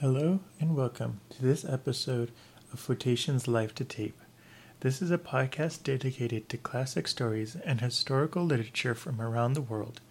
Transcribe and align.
Hello 0.00 0.40
and 0.60 0.76
welcome 0.76 1.20
to 1.30 1.40
this 1.40 1.64
episode 1.64 2.30
of 2.70 2.78
Photations 2.78 3.48
Live 3.48 3.74
to 3.76 3.82
Tape. 3.82 4.20
This 4.80 5.00
is 5.00 5.10
a 5.10 5.16
podcast 5.16 5.84
dedicated 5.84 6.50
to 6.50 6.58
classic 6.58 7.08
stories 7.08 7.56
and 7.64 7.80
historical 7.80 8.44
literature 8.44 8.94
from 8.94 9.22
around 9.22 9.54
the 9.54 9.62
world. 9.62 10.02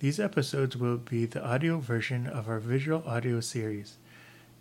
These 0.00 0.18
episodes 0.18 0.76
will 0.76 0.96
be 0.96 1.26
the 1.26 1.46
audio 1.46 1.78
version 1.78 2.26
of 2.26 2.48
our 2.48 2.58
visual 2.58 3.04
audio 3.06 3.38
series. 3.38 3.98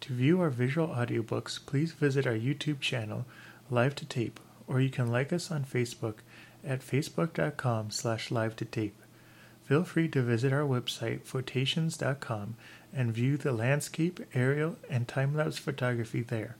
To 0.01 0.13
view 0.13 0.39
our 0.39 0.51
visual 0.51 0.89
audiobooks, 0.89 1.59
please 1.65 1.93
visit 1.93 2.27
our 2.27 2.33
YouTube 2.37 2.79
channel, 2.79 3.25
Live 3.71 3.95
to 3.95 4.05
Tape, 4.05 4.39
or 4.67 4.79
you 4.79 4.91
can 4.91 5.11
like 5.11 5.33
us 5.33 5.49
on 5.49 5.65
Facebook 5.65 6.17
at 6.63 6.81
facebook.com 6.81 7.89
slash 7.89 8.29
live 8.29 8.55
to 8.57 8.65
tape. 8.65 9.01
Feel 9.63 9.83
free 9.83 10.09
to 10.09 10.21
visit 10.21 10.53
our 10.53 10.61
website, 10.67 11.21
photations.com, 11.21 12.55
and 12.95 13.13
view 13.13 13.37
the 13.37 13.51
landscape, 13.51 14.19
aerial, 14.33 14.77
and 14.89 15.07
time 15.07 15.35
lapse 15.35 15.57
photography 15.57 16.21
there. 16.21 16.55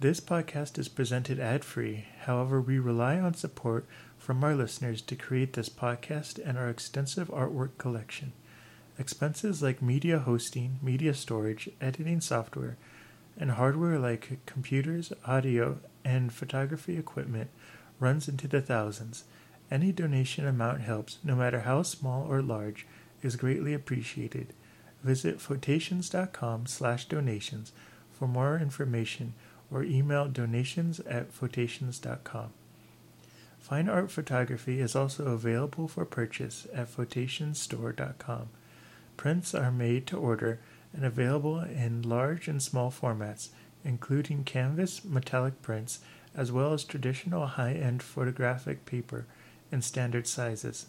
This 0.00 0.20
podcast 0.20 0.78
is 0.78 0.88
presented 0.88 1.38
ad 1.38 1.64
free, 1.64 2.06
however, 2.22 2.60
we 2.60 2.78
rely 2.78 3.18
on 3.18 3.34
support 3.34 3.86
from 4.18 4.42
our 4.42 4.54
listeners 4.54 5.02
to 5.02 5.16
create 5.16 5.52
this 5.52 5.68
podcast 5.68 6.40
and 6.44 6.56
our 6.56 6.68
extensive 6.68 7.28
artwork 7.28 7.76
collection. 7.78 8.32
Expenses 8.98 9.62
like 9.62 9.82
media 9.82 10.18
hosting, 10.18 10.78
media 10.82 11.14
storage, 11.14 11.68
editing 11.80 12.20
software, 12.20 12.76
and 13.38 13.52
hardware 13.52 13.98
like 13.98 14.38
computers, 14.46 15.12
audio, 15.26 15.78
and 16.04 16.32
photography 16.32 16.96
equipment 16.96 17.50
runs 17.98 18.28
into 18.28 18.48
the 18.48 18.60
thousands. 18.60 19.24
Any 19.70 19.92
donation 19.92 20.46
amount 20.46 20.80
helps, 20.80 21.18
no 21.22 21.36
matter 21.36 21.60
how 21.60 21.82
small 21.82 22.26
or 22.26 22.42
large, 22.42 22.86
is 23.22 23.36
greatly 23.36 23.72
appreciated. 23.74 24.52
Visit 25.02 25.40
photations.com 25.40 26.66
slash 26.66 27.06
donations 27.06 27.72
for 28.12 28.28
more 28.28 28.58
information 28.58 29.34
or 29.72 29.82
email 29.82 30.28
donations 30.28 31.00
at 31.00 31.32
photations.com. 31.32 32.52
Fine 33.58 33.88
art 33.88 34.10
photography 34.10 34.80
is 34.80 34.96
also 34.96 35.26
available 35.26 35.86
for 35.86 36.04
purchase 36.04 36.66
at 36.74 36.94
photationstore.com. 36.94 38.48
Prints 39.16 39.54
are 39.54 39.70
made 39.70 40.06
to 40.08 40.18
order 40.18 40.60
and 40.92 41.04
available 41.04 41.60
in 41.60 42.02
large 42.02 42.48
and 42.48 42.62
small 42.62 42.90
formats, 42.90 43.50
including 43.84 44.44
canvas, 44.44 45.04
metallic 45.04 45.62
prints, 45.62 46.00
as 46.34 46.50
well 46.50 46.72
as 46.72 46.84
traditional 46.84 47.46
high 47.46 47.72
end 47.72 48.02
photographic 48.02 48.84
paper 48.86 49.26
in 49.70 49.82
standard 49.82 50.26
sizes. 50.26 50.86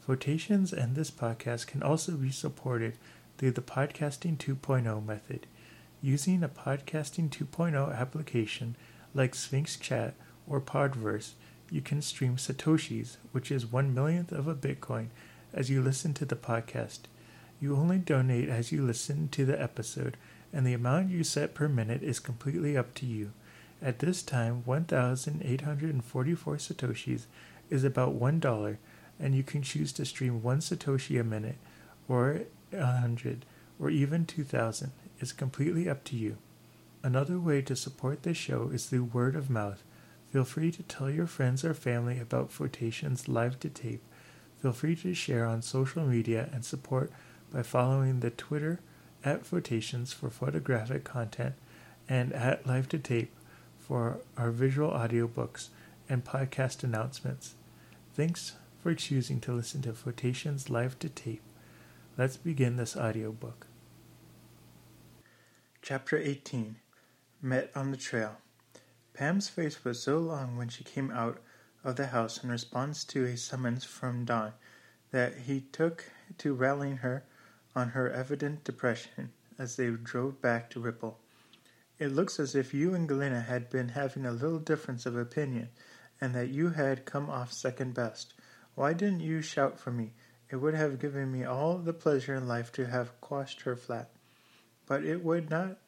Photations 0.00 0.72
and 0.72 0.96
this 0.96 1.10
podcast 1.10 1.66
can 1.66 1.82
also 1.82 2.12
be 2.12 2.30
supported 2.30 2.96
through 3.42 3.50
the 3.50 3.60
Podcasting 3.60 4.36
2.0 4.36 5.04
method. 5.04 5.48
Using 6.00 6.44
a 6.44 6.48
Podcasting 6.48 7.28
2.0 7.28 7.98
application 7.98 8.76
like 9.14 9.34
Sphinx 9.34 9.76
Chat 9.76 10.14
or 10.46 10.60
Podverse, 10.60 11.32
you 11.68 11.80
can 11.80 12.02
stream 12.02 12.36
Satoshis, 12.36 13.16
which 13.32 13.50
is 13.50 13.66
one 13.66 13.92
millionth 13.92 14.30
of 14.30 14.46
a 14.46 14.54
Bitcoin, 14.54 15.08
as 15.52 15.68
you 15.68 15.82
listen 15.82 16.14
to 16.14 16.24
the 16.24 16.36
podcast. 16.36 17.00
You 17.60 17.74
only 17.74 17.98
donate 17.98 18.48
as 18.48 18.70
you 18.70 18.86
listen 18.86 19.28
to 19.30 19.44
the 19.44 19.60
episode, 19.60 20.16
and 20.52 20.64
the 20.64 20.74
amount 20.74 21.10
you 21.10 21.24
set 21.24 21.52
per 21.52 21.66
minute 21.66 22.04
is 22.04 22.20
completely 22.20 22.76
up 22.76 22.94
to 22.94 23.06
you. 23.06 23.32
At 23.82 23.98
this 23.98 24.22
time, 24.22 24.62
1,844 24.66 26.56
Satoshis 26.58 27.24
is 27.70 27.82
about 27.82 28.20
$1, 28.20 28.76
and 29.18 29.34
you 29.34 29.42
can 29.42 29.62
choose 29.62 29.92
to 29.94 30.04
stream 30.04 30.44
1 30.44 30.60
Satoshi 30.60 31.20
a 31.20 31.24
minute, 31.24 31.58
or 32.06 32.42
100, 32.72 33.44
or 33.78 33.90
even 33.90 34.26
2,000. 34.26 34.92
is 35.20 35.32
completely 35.32 35.88
up 35.88 36.04
to 36.04 36.16
you. 36.16 36.36
Another 37.02 37.38
way 37.38 37.62
to 37.62 37.76
support 37.76 38.22
this 38.22 38.36
show 38.36 38.70
is 38.72 38.86
through 38.86 39.04
word 39.04 39.36
of 39.36 39.50
mouth. 39.50 39.82
Feel 40.32 40.44
free 40.44 40.70
to 40.72 40.82
tell 40.82 41.10
your 41.10 41.26
friends 41.26 41.64
or 41.64 41.74
family 41.74 42.18
about 42.18 42.50
Photations 42.50 43.28
live 43.28 43.58
to 43.60 43.68
tape. 43.68 44.02
Feel 44.60 44.72
free 44.72 44.96
to 44.96 45.14
share 45.14 45.44
on 45.44 45.62
social 45.62 46.04
media 46.04 46.48
and 46.52 46.64
support 46.64 47.12
by 47.52 47.62
following 47.62 48.20
the 48.20 48.30
Twitter 48.30 48.80
at 49.24 49.44
Photations 49.44 50.12
for 50.12 50.30
photographic 50.30 51.04
content 51.04 51.54
and 52.08 52.32
at 52.32 52.66
Live 52.66 52.88
to 52.90 52.98
Tape 52.98 53.32
for 53.78 54.18
our 54.36 54.50
visual 54.50 54.90
audiobooks 54.90 55.68
and 56.08 56.24
podcast 56.24 56.82
announcements. 56.82 57.54
Thanks 58.14 58.52
for 58.82 58.94
choosing 58.94 59.40
to 59.40 59.52
listen 59.52 59.82
to 59.82 59.92
Photations 59.92 60.70
live 60.70 60.98
to 61.00 61.08
tape. 61.08 61.42
Let's 62.18 62.36
begin 62.36 62.76
this 62.76 62.94
audiobook. 62.94 63.68
Chapter 65.80 66.18
18 66.18 66.76
Met 67.40 67.70
on 67.74 67.90
the 67.90 67.96
Trail. 67.96 68.36
Pam's 69.14 69.48
face 69.48 69.82
was 69.82 70.02
so 70.02 70.18
long 70.18 70.58
when 70.58 70.68
she 70.68 70.84
came 70.84 71.10
out 71.10 71.40
of 71.82 71.96
the 71.96 72.08
house 72.08 72.44
in 72.44 72.50
response 72.50 73.04
to 73.04 73.24
a 73.24 73.38
summons 73.38 73.84
from 73.84 74.26
Don 74.26 74.52
that 75.10 75.34
he 75.46 75.62
took 75.72 76.04
to 76.36 76.52
rallying 76.52 76.98
her 76.98 77.24
on 77.74 77.88
her 77.88 78.10
evident 78.10 78.62
depression 78.62 79.32
as 79.58 79.76
they 79.76 79.88
drove 79.88 80.42
back 80.42 80.68
to 80.68 80.80
Ripple. 80.80 81.18
It 81.98 82.08
looks 82.08 82.38
as 82.38 82.54
if 82.54 82.74
you 82.74 82.92
and 82.94 83.08
Galena 83.08 83.40
had 83.40 83.70
been 83.70 83.88
having 83.88 84.26
a 84.26 84.32
little 84.32 84.58
difference 84.58 85.06
of 85.06 85.16
opinion, 85.16 85.70
and 86.20 86.34
that 86.34 86.50
you 86.50 86.68
had 86.68 87.06
come 87.06 87.30
off 87.30 87.54
second 87.54 87.94
best. 87.94 88.34
Why 88.74 88.92
didn't 88.92 89.20
you 89.20 89.40
shout 89.40 89.80
for 89.80 89.90
me? 89.90 90.12
It 90.52 90.60
would 90.60 90.74
have 90.74 90.98
given 90.98 91.32
me 91.32 91.44
all 91.44 91.78
the 91.78 91.94
pleasure 91.94 92.34
in 92.34 92.46
life 92.46 92.70
to 92.72 92.84
have 92.84 93.18
quashed 93.22 93.62
her 93.62 93.74
flat. 93.74 94.10
But 94.84 95.02
it 95.02 95.24
would 95.24 95.48
not 95.48 95.78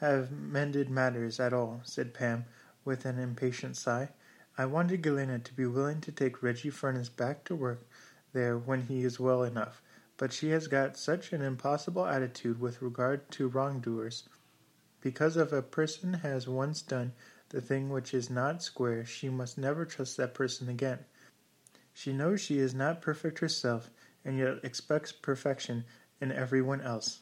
have 0.00 0.30
mended 0.30 0.90
matters 0.90 1.40
at 1.40 1.54
all, 1.54 1.80
said 1.84 2.12
Pam, 2.12 2.44
with 2.84 3.06
an 3.06 3.18
impatient 3.18 3.78
sigh. 3.78 4.10
I 4.58 4.66
wanted 4.66 5.00
Galena 5.00 5.38
to 5.38 5.54
be 5.54 5.64
willing 5.64 6.02
to 6.02 6.12
take 6.12 6.42
Reggie 6.42 6.68
Furness 6.68 7.08
back 7.08 7.42
to 7.44 7.54
work 7.56 7.86
there 8.34 8.58
when 8.58 8.82
he 8.82 9.02
is 9.02 9.18
well 9.18 9.42
enough, 9.42 9.80
but 10.18 10.30
she 10.30 10.50
has 10.50 10.68
got 10.68 10.98
such 10.98 11.32
an 11.32 11.40
impossible 11.40 12.04
attitude 12.04 12.60
with 12.60 12.82
regard 12.82 13.30
to 13.30 13.48
wrongdoers. 13.48 14.28
Because 15.00 15.38
if 15.38 15.52
a 15.52 15.62
person 15.62 16.12
has 16.12 16.46
once 16.46 16.82
done 16.82 17.14
the 17.48 17.62
thing 17.62 17.88
which 17.88 18.12
is 18.12 18.28
not 18.28 18.62
square, 18.62 19.06
she 19.06 19.30
must 19.30 19.56
never 19.56 19.86
trust 19.86 20.18
that 20.18 20.34
person 20.34 20.68
again. 20.68 20.98
She 21.94 22.12
knows 22.12 22.40
she 22.40 22.58
is 22.58 22.74
not 22.74 23.02
perfect 23.02 23.38
herself, 23.40 23.90
and 24.24 24.38
yet 24.38 24.58
expects 24.62 25.12
perfection 25.12 25.84
in 26.20 26.32
everyone 26.32 26.80
else. 26.80 27.20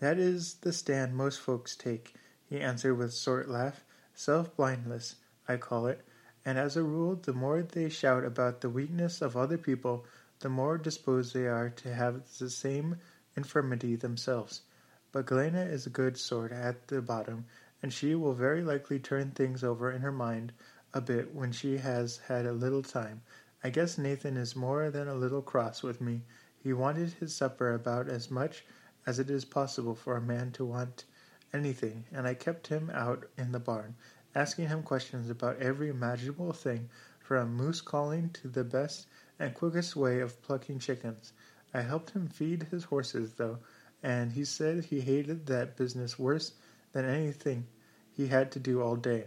That 0.00 0.18
is 0.18 0.54
the 0.54 0.72
stand 0.72 1.16
most 1.16 1.40
folks 1.40 1.74
take, 1.74 2.14
he 2.44 2.60
answered 2.60 2.94
with 2.94 3.10
a 3.10 3.16
short 3.16 3.48
laugh. 3.48 3.84
Self 4.14 4.56
blindness, 4.56 5.16
I 5.46 5.56
call 5.56 5.86
it, 5.86 6.04
and 6.44 6.58
as 6.58 6.76
a 6.76 6.82
rule, 6.82 7.16
the 7.16 7.32
more 7.32 7.62
they 7.62 7.88
shout 7.88 8.24
about 8.24 8.60
the 8.60 8.70
weakness 8.70 9.20
of 9.20 9.36
other 9.36 9.58
people, 9.58 10.06
the 10.40 10.48
more 10.48 10.78
disposed 10.78 11.34
they 11.34 11.46
are 11.46 11.68
to 11.70 11.92
have 11.92 12.22
the 12.38 12.48
same 12.48 12.96
infirmity 13.36 13.96
themselves. 13.96 14.62
But 15.10 15.26
Galena 15.26 15.62
is 15.62 15.86
a 15.86 15.90
good 15.90 16.16
sort 16.16 16.52
at 16.52 16.88
the 16.88 17.02
bottom, 17.02 17.46
and 17.82 17.92
she 17.92 18.14
will 18.14 18.34
very 18.34 18.62
likely 18.62 18.98
turn 18.98 19.30
things 19.30 19.64
over 19.64 19.90
in 19.90 20.02
her 20.02 20.12
mind 20.12 20.52
a 20.94 21.00
bit 21.00 21.34
when 21.34 21.52
she 21.52 21.78
has 21.78 22.18
had 22.28 22.46
a 22.46 22.52
little 22.52 22.82
time. 22.82 23.22
I 23.64 23.70
guess 23.70 23.98
Nathan 23.98 24.36
is 24.36 24.54
more 24.54 24.88
than 24.90 25.08
a 25.08 25.14
little 25.14 25.42
cross 25.42 25.82
with 25.82 26.00
me. 26.00 26.22
He 26.62 26.72
wanted 26.72 27.14
his 27.14 27.34
supper 27.34 27.72
about 27.72 28.08
as 28.08 28.30
much 28.30 28.64
as 29.04 29.18
it 29.18 29.28
is 29.30 29.44
possible 29.44 29.96
for 29.96 30.16
a 30.16 30.20
man 30.20 30.52
to 30.52 30.64
want 30.64 31.04
anything, 31.52 32.04
and 32.12 32.26
I 32.26 32.34
kept 32.34 32.68
him 32.68 32.88
out 32.90 33.28
in 33.36 33.50
the 33.50 33.58
barn, 33.58 33.96
asking 34.34 34.68
him 34.68 34.82
questions 34.82 35.28
about 35.28 35.58
every 35.58 35.88
imaginable 35.88 36.52
thing, 36.52 36.88
from 37.20 37.54
moose 37.56 37.80
calling 37.80 38.30
to 38.30 38.48
the 38.48 38.64
best 38.64 39.06
and 39.38 39.54
quickest 39.54 39.96
way 39.96 40.20
of 40.20 40.40
plucking 40.42 40.78
chickens. 40.78 41.32
I 41.74 41.80
helped 41.80 42.10
him 42.10 42.28
feed 42.28 42.64
his 42.64 42.84
horses, 42.84 43.32
though, 43.34 43.58
and 44.02 44.32
he 44.32 44.44
said 44.44 44.84
he 44.84 45.00
hated 45.00 45.46
that 45.46 45.76
business 45.76 46.18
worse 46.18 46.52
than 46.92 47.04
anything 47.04 47.66
he 48.12 48.28
had 48.28 48.52
to 48.52 48.60
do 48.60 48.80
all 48.80 48.96
day. 48.96 49.26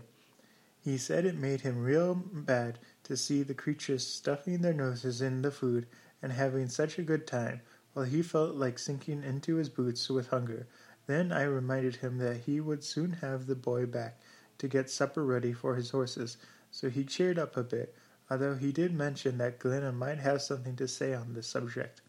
He 0.80 0.98
said 0.98 1.26
it 1.26 1.38
made 1.38 1.62
him 1.62 1.84
real 1.84 2.16
bad 2.16 2.80
to 3.12 3.18
see 3.18 3.44
the 3.44 3.54
creatures 3.54 4.08
stuffing 4.08 4.62
their 4.62 4.74
noses 4.74 5.22
in 5.22 5.42
the 5.42 5.52
food 5.52 5.86
and 6.22 6.32
having 6.32 6.70
such 6.70 6.98
a 6.98 7.04
good 7.04 7.28
time, 7.28 7.60
while 7.92 8.06
he 8.06 8.22
felt 8.22 8.56
like 8.56 8.80
sinking 8.80 9.22
into 9.22 9.58
his 9.58 9.68
boots 9.68 10.10
with 10.10 10.30
hunger. 10.30 10.66
Then 11.08 11.34
I 11.34 11.44
reminded 11.44 11.98
him 11.98 12.20
that 12.20 12.38
he 12.38 12.62
would 12.62 12.86
soon 12.86 13.12
have 13.20 13.48
the 13.48 13.56
boy 13.56 13.86
back 13.86 14.22
to 14.60 14.70
get 14.70 14.90
supper 14.90 15.26
ready 15.26 15.52
for 15.52 15.76
his 15.76 15.90
horses, 15.90 16.38
so 16.72 16.90
he 16.90 17.04
cheered 17.04 17.38
up 17.38 17.58
a 17.58 17.64
bit, 17.64 17.94
although 18.30 18.56
he 18.56 18.72
did 18.72 18.94
mention 18.94 19.38
that 19.40 19.60
Galena 19.60 19.92
might 19.92 20.20
have 20.20 20.42
something 20.42 20.78
to 20.78 20.88
say 20.88 21.14
on 21.14 21.34
the 21.34 21.44
subject. 21.44 22.00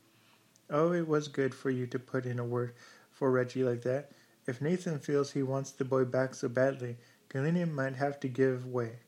Oh, 0.71 0.93
it 0.93 1.09
was 1.09 1.27
good 1.27 1.53
for 1.53 1.71
you 1.71 1.89
to 1.89 1.99
put 1.99 2.27
in 2.27 2.39
a 2.39 2.45
word 2.45 2.75
for 3.11 3.33
Reggie 3.33 3.65
like 3.65 3.83
that. 3.83 4.13
If 4.47 4.63
Nathan 4.63 5.01
feels 5.01 5.33
he 5.33 5.43
wants 5.43 5.73
the 5.73 5.85
boy 5.85 6.05
back 6.05 6.37
so 6.37 6.49
badly, 6.49 6.97
Galena 7.29 7.67
might 7.67 7.97
have 7.97 8.21
to 8.21 8.29
give 8.29 8.65
way. 8.65 9.01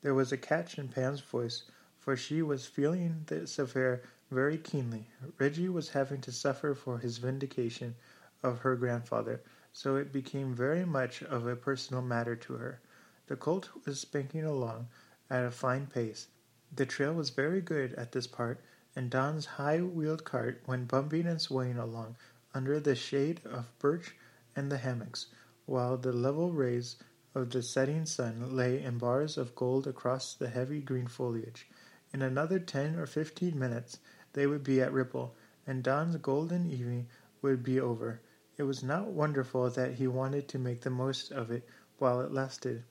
There 0.00 0.14
was 0.14 0.30
a 0.30 0.36
catch 0.36 0.78
in 0.78 0.88
Pam's 0.88 1.20
voice, 1.20 1.64
for 1.98 2.16
she 2.16 2.40
was 2.40 2.66
feeling 2.66 3.24
this 3.26 3.58
affair 3.58 4.02
very 4.30 4.56
keenly. 4.56 5.08
Reggie 5.38 5.68
was 5.68 5.88
having 5.90 6.20
to 6.20 6.30
suffer 6.30 6.74
for 6.74 6.98
his 6.98 7.18
vindication 7.18 7.96
of 8.42 8.60
her 8.60 8.76
grandfather, 8.76 9.40
so 9.72 9.96
it 9.96 10.12
became 10.12 10.54
very 10.54 10.84
much 10.84 11.22
of 11.24 11.46
a 11.46 11.56
personal 11.56 12.00
matter 12.02 12.36
to 12.36 12.54
her. 12.54 12.80
The 13.26 13.36
colt 13.36 13.70
was 13.84 13.98
spanking 14.00 14.44
along 14.44 14.88
at 15.28 15.44
a 15.44 15.50
fine 15.50 15.86
pace. 15.88 16.28
The 16.74 16.86
trail 16.86 17.14
was 17.14 17.30
very 17.30 17.60
good 17.60 17.92
at 17.94 18.12
this 18.12 18.26
part, 18.26 18.60
and 18.94 19.10
Don's 19.10 19.46
high-wheeled 19.46 20.24
cart 20.24 20.62
went 20.66 20.88
bumping 20.88 21.26
and 21.26 21.40
swaying 21.40 21.76
along 21.76 22.16
under 22.54 22.78
the 22.78 22.94
shade 22.94 23.40
of 23.44 23.76
birch 23.78 24.14
and 24.54 24.70
the 24.70 24.78
hammocks, 24.78 25.26
while 25.66 25.96
the 25.96 26.12
level 26.12 26.52
rays 26.52 26.96
of 27.38 27.50
the 27.50 27.62
setting 27.62 28.04
sun 28.04 28.54
lay 28.54 28.82
in 28.82 28.98
bars 28.98 29.38
of 29.38 29.54
gold 29.54 29.86
across 29.86 30.34
the 30.34 30.48
heavy 30.48 30.80
green 30.80 31.06
foliage. 31.06 31.68
In 32.12 32.20
another 32.20 32.58
ten 32.58 32.98
or 32.98 33.06
fifteen 33.06 33.58
minutes 33.58 33.98
they 34.32 34.46
would 34.46 34.64
be 34.64 34.80
at 34.80 34.92
Ripple, 34.92 35.34
and 35.66 35.82
Don's 35.82 36.16
golden 36.16 36.70
evening 36.70 37.06
would 37.40 37.62
be 37.62 37.78
over. 37.78 38.20
It 38.56 38.64
was 38.64 38.82
not 38.82 39.06
wonderful 39.06 39.70
that 39.70 39.94
he 39.94 40.08
wanted 40.08 40.48
to 40.48 40.58
make 40.58 40.80
the 40.80 40.90
most 40.90 41.30
of 41.30 41.50
it 41.50 41.66
while 41.98 42.20
it 42.20 42.32
lasted. 42.32 42.82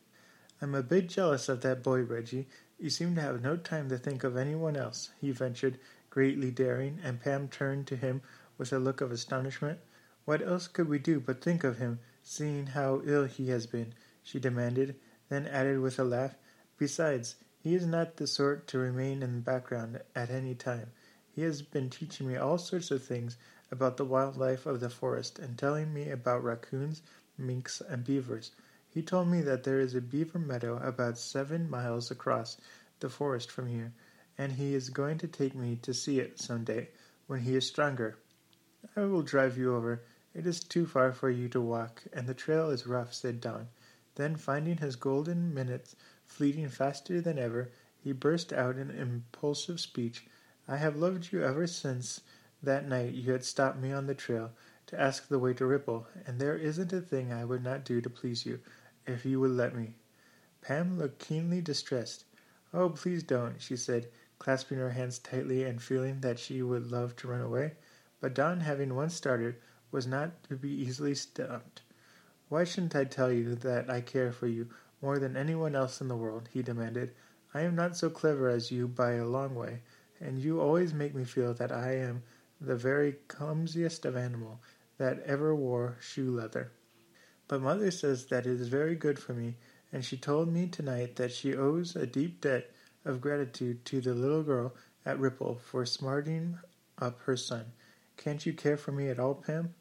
I'm 0.62 0.74
a 0.74 0.82
bit 0.82 1.10
jealous 1.10 1.50
of 1.50 1.62
that 1.62 1.84
boy, 1.84 2.02
Reggie. 2.02 2.48
You 2.80 2.90
seem 2.90 3.16
to 3.16 3.22
have 3.22 3.42
no 3.42 3.58
time 3.58 3.90
to 3.90 3.98
think 3.98 4.24
of 4.24 4.38
anyone 4.38 4.78
else, 4.78 5.10
he 5.20 5.32
ventured, 5.32 5.78
greatly 6.10 6.52
daring, 6.52 7.00
and 7.04 7.22
Pam 7.22 7.48
turned 7.48 7.86
to 7.88 7.96
him 7.96 8.22
with 8.58 8.72
a 8.72 8.80
look 8.80 9.02
of 9.02 9.12
astonishment. 9.12 9.80
What 10.26 10.42
else 10.42 10.68
could 10.68 10.88
we 10.88 11.00
do 11.00 11.20
but 11.20 11.44
think 11.44 11.64
of 11.64 11.78
him, 11.78 12.00
seeing 12.24 12.68
how 12.68 13.02
ill 13.06 13.26
he 13.26 13.50
has 13.50 13.66
been? 13.66 13.94
She 14.28 14.42
demanded, 14.42 14.94
then 15.30 15.48
added 15.48 15.80
with 15.80 15.98
a 15.98 16.04
laugh, 16.04 16.36
Besides, 16.78 17.38
he 17.60 17.74
is 17.76 17.86
not 17.86 18.18
the 18.18 18.28
sort 18.28 18.68
to 18.68 18.78
remain 18.78 19.24
in 19.24 19.36
the 19.36 19.42
background 19.42 20.02
at 20.14 20.30
any 20.30 20.54
time. 20.54 20.92
He 21.32 21.44
has 21.44 21.62
been 21.62 21.90
teaching 21.90 22.28
me 22.28 22.36
all 22.36 22.58
sorts 22.58 22.92
of 22.92 23.02
things 23.02 23.38
about 23.72 23.96
the 23.96 24.04
wild 24.04 24.36
life 24.36 24.66
of 24.66 24.82
the 24.82 24.90
forest 24.90 25.40
and 25.40 25.58
telling 25.58 25.94
me 25.94 26.10
about 26.10 26.44
raccoons, 26.44 27.02
minks, 27.38 27.80
and 27.80 28.04
beavers. 28.04 28.52
He 28.90 29.02
told 29.02 29.30
me 29.30 29.40
that 29.44 29.64
there 29.64 29.80
is 29.80 29.96
a 29.96 30.02
beaver 30.02 30.40
meadow 30.40 30.76
about 30.86 31.18
seven 31.18 31.70
miles 31.70 32.12
across 32.12 32.58
the 33.00 33.10
forest 33.10 33.50
from 33.50 33.68
here, 33.68 33.94
and 34.38 34.52
he 34.52 34.74
is 34.74 34.90
going 34.90 35.20
to 35.20 35.28
take 35.28 35.56
me 35.56 35.78
to 35.84 35.94
see 35.94 36.20
it 36.20 36.38
some 36.38 36.66
day 36.66 36.90
when 37.28 37.40
he 37.40 37.56
is 37.56 37.66
stronger. 37.66 38.18
I 38.94 39.06
will 39.06 39.22
drive 39.22 39.58
you 39.58 39.74
over. 39.74 40.04
It 40.34 40.46
is 40.46 40.60
too 40.60 40.86
far 40.86 41.14
for 41.14 41.30
you 41.30 41.48
to 41.50 41.62
walk, 41.62 42.04
and 42.12 42.28
the 42.28 42.34
trail 42.34 42.70
is 42.70 42.86
rough, 42.86 43.14
said 43.14 43.40
Don. 43.40 43.70
Then, 44.18 44.36
finding 44.36 44.78
his 44.78 44.96
golden 44.96 45.54
minutes 45.54 45.96
fleeting 46.26 46.70
faster 46.70 47.22
than 47.22 47.38
ever, 47.38 47.70
he 48.00 48.14
burst 48.14 48.52
out 48.52 48.76
in 48.76 48.90
impulsive 48.90 49.80
speech. 49.80 50.26
I 50.68 50.78
have 50.78 50.96
loved 50.96 51.32
you 51.32 51.44
ever 51.44 51.68
since 51.68 52.22
that 52.64 52.88
night 52.88 53.14
you 53.14 53.32
had 53.32 53.46
stopped 53.46 53.78
me 53.78 53.92
on 53.92 54.08
the 54.08 54.16
trail 54.16 54.54
to 54.88 55.00
ask 55.00 55.28
the 55.28 55.38
way 55.38 55.54
to 55.54 55.68
Ripple, 55.68 56.08
and 56.26 56.40
there 56.40 56.58
isn't 56.58 56.92
a 56.92 57.00
thing 57.00 57.32
I 57.32 57.46
would 57.46 57.64
not 57.64 57.86
do 57.86 58.02
to 58.02 58.10
please 58.10 58.44
you, 58.44 58.60
if 59.06 59.24
you 59.24 59.40
would 59.40 59.52
let 59.52 59.76
me. 59.76 59.94
Pam 60.62 60.98
looked 60.98 61.20
keenly 61.20 61.62
distressed. 61.62 62.26
Oh, 62.74 62.90
please 62.90 63.22
don't, 63.22 63.62
she 63.62 63.78
said, 63.78 64.10
clasping 64.40 64.80
her 64.80 64.90
hands 64.90 65.20
tightly 65.20 65.64
and 65.64 65.80
feeling 65.80 66.22
that 66.22 66.40
she 66.40 66.64
would 66.64 66.90
love 66.90 67.16
to 67.18 67.28
run 67.28 67.42
away. 67.42 67.76
But 68.20 68.34
Don, 68.34 68.62
having 68.62 68.96
once 68.96 69.14
started, 69.14 69.58
was 69.92 70.08
not 70.08 70.44
to 70.46 70.56
be 70.56 70.72
easily 70.72 71.14
stopped. 71.14 71.84
Why 72.50 72.64
shouldn't 72.64 72.96
I 72.96 73.04
tell 73.04 73.32
you 73.32 73.56
that 73.56 73.90
I 73.90 74.02
care 74.02 74.32
for 74.32 74.48
you 74.48 74.70
more 75.02 75.20
than 75.20 75.36
anyone 75.36 75.76
else 75.76 76.00
in 76.00 76.08
the 76.08 76.16
world? 76.16 76.50
he 76.54 76.62
demanded. 76.62 77.14
I 77.54 77.62
am 77.62 77.76
not 77.76 77.98
so 77.98 78.10
clever 78.10 78.48
as 78.48 78.72
you 78.72 78.88
by 78.88 79.14
a 79.14 79.26
long 79.26 79.56
way, 79.56 79.82
and 80.20 80.40
you 80.40 80.62
always 80.62 80.94
make 80.94 81.14
me 81.14 81.26
feel 81.26 81.54
that 81.56 81.72
I 81.72 81.96
am 81.96 82.24
the 82.62 82.76
very 82.76 83.18
clumsiest 83.28 84.06
of 84.06 84.16
animals 84.16 84.60
that 84.98 85.22
ever 85.24 85.54
wore 85.56 85.98
shoe 86.00 86.32
leather. 86.32 86.72
But 87.48 87.62
mother 87.62 87.92
says 87.92 88.26
that 88.28 88.46
it 88.46 88.60
is 88.60 88.68
very 88.68 88.96
good 88.96 89.20
for 89.20 89.34
me, 89.34 89.58
and 89.92 90.04
she 90.04 90.18
told 90.18 90.52
me 90.52 90.68
tonight 90.68 91.16
that 91.18 91.32
she 91.32 91.56
owes 91.56 91.96
a 91.96 92.08
deep 92.08 92.42
debt 92.42 92.72
of 93.06 93.22
gratitude 93.22 93.86
to 93.86 94.02
the 94.02 94.14
little 94.14 94.44
girl 94.44 94.74
at 95.06 95.20
Ripple 95.20 95.56
for 95.56 95.86
smarting 95.86 96.60
up 97.00 97.20
her 97.22 97.38
son. 97.38 97.74
Can't 98.18 98.46
you 98.46 98.54
care 98.54 98.78
for 98.78 98.92
me 98.92 99.10
at 99.10 99.20
all, 99.20 99.36
Pam? 99.36 99.76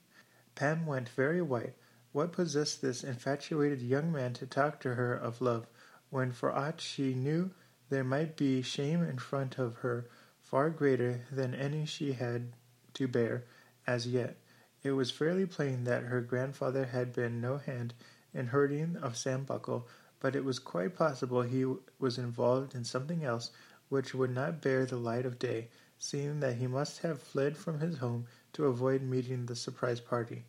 Pam 0.55 0.87
went 0.87 1.09
very 1.09 1.43
white. 1.43 1.75
What 2.17 2.33
possessed 2.33 2.81
this 2.81 3.05
infatuated 3.05 3.83
young 3.83 4.11
man 4.11 4.33
to 4.41 4.47
talk 4.47 4.81
to 4.81 4.95
her 4.95 5.13
of 5.13 5.43
love, 5.43 5.67
when 6.09 6.33
for 6.33 6.51
aught 6.51 6.81
she 6.81 7.13
knew 7.13 7.51
there 7.91 8.05
might 8.05 8.39
be 8.39 8.63
shame 8.63 9.03
in 9.03 9.19
front 9.19 9.59
of 9.59 9.75
her 9.81 10.07
far 10.41 10.71
greater 10.71 11.27
than 11.31 11.55
any 11.55 11.85
she 11.85 12.15
had 12.15 12.55
to 12.95 13.07
bear 13.07 13.45
as 13.87 14.07
yet? 14.07 14.39
It 14.83 14.93
was 14.93 15.11
fairly 15.11 15.45
plain 15.45 15.85
that 15.85 16.05
her 16.05 16.23
grandfather 16.23 16.87
had 16.87 17.13
been 17.13 17.39
no 17.43 17.59
hand 17.59 17.93
in 18.33 18.47
hurting 18.47 18.97
of 18.97 19.19
Sam 19.19 19.45
Buckle, 19.45 19.87
but 20.19 20.35
it 20.35 20.43
was 20.43 20.59
quite 20.59 20.97
possible 20.97 21.43
he 21.43 21.67
was 21.99 22.17
involved 22.17 22.75
in 22.75 22.85
something 22.85 23.25
else 23.25 23.51
which 23.91 24.15
would 24.15 24.31
not 24.31 24.63
bear 24.63 24.87
the 24.87 24.97
light 24.97 25.27
of 25.27 25.39
day, 25.39 25.69
seeing 25.99 26.41
that 26.41 26.57
he 26.57 26.67
must 26.67 27.01
have 27.01 27.21
fled 27.21 27.59
from 27.59 27.81
his 27.81 27.99
home 27.99 28.25
to 28.55 28.65
avoid 28.65 29.03
meeting 29.03 29.45
the 29.45 29.55
surprise 29.55 30.01
party. 30.01 30.47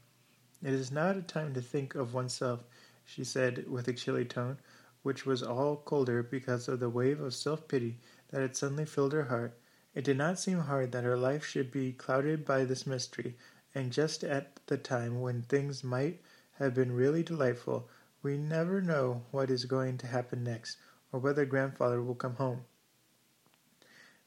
It 0.63 0.74
is 0.74 0.92
not 0.92 1.18
a 1.18 1.21
time 1.21 1.54
to 1.54 1.62
think 1.62 1.94
of 1.94 2.13
oneself, 2.13 2.63
she 3.06 3.24
said 3.24 3.69
with 3.69 3.88
a 3.88 3.94
chilly 3.94 4.25
tone, 4.25 4.57
which 5.04 5.25
was 5.25 5.44
all 5.44 5.77
colder 5.77 6.24
because 6.24 6.68
of 6.68 6.80
the 6.80 6.89
wave 6.89 7.21
of 7.21 7.36
self 7.36 7.68
pity 7.68 8.00
that 8.30 8.42
had 8.42 8.56
suddenly 8.56 8.86
filled 8.86 9.13
her 9.13 9.25
heart. 9.25 9.57
It 9.94 10.04
did 10.04 10.18
not 10.18 10.39
seem 10.39 10.59
hard 10.59 10.92
that 10.92 11.04
her 11.04 11.18
life 11.18 11.45
should 11.45 11.71
be 11.71 11.94
clouded 11.94 12.44
by 12.44 12.65
this 12.65 12.88
mystery, 12.88 13.38
and 13.75 13.94
just 13.94 14.24
at 14.24 14.59
the 14.65 14.77
time 14.77 15.21
when 15.21 15.44
things 15.44 15.83
might 15.83 16.21
have 16.54 16.74
been 16.74 16.92
really 16.92 17.24
delightful, 17.24 17.88
we 18.24 18.38
never 18.38 18.81
know 18.81 19.24
what 19.31 19.51
is 19.51 19.65
going 19.65 19.98
to 20.00 20.07
happen 20.07 20.44
next, 20.44 20.77
or 21.12 21.19
whether 21.19 21.45
grandfather 21.45 22.01
will 22.01 22.15
come 22.15 22.36
home. 22.36 22.65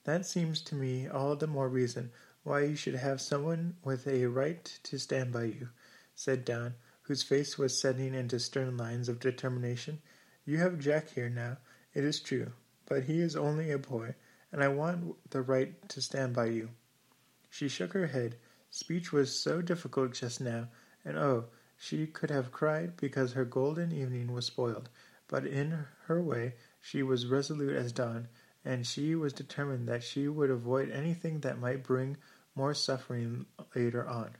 That 0.04 0.24
seems 0.24 0.60
to 0.62 0.74
me 0.74 1.08
all 1.08 1.36
the 1.36 1.46
more 1.46 1.68
reason 1.68 2.12
why 2.42 2.62
you 2.62 2.76
should 2.76 2.94
have 2.94 3.20
someone 3.20 3.76
with 3.84 4.06
a 4.06 4.26
right 4.26 4.64
to 4.84 4.98
stand 4.98 5.32
by 5.32 5.44
you, 5.44 5.68
said 6.14 6.44
Don, 6.44 6.74
whose 7.02 7.22
face 7.22 7.58
was 7.58 7.80
setting 7.80 8.14
into 8.14 8.38
stern 8.38 8.76
lines 8.76 9.08
of 9.08 9.20
determination. 9.20 10.00
You 10.44 10.58
have 10.58 10.78
Jack 10.78 11.10
here 11.10 11.28
now, 11.28 11.58
it 11.94 12.04
is 12.04 12.20
true, 12.20 12.52
but 12.86 13.04
he 13.04 13.20
is 13.20 13.36
only 13.36 13.70
a 13.70 13.78
boy, 13.78 14.14
and 14.52 14.62
I 14.62 14.68
want 14.68 15.16
the 15.30 15.42
right 15.42 15.88
to 15.88 16.02
stand 16.02 16.34
by 16.34 16.46
you. 16.46 16.70
She 17.48 17.68
shook 17.68 17.92
her 17.92 18.06
head, 18.06 18.36
Speech 18.72 19.12
was 19.12 19.36
so 19.36 19.60
difficult 19.60 20.12
just 20.12 20.40
now, 20.40 20.68
and 21.04 21.18
oh, 21.18 21.46
she 21.76 22.06
could 22.06 22.30
have 22.30 22.52
cried 22.52 22.96
because 22.96 23.32
her 23.32 23.44
golden 23.44 23.90
evening 23.90 24.32
was 24.32 24.46
spoiled, 24.46 24.88
but 25.26 25.44
in 25.44 25.86
her 26.04 26.22
way 26.22 26.54
she 26.80 27.02
was 27.02 27.26
resolute 27.26 27.74
as 27.74 27.90
Don, 27.90 28.28
and 28.64 28.86
she 28.86 29.16
was 29.16 29.32
determined 29.32 29.88
that 29.88 30.04
she 30.04 30.28
would 30.28 30.50
avoid 30.50 30.90
anything 30.90 31.40
that 31.40 31.58
might 31.58 31.82
bring 31.82 32.16
more 32.54 32.74
suffering 32.74 33.46
later 33.74 34.06
on. 34.06 34.36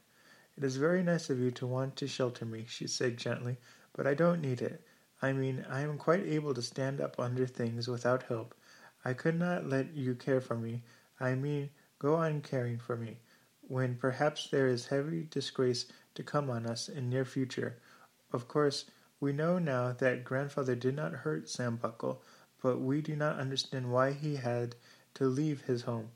It 0.57 0.65
is 0.65 0.77
very 0.77 1.03
nice 1.03 1.31
of 1.31 1.39
you 1.39 1.51
to 1.53 1.67
want 1.67 1.97
to 1.97 2.07
shelter 2.07 2.45
me, 2.45 2.67
she 2.69 2.87
said 2.87 3.17
gently, 3.17 3.59
but 3.93 4.07
I 4.07 4.15
don't 4.15 4.41
need 4.41 4.61
it. 4.61 4.83
I 5.23 5.33
mean, 5.33 5.65
I 5.69 5.81
am 5.81 5.99
quite 5.99 6.27
able 6.27 6.55
to 6.55 6.63
stand 6.63 7.01
up 7.01 7.19
under 7.19 7.47
things 7.47 7.89
without 7.89 8.25
help. 8.25 8.55
I 9.05 9.13
could 9.15 9.39
not 9.39 9.67
let 9.67 9.95
you 9.95 10.15
care 10.15 10.41
for 10.41 10.57
me. 10.57 10.83
I 11.19 11.35
mean, 11.35 11.71
go 11.99 12.15
on 12.15 12.41
caring 12.41 12.79
for 12.79 12.97
me 12.97 13.19
when 13.71 13.95
perhaps 13.95 14.49
there 14.49 14.67
is 14.67 14.87
heavy 14.87 15.29
disgrace 15.31 15.87
to 16.15 16.25
come 16.25 16.51
on 16.51 16.67
us 16.67 16.89
in 16.89 17.09
near 17.09 17.25
future. 17.25 17.77
Of 18.33 18.49
course, 18.49 18.87
we 19.21 19.33
know 19.33 19.59
now 19.59 19.93
that 19.93 20.25
grandfather 20.25 20.75
did 20.75 20.97
not 20.97 21.13
hurt 21.13 21.49
Sam 21.49 21.77
Buckle, 21.77 22.23
but 22.63 22.81
we 22.81 23.01
do 23.01 23.15
not 23.15 23.39
understand 23.39 23.93
why 23.93 24.13
he 24.13 24.37
had 24.37 24.75
to 25.15 25.27
leave 25.27 25.63
his 25.63 25.83
home. 25.83 26.11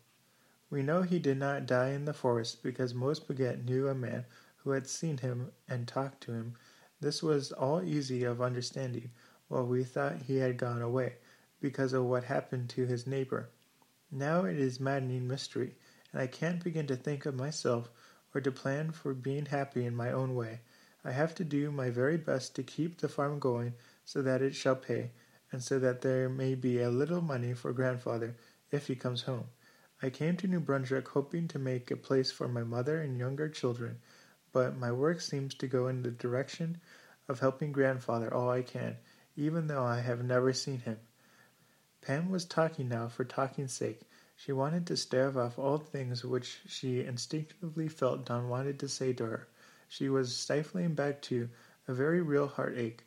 We 0.75 0.83
know 0.83 1.03
he 1.03 1.21
did 1.21 1.39
not 1.39 1.67
die 1.67 1.91
in 1.91 2.05
the 2.05 2.13
forest 2.13 2.65
because 2.65 2.95
Mose 2.95 3.21
Baguette 3.21 3.65
knew 3.65 3.87
a 3.87 3.95
man 3.95 4.25
who 4.57 4.71
had 4.71 4.89
seen 4.89 5.19
him 5.19 5.53
and 5.69 5.87
talked 5.87 6.21
to 6.23 6.33
him. 6.33 6.57
This 7.01 7.23
was 7.23 7.53
all 7.53 7.81
easy 7.81 8.25
of 8.25 8.43
understanding, 8.43 9.13
while 9.47 9.65
we 9.65 9.85
thought 9.85 10.23
he 10.23 10.39
had 10.39 10.57
gone 10.57 10.83
away 10.83 11.19
because 11.61 11.93
of 11.93 12.07
what 12.07 12.25
happened 12.25 12.71
to 12.71 12.87
his 12.87 13.07
neighbor. 13.07 13.51
Now 14.11 14.47
it 14.47 14.59
is 14.59 14.81
maddening 14.81 15.29
mystery 15.29 15.77
and 16.11 16.21
I 16.21 16.27
can't 16.27 16.65
begin 16.65 16.89
to 16.89 16.97
think 16.97 17.25
of 17.25 17.37
myself 17.37 17.89
or 18.35 18.41
to 18.41 18.51
plan 18.51 18.91
for 18.91 19.15
being 19.15 19.47
happy 19.47 19.87
in 19.87 19.95
my 19.95 20.11
own 20.11 20.35
way. 20.35 20.59
I 21.05 21.13
have 21.13 21.37
to 21.37 21.45
do 21.45 21.71
my 21.71 21.91
very 21.91 22.17
best 22.17 22.57
to 22.57 22.65
keep 22.65 22.99
the 22.99 23.09
farm 23.09 23.39
going 23.39 23.75
so 24.05 24.23
that 24.23 24.43
it 24.43 24.57
shall 24.57 24.75
pay, 24.75 25.13
and 25.53 25.63
so 25.63 25.79
that 25.79 26.01
there 26.01 26.29
may 26.29 26.57
be 26.57 26.81
a 26.81 26.91
little 26.91 27.23
money 27.23 27.55
for 27.55 27.73
grandfather 27.73 28.35
if 28.73 28.89
he 28.89 28.97
comes 28.97 29.23
home. 29.23 29.47
I 30.05 30.11
came 30.11 30.37
to 30.37 30.47
New 30.47 30.61
Brunswick 30.61 31.09
hoping 31.09 31.49
to 31.49 31.59
make 31.59 31.91
a 31.91 31.97
place 31.97 32.31
for 32.31 32.47
my 32.47 32.63
mother 32.63 33.01
and 33.01 33.19
younger 33.19 33.49
children, 33.49 34.01
but 34.53 34.77
my 34.77 34.93
work 34.93 35.23
seems 35.23 35.55
to 35.55 35.67
go 35.67 35.89
in 35.89 36.03
the 36.03 36.11
direction 36.11 36.79
of 37.27 37.41
helping 37.41 37.73
grandfather 37.73 38.33
all 38.33 38.51
I 38.51 38.61
can, 38.61 38.99
even 39.35 39.67
though 39.67 39.83
I 39.83 40.01
have 40.01 40.23
never 40.23 40.53
seen 40.53 40.81
him. 40.81 40.99
Pam 42.03 42.29
was 42.29 42.45
talking 42.45 42.87
now 42.87 43.09
for 43.09 43.25
talking's 43.25 43.73
sake, 43.73 44.03
she 44.37 44.53
wanted 44.53 44.87
to 44.89 44.97
stave 44.99 45.39
off 45.39 45.59
all 45.59 45.79
things 45.79 46.23
which 46.23 46.61
she 46.69 47.01
instinctively 47.01 47.89
felt 47.89 48.27
Don 48.27 48.51
wanted 48.51 48.79
to 48.81 48.91
say 48.91 49.15
to 49.15 49.25
her. 49.25 49.49
She 49.89 50.11
was 50.11 50.37
stifling 50.37 50.93
back 50.93 51.23
to 51.23 51.49
a 51.89 51.95
very 51.95 52.21
real 52.21 52.49
heartache. 52.49 53.07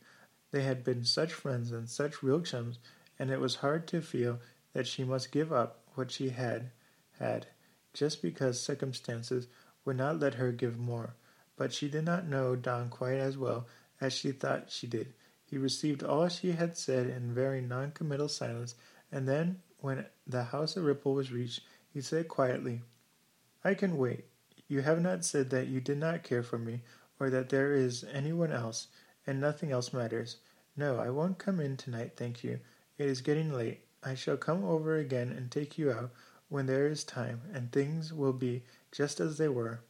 They 0.50 0.64
had 0.64 0.84
been 0.84 1.04
such 1.04 1.32
friends 1.32 1.72
and 1.72 1.88
such 1.88 2.24
real 2.24 2.42
chums, 2.42 2.80
and 3.20 3.30
it 3.30 3.40
was 3.40 3.58
hard 3.58 3.86
to 3.90 4.02
feel 4.02 4.40
that 4.74 4.88
she 4.88 5.04
must 5.04 5.32
give 5.32 5.54
up 5.54 5.84
what 5.94 6.10
she 6.10 6.30
had 6.30 6.72
had, 7.20 7.48
just 7.94 8.22
because 8.22 8.62
circumstances 8.62 9.48
would 9.86 9.98
not 9.98 10.20
let 10.20 10.36
her 10.36 10.52
give 10.52 10.78
more. 10.78 11.16
But 11.56 11.74
she 11.74 11.90
did 11.90 12.06
not 12.06 12.28
know 12.28 12.56
Don 12.56 12.90
quite 12.90 13.18
as 13.18 13.38
well 13.38 13.68
as 14.00 14.14
she 14.14 14.32
thought 14.32 14.70
she 14.70 14.88
did. 14.88 15.14
He 15.46 15.58
received 15.58 16.04
all 16.04 16.28
she 16.28 16.52
had 16.52 16.78
said 16.78 17.08
in 17.08 17.34
very 17.34 17.62
non-committal 17.62 18.30
silence, 18.30 18.76
and 19.12 19.28
then, 19.28 19.62
when 19.80 20.06
the 20.26 20.44
house 20.44 20.76
of 20.76 20.84
Ripple 20.84 21.14
was 21.14 21.32
reached, 21.32 21.62
he 21.94 22.02
said 22.02 22.28
quietly, 22.28 22.82
I 23.64 23.74
can 23.74 23.98
wait. 23.98 24.26
You 24.68 24.82
have 24.82 25.02
not 25.02 25.24
said 25.24 25.50
that 25.52 25.68
you 25.68 25.80
did 25.80 25.98
not 25.98 26.24
care 26.24 26.44
for 26.44 26.58
me, 26.58 26.82
or 27.20 27.30
that 27.30 27.50
there 27.50 27.74
is 27.74 28.06
anyone 28.12 28.52
else, 28.52 28.88
and 29.26 29.40
nothing 29.40 29.72
else 29.72 29.94
matters. 29.94 30.38
No, 30.76 31.00
I 31.00 31.10
won't 31.10 31.40
come 31.40 31.60
in 31.60 31.78
tonight, 31.78 32.14
thank 32.18 32.44
you. 32.44 32.60
It 32.98 33.08
is 33.08 33.22
getting 33.22 33.54
late. 33.54 33.86
I 34.04 34.16
shall 34.16 34.38
come 34.38 34.64
over 34.64 34.98
again 34.98 35.30
and 35.30 35.50
take 35.50 35.78
you 35.78 35.92
out 35.92 36.12
when 36.50 36.66
there 36.66 36.88
is 36.88 37.04
time, 37.04 37.42
and 37.54 37.72
things 37.72 38.14
will 38.14 38.34
be 38.34 38.64
just 38.92 39.20
as 39.20 39.38
they 39.38 39.50
were. 39.50 39.82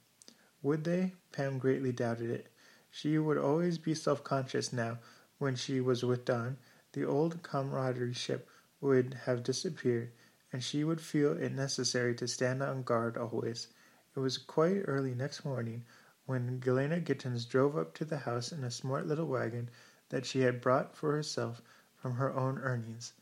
Would 0.64 0.84
they? 0.84 1.14
Pam 1.32 1.60
greatly 1.60 1.92
doubted 1.92 2.30
it. 2.30 2.48
She 2.90 3.18
would 3.18 3.38
always 3.38 3.78
be 3.78 3.94
self-conscious 3.94 4.74
now 4.74 5.00
when 5.38 5.56
she 5.56 5.80
was 5.80 6.04
with 6.04 6.26
Don. 6.26 6.58
The 6.94 7.06
old 7.06 7.44
comradeship 7.44 8.50
would 8.82 9.14
have 9.26 9.44
disappeared, 9.44 10.12
and 10.52 10.64
she 10.64 10.84
would 10.84 11.02
feel 11.02 11.34
it 11.34 11.52
necessary 11.52 12.16
to 12.16 12.28
stand 12.28 12.64
on 12.64 12.84
guard 12.84 13.18
always. 13.18 13.68
It 14.16 14.20
was 14.20 14.38
quite 14.40 14.84
early 14.88 15.14
next 15.14 15.46
morning 15.46 15.86
when 16.26 16.60
Galena 16.60 17.00
Gittens 17.00 17.46
drove 17.46 17.78
up 17.78 17.94
to 17.96 18.06
the 18.06 18.18
house 18.18 18.52
in 18.52 18.64
a 18.64 18.72
smart 18.72 19.06
little 19.06 19.28
wagon 19.28 19.70
that 20.10 20.26
she 20.26 20.42
had 20.42 20.62
brought 20.62 20.96
for 20.96 21.12
herself 21.12 21.62
from 21.96 22.16
her 22.16 22.34
own 22.34 22.58
earnings. 22.60 23.14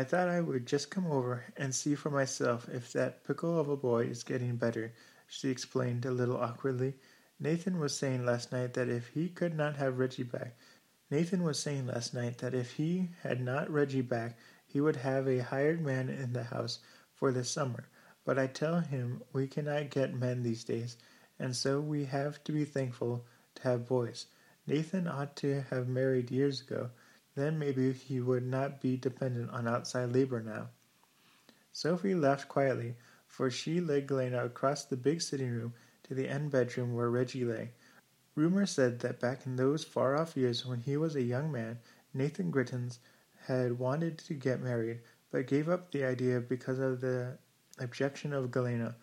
I 0.00 0.04
thought 0.04 0.30
I 0.30 0.40
would 0.40 0.64
just 0.64 0.90
come 0.90 1.06
over 1.12 1.44
and 1.58 1.74
see 1.74 1.94
for 1.94 2.08
myself 2.08 2.66
if 2.70 2.90
that 2.94 3.22
pickle 3.22 3.60
of 3.60 3.68
a 3.68 3.76
boy 3.76 4.04
is 4.04 4.22
getting 4.22 4.56
better, 4.56 4.94
she 5.26 5.50
explained 5.50 6.06
a 6.06 6.10
little 6.10 6.38
awkwardly. 6.38 6.94
Nathan 7.38 7.78
was 7.78 7.94
saying 7.94 8.24
last 8.24 8.50
night 8.50 8.72
that 8.72 8.88
if 8.88 9.08
he 9.08 9.28
could 9.28 9.54
not 9.54 9.76
have 9.76 9.98
Reggie 9.98 10.22
back, 10.22 10.56
Nathan 11.10 11.42
was 11.42 11.58
saying 11.58 11.86
last 11.86 12.14
night 12.14 12.38
that 12.38 12.54
if 12.54 12.70
he 12.70 13.10
had 13.22 13.42
not 13.42 13.70
Reggie 13.70 14.00
back, 14.00 14.38
he 14.66 14.80
would 14.80 14.96
have 14.96 15.28
a 15.28 15.40
hired 15.40 15.84
man 15.84 16.08
in 16.08 16.32
the 16.32 16.44
house 16.44 16.78
for 17.12 17.30
the 17.30 17.44
summer. 17.44 17.84
But 18.24 18.38
I 18.38 18.46
tell 18.46 18.80
him 18.80 19.22
we 19.34 19.46
cannot 19.46 19.90
get 19.90 20.14
men 20.14 20.42
these 20.42 20.64
days, 20.64 20.96
and 21.38 21.54
so 21.54 21.78
we 21.78 22.06
have 22.06 22.42
to 22.44 22.52
be 22.52 22.64
thankful 22.64 23.26
to 23.56 23.62
have 23.64 23.86
boys. 23.86 24.24
Nathan 24.66 25.06
ought 25.06 25.36
to 25.36 25.60
have 25.68 25.88
married 25.88 26.30
years 26.30 26.62
ago. 26.62 26.88
Then 27.34 27.58
maybe 27.58 27.92
he 27.92 28.20
would 28.20 28.44
not 28.44 28.80
be 28.80 28.96
dependent 28.96 29.50
on 29.50 29.68
outside 29.68 30.12
labor 30.12 30.42
now. 30.42 30.68
Sophie 31.72 32.14
laughed 32.14 32.48
quietly, 32.48 32.96
for 33.26 33.50
she 33.50 33.80
led 33.80 34.06
Galena 34.06 34.44
across 34.44 34.84
the 34.84 34.96
big 34.96 35.22
sitting 35.22 35.50
room 35.50 35.72
to 36.02 36.14
the 36.14 36.28
end 36.28 36.50
bedroom 36.50 36.94
where 36.94 37.08
Reggie 37.08 37.44
lay. 37.44 37.70
Rumor 38.34 38.66
said 38.66 39.00
that 39.00 39.20
back 39.20 39.46
in 39.46 39.56
those 39.56 39.84
far-off 39.84 40.36
years 40.36 40.66
when 40.66 40.80
he 40.80 40.96
was 40.96 41.14
a 41.14 41.22
young 41.22 41.52
man, 41.52 41.78
Nathan 42.12 42.50
Gittens 42.50 42.98
had 43.46 43.78
wanted 43.78 44.18
to 44.18 44.34
get 44.34 44.60
married, 44.60 45.00
but 45.30 45.46
gave 45.46 45.68
up 45.68 45.92
the 45.92 46.04
idea 46.04 46.40
because 46.40 46.78
of 46.78 47.00
the 47.00 47.38
objection 47.78 48.32
of 48.32 48.50
Galena. 48.50 48.96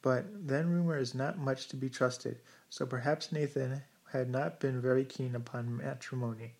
But 0.00 0.24
then 0.46 0.70
rumor 0.70 0.96
is 0.96 1.14
not 1.14 1.38
much 1.38 1.68
to 1.68 1.76
be 1.76 1.90
trusted, 1.90 2.40
so 2.70 2.86
perhaps 2.86 3.32
Nathan 3.32 3.82
had 4.10 4.30
not 4.30 4.60
been 4.60 4.80
very 4.80 5.04
keen 5.04 5.34
upon 5.34 5.76
matrimony. 5.76 6.54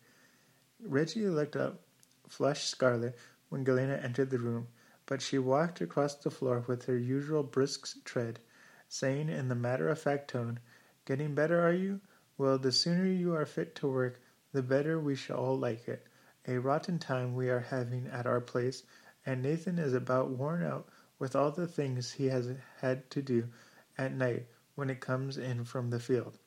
Reggie 0.84 1.28
looked 1.28 1.54
up, 1.56 1.80
flushed 2.28 2.68
scarlet, 2.68 3.16
when 3.48 3.64
Galena 3.64 3.94
entered 3.94 4.30
the 4.30 4.38
room, 4.38 4.68
but 5.06 5.22
she 5.22 5.38
walked 5.38 5.80
across 5.80 6.14
the 6.16 6.30
floor 6.30 6.64
with 6.66 6.86
her 6.86 6.96
usual 6.96 7.42
brisk 7.42 8.02
tread, 8.04 8.40
saying 8.88 9.28
in 9.28 9.48
the 9.48 9.54
matter-of-fact 9.54 10.28
tone, 10.28 10.58
Getting 11.04 11.34
better, 11.34 11.60
are 11.60 11.72
you? 11.72 12.00
Well, 12.36 12.58
the 12.58 12.72
sooner 12.72 13.06
you 13.06 13.34
are 13.34 13.46
fit 13.46 13.74
to 13.76 13.88
work, 13.88 14.20
the 14.52 14.62
better 14.62 14.98
we 14.98 15.14
shall 15.14 15.36
all 15.36 15.58
like 15.58 15.86
it. 15.86 16.06
A 16.48 16.58
rotten 16.58 16.98
time 16.98 17.34
we 17.34 17.48
are 17.48 17.60
having 17.60 18.08
at 18.08 18.26
our 18.26 18.40
place, 18.40 18.82
and 19.24 19.42
Nathan 19.42 19.78
is 19.78 19.94
about 19.94 20.30
worn 20.30 20.64
out 20.64 20.88
with 21.18 21.36
all 21.36 21.52
the 21.52 21.68
things 21.68 22.12
he 22.12 22.26
has 22.26 22.50
had 22.80 23.08
to 23.10 23.22
do 23.22 23.48
at 23.96 24.12
night 24.12 24.48
when 24.74 24.90
it 24.90 25.00
comes 25.00 25.38
in 25.38 25.64
from 25.64 25.90
the 25.90 26.00
field. 26.00 26.38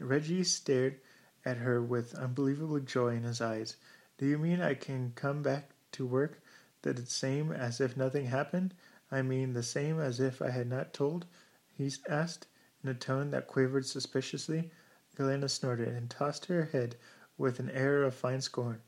Reggie 0.00 0.42
stared 0.42 1.00
at 1.48 1.56
her 1.56 1.82
with 1.82 2.14
unbelievable 2.14 2.78
joy 2.78 3.16
in 3.16 3.22
his 3.22 3.40
eyes. 3.40 3.76
Do 4.18 4.26
you 4.26 4.36
mean 4.36 4.60
I 4.60 4.74
can 4.74 5.12
come 5.14 5.42
back 5.42 5.70
to 5.92 6.04
work 6.04 6.42
that 6.82 6.98
it's 6.98 7.14
same 7.14 7.50
as 7.52 7.80
if 7.80 7.96
nothing 7.96 8.26
happened? 8.26 8.74
I 9.10 9.22
mean 9.22 9.54
the 9.54 9.62
same 9.62 9.98
as 9.98 10.20
if 10.20 10.42
I 10.42 10.50
had 10.50 10.68
not 10.68 10.92
told? 10.92 11.24
he 11.72 11.90
asked, 12.06 12.46
in 12.84 12.90
a 12.90 12.94
tone 12.94 13.30
that 13.30 13.46
quavered 13.46 13.86
suspiciously. 13.86 14.70
Galena 15.16 15.48
snorted 15.48 15.88
and 15.88 16.10
tossed 16.10 16.44
her 16.46 16.66
head 16.66 16.96
with 17.38 17.60
an 17.60 17.70
air 17.70 18.02
of 18.02 18.14
fine 18.14 18.42
scorn. 18.42 18.82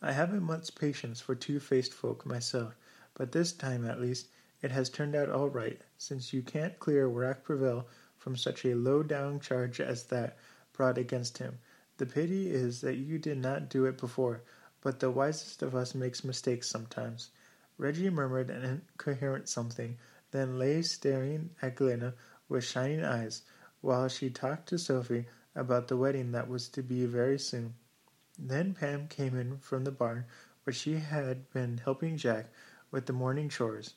I 0.00 0.12
haven't 0.12 0.44
much 0.44 0.76
patience 0.76 1.20
for 1.20 1.34
two-faced 1.34 1.92
folk 1.92 2.24
myself, 2.24 2.76
but 3.14 3.32
this 3.32 3.52
time, 3.52 3.84
at 3.84 4.00
least, 4.00 4.28
it 4.62 4.70
has 4.70 4.88
turned 4.88 5.16
out 5.16 5.28
all 5.28 5.48
right, 5.48 5.80
since 5.98 6.32
you 6.32 6.42
can't 6.42 6.78
clear 6.78 7.08
Rack 7.08 7.44
from 7.46 8.36
such 8.36 8.64
a 8.64 8.76
low-down 8.76 9.40
charge 9.40 9.80
as 9.80 10.04
that 10.04 10.36
brought 10.72 10.98
against 10.98 11.38
him. 11.38 11.58
The 11.98 12.06
pity 12.06 12.50
is 12.50 12.82
that 12.82 12.96
you 12.96 13.18
did 13.18 13.38
not 13.38 13.70
do 13.70 13.86
it 13.86 13.96
before, 13.96 14.42
but 14.82 15.00
the 15.00 15.10
wisest 15.10 15.62
of 15.62 15.74
us 15.74 15.94
makes 15.94 16.24
mistakes 16.24 16.68
sometimes. 16.68 17.30
Reggie 17.78 18.10
murmured 18.10 18.50
an 18.50 18.64
incoherent 18.64 19.48
something, 19.48 19.96
then 20.30 20.58
lay 20.58 20.82
staring 20.82 21.50
at 21.62 21.76
Galena 21.76 22.14
with 22.48 22.64
shining 22.64 23.04
eyes, 23.04 23.42
while 23.80 24.08
she 24.08 24.28
talked 24.28 24.68
to 24.68 24.78
Sophie 24.78 25.26
about 25.54 25.88
the 25.88 25.96
wedding 25.96 26.32
that 26.32 26.48
was 26.48 26.68
to 26.68 26.82
be 26.82 27.06
very 27.06 27.38
soon. 27.38 27.74
Then 28.38 28.74
Pam 28.74 29.08
came 29.08 29.34
in 29.38 29.58
from 29.58 29.84
the 29.84 29.90
barn, 29.90 30.26
where 30.64 30.74
she 30.74 30.94
had 30.94 31.50
been 31.50 31.78
helping 31.78 32.18
Jack 32.18 32.52
with 32.90 33.06
the 33.06 33.12
morning 33.12 33.48
chores, 33.48 33.94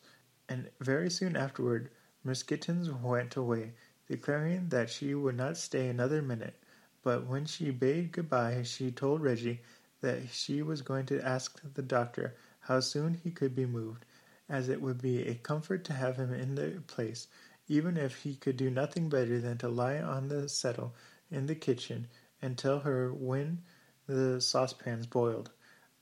and 0.48 0.70
very 0.80 1.10
soon 1.10 1.36
afterward 1.36 1.90
Miss 2.24 2.44
Gittens 2.44 2.90
went 2.90 3.36
away, 3.36 3.74
declaring 4.08 4.70
that 4.70 4.90
she 4.90 5.14
would 5.14 5.36
not 5.36 5.58
stay 5.58 5.90
another 5.90 6.22
minute. 6.22 6.59
But 7.02 7.26
when 7.26 7.46
she 7.46 7.72
bade 7.72 8.12
good-bye 8.12 8.64
she 8.64 8.92
told 8.92 9.22
Reggie 9.22 9.62
that 10.02 10.30
she 10.30 10.62
was 10.62 10.82
going 10.82 11.06
to 11.08 11.22
ask 11.22 11.62
the 11.74 11.82
doctor 11.82 12.36
how 12.62 12.82
soon 12.82 13.14
he 13.14 13.32
could 13.32 13.56
be 13.56 13.66
moved, 13.66 14.06
as 14.50 14.70
it 14.70 14.82
would 14.82 15.02
be 15.02 15.28
a 15.28 15.36
comfort 15.36 15.84
to 15.86 15.94
have 15.94 16.18
him 16.18 16.34
in 16.34 16.56
the 16.56 16.82
place, 16.88 17.28
even 17.68 17.98
if 17.98 18.24
he 18.24 18.36
could 18.36 18.58
do 18.58 18.70
nothing 18.70 19.10
better 19.10 19.40
than 19.40 19.58
to 19.60 19.70
lie 19.70 20.00
on 20.00 20.28
the 20.28 20.50
settle 20.50 20.94
in 21.32 21.46
the 21.46 21.56
kitchen 21.56 22.08
and 22.42 22.58
tell 22.58 22.80
her 22.80 23.14
when 23.14 23.64
the 24.08 24.42
saucepans 24.42 25.06
boiled. 25.06 25.52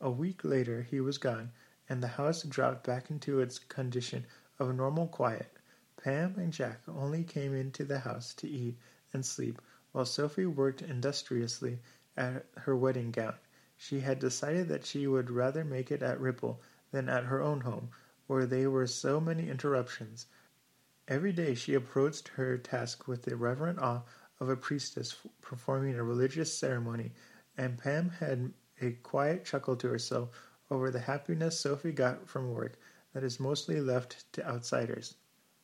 A 0.02 0.10
week 0.10 0.44
later 0.44 0.82
he 0.84 1.00
was 1.00 1.18
gone, 1.18 1.52
and 1.90 2.02
the 2.02 2.08
house 2.08 2.44
dropped 2.44 2.86
back 2.86 3.10
into 3.12 3.40
its 3.40 3.60
condition 3.60 4.26
of 4.60 4.76
normal 4.76 5.08
quiet. 5.08 5.52
Pam 5.98 6.36
and 6.38 6.54
Jack 6.54 6.82
only 6.88 7.24
came 7.24 7.54
into 7.54 7.84
the 7.84 8.00
house 8.00 8.34
to 8.36 8.48
eat 8.48 8.78
and 9.14 9.26
sleep, 9.26 9.62
while 9.98 10.06
Sophie 10.06 10.46
worked 10.46 10.84
industriously 10.84 11.80
at 12.16 12.46
her 12.56 12.76
wedding 12.76 13.10
gown. 13.10 13.34
She 13.76 14.02
had 14.02 14.20
decided 14.20 14.68
that 14.68 14.86
she 14.86 15.08
would 15.08 15.32
rather 15.32 15.66
make 15.66 15.90
it 15.90 16.04
at 16.04 16.20
Ripple 16.20 16.62
than 16.92 17.10
at 17.10 17.24
her 17.24 17.42
own 17.42 17.62
home, 17.62 17.90
where 18.28 18.46
there 18.46 18.70
were 18.70 18.86
so 18.86 19.20
many 19.20 19.50
interruptions. 19.50 20.28
Every 21.08 21.34
day 21.34 21.56
she 21.56 21.74
approached 21.74 22.28
her 22.28 22.60
task 22.60 23.08
with 23.08 23.24
the 23.24 23.36
reverent 23.36 23.80
awe 23.80 24.04
of 24.40 24.50
a 24.50 24.56
priestess 24.56 25.16
performing 25.42 25.96
a 25.96 26.04
religious 26.04 26.56
ceremony, 26.56 27.14
and 27.58 27.80
Pam 27.80 28.10
had 28.10 28.54
a 28.80 28.92
quiet 28.92 29.46
chuckle 29.46 29.76
to 29.78 29.90
herself 29.90 30.30
over 30.70 30.92
the 30.92 31.00
happiness 31.00 31.60
Sophie 31.60 31.92
got 31.92 32.30
from 32.30 32.54
work 32.54 32.78
that 33.14 33.24
is 33.24 33.40
mostly 33.40 33.82
left 33.82 34.32
to 34.34 34.48
outsiders. 34.48 35.16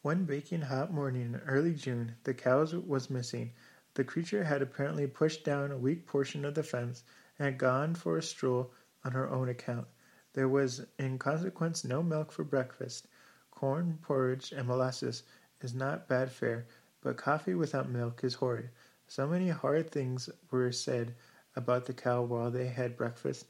One 0.01 0.25
baking 0.25 0.61
hot 0.61 0.91
morning 0.91 1.21
in 1.21 1.41
early 1.41 1.75
June, 1.75 2.15
the 2.23 2.33
cows 2.33 2.73
was 2.73 3.11
missing. 3.11 3.53
The 3.95 4.03
creature 4.03 4.43
had 4.43 4.61
apparently 4.61 5.05
pushed 5.05 5.43
down 5.43 5.71
a 5.71 5.77
weak 5.77 6.07
portion 6.07 6.45
of 6.45 6.55
the 6.55 6.63
fence 6.63 7.03
and 7.37 7.45
had 7.45 7.57
gone 7.59 7.93
for 7.93 8.17
a 8.17 8.23
stroll 8.23 8.73
on 9.03 9.11
her 9.11 9.29
own 9.29 9.49
account. 9.49 9.87
There 10.33 10.49
was 10.49 10.85
in 10.97 11.19
consequence 11.19 11.83
no 11.83 12.01
milk 12.01 12.31
for 12.31 12.43
breakfast. 12.43 13.07
Corn 13.51 13.99
porridge 14.01 14.51
and 14.51 14.67
molasses 14.67 15.21
is 15.61 15.75
not 15.75 16.07
bad 16.07 16.31
fare, 16.31 16.65
but 17.01 17.17
coffee 17.17 17.53
without 17.53 17.87
milk 17.87 18.23
is 18.23 18.33
horrid. 18.33 18.71
So 19.07 19.27
many 19.27 19.49
hard 19.49 19.91
things 19.91 20.27
were 20.49 20.71
said 20.71 21.13
about 21.55 21.85
the 21.85 21.93
cow 21.93 22.23
while 22.23 22.49
they 22.49 22.69
had 22.69 22.97
breakfast. 22.97 23.45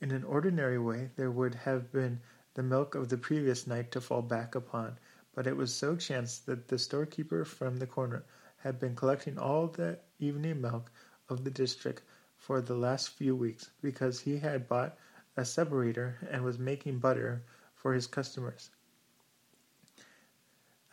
In 0.00 0.12
an 0.12 0.24
ordinary 0.24 0.78
way 0.78 1.10
there 1.16 1.30
would 1.30 1.54
have 1.56 1.92
been 1.92 2.20
the 2.54 2.62
milk 2.62 2.94
of 2.94 3.10
the 3.10 3.18
previous 3.18 3.66
night 3.66 3.90
to 3.92 4.00
fall 4.00 4.22
back 4.22 4.54
upon, 4.54 4.98
but 5.34 5.46
it 5.46 5.56
was 5.58 5.74
so 5.74 5.94
chanced 5.94 6.46
that 6.46 6.68
the 6.68 6.78
storekeeper 6.78 7.44
from 7.44 7.76
the 7.76 7.86
corner 7.86 8.24
had 8.64 8.80
been 8.80 8.96
collecting 8.96 9.38
all 9.38 9.66
the 9.66 9.98
evening 10.18 10.58
milk 10.58 10.90
of 11.28 11.44
the 11.44 11.50
district 11.50 12.02
for 12.38 12.62
the 12.62 12.74
last 12.74 13.10
few 13.10 13.36
weeks 13.36 13.70
because 13.82 14.20
he 14.20 14.38
had 14.38 14.66
bought 14.66 14.96
a 15.36 15.44
separator 15.44 16.16
and 16.30 16.42
was 16.42 16.58
making 16.58 16.98
butter 16.98 17.42
for 17.74 17.92
his 17.92 18.06
customers. 18.06 18.70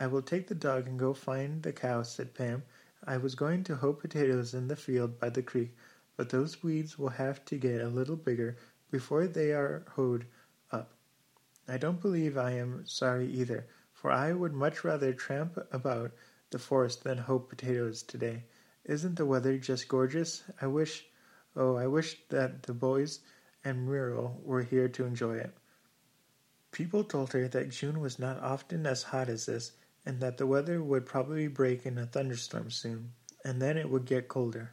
I 0.02 0.08
will 0.08 0.22
take 0.22 0.48
the 0.48 0.56
dog 0.56 0.86
and 0.88 1.00
go 1.00 1.14
find 1.14 1.64
the 1.64 1.72
cow, 1.72 2.04
said 2.04 2.34
Pam. 2.34 2.64
I 3.06 3.16
was 3.18 3.36
going 3.36 3.64
to 3.66 3.76
hoe 3.78 3.94
potatoes 3.94 4.54
in 4.54 4.68
the 4.68 4.76
field 4.76 5.18
by 5.18 5.30
the 5.30 5.42
creek, 5.42 5.74
but 6.18 6.30
those 6.30 6.62
weeds 6.62 7.00
will 7.00 7.10
have 7.10 7.46
to 7.46 7.56
get 7.56 7.80
a 7.80 7.88
little 7.88 8.18
bigger 8.18 8.58
before 8.90 9.28
they 9.28 9.54
are 9.54 9.86
hoed 9.92 10.26
up. 10.72 10.92
I 11.70 11.78
don't 11.78 12.02
believe 12.02 12.38
I 12.38 12.52
am 12.52 12.86
sorry 12.86 13.28
either, 13.28 13.68
for 13.94 14.12
I 14.12 14.34
would 14.34 14.54
much 14.54 14.84
rather 14.84 15.14
tramp 15.14 15.58
about 15.72 16.12
the 16.52 16.60
forest 16.60 17.04
than 17.04 17.18
hoe 17.18 17.40
potatoes 17.40 18.04
today. 18.04 18.44
Isn't 18.86 19.16
the 19.16 19.26
weather 19.26 19.58
just 19.58 19.88
gorgeous? 19.88 20.44
I 20.62 20.68
wish, 20.68 21.06
oh, 21.56 21.76
I 21.76 21.88
wish 21.88 22.18
that 22.30 22.64
the 22.64 22.74
boys 22.74 23.20
and 23.64 23.86
Muriel 23.86 24.40
were 24.44 24.64
here 24.64 24.88
to 24.90 25.06
enjoy 25.06 25.38
it. 25.38 25.54
People 26.72 27.04
told 27.04 27.34
her 27.34 27.48
that 27.48 27.70
June 27.70 28.00
was 28.00 28.18
not 28.18 28.40
often 28.42 28.86
as 28.86 29.04
hot 29.04 29.30
as 29.30 29.46
this, 29.46 29.74
and 30.06 30.20
that 30.20 30.38
the 30.38 30.48
weather 30.48 30.82
would 30.82 31.06
probably 31.06 31.48
break 31.48 31.86
in 31.86 31.98
a 31.98 32.06
thunderstorm 32.06 32.72
soon, 32.72 33.12
and 33.46 33.62
then 33.62 33.78
it 33.78 33.90
would 33.90 34.06
get 34.06 34.28
colder. 34.28 34.72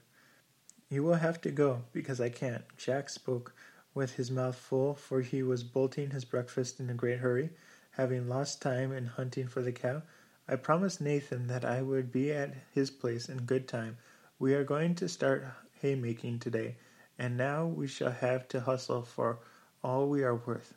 You 0.89 1.03
will 1.03 1.15
have 1.15 1.41
to 1.43 1.51
go, 1.51 1.83
because 1.93 2.21
I 2.21 2.31
can't. 2.31 2.65
Jack 2.77 3.11
spoke 3.11 3.55
with 3.95 4.15
his 4.15 4.31
mouth 4.31 4.57
full, 4.57 4.95
for 4.95 5.21
he 5.21 5.43
was 5.43 5.65
bolting 5.65 6.11
his 6.11 6.25
breakfast 6.25 6.81
in 6.81 6.89
a 6.89 6.95
great 6.95 7.19
hurry, 7.19 7.51
having 7.91 8.29
lost 8.29 8.63
time 8.63 8.93
in 8.93 9.07
hunting 9.07 9.49
for 9.49 9.61
the 9.61 9.73
cow. 9.73 10.03
I 10.51 10.57
promised 10.57 11.03
Nathan 11.03 11.47
that 11.49 11.63
I 11.63 11.83
would 11.83 12.11
be 12.11 12.33
at 12.33 12.55
his 12.73 12.91
place 12.91 13.29
in 13.29 13.45
good 13.45 13.69
time. 13.69 13.99
We 14.39 14.55
are 14.55 14.65
going 14.65 14.95
to 14.95 15.07
start 15.07 15.45
haymaking 15.83 16.39
today, 16.39 16.79
and 17.19 17.37
now 17.37 17.67
we 17.67 17.87
shall 17.87 18.13
have 18.13 18.49
to 18.49 18.61
hustle 18.61 19.03
for 19.03 19.41
all 19.85 20.09
we 20.09 20.23
are 20.23 20.37
worth. 20.37 20.73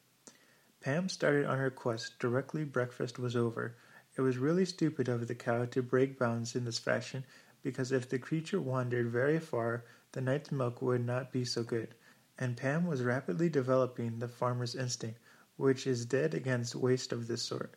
Pam 0.82 1.08
started 1.08 1.46
on 1.46 1.58
her 1.58 1.70
quest 1.70 2.20
directly 2.20 2.66
breakfast 2.66 3.18
was 3.18 3.34
over. 3.34 3.78
It 4.18 4.22
was 4.22 4.38
really 4.38 4.66
stupid 4.66 5.08
of 5.08 5.30
the 5.30 5.36
cow 5.36 5.64
to 5.64 5.82
break 5.82 6.20
bounds 6.20 6.54
in 6.54 6.66
this 6.66 6.78
fashion, 6.78 7.24
because 7.64 7.94
if 7.94 8.10
the 8.10 8.20
creature 8.20 8.60
wandered 8.60 9.08
very 9.08 9.40
far, 9.40 9.86
the 10.12 10.20
night's 10.20 10.52
milk 10.52 10.82
would 10.82 11.06
not 11.06 11.32
be 11.32 11.46
so 11.46 11.64
good. 11.64 11.96
And 12.38 12.58
Pam 12.58 12.88
was 12.88 13.04
rapidly 13.04 13.48
developing 13.48 14.20
the 14.20 14.28
farmer's 14.28 14.76
instinct, 14.76 15.22
which 15.56 15.88
is 15.88 16.06
dead 16.06 16.34
against 16.34 16.76
waste 16.76 17.14
of 17.14 17.28
this 17.28 17.44
sort. 17.44 17.76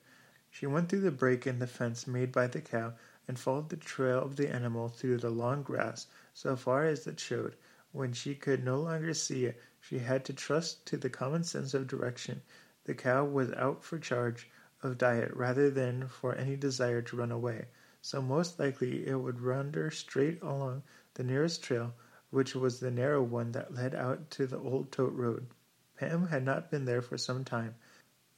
She 0.57 0.69
went 0.69 0.89
through 0.89 1.01
the 1.01 1.11
break 1.11 1.49
in 1.49 1.59
the 1.59 1.67
fence 1.67 2.07
made 2.07 2.31
by 2.31 2.47
the 2.47 2.61
cow, 2.61 2.95
and 3.27 3.37
followed 3.37 3.71
the 3.71 3.77
trail 3.77 4.21
of 4.21 4.37
the 4.37 4.49
animal 4.49 4.89
through 4.89 5.17
the 5.17 5.29
long 5.29 5.65
grass 5.65 6.07
so 6.33 6.55
far 6.55 6.85
as 6.85 7.09
it 7.09 7.19
showed. 7.19 7.57
When 7.91 8.13
she 8.13 8.37
could 8.37 8.65
no 8.65 8.81
longer 8.81 9.15
see 9.15 9.47
it, 9.47 9.61
she 9.81 9.99
had 9.99 10.25
to 10.27 10.33
trust 10.33 10.87
to 10.87 10.97
the 10.97 11.11
common 11.11 11.43
sense 11.43 11.75
of 11.75 11.89
direction. 11.89 12.43
The 12.85 12.95
cow 12.95 13.25
was 13.25 13.51
out 13.55 13.83
for 13.83 13.99
charge, 13.99 14.49
of 14.81 14.97
diet 14.97 15.35
rather 15.35 15.73
than 15.73 16.07
for 16.07 16.37
any 16.37 16.55
desire 16.55 17.03
to 17.03 17.17
run 17.17 17.33
away, 17.33 17.67
so 18.01 18.23
most 18.23 18.57
likely 18.61 19.09
it 19.09 19.17
would 19.17 19.45
wander 19.45 19.91
straight 19.91 20.41
along 20.41 20.85
the 21.15 21.25
nearest 21.25 21.65
trail, 21.65 21.95
which 22.31 22.55
was 22.55 22.79
the 22.79 22.93
narrow 22.93 23.25
one 23.25 23.51
that 23.51 23.75
led 23.75 23.93
out 23.93 24.31
to 24.31 24.47
the 24.47 24.59
old 24.61 24.93
tote 24.93 25.15
road. 25.15 25.49
Pam 25.97 26.29
had 26.29 26.45
not 26.45 26.71
been 26.71 26.85
there 26.85 27.03
for 27.03 27.19
some 27.19 27.45
time, 27.45 27.75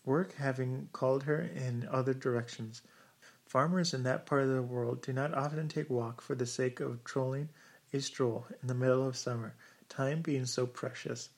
work 0.07 0.33
having 0.37 0.89
called 0.93 1.25
her 1.25 1.41
in 1.41 1.87
other 1.91 2.15
directions. 2.15 2.81
Farmers 3.45 3.93
in 3.93 4.05
that 4.05 4.25
part 4.25 4.45
of 4.45 4.49
the 4.49 4.63
world 4.63 5.03
do 5.03 5.13
not 5.13 5.35
often 5.35 5.69
take 5.69 5.91
walk 5.91 6.23
for 6.23 6.35
the 6.35 6.47
sake 6.47 6.81
of 6.81 7.05
trolling 7.05 7.51
a 7.93 8.01
stroll 8.01 8.47
in 8.63 8.69
the 8.69 8.75
middle 8.75 9.07
of 9.07 9.17
summer, 9.17 9.55
time 9.89 10.23
being 10.23 10.47
so 10.47 10.67
precious. 10.67 11.29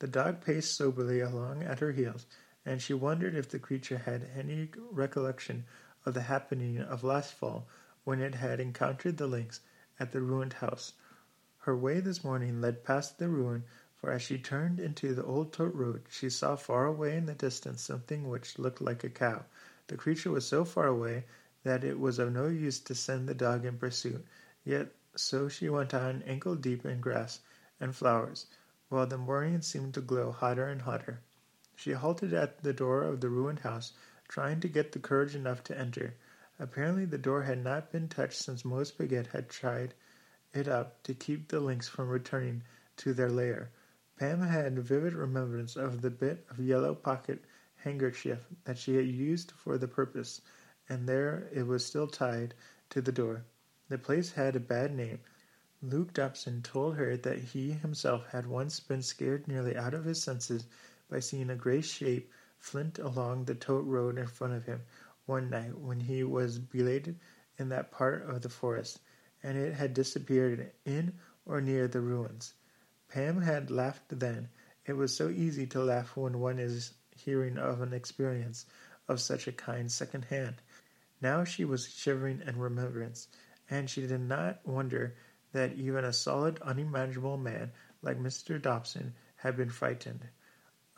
The 0.00 0.08
dog 0.08 0.40
paced 0.44 0.76
soberly 0.76 1.20
along 1.20 1.62
at 1.62 1.78
her 1.78 1.92
heels, 1.92 2.26
and 2.66 2.82
she 2.82 2.94
wondered 2.94 3.34
if 3.34 3.48
the 3.48 3.58
creature 3.58 3.98
had 3.98 4.28
any 4.36 4.70
recollection 4.90 5.64
of 6.04 6.14
the 6.14 6.22
happening 6.22 6.80
of 6.80 7.04
last 7.04 7.34
fall 7.34 7.68
when 8.04 8.20
it 8.20 8.34
had 8.34 8.60
encountered 8.60 9.16
the 9.16 9.26
lynx 9.26 9.60
at 10.00 10.12
the 10.12 10.20
ruined 10.20 10.54
house. 10.54 10.94
Her 11.58 11.76
way 11.76 12.00
this 12.00 12.24
morning 12.24 12.60
led 12.60 12.84
past 12.84 13.18
the 13.18 13.28
ruin, 13.28 13.64
for 14.04 14.12
as 14.12 14.20
she 14.20 14.36
turned 14.36 14.78
into 14.78 15.14
the 15.14 15.24
old 15.24 15.50
tote 15.50 15.74
road 15.74 16.02
she 16.10 16.28
saw 16.28 16.54
far 16.56 16.84
away 16.84 17.16
in 17.16 17.24
the 17.24 17.32
distance 17.32 17.80
something 17.80 18.28
which 18.28 18.58
looked 18.58 18.82
like 18.82 19.02
a 19.02 19.08
cow. 19.08 19.42
The 19.86 19.96
creature 19.96 20.30
was 20.30 20.46
so 20.46 20.66
far 20.66 20.86
away 20.86 21.24
that 21.62 21.82
it 21.84 21.98
was 21.98 22.18
of 22.18 22.30
no 22.30 22.48
use 22.48 22.78
to 22.80 22.94
send 22.94 23.26
the 23.26 23.34
dog 23.34 23.64
in 23.64 23.78
pursuit, 23.78 24.22
yet 24.62 24.92
so 25.16 25.48
she 25.48 25.70
went 25.70 25.94
on 25.94 26.20
ankle 26.26 26.54
deep 26.54 26.84
in 26.84 27.00
grass 27.00 27.40
and 27.80 27.96
flowers, 27.96 28.44
while 28.90 29.06
the 29.06 29.16
morning 29.16 29.62
seemed 29.62 29.94
to 29.94 30.02
glow 30.02 30.32
hotter 30.32 30.66
and 30.66 30.82
hotter. 30.82 31.20
She 31.74 31.92
halted 31.92 32.34
at 32.34 32.62
the 32.62 32.74
door 32.74 33.04
of 33.04 33.22
the 33.22 33.30
ruined 33.30 33.60
house, 33.60 33.94
trying 34.28 34.60
to 34.60 34.68
get 34.68 34.92
the 34.92 34.98
courage 34.98 35.34
enough 35.34 35.64
to 35.64 35.78
enter. 35.78 36.12
Apparently 36.58 37.06
the 37.06 37.16
door 37.16 37.44
had 37.44 37.64
not 37.64 37.90
been 37.90 38.08
touched 38.08 38.42
since 38.42 38.66
Mose 38.66 38.92
Baguette 38.92 39.28
had 39.28 39.48
tried 39.48 39.94
it 40.52 40.68
up 40.68 41.02
to 41.04 41.14
keep 41.14 41.48
the 41.48 41.60
lynx 41.60 41.88
from 41.88 42.10
returning 42.10 42.64
to 42.98 43.14
their 43.14 43.30
lair. 43.30 43.70
Pam 44.16 44.42
had 44.42 44.78
vivid 44.78 45.12
remembrance 45.12 45.74
of 45.74 46.00
the 46.00 46.10
bit 46.10 46.46
of 46.48 46.60
yellow 46.60 46.94
pocket 46.94 47.44
handkerchief 47.78 48.46
that 48.62 48.78
she 48.78 48.94
had 48.94 49.06
used 49.08 49.50
for 49.50 49.76
the 49.76 49.88
purpose, 49.88 50.40
and 50.88 51.08
there 51.08 51.48
it 51.52 51.66
was 51.66 51.84
still 51.84 52.06
tied 52.06 52.54
to 52.90 53.02
the 53.02 53.10
door. 53.10 53.42
The 53.88 53.98
place 53.98 54.30
had 54.32 54.54
a 54.54 54.60
bad 54.60 54.94
name. 54.94 55.18
Luke 55.82 56.12
Dobson 56.12 56.62
told 56.62 56.94
her 56.94 57.16
that 57.16 57.38
he 57.38 57.72
himself 57.72 58.28
had 58.28 58.46
once 58.46 58.78
been 58.78 59.02
scared 59.02 59.48
nearly 59.48 59.76
out 59.76 59.94
of 59.94 60.04
his 60.04 60.22
senses 60.22 60.64
by 61.10 61.18
seeing 61.18 61.50
a 61.50 61.56
gray 61.56 61.80
shape 61.80 62.30
flint 62.58 63.00
along 63.00 63.44
the 63.44 63.54
tote 63.56 63.84
road 63.84 64.16
in 64.16 64.26
front 64.28 64.54
of 64.54 64.64
him 64.64 64.82
one 65.26 65.50
night 65.50 65.76
when 65.76 65.98
he 65.98 66.22
was 66.22 66.58
belated 66.60 67.18
in 67.58 67.68
that 67.70 67.90
part 67.90 68.22
of 68.22 68.42
the 68.42 68.48
forest, 68.48 69.00
and 69.42 69.58
it 69.58 69.74
had 69.74 69.92
disappeared 69.92 70.70
in 70.84 71.12
or 71.44 71.60
near 71.60 71.88
the 71.88 72.00
ruins. 72.00 72.54
Pam 73.14 73.42
had 73.42 73.70
laughed 73.70 74.18
then. 74.18 74.48
It 74.86 74.94
was 74.94 75.16
so 75.16 75.28
easy 75.28 75.68
to 75.68 75.84
laugh 75.84 76.16
when 76.16 76.40
one 76.40 76.58
is 76.58 76.94
hearing 77.14 77.58
of 77.58 77.80
an 77.80 77.92
experience 77.92 78.66
of 79.06 79.20
such 79.20 79.46
a 79.46 79.52
kind 79.52 79.92
second 79.92 80.24
hand. 80.24 80.56
Now 81.20 81.44
she 81.44 81.64
was 81.64 81.88
shivering 81.88 82.42
in 82.44 82.58
remembrance, 82.58 83.28
and 83.70 83.88
she 83.88 84.04
did 84.04 84.22
not 84.22 84.66
wonder 84.66 85.14
that 85.52 85.74
even 85.74 86.04
a 86.04 86.12
solid, 86.12 86.60
unimaginable 86.62 87.36
man 87.36 87.70
like 88.02 88.18
Mr. 88.18 88.60
Dobson 88.60 89.14
had 89.36 89.56
been 89.56 89.70
frightened. 89.70 90.26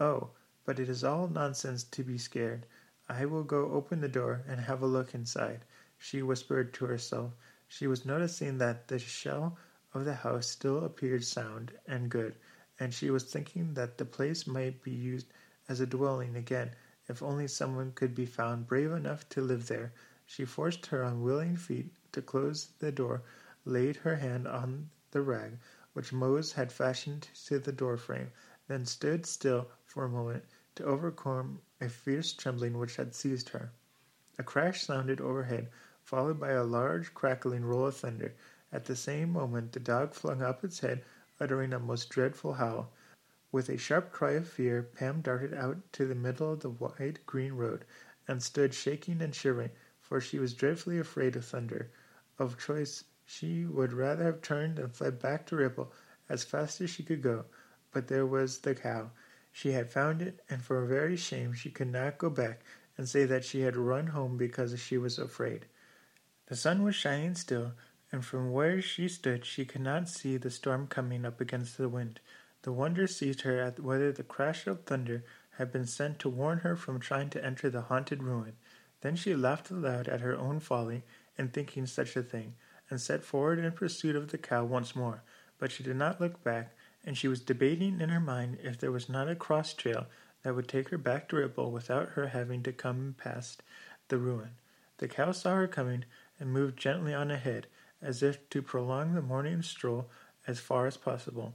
Oh, 0.01 0.31
but 0.65 0.81
it 0.81 0.89
is 0.89 1.05
all 1.05 1.29
nonsense 1.29 1.85
to 1.85 2.03
be 2.03 2.17
scared. 2.17 2.65
I 3.11 3.27
will 3.27 3.45
go 3.45 3.73
open 3.73 4.01
the 4.01 4.09
door 4.09 4.43
and 4.49 4.59
have 4.59 4.81
a 4.81 4.87
look 4.87 5.13
inside, 5.15 5.67
she 5.99 6.23
whispered 6.23 6.73
to 6.73 6.87
herself. 6.87 7.35
She 7.69 7.87
was 7.87 8.07
noticing 8.07 8.57
that 8.57 8.89
the 8.89 8.99
shell 8.99 9.59
of 9.95 10.05
the 10.05 10.15
house 10.15 10.47
still 10.47 10.85
appeared 10.85 11.25
sound 11.25 11.73
and 11.87 12.11
good, 12.11 12.35
and 12.79 12.93
she 12.93 13.11
was 13.11 13.25
thinking 13.25 13.75
that 13.75 13.99
the 13.99 14.05
place 14.05 14.47
might 14.47 14.83
be 14.83 14.91
used 14.91 15.27
as 15.69 15.81
a 15.81 15.87
dwelling 15.87 16.37
again 16.37 16.71
if 17.09 17.23
only 17.23 17.47
someone 17.47 17.93
could 17.93 18.15
be 18.15 18.27
found 18.27 18.67
brave 18.67 18.93
enough 18.93 19.29
to 19.29 19.41
live 19.41 19.69
there. 19.69 19.93
She 20.27 20.45
forced 20.45 20.87
her 20.87 21.03
unwilling 21.03 21.57
feet 21.57 21.93
to 22.13 22.21
close 22.21 22.69
the 22.79 22.91
door, 22.91 23.23
laid 23.65 23.97
her 23.97 24.17
hand 24.17 24.49
on 24.49 24.91
the 25.13 25.23
rag 25.23 25.59
which 25.93 26.13
Mose 26.13 26.53
had 26.53 26.71
fashioned 26.71 27.29
to 27.47 27.59
the 27.59 27.73
door 27.73 27.97
frame, 27.97 28.31
then 28.69 28.85
stood 28.85 29.25
still 29.25 29.71
for 29.87 30.05
a 30.05 30.09
moment 30.11 30.45
to 30.75 30.85
overcome 30.85 31.61
a 31.81 31.89
fierce 31.89 32.33
trembling 32.35 32.77
which 32.77 32.97
had 32.97 33.15
seized 33.15 33.49
her. 33.49 33.71
A 34.39 34.43
crash 34.43 34.83
sounded 34.83 35.21
overhead, 35.21 35.71
followed 36.03 36.39
by 36.39 36.51
a 36.51 36.65
large 36.65 37.15
crackling 37.15 37.65
roll 37.65 37.87
of 37.87 37.97
thunder. 37.97 38.35
At 38.73 38.87
the 38.87 38.97
same 38.97 39.31
moment 39.31 39.73
the 39.73 39.81
dog 39.81 40.13
flung 40.13 40.43
up 40.43 40.65
its 40.65 40.81
head, 40.81 41.05
uttering 41.39 41.73
a 41.73 41.79
most 41.79 42.11
dreadful 42.11 42.55
howl. 42.55 42.93
With 43.53 43.69
a 43.69 43.79
sharp 43.79 44.11
cry 44.11 44.33
of 44.33 44.49
fear, 44.49 44.83
Pam 44.83 45.21
darted 45.21 45.55
out 45.55 45.93
to 45.93 46.07
the 46.07 46.15
middle 46.15 46.53
of 46.53 46.61
the 46.61 46.71
wide 46.71 47.21
green 47.27 47.53
road, 47.53 47.85
and 48.27 48.43
stood 48.43 48.75
shaking 48.75 49.23
and 49.23 49.35
shivering, 49.35 49.71
for 50.01 50.21
she 50.21 50.39
was 50.39 50.53
dreadfully 50.53 50.99
afraid 50.99 51.37
of 51.37 51.45
thunder. 51.45 51.91
Of 52.39 52.59
choice, 52.59 53.05
she 53.25 53.65
would 53.65 53.93
rather 53.93 54.25
have 54.25 54.43
turned 54.43 54.79
and 54.79 54.95
fled 54.95 55.19
back 55.21 55.47
to 55.47 55.57
Ripple 55.57 55.93
as 56.29 56.45
fast 56.45 56.81
as 56.81 56.91
she 56.91 57.03
could 57.03 57.23
go, 57.23 57.45
but 57.93 58.09
there 58.09 58.27
was 58.27 58.59
the 58.59 58.75
cow. 58.75 59.11
She 59.53 59.73
had 59.73 59.91
found 59.91 60.23
it, 60.23 60.43
and 60.51 60.63
for 60.63 60.85
very 60.85 61.17
shame 61.17 61.53
she 61.53 61.71
could 61.71 61.91
not 61.91 62.19
go 62.19 62.31
back 62.31 62.63
and 62.99 63.09
say 63.09 63.25
that 63.25 63.45
she 63.45 63.61
had 63.61 63.77
run 63.77 64.09
home 64.09 64.37
because 64.37 64.79
she 64.81 64.99
was 64.99 65.19
afraid. 65.19 65.67
The 66.47 66.57
sun 66.57 66.83
was 66.83 66.95
shining 66.95 67.35
still, 67.35 67.73
and 68.17 68.25
from 68.25 68.51
where 68.51 68.81
she 68.81 69.09
stood 69.09 69.45
she 69.45 69.67
could 69.67 69.83
not 69.83 70.09
see 70.09 70.39
the 70.39 70.51
storm 70.51 70.87
coming 70.87 71.27
up 71.27 71.39
against 71.39 71.77
the 71.77 71.87
wind. 71.87 72.19
The 72.63 72.73
wonder 72.73 73.07
seized 73.07 73.43
her 73.43 73.61
at 73.61 73.79
whether 73.79 74.11
the 74.11 74.23
crash 74.23 74.67
of 74.67 74.85
thunder 74.85 75.23
had 75.59 75.71
been 75.71 75.85
sent 75.87 76.19
to 76.21 76.31
warn 76.31 76.61
her 76.61 76.77
from 76.77 76.99
trying 76.99 77.29
to 77.29 77.45
enter 77.45 77.69
the 77.69 77.83
haunted 77.83 78.23
ruin. 78.23 78.55
Then 79.03 79.17
she 79.17 79.35
laughed 79.35 79.71
aloud 79.71 80.09
at 80.09 80.23
her 80.23 80.35
own 80.35 80.61
folly 80.61 81.03
in 81.37 81.49
thinking 81.49 81.85
such 81.85 82.17
a 82.17 82.23
thing. 82.23 82.55
and 82.89 82.99
set 82.99 83.23
forward 83.23 83.59
in 83.59 83.71
pursuit 83.73 84.17
of 84.17 84.29
the 84.29 84.39
cow 84.39 84.65
once 84.65 84.97
more, 84.97 85.23
but 85.59 85.71
she 85.71 85.83
did 85.83 85.97
not 85.97 86.19
look 86.19 86.43
back, 86.43 86.75
and 87.05 87.19
she 87.19 87.29
was 87.29 87.41
debating 87.41 88.01
in 88.01 88.09
her 88.09 88.21
mind 88.21 88.57
if 88.63 88.79
there 88.79 88.93
was 88.93 89.11
not 89.11 89.29
a 89.29 89.37
cross 89.37 89.75
trail 89.75 90.07
that 90.43 90.55
would 90.55 90.69
take 90.69 90.89
her 90.89 90.97
back 90.97 91.29
to 91.29 91.37
Ripple 91.37 91.71
without 91.71 92.11
her 92.11 92.29
having 92.29 92.63
to 92.63 92.73
come 92.73 93.15
past 93.19 93.63
the 94.09 94.17
ruin. 94.17 94.53
The 94.99 95.09
cow 95.09 95.33
saw 95.33 95.57
her 95.57 95.69
coming 95.69 96.07
and 96.41 96.51
moved 96.51 96.79
gently 96.79 97.13
on 97.13 97.31
ahead, 97.31 97.67
as 98.03 98.23
if 98.23 98.49
to 98.51 98.63
prolong 98.63 99.15
the 99.15 99.23
morning 99.23 99.63
stroll 99.63 100.11
as 100.47 100.61
far 100.61 100.87
as 100.87 100.97
possible. 100.97 101.55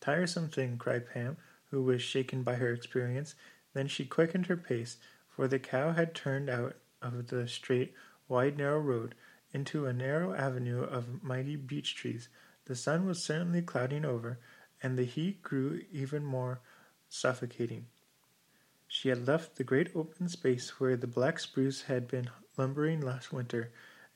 Tiresome 0.00 0.48
thing, 0.48 0.78
cried 0.78 1.08
Pam, 1.08 1.36
who 1.70 1.82
was 1.82 2.02
shaken 2.02 2.42
by 2.42 2.54
her 2.54 2.72
experience. 2.72 3.34
Then 3.74 3.88
she 3.88 4.04
quickened 4.04 4.46
her 4.46 4.56
pace, 4.56 4.98
for 5.28 5.48
the 5.48 5.58
cow 5.58 5.92
had 5.92 6.14
turned 6.14 6.50
out 6.50 6.76
of 7.00 7.28
the 7.28 7.48
straight, 7.48 7.94
wide, 8.28 8.58
narrow 8.58 8.78
road 8.78 9.14
into 9.52 9.86
a 9.86 9.92
narrow 9.92 10.34
avenue 10.34 10.82
of 10.82 11.22
mighty 11.22 11.56
beech 11.56 11.94
trees. 11.94 12.28
The 12.66 12.76
sun 12.76 13.06
was 13.06 13.22
certainly 13.22 13.62
clouding 13.62 14.04
over, 14.04 14.38
and 14.82 14.98
the 14.98 15.04
heat 15.04 15.42
grew 15.42 15.82
even 15.90 16.24
more 16.24 16.60
suffocating. 17.08 17.86
She 18.86 19.08
had 19.08 19.26
left 19.26 19.56
the 19.56 19.64
great 19.64 19.90
open 19.94 20.28
space 20.28 20.80
where 20.80 20.96
the 20.96 21.06
black 21.06 21.38
spruce 21.38 21.82
had 21.82 22.08
been 22.08 22.28
lumbering 22.56 23.00
last 23.00 23.32
winter, 23.32 23.72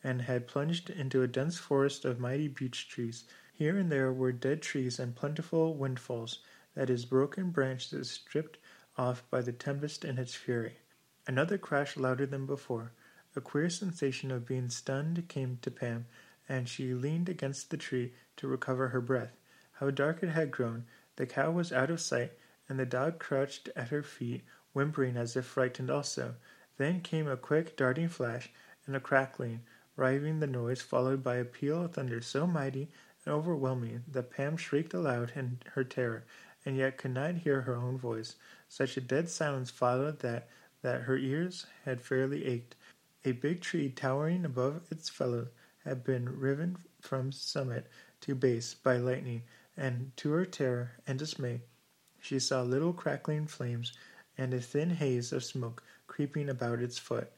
and 0.07 0.23
had 0.23 0.47
plunged 0.47 0.89
into 0.89 1.21
a 1.21 1.27
dense 1.27 1.59
forest 1.59 2.05
of 2.05 2.21
mighty 2.21 2.47
beech 2.47 2.89
trees. 2.89 3.25
Here 3.53 3.77
and 3.77 3.91
there 3.91 4.13
were 4.13 4.31
dead 4.31 4.63
trees 4.63 5.01
and 5.01 5.17
plentiful 5.17 5.75
windfalls, 5.75 6.39
that 6.77 6.89
is, 6.89 7.05
broken 7.05 7.51
branches 7.51 8.09
stripped 8.09 8.57
off 8.97 9.29
by 9.31 9.41
the 9.41 9.51
tempest 9.51 10.05
in 10.05 10.17
its 10.17 10.33
fury. 10.33 10.79
Another 11.27 11.59
crash 11.59 11.97
louder 11.97 12.25
than 12.25 12.47
before. 12.47 12.93
A 13.35 13.41
queer 13.41 13.69
sensation 13.69 14.31
of 14.31 14.47
being 14.47 14.71
stunned 14.71 15.27
came 15.27 15.59
to 15.63 15.73
Pam, 15.73 16.07
and 16.49 16.69
she 16.69 16.95
leaned 16.95 17.29
against 17.29 17.71
the 17.71 17.77
tree 17.77 18.15
to 18.37 18.47
recover 18.47 18.91
her 18.91 19.01
breath. 19.01 19.37
How 19.73 19.91
dark 19.91 20.23
it 20.23 20.29
had 20.29 20.53
grown! 20.53 20.85
The 21.17 21.27
cow 21.27 21.51
was 21.51 21.73
out 21.73 21.91
of 21.91 22.01
sight, 22.01 22.31
and 22.69 22.79
the 22.79 22.87
dog 22.87 23.19
crouched 23.19 23.71
at 23.75 23.89
her 23.89 24.05
feet, 24.05 24.45
whimpering 24.73 25.17
as 25.17 25.35
if 25.35 25.47
frightened 25.47 25.91
also. 25.91 26.37
Then 26.77 27.01
came 27.01 27.27
a 27.27 27.37
quick, 27.37 27.77
darting 27.77 28.09
flash, 28.09 28.53
and 28.87 28.95
a 28.95 29.01
crackling, 29.01 29.63
riving 29.97 30.41
the 30.41 30.47
noise, 30.47 30.81
followed 30.81 31.23
by 31.23 31.37
a 31.37 31.45
peal 31.45 31.83
of 31.83 31.95
thunder 31.95 32.21
so 32.21 32.47
mighty 32.47 32.89
and 33.25 33.35
overwhelming 33.35 34.05
that 34.07 34.31
Pam 34.31 34.57
shrieked 34.57 34.95
aloud 34.95 35.33
in 35.35 35.59
her 35.75 35.83
terror, 35.83 36.25
and 36.65 36.77
yet 36.77 36.99
could 36.99 37.13
not 37.13 37.35
hear 37.37 37.63
her 37.63 37.75
own 37.75 37.99
voice. 37.99 38.37
Such 38.69 38.97
a 38.97 39.01
dead 39.01 39.29
silence 39.29 39.71
followed 39.71 40.21
that 40.21 40.49
that 40.83 41.03
her 41.03 41.17
ears 41.17 41.67
had 41.85 42.01
fairly 42.01 42.45
ached. 42.47 42.77
A 43.25 43.33
big 43.33 43.61
tree 43.61 43.89
towering 43.89 44.45
above 44.45 44.83
its 44.91 45.09
fellows 45.09 45.49
had 45.85 46.05
been 46.05 46.39
riven 46.39 46.79
from 47.01 47.33
summit 47.33 47.87
to 48.21 48.35
base 48.35 48.75
by 48.75 48.97
lightning, 48.97 49.43
and 49.77 50.13
to 50.17 50.31
her 50.33 50.45
terror 50.45 50.93
and 51.07 51.19
dismay 51.19 51.63
she 52.27 52.41
saw 52.41 52.63
little 52.63 52.93
crackling 52.93 53.47
flames 53.47 53.93
and 54.37 54.53
a 54.53 54.61
thin 54.61 54.91
haze 54.91 55.33
of 55.33 55.45
smoke 55.45 55.85
creeping 56.09 56.49
about 56.49 56.81
its 56.81 56.99
foot. 56.99 57.31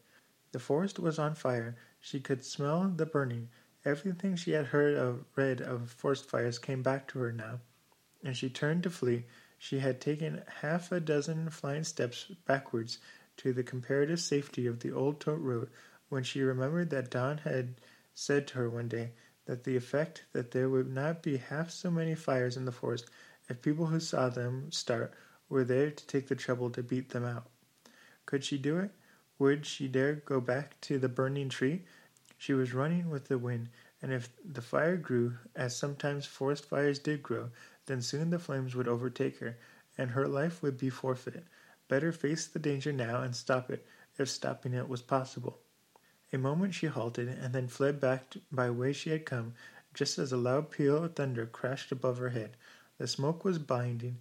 The 0.53 0.59
forest 0.59 0.99
was 0.99 1.19
on 1.19 1.35
fire. 1.35 1.77
She 2.01 2.21
could 2.21 2.45
smell 2.45 2.89
the 2.89 3.07
burning. 3.07 3.51
Everything 3.85 4.37
she 4.37 4.53
had 4.53 4.67
heard 4.67 4.95
or 4.95 5.25
read 5.37 5.61
of 5.61 5.91
forest 5.91 6.27
fires 6.27 6.59
came 6.59 6.83
back 6.83 7.09
to 7.09 7.19
her 7.19 7.33
now, 7.33 7.61
and 8.23 8.37
she 8.37 8.51
turned 8.51 8.83
to 8.85 8.91
flee. 8.91 9.25
She 9.59 9.81
had 9.81 10.01
taken 10.01 10.43
half 10.61 10.93
a 10.93 11.01
dozen 11.01 11.51
flying 11.51 11.85
steps 11.85 12.27
backwards 12.47 12.99
to 13.39 13.53
the 13.53 13.63
comparative 13.63 14.21
safety 14.21 14.67
of 14.67 14.81
the 14.81 14.93
old 14.93 15.21
tote 15.21 15.41
road 15.41 15.71
when 16.09 16.23
she 16.23 16.43
remembered 16.43 16.91
that 16.91 17.11
Don 17.11 17.39
had 17.39 17.81
said 18.15 18.47
to 18.49 18.55
her 18.55 18.71
one 18.71 18.89
day 18.89 19.13
that 19.47 19.65
the 19.65 19.77
effect 19.77 20.25
that 20.33 20.51
there 20.51 20.69
would 20.69 20.93
not 20.93 21.23
be 21.23 21.37
half 21.37 21.71
so 21.71 21.91
many 21.91 22.15
fires 22.15 22.57
in 22.57 22.65
the 22.65 22.73
forest 22.73 23.07
if 23.49 23.63
people 23.63 23.87
who 23.87 24.01
saw 24.01 24.29
them 24.29 24.71
start 24.71 25.15
were 25.49 25.65
there 25.65 25.91
to 25.91 26.07
take 26.07 26.29
the 26.29 26.35
trouble 26.35 26.71
to 26.71 26.83
beat 26.83 27.11
them 27.11 27.25
out. 27.25 27.47
Could 28.27 28.45
she 28.45 28.59
do 28.59 28.79
it? 28.79 28.91
Would 29.39 29.67
she 29.67 29.87
dare 29.87 30.15
go 30.15 30.41
back 30.41 30.81
to 30.83 30.99
the 30.99 31.09
burning 31.09 31.49
tree? 31.49 31.85
She 32.37 32.55
was 32.55 32.75
running 32.75 33.09
with 33.09 33.29
the 33.29 33.39
wind, 33.39 33.69
and 34.03 34.13
if 34.13 34.31
the 34.45 34.63
fire 34.63 34.97
grew, 34.97 35.39
as 35.55 35.77
sometimes 35.77 36.27
forest 36.27 36.65
fires 36.65 36.99
did 36.99 37.23
grow, 37.23 37.51
then 37.87 38.03
soon 38.03 38.31
the 38.31 38.39
flames 38.39 38.75
would 38.75 38.89
overtake 38.89 39.39
her, 39.39 39.57
and 39.97 40.11
her 40.11 40.27
life 40.27 40.63
would 40.63 40.77
be 40.77 40.91
forfeit. 40.91 41.45
Better 41.87 42.13
face 42.13 42.47
the 42.47 42.59
danger 42.59 42.93
now 42.93 43.23
and 43.23 43.35
stop 43.37 43.71
it, 43.71 43.87
if 44.19 44.29
stopping 44.29 44.75
it 44.75 44.89
was 44.89 45.03
possible. 45.03 45.61
A 46.33 46.39
moment 46.39 46.75
she 46.75 46.87
halted, 46.87 47.29
and 47.29 47.55
then 47.55 47.69
fled 47.69 48.01
back 48.01 48.35
by 48.51 48.71
way 48.71 48.93
she 48.93 49.11
had 49.11 49.25
come, 49.25 49.55
just 49.95 50.19
as 50.19 50.33
a 50.33 50.37
loud 50.37 50.71
peal 50.71 51.05
of 51.05 51.15
thunder 51.15 51.47
crashed 51.47 51.93
above 51.93 52.19
her 52.19 52.31
head. 52.31 52.57
The 52.99 53.07
smoke 53.07 53.45
was 53.45 53.59
blinding, 53.59 54.19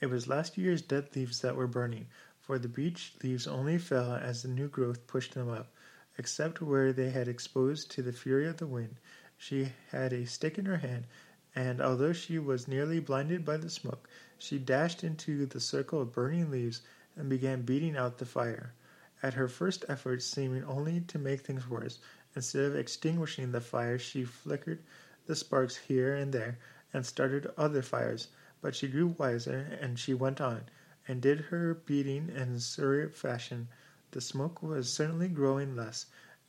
it 0.00 0.10
was 0.10 0.28
last 0.28 0.58
year's 0.58 0.82
dead 0.82 1.16
leaves 1.16 1.40
that 1.40 1.56
were 1.56 1.66
burning, 1.66 2.08
for 2.44 2.58
the 2.58 2.68
beech 2.68 3.14
leaves 3.22 3.46
only 3.46 3.78
fell 3.78 4.12
as 4.12 4.42
the 4.42 4.48
new 4.48 4.68
growth 4.68 5.06
pushed 5.06 5.32
them 5.32 5.48
up, 5.48 5.72
except 6.18 6.60
where 6.60 6.92
they 6.92 7.08
had 7.08 7.26
exposed 7.26 7.90
to 7.90 8.02
the 8.02 8.12
fury 8.12 8.46
of 8.46 8.58
the 8.58 8.66
wind. 8.66 8.96
She 9.38 9.72
had 9.90 10.12
a 10.12 10.26
stick 10.26 10.58
in 10.58 10.66
her 10.66 10.76
hand, 10.76 11.06
and 11.54 11.80
although 11.80 12.12
she 12.12 12.38
was 12.38 12.68
nearly 12.68 13.00
blinded 13.00 13.46
by 13.46 13.56
the 13.56 13.70
smoke, 13.70 14.10
she 14.36 14.58
dashed 14.58 15.02
into 15.02 15.46
the 15.46 15.58
circle 15.58 16.02
of 16.02 16.12
burning 16.12 16.50
leaves 16.50 16.82
and 17.16 17.30
began 17.30 17.62
beating 17.62 17.96
out 17.96 18.18
the 18.18 18.26
fire. 18.26 18.74
At 19.22 19.34
her 19.34 19.48
first 19.48 19.86
efforts, 19.88 20.26
seeming 20.26 20.64
only 20.64 21.00
to 21.00 21.18
make 21.18 21.40
things 21.40 21.66
worse, 21.66 21.98
instead 22.36 22.64
of 22.66 22.76
extinguishing 22.76 23.52
the 23.52 23.62
fire, 23.62 23.98
she 23.98 24.22
flickered 24.24 24.80
the 25.24 25.34
sparks 25.34 25.76
here 25.76 26.14
and 26.14 26.30
there 26.30 26.58
and 26.92 27.06
started 27.06 27.50
other 27.56 27.80
fires. 27.80 28.28
But 28.60 28.74
she 28.74 28.88
grew 28.88 29.06
wiser, 29.06 29.78
and 29.80 29.98
she 29.98 30.12
went 30.12 30.42
on, 30.42 30.64
and 31.06 31.20
did 31.20 31.40
her 31.40 31.74
beating 31.74 32.30
in 32.30 32.58
Surrey 32.58 33.08
fashion. 33.10 33.68
The 34.12 34.20
smoke 34.20 34.62
was 34.62 34.92
certainly 34.92 35.28
growing 35.28 35.76
less. 35.76 36.06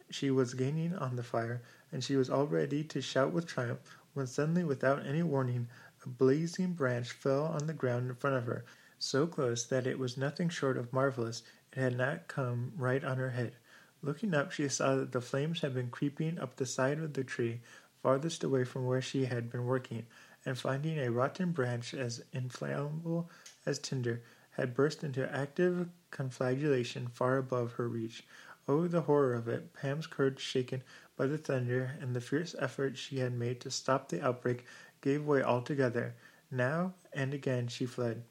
She 0.09 0.31
was 0.31 0.53
gaining 0.53 0.95
on 0.95 1.15
the 1.15 1.23
fire, 1.23 1.61
and 1.91 2.03
she 2.03 2.15
was 2.15 2.29
all 2.29 2.47
ready 2.47 2.83
to 2.83 3.01
shout 3.01 3.31
with 3.31 3.47
triumph, 3.47 3.97
when 4.13 4.27
suddenly, 4.27 4.63
without 4.63 5.05
any 5.05 5.23
warning, 5.23 5.67
a 6.05 6.09
blazing 6.09 6.73
branch 6.73 7.11
fell 7.11 7.45
on 7.45 7.67
the 7.67 7.73
ground 7.73 8.09
in 8.09 8.15
front 8.15 8.35
of 8.35 8.45
her, 8.45 8.63
so 8.99 9.27
close 9.27 9.65
that 9.65 9.87
it 9.87 9.99
was 9.99 10.17
nothing 10.17 10.49
short 10.49 10.77
of 10.77 10.93
marvelous 10.93 11.43
it 11.73 11.79
had 11.79 11.97
not 11.97 12.27
come 12.27 12.71
right 12.77 13.03
on 13.03 13.17
her 13.17 13.31
head. 13.31 13.55
Looking 14.01 14.33
up, 14.33 14.51
she 14.51 14.69
saw 14.69 14.95
that 14.95 15.11
the 15.11 15.21
flames 15.21 15.61
had 15.61 15.73
been 15.73 15.89
creeping 15.89 16.39
up 16.39 16.55
the 16.55 16.65
side 16.65 16.99
of 16.99 17.13
the 17.13 17.23
tree 17.23 17.61
farthest 18.05 18.43
away 18.43 18.63
from 18.63 18.85
where 18.85 19.01
she 19.01 19.25
had 19.25 19.51
been 19.51 19.65
working, 19.65 20.05
and 20.45 20.59
finding 20.59 20.99
a 20.99 21.09
rotten 21.09 21.51
branch 21.51 21.91
as 21.91 22.23
inflammable 22.33 23.31
as 23.65 23.79
tinder, 23.79 24.21
had 24.57 24.73
burst 24.73 25.03
into 25.03 25.33
active 25.33 25.89
conflagration 26.11 27.07
far 27.07 27.37
above 27.37 27.73
her 27.73 27.87
reach. 27.87 28.25
Oh, 28.67 28.87
the 28.87 29.01
horror 29.01 29.33
of 29.33 29.47
it! 29.47 29.73
Pam's 29.73 30.07
courage 30.07 30.39
shaken 30.39 30.81
by 31.17 31.27
the 31.27 31.37
thunder 31.37 31.97
and 32.01 32.15
the 32.15 32.21
fierce 32.21 32.55
effort 32.57 32.97
she 32.97 33.19
had 33.19 33.33
made 33.33 33.61
to 33.61 33.71
stop 33.71 34.09
the 34.09 34.21
outbreak 34.25 34.65
gave 35.01 35.25
way 35.25 35.43
altogether. 35.43 36.15
Now 36.49 36.93
and 37.13 37.33
again 37.33 37.67
she 37.67 37.85
fled. 37.85 38.23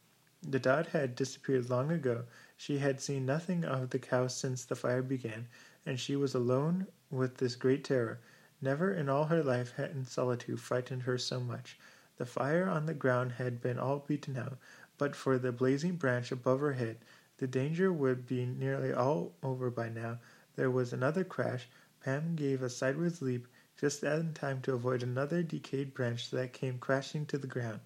The 0.43 0.59
dog 0.59 0.89
had 0.89 1.15
disappeared 1.15 1.71
long 1.71 1.91
ago. 1.91 2.25
She 2.57 2.79
had 2.79 3.01
seen 3.01 3.25
nothing 3.25 3.65
of 3.65 3.91
the 3.91 3.99
cow 3.99 4.27
since 4.27 4.65
the 4.65 4.77
fire 4.77 5.03
began, 5.03 5.49
and 5.87 5.99
she 5.99 6.17
was 6.17 6.35
alone 6.35 6.87
with 7.11 7.37
this 7.37 7.55
great 7.55 7.85
terror. 7.85 8.19
Never 8.61 8.93
in 8.93 9.09
all 9.09 9.27
her 9.27 9.43
life 9.43 9.73
had 9.77 10.07
solitude 10.07 10.61
frightened 10.61 11.03
her 11.03 11.19
so 11.19 11.41
much. 11.41 11.79
The 12.17 12.27
fire 12.27 12.69
on 12.69 12.87
the 12.87 12.95
ground 12.95 13.33
had 13.33 13.61
been 13.61 13.79
all 13.79 13.99
beaten 13.99 14.37
out, 14.37 14.59
but 14.97 15.17
for 15.17 15.39
the 15.39 15.53
blazing 15.53 15.97
branch 15.97 16.31
above 16.31 16.61
her 16.61 16.75
head, 16.75 16.99
the 17.39 17.47
danger 17.47 17.93
would 17.93 18.27
be 18.27 18.47
nearly 18.47 18.93
all 18.93 19.35
over 19.43 19.71
by 19.71 19.89
now. 19.89 20.19
There 20.57 20.71
was 20.71 20.93
another 20.93 21.25
crash. 21.25 21.69
Pam 22.01 22.37
gave 22.37 22.63
a 22.63 22.71
sideways 22.71 23.21
leap, 23.21 23.49
just 23.77 24.05
in 24.05 24.35
time 24.35 24.63
to 24.63 24.75
avoid 24.75 25.03
another 25.03 25.43
decayed 25.43 25.95
branch 25.95 26.31
that 26.31 26.53
came 26.53 26.79
crashing 26.79 27.27
to 27.27 27.39
the 27.39 27.49
ground, 27.49 27.81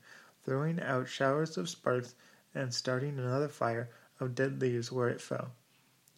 throwing 0.44 0.81
out 0.81 1.09
showers 1.09 1.57
of 1.57 1.68
sparks 1.68 2.14
and 2.55 2.75
starting 2.75 3.18
another 3.18 3.49
fire 3.49 3.88
of 4.21 4.35
dead 4.35 4.61
leaves 4.61 4.92
where 4.92 5.09
it 5.09 5.21
fell. 5.21 5.53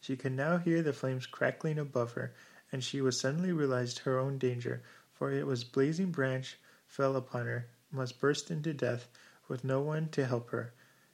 She 0.00 0.16
could 0.16 0.32
now 0.32 0.56
hear 0.56 0.82
the 0.82 0.92
flames 0.92 1.26
crackling 1.26 1.78
above 1.78 2.12
her, 2.14 2.32
and 2.72 2.82
she 2.82 3.00
was 3.00 3.20
suddenly 3.20 3.52
realized 3.52 4.00
her 4.00 4.18
own 4.18 4.38
danger, 4.38 4.82
for 5.12 5.30
it 5.30 5.46
was 5.46 5.62
blazing 5.62 6.10
branch 6.10 6.58
fell 6.86 7.14
upon 7.14 7.46
her, 7.46 7.66
must 7.92 8.18
burst 8.20 8.50
into 8.50 8.72
death 8.72 9.06
with 9.46 9.62
no 9.62 9.80
one 9.80 10.08
to 10.08 10.26
help 10.26 10.50
her. 10.50 10.72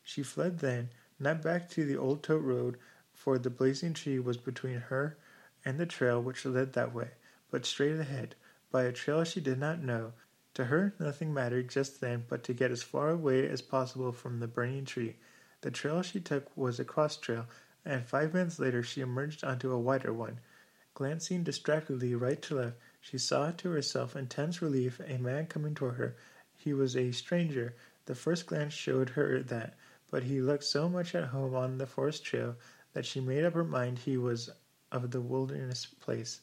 She 0.09 0.23
fled 0.23 0.61
then, 0.61 0.91
not 1.19 1.43
back 1.43 1.69
to 1.71 1.85
the 1.85 1.97
old 1.97 2.23
tote 2.23 2.45
road, 2.45 2.79
for 3.13 3.39
the 3.39 3.51
blazing 3.51 3.93
tree 3.93 4.21
was 4.21 4.37
between 4.37 4.79
her 4.83 5.19
and 5.65 5.81
the 5.81 5.85
trail 5.85 6.23
which 6.23 6.47
led 6.47 6.75
that 6.75 6.95
way, 6.95 7.11
but 7.51 7.67
straight 7.67 7.99
ahead, 7.99 8.37
by 8.71 8.85
a 8.85 8.93
trail 8.93 9.25
she 9.25 9.41
did 9.41 9.59
not 9.59 9.83
know. 9.83 10.13
To 10.55 10.67
her 10.67 10.95
nothing 11.01 11.35
mattered 11.35 11.69
just 11.69 12.01
then 12.01 12.25
but 12.29 12.45
to 12.45 12.55
get 12.55 12.71
as 12.71 12.85
far 12.85 13.11
away 13.11 13.49
as 13.49 13.61
possible 13.63 14.13
from 14.13 14.39
the 14.39 14.47
burning 14.47 14.85
tree. 14.85 15.17
The 15.63 15.73
trail 15.73 16.03
she 16.03 16.21
took 16.21 16.57
was 16.57 16.79
a 16.79 16.85
cross 16.85 17.17
trail, 17.17 17.47
and 17.85 18.07
five 18.07 18.33
minutes 18.33 18.61
later 18.61 18.85
she 18.85 19.01
emerged 19.01 19.43
onto 19.43 19.73
a 19.73 19.81
wider 19.81 20.13
one. 20.13 20.39
Glancing 20.95 21.43
distractedly 21.43 22.15
right 22.15 22.41
to 22.43 22.55
left, 22.55 22.77
She 23.01 23.19
saw 23.19 23.51
to 23.51 23.71
her 23.71 23.83
self 23.83 24.15
intense 24.15 24.63
relief 24.63 25.01
a 25.05 25.19
man 25.19 25.49
coming 25.49 25.75
toward 25.75 25.97
her. 25.97 26.15
He 26.57 26.73
was 26.73 26.97
a 26.97 27.11
stranger. 27.11 27.75
The 28.05 28.15
first 28.15 28.47
glance 28.47 28.73
showed 28.73 29.11
her 29.11 29.43
that, 29.43 29.75
but 30.11 30.23
he 30.23 30.41
looked 30.41 30.65
so 30.65 30.89
much 30.89 31.15
at 31.15 31.25
home 31.29 31.55
on 31.55 31.79
the 31.79 31.87
forest 31.87 32.25
trail 32.25 32.57
that 32.93 33.05
she 33.05 33.21
made 33.21 33.45
up 33.45 33.55
her 33.55 33.65
mind 33.65 33.99
he 33.99 34.17
was 34.17 34.51
of 34.93 35.11
the 35.11 35.21
wilderness 35.21 35.87
place. 35.87 36.41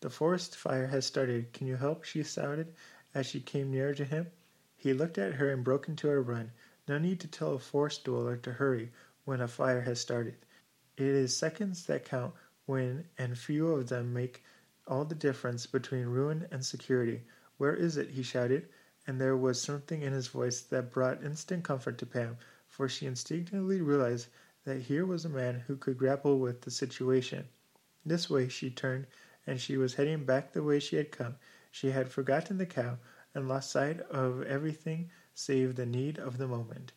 The 0.00 0.10
forest 0.10 0.56
fire 0.56 0.86
has 0.86 1.04
started. 1.06 1.52
Can 1.52 1.66
you 1.66 1.76
help? 1.76 2.04
she 2.04 2.22
shouted 2.22 2.74
as 3.14 3.26
she 3.26 3.40
came 3.40 3.70
nearer 3.70 3.94
to 3.94 4.04
him. 4.04 4.28
He 4.76 4.92
looked 4.92 5.18
at 5.18 5.34
her 5.34 5.50
and 5.50 5.64
broke 5.64 5.88
into 5.88 6.10
a 6.10 6.20
run. 6.20 6.52
No 6.88 6.98
need 6.98 7.20
to 7.20 7.28
tell 7.28 7.54
a 7.54 7.58
forest 7.58 8.04
dweller 8.04 8.36
to 8.38 8.52
hurry 8.52 8.92
when 9.24 9.40
a 9.40 9.48
fire 9.48 9.82
has 9.82 10.00
started. 10.00 10.36
It 10.96 11.06
is 11.06 11.36
seconds 11.36 11.86
that 11.86 12.04
count 12.04 12.34
when, 12.66 13.08
and 13.18 13.38
few 13.38 13.68
of 13.68 13.88
them 13.88 14.12
make 14.12 14.42
all 14.86 15.04
the 15.04 15.14
difference 15.14 15.66
between 15.66 16.06
ruin 16.06 16.46
and 16.50 16.64
security. 16.64 17.24
Where 17.58 17.74
is 17.74 17.96
it? 17.96 18.10
he 18.10 18.22
shouted, 18.22 18.68
and 19.06 19.20
there 19.20 19.36
was 19.36 19.60
something 19.60 20.02
in 20.02 20.12
his 20.12 20.28
voice 20.28 20.60
that 20.62 20.90
brought 20.90 21.22
instant 21.22 21.64
comfort 21.64 21.98
to 21.98 22.06
Pam, 22.06 22.38
for 22.80 22.88
she 22.88 23.04
instinctively 23.04 23.82
realized 23.82 24.28
that 24.64 24.80
here 24.80 25.04
was 25.04 25.26
a 25.26 25.28
man 25.28 25.62
who 25.66 25.76
could 25.76 25.98
grapple 25.98 26.38
with 26.38 26.62
the 26.62 26.70
situation. 26.70 27.46
This 28.06 28.30
way 28.30 28.48
she 28.48 28.70
turned, 28.70 29.06
and 29.46 29.60
she 29.60 29.76
was 29.76 29.92
heading 29.92 30.24
back 30.24 30.54
the 30.54 30.62
way 30.62 30.80
she 30.80 30.96
had 30.96 31.10
come. 31.10 31.36
She 31.70 31.90
had 31.90 32.10
forgotten 32.10 32.56
the 32.56 32.64
cow 32.64 32.96
and 33.34 33.46
lost 33.46 33.70
sight 33.70 34.00
of 34.08 34.42
everything 34.44 35.10
save 35.34 35.76
the 35.76 35.84
need 35.84 36.18
of 36.18 36.38
the 36.38 36.48
moment. 36.48 36.92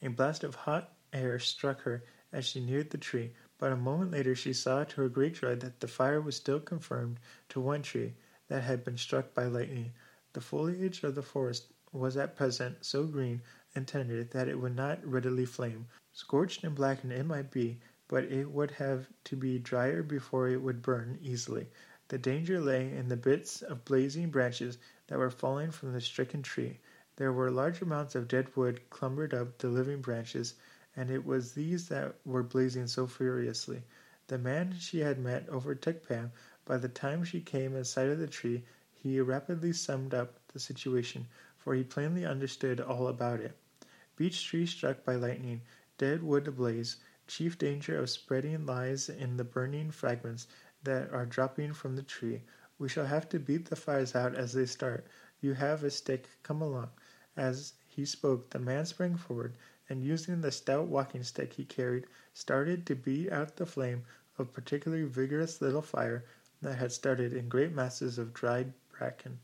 A 0.00 0.08
blast 0.08 0.42
of 0.42 0.54
hot 0.54 0.94
air 1.12 1.38
struck 1.38 1.82
her 1.82 2.02
as 2.32 2.46
she 2.46 2.64
neared 2.64 2.88
the 2.88 2.96
tree, 2.96 3.34
but 3.58 3.72
a 3.72 3.76
moment 3.76 4.12
later 4.12 4.34
she 4.34 4.54
saw 4.54 4.84
to 4.84 5.02
her 5.02 5.08
great 5.10 5.34
joy 5.34 5.54
that 5.56 5.80
the 5.80 5.86
fire 5.86 6.22
was 6.22 6.36
still 6.36 6.60
confined 6.60 7.20
to 7.50 7.60
one 7.60 7.82
tree 7.82 8.14
that 8.48 8.62
had 8.62 8.84
been 8.84 8.96
struck 8.96 9.34
by 9.34 9.44
lightning. 9.44 9.92
The 10.32 10.40
foliage 10.40 11.02
of 11.02 11.14
the 11.14 11.20
forest 11.20 11.66
was 11.92 12.16
at 12.16 12.36
present 12.36 12.86
so 12.86 13.04
green 13.04 13.42
and 13.76 13.86
tender 13.86 14.24
that 14.24 14.48
it 14.48 14.58
would 14.58 14.74
not 14.74 15.06
readily 15.06 15.44
flame. 15.44 15.86
Scorched 16.12 16.64
and 16.64 16.74
blackened 16.74 17.12
it 17.12 17.26
might 17.26 17.50
be, 17.50 17.78
but 18.08 18.24
it 18.24 18.50
would 18.50 18.70
have 18.72 19.06
to 19.24 19.36
be 19.36 19.58
drier 19.58 20.02
before 20.02 20.48
it 20.48 20.62
would 20.62 20.82
burn 20.82 21.18
easily. 21.22 21.68
The 22.08 22.18
danger 22.18 22.60
lay 22.60 22.90
in 22.92 23.08
the 23.08 23.16
bits 23.16 23.62
of 23.62 23.84
blazing 23.84 24.30
branches 24.30 24.78
that 25.08 25.18
were 25.18 25.30
falling 25.30 25.70
from 25.72 25.92
the 25.92 26.00
stricken 26.00 26.42
tree. 26.42 26.78
There 27.16 27.32
were 27.32 27.50
large 27.50 27.82
amounts 27.82 28.14
of 28.14 28.28
dead 28.28 28.54
wood 28.56 28.80
clumbered 28.90 29.34
up 29.34 29.58
the 29.58 29.68
living 29.68 30.00
branches, 30.00 30.54
and 30.96 31.10
it 31.10 31.24
was 31.26 31.52
these 31.52 31.88
that 31.88 32.14
were 32.24 32.42
blazing 32.42 32.86
so 32.86 33.06
furiously. 33.06 33.82
The 34.28 34.38
man 34.38 34.74
she 34.78 35.00
had 35.00 35.18
met 35.18 35.48
overtook 35.48 36.06
Pam. 36.06 36.32
By 36.64 36.78
the 36.78 36.88
time 36.88 37.24
she 37.24 37.40
came 37.40 37.76
in 37.76 37.84
sight 37.84 38.08
of 38.08 38.18
the 38.18 38.26
tree, 38.26 38.64
he 38.92 39.20
rapidly 39.20 39.72
summed 39.72 40.14
up 40.14 40.38
the 40.52 40.58
situation, 40.58 41.26
for 41.58 41.74
he 41.74 41.84
plainly 41.84 42.24
understood 42.24 42.80
all 42.80 43.08
about 43.08 43.40
it. 43.40 43.56
Beech 44.16 44.46
tree 44.46 44.66
struck 44.66 45.04
by 45.04 45.14
lightning, 45.14 45.60
dead 45.98 46.22
wood 46.22 46.48
ablaze. 46.48 46.96
Chief 47.26 47.58
danger 47.58 47.98
of 47.98 48.08
spreading 48.08 48.64
lies 48.64 49.08
in 49.08 49.36
the 49.36 49.44
burning 49.44 49.90
fragments 49.90 50.46
that 50.82 51.12
are 51.12 51.26
dropping 51.26 51.74
from 51.74 51.96
the 51.96 52.02
tree. 52.02 52.42
We 52.78 52.88
shall 52.88 53.06
have 53.06 53.28
to 53.30 53.38
beat 53.38 53.66
the 53.66 53.76
fires 53.76 54.14
out 54.14 54.34
as 54.34 54.52
they 54.52 54.66
start. 54.66 55.06
You 55.40 55.54
have 55.54 55.84
a 55.84 55.90
stick. 55.90 56.28
Come 56.42 56.62
along. 56.62 56.90
As 57.36 57.74
he 57.86 58.06
spoke, 58.06 58.50
the 58.50 58.58
man 58.58 58.86
sprang 58.86 59.16
forward, 59.16 59.54
and 59.88 60.02
using 60.02 60.40
the 60.40 60.50
stout 60.50 60.86
walking 60.86 61.22
stick 61.22 61.52
he 61.52 61.64
carried, 61.64 62.06
started 62.32 62.86
to 62.86 62.94
beat 62.94 63.30
out 63.30 63.56
the 63.56 63.66
flame 63.66 64.04
of 64.38 64.48
a 64.48 64.50
particularly 64.50 65.04
vigorous 65.04 65.60
little 65.60 65.82
fire 65.82 66.24
that 66.62 66.78
had 66.78 66.92
started 66.92 67.32
in 67.32 67.48
great 67.48 67.72
masses 67.72 68.18
of 68.18 68.32
dried 68.32 68.72
bracken. 68.96 69.40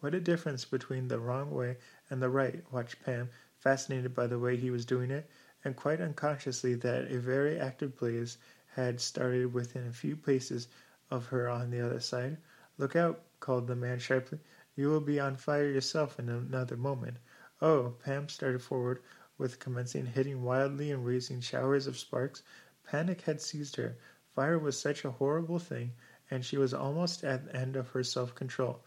What 0.00 0.14
a 0.14 0.20
difference 0.20 0.64
between 0.64 1.08
the 1.08 1.18
wrong 1.18 1.50
way 1.50 1.76
and 2.08 2.22
the 2.22 2.30
right, 2.30 2.64
watched 2.72 3.02
Pam, 3.04 3.28
fascinated 3.60 4.14
by 4.14 4.26
the 4.26 4.38
way 4.38 4.56
he 4.56 4.70
was 4.70 4.84
doing 4.84 5.10
it, 5.10 5.30
and 5.64 5.76
quite 5.76 6.00
unconsciously 6.00 6.74
that 6.74 7.10
a 7.10 7.18
very 7.18 7.60
active 7.60 7.96
blaze 7.96 8.38
had 8.74 9.00
started 9.00 9.52
within 9.52 9.86
a 9.86 9.92
few 9.92 10.16
paces 10.16 10.66
of 11.10 11.26
her 11.26 11.48
on 11.48 11.70
the 11.70 11.80
other 11.80 12.00
side. 12.00 12.38
Look 12.78 12.96
out, 12.96 13.22
called 13.38 13.66
the 13.66 13.76
man 13.76 13.98
sharply. 13.98 14.40
You 14.74 14.88
will 14.88 15.00
be 15.00 15.20
on 15.20 15.36
fire 15.36 15.68
yourself 15.68 16.18
in 16.18 16.28
another 16.28 16.76
moment. 16.76 17.18
Oh, 17.60 17.96
Pam 18.02 18.28
started 18.28 18.62
forward, 18.62 19.02
with 19.36 19.58
commencing 19.58 20.06
hitting 20.06 20.42
wildly 20.42 20.90
and 20.90 21.04
raising 21.04 21.40
showers 21.40 21.86
of 21.86 21.98
sparks. 21.98 22.42
Panic 22.84 23.22
had 23.22 23.40
seized 23.40 23.76
her. 23.76 23.96
Fire 24.34 24.58
was 24.58 24.78
such 24.78 25.04
a 25.04 25.10
horrible 25.10 25.58
thing, 25.58 25.92
and 26.30 26.44
she 26.44 26.56
was 26.56 26.72
almost 26.72 27.24
at 27.24 27.44
the 27.44 27.56
end 27.56 27.76
of 27.76 27.88
her 27.90 28.02
self 28.02 28.34
control. 28.34 28.82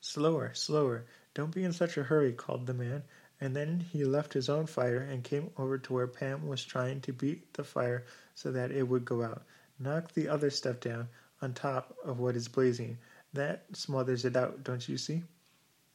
Slower, 0.00 0.54
slower. 0.54 1.04
Don't 1.34 1.54
be 1.54 1.64
in 1.64 1.72
such 1.72 1.98
a 1.98 2.04
hurry, 2.04 2.32
called 2.32 2.66
the 2.66 2.74
man, 2.74 3.02
and 3.40 3.54
then 3.54 3.84
he 3.92 4.04
left 4.04 4.32
his 4.32 4.48
own 4.48 4.66
fire 4.66 4.98
and 4.98 5.22
came 5.22 5.50
over 5.56 5.78
to 5.78 5.92
where 5.92 6.06
Pam 6.06 6.48
was 6.48 6.64
trying 6.64 7.00
to 7.02 7.12
beat 7.12 7.52
the 7.54 7.64
fire 7.64 8.04
so 8.34 8.50
that 8.50 8.70
it 8.70 8.82
would 8.82 9.04
go 9.04 9.22
out. 9.22 9.42
Knock 9.78 10.12
the 10.12 10.28
other 10.28 10.50
stuff 10.50 10.80
down 10.80 11.08
on 11.40 11.54
top 11.54 11.96
of 12.04 12.18
what 12.18 12.36
is 12.36 12.48
blazing. 12.48 12.98
That 13.32 13.64
smothers 13.74 14.24
it 14.24 14.36
out, 14.36 14.64
don't 14.64 14.88
you 14.88 14.98
see? 14.98 15.22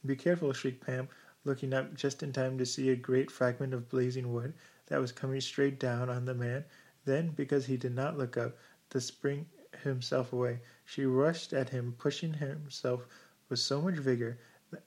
Be 0.06 0.16
careful, 0.16 0.52
shrieked 0.52 0.84
Pam, 0.84 1.08
looking 1.44 1.74
up 1.74 1.94
just 1.94 2.22
in 2.22 2.32
time 2.32 2.56
to 2.58 2.66
see 2.66 2.90
a 2.90 2.96
great 2.96 3.30
fragment 3.30 3.74
of 3.74 3.90
blazing 3.90 4.32
wood 4.32 4.54
that 4.86 5.00
was 5.00 5.12
coming 5.12 5.40
straight 5.40 5.78
down 5.78 6.08
on 6.08 6.24
the 6.24 6.34
man. 6.34 6.64
Then, 7.04 7.28
because 7.30 7.66
he 7.66 7.76
did 7.76 7.94
not 7.94 8.16
look 8.16 8.36
up, 8.36 8.56
to 8.90 9.00
spring 9.00 9.46
himself 9.82 10.32
away, 10.32 10.60
she 10.84 11.04
rushed 11.04 11.52
at 11.52 11.68
him, 11.68 11.94
pushing 11.98 12.32
himself 12.32 13.06
with 13.48 13.58
so 13.58 13.82
much 13.82 13.96
vigor, 13.96 14.38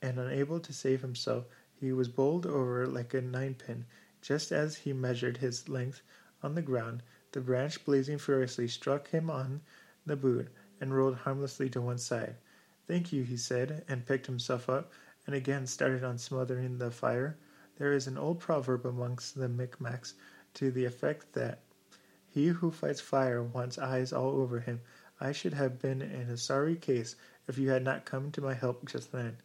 and 0.02 0.18
unable 0.18 0.60
to 0.60 0.74
save 0.74 1.02
himself, 1.02 1.46
he 1.80 1.92
was 1.92 2.08
bowled 2.08 2.46
over 2.46 2.88
like 2.88 3.14
a 3.14 3.22
ninepin. 3.22 3.86
Just 4.22 4.52
as 4.52 4.78
he 4.78 4.94
measured 4.94 5.38
his 5.38 5.70
length 5.70 6.02
on 6.42 6.56
the 6.56 6.62
ground, 6.62 7.04
the 7.32 7.42
branch 7.42 7.86
blazing 7.86 8.18
furiously 8.18 8.68
struck 8.68 9.10
him 9.10 9.30
on 9.30 9.62
the 10.06 10.16
boot 10.16 10.48
and 10.82 10.96
rolled 10.96 11.16
harmlessly 11.16 11.70
to 11.70 11.82
one 11.82 11.98
side. 11.98 12.36
Thank 12.88 13.12
you, 13.14 13.24
he 13.24 13.38
said, 13.38 13.84
and 13.88 14.06
picked 14.06 14.26
himself 14.26 14.70
up 14.70 14.92
and 15.26 15.36
again 15.36 15.68
started 15.68 16.04
on 16.04 16.18
smothering 16.18 16.78
the 16.78 16.90
fire. 16.90 17.38
There 17.78 17.94
is 17.94 18.08
an 18.08 18.18
old 18.18 18.40
proverb 18.40 18.86
amongst 18.86 19.36
the 19.36 19.50
Micmacs 19.50 20.14
to 20.56 20.72
the 20.72 20.86
effect 20.86 21.34
that 21.34 21.60
he 22.28 22.48
who 22.48 22.72
fights 22.72 23.02
fire 23.02 23.44
wants 23.44 23.78
eyes 23.78 24.14
all 24.14 24.32
over 24.42 24.60
him. 24.60 24.82
I 25.20 25.32
should 25.32 25.54
have 25.54 25.80
been 25.80 26.02
in 26.02 26.30
a 26.30 26.38
sorry 26.38 26.76
case 26.76 27.16
if 27.48 27.58
you 27.58 27.70
had 27.70 27.84
not 27.84 28.06
come 28.06 28.32
to 28.32 28.42
my 28.42 28.54
help 28.54 28.88
just 28.88 29.12
then. 29.12 29.38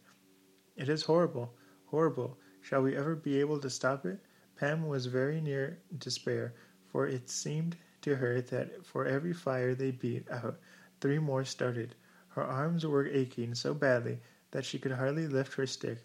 It 0.75 0.89
is 0.89 1.03
horrible, 1.03 1.53
horrible. 1.93 2.35
Shall 2.59 2.81
we 2.81 2.97
ever 2.97 3.13
be 3.15 3.39
able 3.39 3.59
to 3.59 3.69
stop 3.69 4.03
it? 4.03 4.19
Pam 4.55 4.87
was 4.87 5.05
very 5.05 5.39
near 5.39 5.77
despair, 5.99 6.55
for 6.87 7.05
it 7.05 7.29
seemed 7.29 7.77
to 8.01 8.15
her 8.15 8.41
that 8.41 8.83
for 8.83 9.05
every 9.05 9.31
fire 9.31 9.75
they 9.75 9.91
beat 9.91 10.27
out, 10.31 10.59
three 10.99 11.19
more 11.19 11.45
started. 11.45 11.93
Her 12.29 12.41
arms 12.41 12.83
were 12.83 13.05
aching 13.05 13.53
so 13.53 13.75
badly 13.75 14.17
that 14.49 14.65
she 14.65 14.79
could 14.79 14.93
hardly 14.93 15.27
lift 15.27 15.53
her 15.53 15.67
stick, 15.67 15.99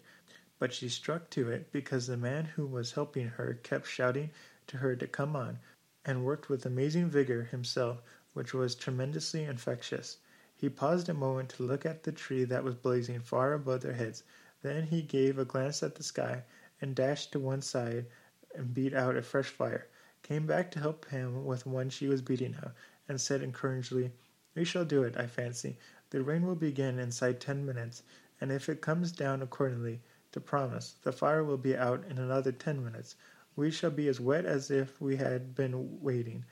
but 0.59 0.71
she 0.71 0.89
struck 0.89 1.27
to 1.31 1.49
it 1.49 1.71
because 1.71 2.05
the 2.05 2.17
man 2.17 2.45
who 2.45 2.67
was 2.67 2.91
helping 2.91 3.27
her 3.27 3.55
kept 3.63 3.87
shouting 3.87 4.29
to 4.67 4.77
her 4.77 4.95
to 4.95 5.07
come 5.07 5.35
on, 5.35 5.57
and 6.05 6.23
worked 6.23 6.49
with 6.49 6.67
amazing 6.67 7.09
vigor 7.09 7.45
himself, 7.45 8.03
which 8.33 8.53
was 8.53 8.75
tremendously 8.75 9.43
infectious. 9.43 10.19
He 10.55 10.69
paused 10.69 11.09
a 11.09 11.15
moment 11.15 11.49
to 11.49 11.63
look 11.63 11.83
at 11.83 12.03
the 12.03 12.11
tree 12.11 12.43
that 12.43 12.63
was 12.63 12.75
blazing 12.75 13.21
far 13.21 13.53
above 13.53 13.81
their 13.81 13.93
heads. 13.93 14.21
Then 14.61 14.87
he 14.87 15.01
gave 15.01 15.39
a 15.39 15.45
glance 15.45 15.81
at 15.83 15.95
the 15.95 16.03
sky 16.03 16.43
and 16.81 16.93
dashed 16.93 17.31
to 17.31 17.39
one 17.39 17.61
side 17.61 18.07
and 18.53 18.73
beat 18.73 18.93
out 18.93 19.15
a 19.15 19.21
fresh 19.21 19.47
fire. 19.47 19.87
Came 20.21 20.45
back 20.45 20.69
to 20.71 20.79
help 20.79 21.05
him 21.05 21.45
with 21.45 21.65
one 21.65 21.89
she 21.89 22.09
was 22.09 22.21
beating 22.21 22.55
out, 22.55 22.73
and 23.07 23.21
said 23.21 23.41
encouragingly, 23.41 24.11
We 24.55 24.65
shall 24.65 24.83
do 24.83 25.03
it, 25.03 25.15
I 25.17 25.27
fancy. 25.27 25.77
The 26.09 26.21
rain 26.21 26.45
will 26.45 26.55
begin 26.55 26.99
inside 26.99 27.39
ten 27.39 27.65
minutes, 27.65 28.03
and 28.41 28.51
if 28.51 28.67
it 28.67 28.81
comes 28.81 29.13
down 29.13 29.41
accordingly 29.41 30.01
to 30.33 30.41
promise, 30.41 30.95
the 31.03 31.13
fire 31.13 31.43
will 31.43 31.57
be 31.57 31.77
out 31.77 32.03
in 32.09 32.17
another 32.17 32.51
ten 32.51 32.83
minutes. 32.83 33.15
We 33.55 33.71
shall 33.71 33.91
be 33.91 34.09
as 34.09 34.19
wet 34.19 34.45
as 34.45 34.69
if 34.69 34.99
we 34.99 35.15
had 35.15 35.55
been 35.55 36.01
waiting, 36.01 36.43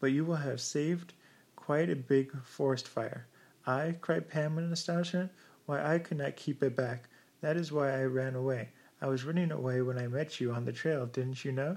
but 0.00 0.10
you 0.10 0.24
will 0.24 0.36
have 0.36 0.60
saved 0.60 1.12
quite 1.54 1.90
a 1.90 1.94
big 1.94 2.36
forest 2.42 2.88
fire. 2.88 3.26
I? 3.66 3.98
cried 4.00 4.28
Pam 4.28 4.58
in 4.58 4.72
astonishment. 4.72 5.30
Why, 5.66 5.94
I 5.94 6.00
could 6.00 6.18
not 6.18 6.34
keep 6.34 6.60
it 6.62 6.74
back. 6.74 7.08
That 7.42 7.58
is 7.58 7.70
why 7.70 7.90
I 7.92 8.04
ran 8.04 8.34
away. 8.34 8.70
I 9.02 9.08
was 9.08 9.24
running 9.24 9.52
away 9.52 9.82
when 9.82 9.98
I 9.98 10.06
met 10.08 10.40
you 10.40 10.52
on 10.52 10.64
the 10.64 10.72
trail, 10.72 11.04
didn't 11.04 11.44
you 11.44 11.52
know? 11.52 11.76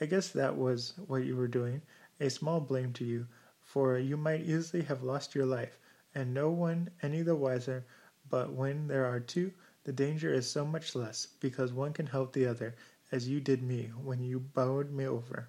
I 0.00 0.06
guess 0.06 0.28
that 0.28 0.56
was 0.56 0.94
what 1.08 1.24
you 1.24 1.34
were 1.36 1.48
doing. 1.48 1.82
A 2.20 2.30
small 2.30 2.60
blame 2.60 2.92
to 2.92 3.04
you, 3.04 3.26
for 3.60 3.98
you 3.98 4.16
might 4.16 4.42
easily 4.42 4.84
have 4.84 5.02
lost 5.02 5.34
your 5.34 5.46
life, 5.46 5.78
and 6.14 6.32
no 6.32 6.50
one 6.50 6.90
any 7.02 7.22
the 7.22 7.34
wiser 7.34 7.84
but 8.28 8.52
when 8.52 8.88
there 8.88 9.06
are 9.06 9.20
two, 9.20 9.52
the 9.84 9.92
danger 9.92 10.32
is 10.32 10.50
so 10.50 10.64
much 10.64 10.94
less, 10.96 11.26
because 11.38 11.72
one 11.72 11.92
can 11.92 12.06
help 12.06 12.32
the 12.32 12.46
other, 12.46 12.74
as 13.12 13.28
you 13.28 13.40
did 13.40 13.62
me 13.62 13.92
when 14.02 14.22
you 14.22 14.40
bowed 14.40 14.90
me 14.90 15.06
over. 15.06 15.48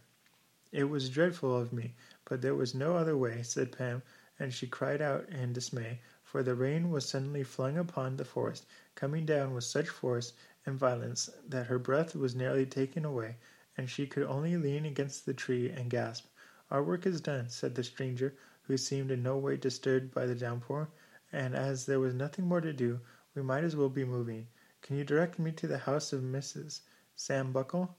It 0.72 0.84
was 0.86 1.10
dreadful 1.10 1.60
of 1.60 1.74
me, 1.74 1.96
but 2.26 2.42
there 2.42 2.56
was 2.56 2.76
no 2.76 2.96
other 2.96 3.18
way, 3.18 3.42
said 3.42 3.72
Pam, 3.72 4.04
and 4.40 4.54
she 4.54 4.68
cried 4.68 5.02
out 5.02 5.28
in 5.30 5.54
dismay, 5.54 6.02
for 6.24 6.44
the 6.44 6.54
rain 6.54 6.92
was 6.92 7.10
suddenly 7.10 7.44
flung 7.44 7.78
upon 7.78 8.16
the 8.16 8.26
forest, 8.26 8.66
coming 8.98 9.28
down 9.28 9.54
with 9.54 9.64
such 9.64 9.88
force 9.88 10.34
and 10.66 10.76
violence 10.76 11.30
that 11.48 11.68
her 11.68 11.78
breath 11.78 12.16
was 12.16 12.36
nearly 12.36 12.66
taken 12.66 13.06
away, 13.06 13.38
and 13.78 13.88
she 13.88 14.08
could 14.08 14.24
only 14.24 14.58
lean 14.58 14.86
against 14.88 15.24
the 15.26 15.36
tree 15.36 15.70
and 15.70 15.92
gasp. 15.92 16.26
Our 16.72 16.82
work 16.84 17.06
is 17.06 17.22
done, 17.22 17.48
said 17.48 17.76
the 17.76 17.84
stranger, 17.84 18.34
who 18.64 18.76
seemed 18.76 19.12
in 19.12 19.22
no 19.22 19.38
way 19.38 19.56
disturbed 19.56 20.14
by 20.14 20.26
the 20.26 20.34
downpour, 20.34 20.90
and 21.32 21.56
as 21.56 21.86
there 21.86 22.00
was 22.00 22.16
nothing 22.16 22.46
more 22.48 22.60
to 22.60 22.74
do, 22.74 23.00
we 23.36 23.44
might 23.44 23.64
as 23.64 23.76
well 23.76 23.88
be 23.88 24.04
moving. 24.04 24.48
Can 24.82 24.98
you 24.98 25.04
direct 25.04 25.38
me 25.38 25.52
to 25.52 25.68
the 25.68 25.78
house 25.78 26.12
of 26.12 26.22
Mrs. 26.22 26.82
Sam 27.16 27.52
Buckle? 27.52 27.96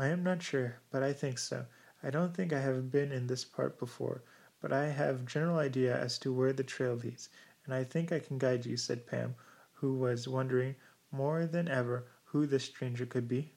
I 0.00 0.08
am 0.08 0.24
not 0.24 0.42
sure, 0.42 0.74
but 0.90 1.04
I 1.04 1.12
think 1.12 1.38
so. 1.38 1.64
I 2.02 2.10
don't 2.10 2.34
think 2.34 2.52
I 2.52 2.60
have 2.60 2.90
been 2.90 3.12
in 3.12 3.28
this 3.28 3.44
part 3.44 3.78
before, 3.78 4.22
but 4.60 4.72
I 4.72 4.86
have 4.88 5.26
general 5.26 5.58
idea 5.58 5.96
as 5.96 6.18
to 6.18 6.32
where 6.32 6.52
the 6.52 6.64
trail 6.64 6.94
leads, 6.94 7.28
and 7.64 7.72
I 7.72 7.84
think 7.84 8.10
I 8.10 8.18
can 8.18 8.36
guide 8.36 8.66
you, 8.66 8.76
said 8.76 9.06
Pam, 9.06 9.36
who 9.80 9.94
was 9.94 10.28
wondering 10.28 10.76
more 11.10 11.46
than 11.46 11.68
ever 11.68 12.06
who 12.24 12.46
this 12.46 12.64
stranger 12.64 13.06
could 13.06 13.26
be. 13.26 13.52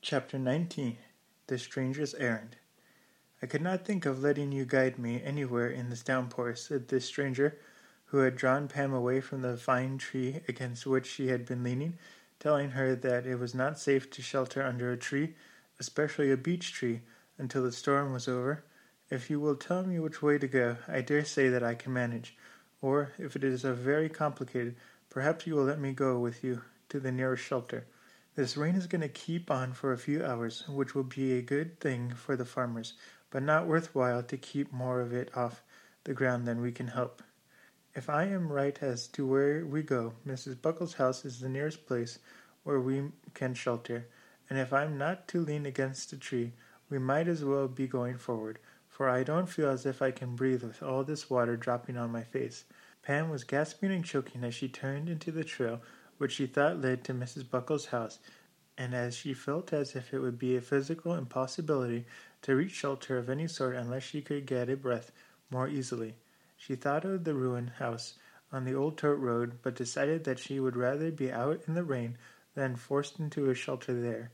Chapter 0.00 0.38
19 0.38 0.96
The 1.46 1.58
Stranger's 1.58 2.14
Errand 2.14 2.56
I 3.42 3.46
could 3.46 3.62
not 3.62 3.84
think 3.84 4.06
of 4.06 4.22
letting 4.22 4.52
you 4.52 4.64
guide 4.64 4.98
me 4.98 5.20
anywhere 5.22 5.68
in 5.68 5.90
this 5.90 6.02
downpour, 6.02 6.54
said 6.54 6.88
this 6.88 7.04
stranger, 7.04 7.58
who 8.06 8.18
had 8.18 8.36
drawn 8.36 8.68
Pam 8.68 8.92
away 8.92 9.20
from 9.20 9.42
the 9.42 9.56
fine 9.56 9.98
tree 9.98 10.42
against 10.46 10.86
which 10.86 11.06
she 11.06 11.26
had 11.28 11.44
been 11.44 11.64
leaning, 11.64 11.98
telling 12.38 12.70
her 12.70 12.94
that 12.94 13.26
it 13.26 13.36
was 13.36 13.54
not 13.54 13.80
safe 13.80 14.10
to 14.10 14.22
shelter 14.22 14.62
under 14.62 14.92
a 14.92 14.96
tree, 14.96 15.34
especially 15.80 16.30
a 16.30 16.36
beech 16.36 16.72
tree, 16.72 17.00
until 17.36 17.64
the 17.64 17.72
storm 17.72 18.12
was 18.12 18.28
over. 18.28 18.64
If 19.10 19.28
you 19.28 19.40
will 19.40 19.56
tell 19.56 19.84
me 19.84 19.98
which 19.98 20.22
way 20.22 20.38
to 20.38 20.46
go, 20.46 20.76
I 20.86 21.00
dare 21.00 21.24
say 21.24 21.48
that 21.48 21.64
I 21.64 21.74
can 21.74 21.92
manage. 21.92 22.36
Or, 22.82 23.12
if 23.16 23.36
it 23.36 23.44
is 23.44 23.64
a 23.64 23.72
very 23.72 24.08
complicated, 24.08 24.76
perhaps 25.08 25.46
you 25.46 25.54
will 25.54 25.64
let 25.64 25.78
me 25.78 25.92
go 25.92 26.18
with 26.18 26.42
you 26.42 26.62
to 26.88 27.00
the 27.00 27.12
nearest 27.12 27.44
shelter. 27.44 27.86
This 28.34 28.56
rain 28.56 28.74
is 28.74 28.86
going 28.86 29.02
to 29.02 29.08
keep 29.08 29.50
on 29.50 29.72
for 29.72 29.92
a 29.92 29.98
few 29.98 30.24
hours, 30.24 30.66
which 30.68 30.94
will 30.94 31.04
be 31.04 31.32
a 31.32 31.42
good 31.42 31.78
thing 31.78 32.12
for 32.12 32.34
the 32.34 32.44
farmers, 32.44 32.94
but 33.30 33.42
not 33.42 33.66
worth 33.66 33.94
while 33.94 34.22
to 34.24 34.36
keep 34.36 34.72
more 34.72 35.00
of 35.00 35.12
it 35.12 35.34
off 35.36 35.62
the 36.04 36.12
ground 36.12 36.46
than 36.46 36.60
we 36.60 36.72
can 36.72 36.88
help. 36.88 37.22
If 37.94 38.10
I 38.10 38.24
am 38.24 38.50
right 38.50 38.76
as 38.82 39.06
to 39.08 39.26
where 39.26 39.64
we 39.64 39.82
go, 39.82 40.14
Mrs. 40.26 40.60
Buckle's 40.60 40.94
house 40.94 41.24
is 41.24 41.38
the 41.38 41.48
nearest 41.48 41.86
place 41.86 42.18
where 42.64 42.80
we 42.80 43.12
can 43.34 43.54
shelter, 43.54 44.08
and 44.50 44.58
if 44.58 44.72
I'm 44.72 44.98
not 44.98 45.28
to 45.28 45.44
lean 45.44 45.66
against 45.66 46.12
a 46.12 46.16
tree, 46.16 46.52
we 46.90 46.98
might 46.98 47.28
as 47.28 47.44
well 47.44 47.68
be 47.68 47.86
going 47.86 48.18
forward, 48.18 48.58
for 48.92 49.08
I 49.08 49.24
don't 49.24 49.48
feel 49.48 49.70
as 49.70 49.86
if 49.86 50.02
I 50.02 50.10
can 50.10 50.36
breathe 50.36 50.62
with 50.62 50.82
all 50.82 51.02
this 51.02 51.30
water 51.30 51.56
dropping 51.56 51.96
on 51.96 52.12
my 52.12 52.24
face. 52.24 52.64
Pam 53.02 53.30
was 53.30 53.42
gasping 53.42 53.90
and 53.90 54.04
choking 54.04 54.44
as 54.44 54.54
she 54.54 54.68
turned 54.68 55.08
into 55.08 55.32
the 55.32 55.44
trail 55.44 55.80
which 56.18 56.32
she 56.32 56.46
thought 56.46 56.78
led 56.78 57.02
to 57.02 57.14
Mrs. 57.14 57.48
Buckle's 57.48 57.86
house, 57.86 58.18
and 58.76 58.94
as 58.94 59.16
she 59.16 59.32
felt 59.32 59.72
as 59.72 59.96
if 59.96 60.12
it 60.12 60.18
would 60.18 60.38
be 60.38 60.56
a 60.56 60.60
physical 60.60 61.14
impossibility 61.14 62.04
to 62.42 62.54
reach 62.54 62.72
shelter 62.72 63.16
of 63.16 63.30
any 63.30 63.48
sort 63.48 63.74
unless 63.74 64.02
she 64.02 64.20
could 64.20 64.44
get 64.44 64.68
a 64.68 64.76
breath 64.76 65.10
more 65.50 65.68
easily. 65.68 66.14
She 66.56 66.74
thought 66.74 67.06
of 67.06 67.24
the 67.24 67.34
ruined 67.34 67.70
house 67.70 68.18
on 68.52 68.66
the 68.66 68.74
old 68.74 68.98
tote 68.98 69.18
road, 69.18 69.58
but 69.62 69.74
decided 69.74 70.24
that 70.24 70.38
she 70.38 70.60
would 70.60 70.76
rather 70.76 71.10
be 71.10 71.32
out 71.32 71.62
in 71.66 71.72
the 71.72 71.82
rain 71.82 72.18
than 72.54 72.76
forced 72.76 73.18
into 73.18 73.48
a 73.48 73.54
shelter 73.54 73.98
there. 73.98 74.32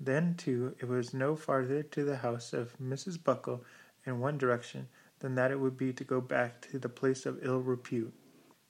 Then, 0.00 0.34
too, 0.34 0.74
it 0.80 0.88
was 0.88 1.14
no 1.14 1.36
farther 1.36 1.84
to 1.84 2.04
the 2.04 2.16
house 2.16 2.52
of 2.52 2.76
Mrs. 2.78 3.22
Buckle 3.22 3.64
in 4.04 4.20
one 4.20 4.38
direction 4.38 4.88
than 5.18 5.34
that 5.34 5.50
it 5.50 5.60
would 5.60 5.76
be 5.76 5.92
to 5.92 6.04
go 6.04 6.20
back 6.20 6.60
to 6.62 6.78
the 6.78 6.88
place 6.88 7.26
of 7.26 7.38
ill 7.42 7.60
repute. 7.60 8.12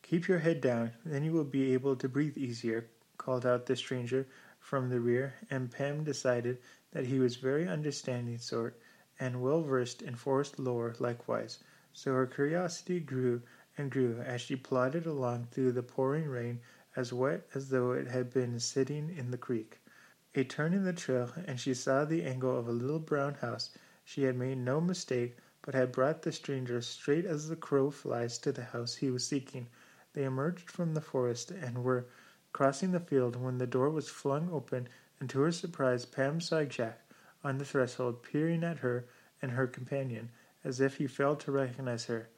Keep 0.02 0.28
your 0.28 0.38
head 0.38 0.60
down, 0.60 0.92
then 1.04 1.22
you 1.22 1.32
will 1.32 1.44
be 1.44 1.72
able 1.72 1.94
to 1.96 2.08
breathe 2.08 2.36
easier, 2.36 2.88
called 3.16 3.46
out 3.46 3.66
the 3.66 3.76
stranger 3.76 4.26
from 4.58 4.88
the 4.88 5.00
rear, 5.00 5.34
and 5.50 5.70
Pam 5.70 6.04
decided 6.04 6.58
that 6.92 7.06
he 7.06 7.18
was 7.18 7.36
very 7.36 7.68
understanding 7.68 8.38
sort, 8.38 8.78
and 9.18 9.42
well 9.42 9.62
versed 9.62 10.02
in 10.02 10.14
forest 10.14 10.58
lore 10.58 10.94
likewise, 10.98 11.58
so 11.92 12.12
her 12.12 12.26
curiosity 12.26 12.98
grew 13.00 13.42
and 13.76 13.90
grew 13.90 14.20
as 14.20 14.40
she 14.40 14.56
plodded 14.56 15.06
along 15.06 15.46
through 15.50 15.72
the 15.72 15.82
pouring 15.82 16.28
rain 16.28 16.60
as 16.96 17.12
wet 17.12 17.46
as 17.54 17.68
though 17.68 17.92
it 17.92 18.08
had 18.08 18.32
been 18.32 18.58
sitting 18.58 19.10
in 19.16 19.30
the 19.30 19.38
creek. 19.38 19.78
A 20.34 20.44
turn 20.44 20.74
in 20.74 20.84
the 20.84 20.92
trail, 20.92 21.32
and 21.46 21.58
she 21.58 21.74
saw 21.74 22.04
the 22.04 22.24
angle 22.24 22.58
of 22.58 22.68
a 22.68 22.72
little 22.72 22.98
brown 22.98 23.34
house. 23.34 23.70
She 24.12 24.24
had 24.24 24.36
made 24.36 24.58
no 24.58 24.80
mistake, 24.80 25.36
but 25.62 25.72
had 25.72 25.92
brought 25.92 26.22
the 26.22 26.32
stranger 26.32 26.80
straight 26.80 27.24
as 27.24 27.46
the 27.46 27.54
crow 27.54 27.92
flies 27.92 28.38
to 28.38 28.50
the 28.50 28.64
house 28.64 28.96
he 28.96 29.08
was 29.08 29.24
seeking. 29.24 29.68
They 30.14 30.24
emerged 30.24 30.68
from 30.68 30.94
the 30.94 31.00
forest 31.00 31.52
and 31.52 31.84
were 31.84 32.06
crossing 32.52 32.90
the 32.90 32.98
field 32.98 33.36
when 33.36 33.58
the 33.58 33.68
door 33.68 33.88
was 33.88 34.08
flung 34.08 34.50
open, 34.50 34.88
and 35.20 35.30
to 35.30 35.38
her 35.42 35.52
surprise 35.52 36.06
Pam 36.06 36.40
saw 36.40 36.64
Jack 36.64 37.08
on 37.44 37.58
the 37.58 37.64
threshold 37.64 38.24
peering 38.24 38.64
at 38.64 38.78
her 38.78 39.06
and 39.40 39.52
her 39.52 39.68
companion, 39.68 40.30
as 40.64 40.80
if 40.80 40.96
he 40.96 41.06
failed 41.06 41.38
to 41.42 41.52
recognize 41.52 42.06
her. 42.06 42.30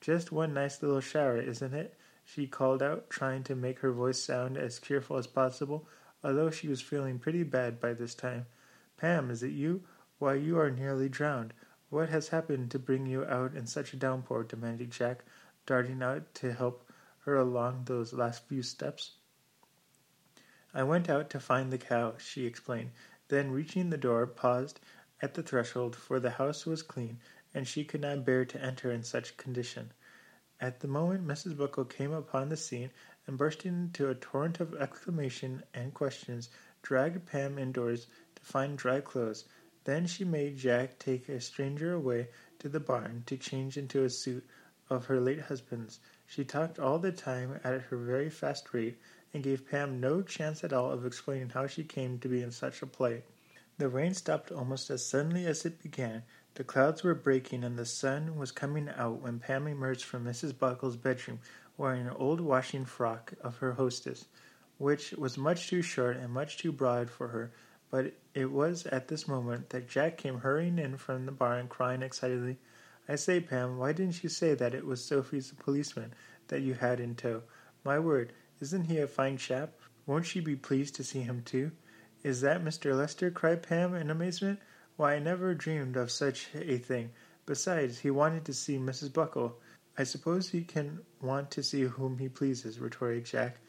Just 0.00 0.32
one 0.32 0.54
nice 0.54 0.82
little 0.82 1.02
shower, 1.02 1.36
isn't 1.36 1.74
it? 1.74 1.94
she 2.24 2.46
called 2.46 2.82
out, 2.82 3.10
trying 3.10 3.44
to 3.44 3.54
make 3.54 3.80
her 3.80 3.92
voice 3.92 4.18
sound 4.18 4.56
as 4.56 4.78
cheerful 4.78 5.18
as 5.18 5.26
possible, 5.26 5.86
although 6.24 6.48
she 6.48 6.68
was 6.68 6.80
feeling 6.80 7.18
pretty 7.18 7.42
bad 7.42 7.78
by 7.78 7.92
this 7.92 8.14
time. 8.14 8.46
Pam, 8.96 9.30
is 9.30 9.42
it 9.42 9.52
you? 9.52 9.82
Why, 10.18 10.34
you 10.34 10.58
are 10.58 10.70
nearly 10.70 11.08
drowned. 11.08 11.54
What 11.90 12.08
has 12.08 12.28
happened 12.28 12.70
to 12.72 12.78
bring 12.78 13.06
you 13.06 13.24
out 13.24 13.54
in 13.54 13.66
such 13.66 13.92
a 13.92 13.96
downpour? 13.96 14.44
demanded 14.44 14.90
Jack, 14.90 15.24
darting 15.64 16.02
out 16.02 16.34
to 16.34 16.52
help 16.52 16.90
her 17.20 17.36
along 17.36 17.84
those 17.84 18.12
last 18.12 18.48
few 18.48 18.62
steps. 18.62 19.12
I 20.74 20.82
went 20.82 21.08
out 21.08 21.30
to 21.30 21.40
find 21.40 21.72
the 21.72 21.78
cow, 21.78 22.16
she 22.18 22.46
explained, 22.46 22.90
then 23.28 23.52
reaching 23.52 23.90
the 23.90 23.96
door, 23.96 24.26
paused 24.26 24.80
at 25.22 25.34
the 25.34 25.42
threshold, 25.42 25.94
for 25.94 26.18
the 26.18 26.30
house 26.30 26.66
was 26.66 26.82
clean, 26.82 27.20
and 27.54 27.66
she 27.66 27.84
could 27.84 28.00
not 28.00 28.24
bear 28.24 28.44
to 28.44 28.60
enter 28.60 28.90
in 28.90 29.02
such 29.02 29.36
condition. 29.36 29.92
At 30.60 30.80
the 30.80 30.88
moment 30.88 31.26
Mrs. 31.26 31.56
Buckle 31.56 31.84
came 31.84 32.12
upon 32.12 32.48
the 32.48 32.56
scene, 32.56 32.90
and 33.26 33.38
bursting 33.38 33.74
into 33.74 34.08
a 34.08 34.14
torrent 34.14 34.58
of 34.58 34.74
exclamation 34.74 35.62
and 35.72 35.94
questions, 35.94 36.50
dragged 36.82 37.26
Pam 37.26 37.58
indoors 37.58 38.08
to 38.34 38.42
find 38.42 38.76
dry 38.76 39.00
clothes. 39.00 39.44
Then 39.88 40.06
she 40.06 40.22
made 40.22 40.58
Jack 40.58 40.98
take 40.98 41.30
a 41.30 41.40
stranger 41.40 41.94
away 41.94 42.28
to 42.58 42.68
the 42.68 42.78
barn 42.78 43.22
to 43.24 43.38
change 43.38 43.78
into 43.78 44.04
a 44.04 44.10
suit 44.10 44.46
of 44.90 45.06
her 45.06 45.18
late 45.18 45.40
husband's. 45.40 45.98
She 46.26 46.44
talked 46.44 46.78
all 46.78 46.98
the 46.98 47.10
time 47.10 47.58
at 47.64 47.80
her 47.80 47.96
very 47.96 48.28
fast 48.28 48.74
rate, 48.74 49.00
and 49.32 49.42
gave 49.42 49.66
Pam 49.66 49.98
no 49.98 50.20
chance 50.20 50.62
at 50.62 50.74
all 50.74 50.90
of 50.90 51.06
explaining 51.06 51.48
how 51.48 51.66
she 51.66 51.84
came 51.84 52.18
to 52.18 52.28
be 52.28 52.42
in 52.42 52.50
such 52.50 52.82
a 52.82 52.86
plight. 52.86 53.24
The 53.78 53.88
rain 53.88 54.12
stopped 54.12 54.52
almost 54.52 54.90
as 54.90 55.06
suddenly 55.06 55.46
as 55.46 55.64
it 55.64 55.82
began. 55.82 56.24
The 56.56 56.64
clouds 56.64 57.02
were 57.02 57.14
breaking 57.14 57.64
and 57.64 57.78
the 57.78 57.86
sun 57.86 58.36
was 58.36 58.52
coming 58.52 58.90
out 58.90 59.22
when 59.22 59.38
Pam 59.38 59.66
emerged 59.66 60.04
from 60.04 60.26
Mrs. 60.26 60.52
Buckle's 60.58 60.98
bedroom 60.98 61.40
wearing 61.78 62.06
an 62.06 62.12
old 62.12 62.42
washing 62.42 62.84
frock 62.84 63.32
of 63.40 63.56
her 63.56 63.72
hostess, 63.72 64.26
which 64.76 65.12
was 65.12 65.38
much 65.38 65.68
too 65.68 65.80
short 65.80 66.18
and 66.18 66.30
much 66.30 66.58
too 66.58 66.72
broad 66.72 67.08
for 67.08 67.28
her. 67.28 67.52
But 67.90 68.14
it 68.34 68.50
was 68.50 68.86
at 68.86 69.08
this 69.08 69.26
moment 69.26 69.70
that 69.70 69.88
Jack 69.88 70.18
came 70.18 70.40
hurrying 70.40 70.78
in 70.78 70.96
from 70.98 71.24
the 71.24 71.32
barn, 71.32 71.68
crying 71.68 72.02
excitedly, 72.02 72.58
I 73.08 73.16
say, 73.16 73.40
Pam, 73.40 73.78
why 73.78 73.92
didn't 73.92 74.22
you 74.22 74.28
say 74.28 74.52
that 74.54 74.74
it 74.74 74.84
was 74.84 75.02
Sophie's 75.02 75.52
policeman 75.52 76.12
that 76.48 76.60
you 76.60 76.74
had 76.74 77.00
in 77.00 77.14
tow? 77.14 77.42
My 77.82 77.98
word, 77.98 78.34
isn't 78.60 78.84
he 78.84 78.98
a 78.98 79.06
fine 79.06 79.38
chap? 79.38 79.72
Won't 80.04 80.26
she 80.26 80.40
be 80.40 80.56
pleased 80.56 80.94
to 80.96 81.04
see 81.04 81.22
him 81.22 81.42
too? 81.42 81.72
Is 82.22 82.42
that 82.42 82.62
Mr. 82.62 82.94
Lester? 82.94 83.30
cried 83.30 83.62
Pam 83.62 83.94
in 83.94 84.10
amazement. 84.10 84.60
Why, 84.96 85.14
I 85.14 85.18
never 85.20 85.54
dreamed 85.54 85.96
of 85.96 86.10
such 86.10 86.48
a 86.54 86.76
thing. 86.76 87.12
Besides, 87.46 88.00
he 88.00 88.10
wanted 88.10 88.44
to 88.44 88.52
see 88.52 88.76
Mrs. 88.76 89.10
Buckle. 89.10 89.58
I 89.96 90.04
suppose 90.04 90.50
he 90.50 90.62
can 90.62 91.00
want 91.22 91.50
to 91.52 91.62
see 91.62 91.84
whom 91.84 92.18
he 92.18 92.28
pleases, 92.28 92.78
retorted 92.78 93.24
Jack. 93.24 93.60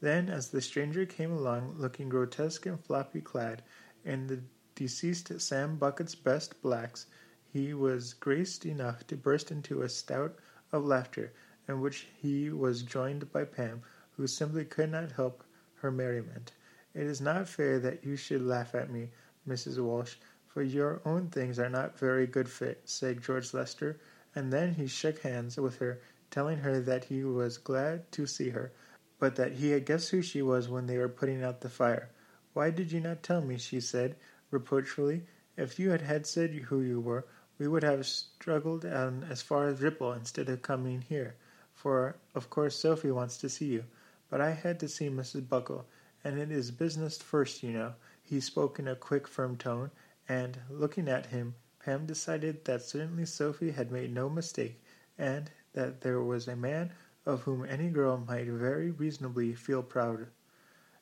Then, 0.00 0.28
as 0.28 0.50
the 0.50 0.60
stranger 0.60 1.04
came 1.06 1.32
along, 1.32 1.74
looking 1.76 2.08
grotesque 2.08 2.66
and 2.66 2.78
floppy 2.78 3.20
clad 3.20 3.64
in 4.04 4.28
the 4.28 4.42
deceased 4.76 5.40
Sam 5.40 5.76
Buckle's 5.76 6.14
best 6.14 6.62
blacks, 6.62 7.06
he 7.52 7.74
was 7.74 8.14
graced 8.14 8.64
enough 8.64 9.04
to 9.08 9.16
burst 9.16 9.50
into 9.50 9.82
a 9.82 9.88
shout 9.88 10.38
of 10.70 10.84
laughter, 10.84 11.32
in 11.66 11.80
which 11.80 12.06
he 12.16 12.48
was 12.48 12.84
joined 12.84 13.32
by 13.32 13.44
Pam, 13.44 13.82
who 14.16 14.28
simply 14.28 14.64
could 14.64 14.92
not 14.92 15.10
help 15.10 15.42
her 15.74 15.90
merriment. 15.90 16.52
It 16.94 17.02
is 17.02 17.20
not 17.20 17.48
fair 17.48 17.80
that 17.80 18.04
you 18.04 18.14
should 18.14 18.42
laugh 18.42 18.76
at 18.76 18.92
me, 18.92 19.10
Mrs. 19.48 19.82
Walsh, 19.82 20.14
for 20.46 20.62
your 20.62 21.00
own 21.04 21.28
things 21.28 21.58
are 21.58 21.68
not 21.68 21.98
very 21.98 22.28
good 22.28 22.48
fit, 22.48 22.82
said 22.84 23.20
George 23.20 23.52
Lester, 23.52 23.98
and 24.32 24.52
then 24.52 24.74
he 24.74 24.86
shook 24.86 25.18
hands 25.22 25.56
with 25.56 25.78
her, 25.78 26.00
telling 26.30 26.58
her 26.58 26.78
that 26.80 27.06
he 27.06 27.24
was 27.24 27.58
glad 27.58 28.12
to 28.12 28.28
see 28.28 28.50
her, 28.50 28.70
but 29.18 29.36
that 29.36 29.52
he 29.52 29.70
had 29.70 29.86
guessed 29.86 30.10
who 30.10 30.22
she 30.22 30.42
was 30.42 30.68
when 30.68 30.86
they 30.86 30.98
were 30.98 31.08
putting 31.08 31.42
out 31.42 31.60
the 31.60 31.68
fire. 31.68 32.10
Why 32.52 32.70
did 32.70 32.92
you 32.92 33.00
not 33.00 33.22
tell 33.22 33.40
me? 33.40 33.58
she 33.58 33.80
said, 33.80 34.16
reproachfully. 34.50 35.22
If 35.56 35.78
you 35.78 35.90
had, 35.90 36.02
had 36.02 36.26
said 36.26 36.50
who 36.52 36.80
you 36.80 37.00
were, 37.00 37.26
we 37.58 37.66
would 37.66 37.82
have 37.82 38.06
struggled 38.06 38.84
on 38.84 39.26
as 39.28 39.42
far 39.42 39.66
as 39.66 39.80
Ripple 39.82 40.12
instead 40.12 40.48
of 40.48 40.62
coming 40.62 41.02
here. 41.08 41.34
for 41.74 42.16
of 42.34 42.50
course 42.50 42.76
Sophie 42.76 43.10
wants 43.10 43.38
to 43.38 43.48
see 43.48 43.66
you. 43.66 43.84
But 44.30 44.40
I 44.40 44.50
had 44.50 44.78
to 44.80 44.88
see 44.88 45.08
Mrs. 45.08 45.48
Buckle, 45.48 45.86
and 46.22 46.38
it 46.38 46.50
is 46.50 46.70
business 46.70 47.18
first, 47.18 47.62
you 47.62 47.72
know. 47.72 47.94
He 48.22 48.40
spoke 48.40 48.78
in 48.78 48.86
a 48.86 48.94
quick, 48.94 49.26
firm 49.26 49.56
tone, 49.56 49.90
and, 50.28 50.58
looking 50.68 51.08
at 51.08 51.26
him, 51.26 51.54
Pam 51.80 52.06
decided 52.06 52.64
that 52.66 52.82
certainly 52.82 53.24
Sophie 53.24 53.70
had 53.70 53.90
made 53.90 54.12
no 54.12 54.28
mistake, 54.28 54.82
and 55.16 55.50
that 55.72 56.02
there 56.02 56.20
was 56.20 56.46
a 56.46 56.54
man 56.54 56.92
of 57.28 57.42
whom 57.42 57.62
any 57.66 57.90
girl 57.90 58.16
might 58.16 58.46
very 58.46 58.90
reasonably 58.90 59.54
feel 59.54 59.82
proud. 59.82 60.26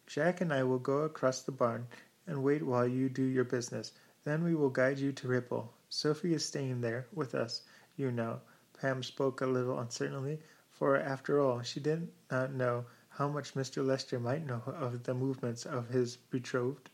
Jack 0.09 0.41
and 0.41 0.53
I 0.53 0.64
will 0.64 0.81
go 0.81 1.03
across 1.03 1.41
the 1.41 1.53
barn 1.53 1.87
and 2.27 2.43
wait 2.43 2.64
while 2.64 2.85
you 2.85 3.09
do 3.09 3.22
your 3.22 3.45
business. 3.45 3.93
Then 4.24 4.43
we 4.43 4.57
will 4.57 4.68
guide 4.68 4.99
you 4.99 5.12
to 5.12 5.29
Ripple. 5.29 5.72
Sophie 5.89 6.35
is 6.35 6.45
staying 6.45 6.81
there 6.81 7.07
with 7.14 7.37
us, 7.37 7.62
you 7.97 8.11
know. 8.11 8.41
Pam 8.81 9.05
spoke 9.05 9.41
a 9.41 9.47
little 9.47 9.79
uncertainly, 9.79 10.41
for 10.72 10.97
after 10.97 11.39
all 11.39 11.62
she 11.62 11.79
did 11.79 12.09
not 12.29 12.53
know 12.53 12.87
how 13.09 13.29
much 13.29 13.55
Mr. 13.55 13.87
Lester 13.87 14.18
might 14.18 14.45
know 14.45 14.62
of 14.66 15.05
the 15.05 15.14
movements 15.14 15.64
of 15.64 15.91
his 15.91 16.16
betrothed. 16.16 16.91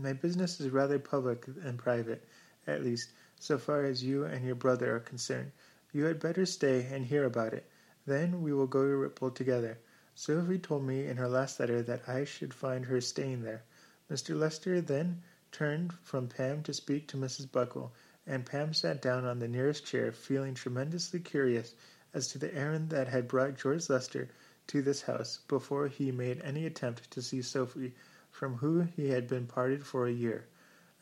My 0.00 0.14
business 0.14 0.58
is 0.58 0.70
rather 0.70 0.98
public 0.98 1.46
and 1.62 1.78
private, 1.78 2.24
at 2.66 2.82
least, 2.82 3.10
so 3.38 3.58
far 3.58 3.84
as 3.84 4.02
you 4.02 4.24
and 4.24 4.42
your 4.46 4.54
brother 4.54 4.96
are 4.96 5.00
concerned. 5.00 5.52
You 5.92 6.06
had 6.06 6.18
better 6.18 6.46
stay 6.46 6.86
and 6.90 7.04
hear 7.04 7.26
about 7.26 7.52
it. 7.52 7.68
Then 8.08 8.40
we 8.40 8.54
will 8.54 8.66
go 8.66 8.84
to 8.88 8.96
Ripple 8.96 9.30
together. 9.32 9.76
Sophie 10.14 10.58
told 10.58 10.82
me 10.84 11.06
in 11.06 11.18
her 11.18 11.28
last 11.28 11.60
letter 11.60 11.82
that 11.82 12.08
I 12.08 12.24
should 12.24 12.54
find 12.54 12.86
her 12.86 13.02
staying 13.02 13.42
there. 13.42 13.64
Mr. 14.10 14.34
Lester 14.34 14.80
then 14.80 15.20
turned 15.52 15.92
from 16.02 16.26
Pam 16.26 16.62
to 16.62 16.72
speak 16.72 17.06
to 17.08 17.18
Mrs. 17.18 17.52
Buckle, 17.52 17.92
and 18.26 18.46
Pam 18.46 18.72
sat 18.72 19.02
down 19.02 19.26
on 19.26 19.40
the 19.40 19.46
nearest 19.46 19.84
chair, 19.84 20.10
feeling 20.10 20.54
tremendously 20.54 21.20
curious 21.20 21.74
as 22.14 22.28
to 22.28 22.38
the 22.38 22.54
errand 22.54 22.88
that 22.88 23.08
had 23.08 23.28
brought 23.28 23.58
George 23.58 23.90
Lester 23.90 24.30
to 24.68 24.80
this 24.80 25.02
house 25.02 25.40
before 25.46 25.88
he 25.88 26.10
made 26.10 26.40
any 26.40 26.64
attempt 26.64 27.10
to 27.10 27.20
see 27.20 27.42
Sophie, 27.42 27.94
from 28.30 28.54
whom 28.54 28.86
he 28.86 29.10
had 29.10 29.28
been 29.28 29.46
parted 29.46 29.84
for 29.84 30.06
a 30.06 30.12
year. 30.12 30.46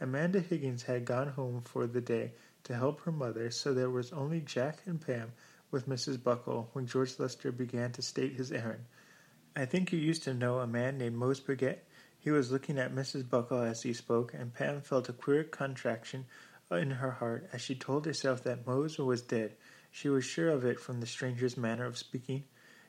Amanda 0.01 0.41
Higgins 0.41 0.83
had 0.83 1.05
gone 1.05 1.29
home 1.29 1.63
for 1.63 1.87
the 1.87 2.01
day 2.01 2.33
to 2.65 2.75
help 2.75 3.03
her 3.03 3.13
mother, 3.13 3.53
so 3.53 3.73
there 3.73 3.91
was 3.91 4.13
only 4.13 4.41
Jack 4.41 4.81
and 4.87 5.01
Pam 5.01 5.31
with 5.77 5.91
Mrs. 5.91 6.23
Buckle 6.23 6.71
when 6.73 6.87
George 6.87 7.19
Lester 7.19 7.53
began 7.53 7.93
to 7.93 8.01
state 8.01 8.33
his 8.33 8.51
errand. 8.51 8.87
I 9.55 9.67
think 9.67 9.93
you 9.93 9.99
used 9.99 10.23
to 10.23 10.33
know 10.33 10.59
a 10.59 10.67
man 10.67 10.97
named 10.97 11.17
Mose 11.17 11.39
Baguette. 11.39 11.81
He 12.19 12.31
was 12.31 12.51
looking 12.51 12.79
at 12.79 12.95
Mrs. 12.95 13.29
Buckle 13.29 13.61
as 13.61 13.83
he 13.83 13.93
spoke, 13.93 14.33
and 14.33 14.55
Pam 14.55 14.81
felt 14.81 15.11
a 15.11 15.13
queer 15.13 15.45
contraction 15.45 16.25
in 16.71 16.93
her 16.93 17.11
heart 17.11 17.51
as 17.53 17.61
she 17.61 17.75
told 17.75 18.07
herself 18.07 18.43
that 18.45 18.67
Mose 18.67 18.97
was 18.97 19.21
dead. 19.21 19.53
She 19.91 20.09
was 20.09 20.25
sure 20.25 20.49
of 20.49 20.65
it 20.65 20.81
from 20.81 21.01
the 21.01 21.07
stranger's 21.07 21.59
manner 21.59 21.85
of 21.85 21.99
speaking. 21.99 22.45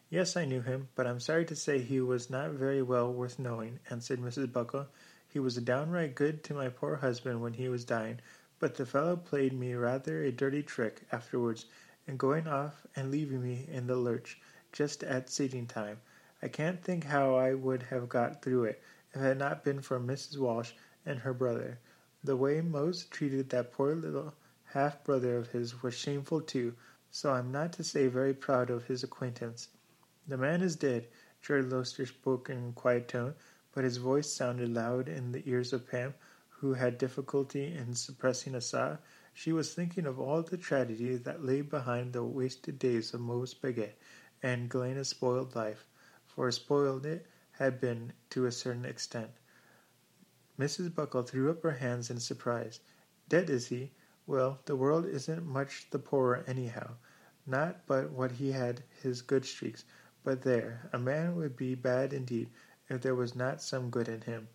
Yes, 0.09 0.37
I 0.37 0.45
knew 0.45 0.61
him, 0.61 0.87
but 0.95 1.07
I'm 1.07 1.19
sorry 1.19 1.43
to 1.43 1.57
say 1.57 1.79
he 1.79 1.99
was 1.99 2.29
not 2.29 2.51
very 2.51 2.81
well 2.81 3.11
worth 3.11 3.37
knowing, 3.37 3.79
answered 3.89 4.21
Mrs. 4.21 4.49
Buckle. 4.53 4.87
He 5.27 5.39
was 5.39 5.57
downright 5.57 6.15
good 6.15 6.41
to 6.45 6.53
my 6.53 6.69
poor 6.69 6.95
husband 6.95 7.41
when 7.41 7.51
he 7.51 7.67
was 7.67 7.83
dying, 7.83 8.21
but 8.59 8.75
the 8.75 8.85
fellow 8.85 9.17
played 9.17 9.51
me 9.51 9.73
rather 9.73 10.23
a 10.23 10.31
dirty 10.31 10.63
trick 10.63 11.01
afterwards, 11.11 11.65
in 12.07 12.17
going 12.17 12.47
off 12.47 12.87
and 12.95 13.11
leaving 13.11 13.43
me 13.43 13.67
in 13.69 13.85
the 13.85 13.95
lurch 13.95 14.39
just 14.71 15.03
at 15.03 15.29
seating 15.29 15.67
time. 15.67 15.99
I 16.41 16.47
can't 16.47 16.81
think 16.83 17.03
how 17.03 17.35
I 17.35 17.53
would 17.53 17.83
have 17.83 18.07
got 18.09 18.41
through 18.41 18.65
it 18.65 18.81
if 19.13 19.21
it 19.21 19.23
had 19.23 19.37
not 19.37 19.63
been 19.63 19.81
for 19.81 19.99
Mrs. 19.99 20.37
Walsh 20.37 20.71
and 21.05 21.19
her 21.19 21.33
brother. 21.33 21.79
The 22.23 22.37
way 22.37 22.61
Mose 22.61 23.05
treated 23.05 23.49
that 23.49 23.71
poor 23.71 23.95
little 23.95 24.33
half 24.63 25.03
brother 25.03 25.37
of 25.37 25.51
his 25.51 25.81
was 25.81 25.93
shameful 25.93 26.41
too, 26.41 26.75
so 27.09 27.31
I'm 27.31 27.51
not 27.51 27.73
to 27.73 27.83
say 27.83 28.07
very 28.07 28.33
proud 28.33 28.69
of 28.69 28.85
his 28.85 29.03
acquaintance. 29.03 29.69
The 30.27 30.37
man 30.37 30.61
is 30.61 30.75
dead. 30.75 31.07
George 31.41 31.65
Lester 31.65 32.05
spoke 32.05 32.49
in 32.49 32.69
a 32.69 32.71
quiet 32.73 33.07
tone, 33.07 33.35
but 33.73 33.83
his 33.83 33.97
voice 33.97 34.31
sounded 34.31 34.73
loud 34.73 35.07
in 35.07 35.31
the 35.31 35.47
ears 35.49 35.73
of 35.73 35.87
Pam, 35.87 36.13
who 36.49 36.73
had 36.73 36.97
difficulty 36.97 37.73
in 37.73 37.95
suppressing 37.95 38.55
a 38.55 38.61
sigh. 38.61 38.97
She 39.39 39.53
was 39.53 39.71
thinking 39.75 40.07
of 40.07 40.19
all 40.19 40.41
the 40.41 40.57
tragedy 40.57 41.15
that 41.15 41.45
lay 41.45 41.61
behind 41.61 42.11
the 42.13 42.23
wasted 42.23 42.79
days 42.79 43.13
of 43.13 43.21
Mose 43.21 43.53
Baguette 43.53 43.93
and 44.41 44.67
Galena's 44.67 45.09
spoiled 45.09 45.55
life, 45.55 45.85
for 46.25 46.49
spoiled 46.51 47.05
it 47.05 47.27
had 47.51 47.79
been 47.79 48.13
to 48.31 48.47
a 48.47 48.51
certain 48.51 48.83
extent. 48.83 49.29
Mrs. 50.57 50.95
Buckle 50.95 51.21
threw 51.21 51.51
up 51.51 51.61
her 51.61 51.73
hands 51.73 52.09
in 52.09 52.19
surprise. 52.19 52.79
Dead, 53.29 53.51
is 53.51 53.67
he? 53.67 53.91
Well, 54.25 54.59
the 54.65 54.75
world 54.75 55.05
isn't 55.05 55.45
much 55.45 55.87
the 55.91 55.99
poorer 55.99 56.43
anyhow. 56.47 56.95
Not 57.45 57.85
but 57.85 58.09
what 58.09 58.31
he 58.31 58.53
had 58.53 58.81
his 59.03 59.21
good 59.21 59.45
streaks, 59.45 59.85
but 60.23 60.41
there, 60.41 60.89
a 60.91 60.97
man 60.97 61.35
would 61.35 61.55
be 61.55 61.75
bad 61.75 62.11
indeed 62.11 62.49
if 62.89 63.01
there 63.01 63.13
was 63.13 63.35
not 63.35 63.61
some 63.61 63.91
good 63.91 64.09
in 64.09 64.21
him. 64.21 64.47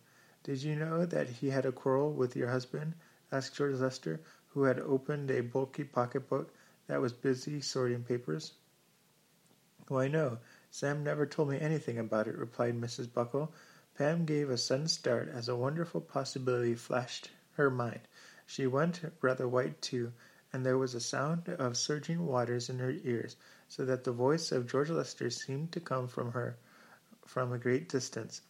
Did 0.43 0.61
you 0.61 0.75
know 0.75 1.05
that 1.05 1.29
he 1.29 1.51
had 1.51 1.65
a 1.65 1.71
quarrel 1.71 2.11
with 2.11 2.35
your 2.35 2.49
husband? 2.49 2.95
asked 3.31 3.55
George 3.55 3.75
Lester, 3.75 4.19
who 4.53 4.63
had 4.63 4.79
opened 4.79 5.31
a 5.31 5.41
bulky 5.41 5.83
pocketbook 5.83 6.53
that 6.87 7.01
was 7.01 7.13
busy 7.13 7.59
sorting 7.59 8.03
papers. 8.03 8.53
Why, 9.87 10.07
no, 10.07 10.37
Sam 10.69 11.03
never 11.03 11.25
told 11.25 11.49
me 11.49 11.59
anything 11.59 11.97
about 11.97 12.27
it, 12.27 12.37
replied 12.37 12.79
Mrs. 12.79 13.11
Buckle. 13.11 13.51
Pam 13.97 14.25
gave 14.25 14.49
a 14.49 14.57
sudden 14.57 14.87
start 14.87 15.27
as 15.29 15.47
a 15.47 15.55
wonderful 15.55 16.01
possibility 16.01 16.75
flashed 16.75 17.31
her 17.53 17.69
mind. 17.69 18.01
She 18.45 18.67
went 18.67 19.01
rather 19.21 19.47
white 19.47 19.81
too, 19.81 20.13
and 20.51 20.65
there 20.65 20.77
was 20.77 20.93
a 20.93 20.99
sound 20.99 21.49
of 21.49 21.77
surging 21.77 22.25
waters 22.25 22.69
in 22.69 22.79
her 22.79 22.95
ears 23.03 23.35
so 23.67 23.85
that 23.85 24.03
the 24.03 24.11
voice 24.11 24.51
of 24.51 24.67
George 24.67 24.89
Lester 24.89 25.29
seemed 25.29 25.71
to 25.71 25.79
come 25.79 26.07
from 26.07 26.31
her 26.31 26.57
from 27.25 27.51
a 27.51 27.57
great 27.57 27.89
distance. 27.89 28.41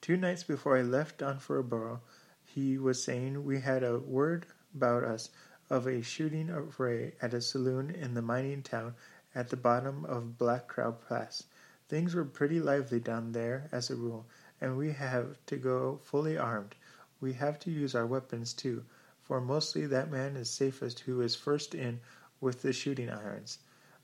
Two 0.00 0.16
nights 0.16 0.42
before 0.42 0.76
I 0.76 0.82
left 0.82 1.18
Donfortborough, 1.18 2.00
he 2.44 2.76
was 2.78 3.02
saying 3.02 3.44
we 3.44 3.60
had 3.60 3.84
a 3.84 3.98
word 3.98 4.46
about 4.74 5.04
us 5.04 5.30
of 5.70 5.86
a 5.86 6.02
shooting 6.02 6.48
affray 6.48 7.12
at 7.22 7.32
a 7.32 7.40
saloon 7.40 7.90
in 7.90 8.14
the 8.14 8.22
mining 8.22 8.62
town 8.62 8.94
at 9.34 9.48
the 9.48 9.56
bottom 9.56 10.04
of 10.04 10.36
Black 10.36 10.68
Crowd 10.68 10.96
Pass. 11.08 11.44
Things 11.88 12.14
were 12.14 12.24
pretty 12.24 12.60
lively 12.60 13.00
down 13.00 13.32
there 13.32 13.68
as 13.72 13.90
a 13.90 13.96
rule, 13.96 14.26
and 14.60 14.76
we 14.76 14.92
have 14.92 15.36
to 15.46 15.56
go 15.56 15.98
fully 16.02 16.36
armed. 16.36 16.74
We 17.20 17.34
have 17.34 17.58
to 17.60 17.70
use 17.70 17.94
our 17.94 18.06
weapons 18.06 18.52
too, 18.52 18.84
for 19.22 19.40
mostly 19.40 19.86
that 19.86 20.10
man 20.10 20.36
is 20.36 20.50
safest 20.50 21.00
who 21.00 21.20
is 21.20 21.36
first 21.36 21.74
in 21.74 22.00
with 22.40 22.62
the 22.62 22.72
shooting 22.72 23.08
irons. 23.08 23.58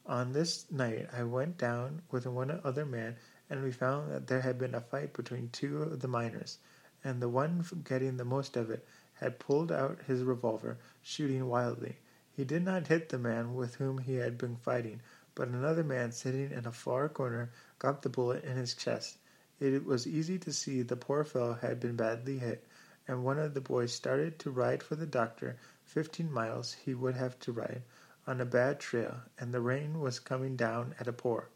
On 0.07 0.33
this 0.33 0.71
night 0.71 1.09
I 1.13 1.25
went 1.25 1.59
down 1.59 2.03
with 2.11 2.27
one 2.27 2.61
other 2.65 2.87
man, 2.87 3.17
and 3.51 3.63
we 3.63 3.73
found 3.73 4.11
that 4.11 4.27
there 4.27 4.41
had 4.41 4.59
been 4.59 4.75
a 4.75 4.81
fight 4.81 5.13
between 5.13 5.51
two 5.51 5.83
of 5.83 6.01
the 6.01 6.09
miners, 6.09 6.59
and 7.05 7.21
the 7.21 7.29
one 7.29 7.65
getting 7.85 8.17
the 8.17 8.25
most 8.25 8.57
of 8.57 8.71
it 8.71 8.87
had 9.21 9.39
pulled 9.39 9.73
out 9.73 10.03
his 10.07 10.23
revolver, 10.23 10.77
shooting 11.03 11.49
wildly. 11.49 11.99
He 12.31 12.45
did 12.45 12.65
not 12.65 12.87
hit 12.87 13.09
the 13.09 13.19
man 13.19 13.55
with 13.55 13.77
whom 13.77 13.99
he 13.99 14.15
had 14.17 14.39
been 14.39 14.57
fighting, 14.57 15.01
but 15.35 15.49
another 15.49 15.85
man 15.85 16.13
sitting 16.13 16.51
in 16.53 16.67
a 16.67 16.73
far 16.73 17.09
corner 17.09 17.51
got 17.79 18.03
the 18.03 18.09
bullet 18.09 18.45
in 18.45 18.57
his 18.57 18.75
chest. 18.75 19.19
It 19.61 19.85
was 19.85 20.07
easy 20.07 20.39
to 20.39 20.53
see 20.53 20.83
the 20.83 20.97
poor 20.97 21.25
fellow 21.25 21.55
had 21.55 21.81
been 21.81 21.97
badly 21.97 22.39
hit, 22.39 22.65
and 23.09 23.25
one 23.25 23.39
of 23.39 23.55
the 23.55 23.61
boys 23.61 23.93
started 23.93 24.39
to 24.39 24.51
ride 24.51 24.83
for 24.83 24.95
the 24.95 25.07
doctor. 25.07 25.57
Fifteen 25.85 26.31
miles 26.31 26.75
he 26.75 26.95
would 26.95 27.17
have 27.17 27.39
to 27.41 27.53
ride 27.53 27.83
on 28.27 28.41
a 28.41 28.45
bad 28.45 28.79
trail, 28.79 29.17
and 29.39 29.53
the 29.53 29.61
rain 29.61 30.01
was 30.01 30.21
coming 30.21 30.55
down 30.55 30.95
at 31.01 31.09
a 31.09 31.13
pour. 31.13 31.49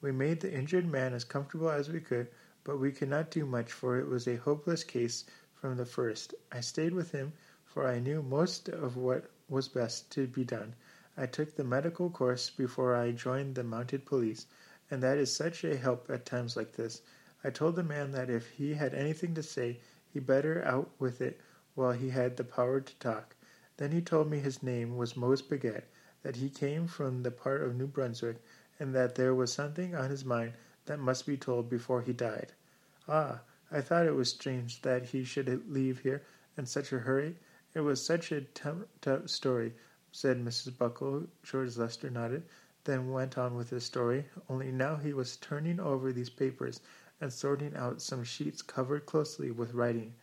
We 0.00 0.12
made 0.12 0.40
the 0.40 0.52
injured 0.52 0.86
man 0.86 1.12
as 1.12 1.24
comfortable 1.24 1.70
as 1.70 1.90
we 1.90 2.00
could, 2.00 2.28
but 2.62 2.78
we 2.78 2.92
could 2.92 3.10
not 3.10 3.30
do 3.30 3.44
much, 3.44 3.72
for 3.72 3.98
it 3.98 4.06
was 4.06 4.26
a 4.26 4.36
hopeless 4.36 4.84
case 4.84 5.24
from 5.64 5.78
the 5.78 5.86
first. 5.86 6.34
I 6.52 6.60
stayed 6.60 6.92
with 6.92 7.12
him, 7.12 7.32
for 7.64 7.86
I 7.86 7.98
knew 7.98 8.22
most 8.22 8.68
of 8.68 8.98
what 8.98 9.30
was 9.48 9.66
best 9.66 10.10
to 10.10 10.26
be 10.26 10.44
done. 10.44 10.74
I 11.16 11.24
took 11.24 11.56
the 11.56 11.64
medical 11.64 12.10
course 12.10 12.50
before 12.50 12.94
I 12.94 13.12
joined 13.12 13.54
the 13.54 13.64
mounted 13.64 14.04
police, 14.04 14.44
and 14.90 15.02
that 15.02 15.16
is 15.16 15.34
such 15.34 15.64
a 15.64 15.78
help 15.78 16.10
at 16.10 16.26
times 16.26 16.54
like 16.54 16.72
this. 16.72 17.00
I 17.42 17.48
told 17.48 17.76
the 17.76 17.82
man 17.82 18.10
that 18.10 18.28
if 18.28 18.50
he 18.50 18.74
had 18.74 18.92
anything 18.92 19.32
to 19.36 19.42
say, 19.42 19.80
he 20.06 20.20
better 20.20 20.62
out 20.66 20.90
with 20.98 21.22
it 21.22 21.40
while 21.74 21.92
he 21.92 22.10
had 22.10 22.36
the 22.36 22.44
power 22.44 22.82
to 22.82 22.94
talk. 22.96 23.34
Then 23.78 23.90
he 23.90 24.02
told 24.02 24.30
me 24.30 24.40
his 24.40 24.62
name 24.62 24.98
was 24.98 25.16
Mose 25.16 25.40
Baguette, 25.40 25.88
that 26.24 26.36
he 26.36 26.50
came 26.50 26.86
from 26.86 27.22
the 27.22 27.30
part 27.30 27.62
of 27.62 27.74
New 27.74 27.86
Brunswick, 27.86 28.36
and 28.78 28.94
that 28.94 29.14
there 29.14 29.34
was 29.34 29.50
something 29.50 29.94
on 29.94 30.10
his 30.10 30.26
mind 30.26 30.52
that 30.84 30.98
must 30.98 31.24
be 31.24 31.38
told 31.38 31.70
before 31.70 32.02
he 32.02 32.12
died. 32.12 32.52
Ah, 33.08 33.40
I 33.76 33.80
thought 33.80 34.06
it 34.06 34.14
was 34.14 34.30
strange 34.30 34.82
that 34.82 35.06
he 35.06 35.24
should 35.24 35.68
leave 35.68 35.98
here 35.98 36.22
in 36.56 36.64
such 36.64 36.92
a 36.92 37.00
hurry. 37.00 37.38
It 37.74 37.80
was 37.80 38.00
such 38.00 38.30
a 38.30 38.36
a 38.36 38.76
t- 39.00 39.26
story, 39.26 39.74
said 40.12 40.38
Mrs. 40.44 40.78
Buckle. 40.78 41.26
George 41.42 41.76
Lester 41.76 42.08
nodded, 42.08 42.44
then 42.84 43.10
went 43.10 43.36
on 43.36 43.56
with 43.56 43.70
his 43.70 43.82
story, 43.84 44.26
only 44.48 44.70
now 44.70 44.94
he 44.94 45.12
was 45.12 45.36
turning 45.38 45.80
over 45.80 46.12
these 46.12 46.30
papers 46.30 46.82
and 47.20 47.32
sorting 47.32 47.74
out 47.74 48.00
some 48.00 48.22
sheets 48.22 48.62
covered 48.62 49.06
closely 49.06 49.50
with 49.50 49.74
writing. 49.74 50.14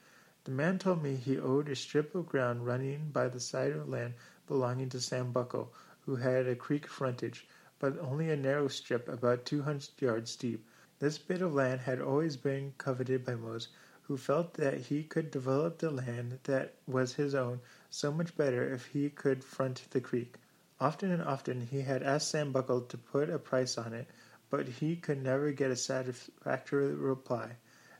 The 0.45 0.51
man 0.51 0.79
told 0.79 1.03
me 1.03 1.17
he 1.17 1.37
owed 1.37 1.67
a 1.67 1.75
strip 1.75 2.15
of 2.15 2.27
ground 2.29 2.65
running 2.65 3.09
by 3.11 3.27
the 3.27 3.41
side 3.41 3.73
of 3.73 3.89
land 3.89 4.13
belonging 4.47 4.87
to 4.91 5.01
Sam 5.01 5.33
Buckle, 5.33 5.73
who 6.05 6.15
had 6.15 6.47
a 6.47 6.55
creek 6.55 6.87
frontage, 6.87 7.45
but 7.79 7.99
only 7.99 8.29
a 8.29 8.37
narrow 8.37 8.69
strip 8.69 9.09
about 9.09 9.43
two 9.43 9.63
hundred 9.63 9.89
yards 9.99 10.37
deep. 10.37 10.65
This 11.01 11.17
bit 11.17 11.41
of 11.41 11.55
land 11.55 11.81
had 11.81 11.99
always 11.99 12.37
been 12.37 12.75
coveted 12.77 13.25
by 13.25 13.33
Mose, 13.33 13.69
who 14.03 14.17
felt 14.17 14.53
that 14.53 14.77
he 14.81 15.03
could 15.03 15.31
develop 15.31 15.79
the 15.79 15.89
land 15.89 16.37
that 16.43 16.75
was 16.85 17.15
his 17.15 17.33
own 17.33 17.59
so 17.89 18.11
much 18.11 18.37
better 18.37 18.71
if 18.71 18.85
he 18.85 19.09
could 19.09 19.43
front 19.43 19.87
the 19.89 19.99
creek. 19.99 20.35
Often 20.79 21.09
and 21.09 21.23
often 21.23 21.61
he 21.61 21.81
had 21.81 22.03
asked 22.03 22.29
Sam 22.29 22.51
Buckle 22.51 22.81
to 22.81 22.99
put 22.99 23.31
a 23.31 23.39
price 23.39 23.79
on 23.79 23.93
it, 23.93 24.09
but 24.51 24.67
he 24.67 24.95
could 24.95 25.23
never 25.23 25.51
get 25.51 25.71
a 25.71 25.75
satisfactory 25.75 26.93
reply. 26.93 27.55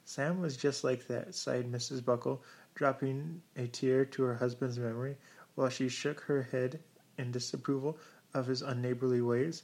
Sam 0.06 0.40
was 0.40 0.56
just 0.56 0.84
like 0.84 1.08
that, 1.08 1.34
sighed 1.34 1.72
Mrs. 1.72 2.06
Buckle, 2.06 2.44
dropping 2.76 3.42
a 3.56 3.66
tear 3.66 4.06
to 4.06 4.22
her 4.22 4.36
husband's 4.36 4.78
memory, 4.78 5.18
while 5.56 5.70
she 5.70 5.90
shook 5.90 6.20
her 6.22 6.44
head 6.44 6.80
in 7.18 7.32
disapproval 7.32 7.98
of 8.36 8.46
his 8.46 8.62
unneighborly 8.62 9.24
ways. 9.24 9.64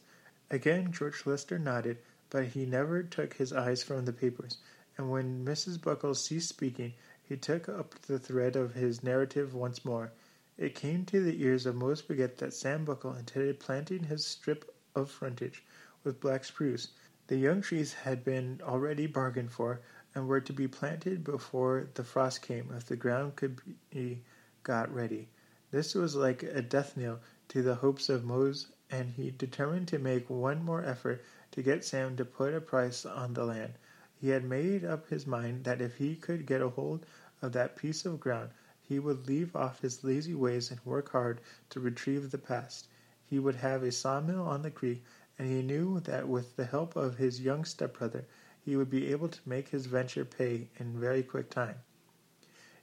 Again 0.49 0.91
George 0.91 1.23
Lester 1.27 1.59
nodded, 1.59 1.99
but 2.29 2.45
he 2.45 2.65
never 2.65 3.03
took 3.03 3.33
his 3.35 3.53
eyes 3.53 3.83
from 3.83 4.05
the 4.05 4.13
papers 4.13 4.57
and 4.97 5.11
when 5.11 5.45
Mrs. 5.45 5.79
Buckle 5.79 6.15
ceased 6.15 6.49
speaking, 6.49 6.93
he 7.21 7.37
took 7.37 7.69
up 7.69 7.93
the 8.01 8.17
thread 8.17 8.55
of 8.55 8.73
his 8.73 9.03
narrative 9.03 9.53
once 9.53 9.85
more. 9.85 10.11
It 10.57 10.73
came 10.73 11.05
to 11.05 11.21
the 11.21 11.43
ears 11.43 11.67
of 11.67 11.75
Mose 11.75 12.01
Baggett 12.01 12.39
that 12.39 12.53
Sam 12.53 12.83
Buckle 12.83 13.13
intended 13.13 13.59
planting 13.59 14.05
his 14.05 14.25
strip 14.25 14.73
of 14.95 15.11
frontage 15.11 15.63
with 16.03 16.19
black 16.19 16.45
spruce. 16.45 16.87
The 17.27 17.37
young 17.37 17.61
trees 17.61 17.93
had 17.93 18.23
been 18.23 18.59
already 18.63 19.05
bargained 19.05 19.51
for, 19.51 19.81
and 20.15 20.27
were 20.27 20.41
to 20.41 20.53
be 20.53 20.67
planted 20.67 21.23
before 21.23 21.89
the 21.93 22.03
frost 22.03 22.41
came 22.41 22.71
if 22.75 22.85
the 22.85 22.95
ground 22.95 23.35
could 23.35 23.61
be 23.91 24.23
got 24.63 24.91
ready. 24.91 25.29
This 25.69 25.93
was 25.93 26.15
like 26.15 26.41
a 26.41 26.61
death 26.63 26.97
knell 26.97 27.19
to 27.49 27.61
the 27.61 27.75
hopes 27.75 28.09
of 28.09 28.25
Mose, 28.25 28.67
and 28.89 29.11
he 29.11 29.29
determined 29.29 29.89
to 29.89 29.99
make 29.99 30.27
one 30.29 30.63
more 30.63 30.83
effort 30.83 31.23
to 31.51 31.61
get 31.61 31.85
Sam 31.85 32.15
to 32.17 32.25
put 32.25 32.53
a 32.53 32.61
price 32.61 33.05
on 33.05 33.33
the 33.33 33.45
land. 33.45 33.73
He 34.19 34.29
had 34.29 34.43
made 34.43 34.83
up 34.83 35.07
his 35.09 35.25
mind 35.25 35.63
that 35.63 35.81
if 35.81 35.95
he 35.97 36.15
could 36.15 36.45
get 36.45 36.61
a 36.61 36.69
hold 36.69 37.05
of 37.41 37.53
that 37.53 37.75
piece 37.75 38.05
of 38.05 38.19
ground, 38.19 38.49
he 38.81 38.99
would 38.99 39.27
leave 39.27 39.55
off 39.55 39.81
his 39.81 40.03
lazy 40.03 40.33
ways 40.33 40.71
and 40.71 40.79
work 40.85 41.11
hard 41.11 41.41
to 41.69 41.79
retrieve 41.79 42.31
the 42.31 42.37
past. 42.37 42.87
He 43.25 43.39
would 43.39 43.55
have 43.55 43.83
a 43.83 43.91
sawmill 43.91 44.43
on 44.43 44.61
the 44.61 44.71
creek, 44.71 45.03
and 45.37 45.49
he 45.49 45.61
knew 45.61 45.99
that 46.01 46.27
with 46.27 46.55
the 46.55 46.65
help 46.65 46.95
of 46.95 47.17
his 47.17 47.41
young 47.41 47.65
stepbrother 47.65 48.25
he 48.63 48.75
would 48.75 48.89
be 48.89 49.11
able 49.11 49.29
to 49.29 49.39
make 49.45 49.69
his 49.69 49.85
venture 49.85 50.25
pay 50.25 50.69
in 50.77 50.99
very 50.99 51.23
quick 51.23 51.49
time. 51.49 51.75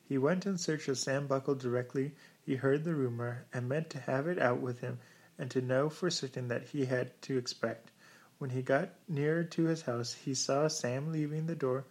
He 0.07 0.19
went 0.19 0.47
in 0.47 0.59
search 0.59 0.89
of 0.89 0.99
Sam 0.99 1.27
Buckle 1.27 1.55
directly 1.55 2.13
he 2.47 2.57
heard 2.57 2.85
the 2.85 2.95
rumor, 2.95 3.47
and 3.55 3.67
meant 3.71 3.89
to 3.89 4.01
have 4.01 4.29
it 4.29 4.39
out 4.39 4.61
with 4.61 4.81
him 4.81 4.99
and 5.39 5.51
to 5.51 5.63
know 5.63 5.89
for 5.89 6.11
certain 6.11 6.49
that 6.49 6.65
he 6.69 6.85
had 6.85 7.11
to 7.23 7.39
expect. 7.39 7.91
When 8.39 8.51
he 8.51 8.63
got 8.63 8.91
nearer 9.09 9.45
to 9.45 9.65
his 9.65 9.83
house, 9.83 10.13
he 10.13 10.35
saw 10.35 10.67
Sam 10.69 11.13
leaving 11.13 11.47
the 11.47 11.55
door 11.55 11.85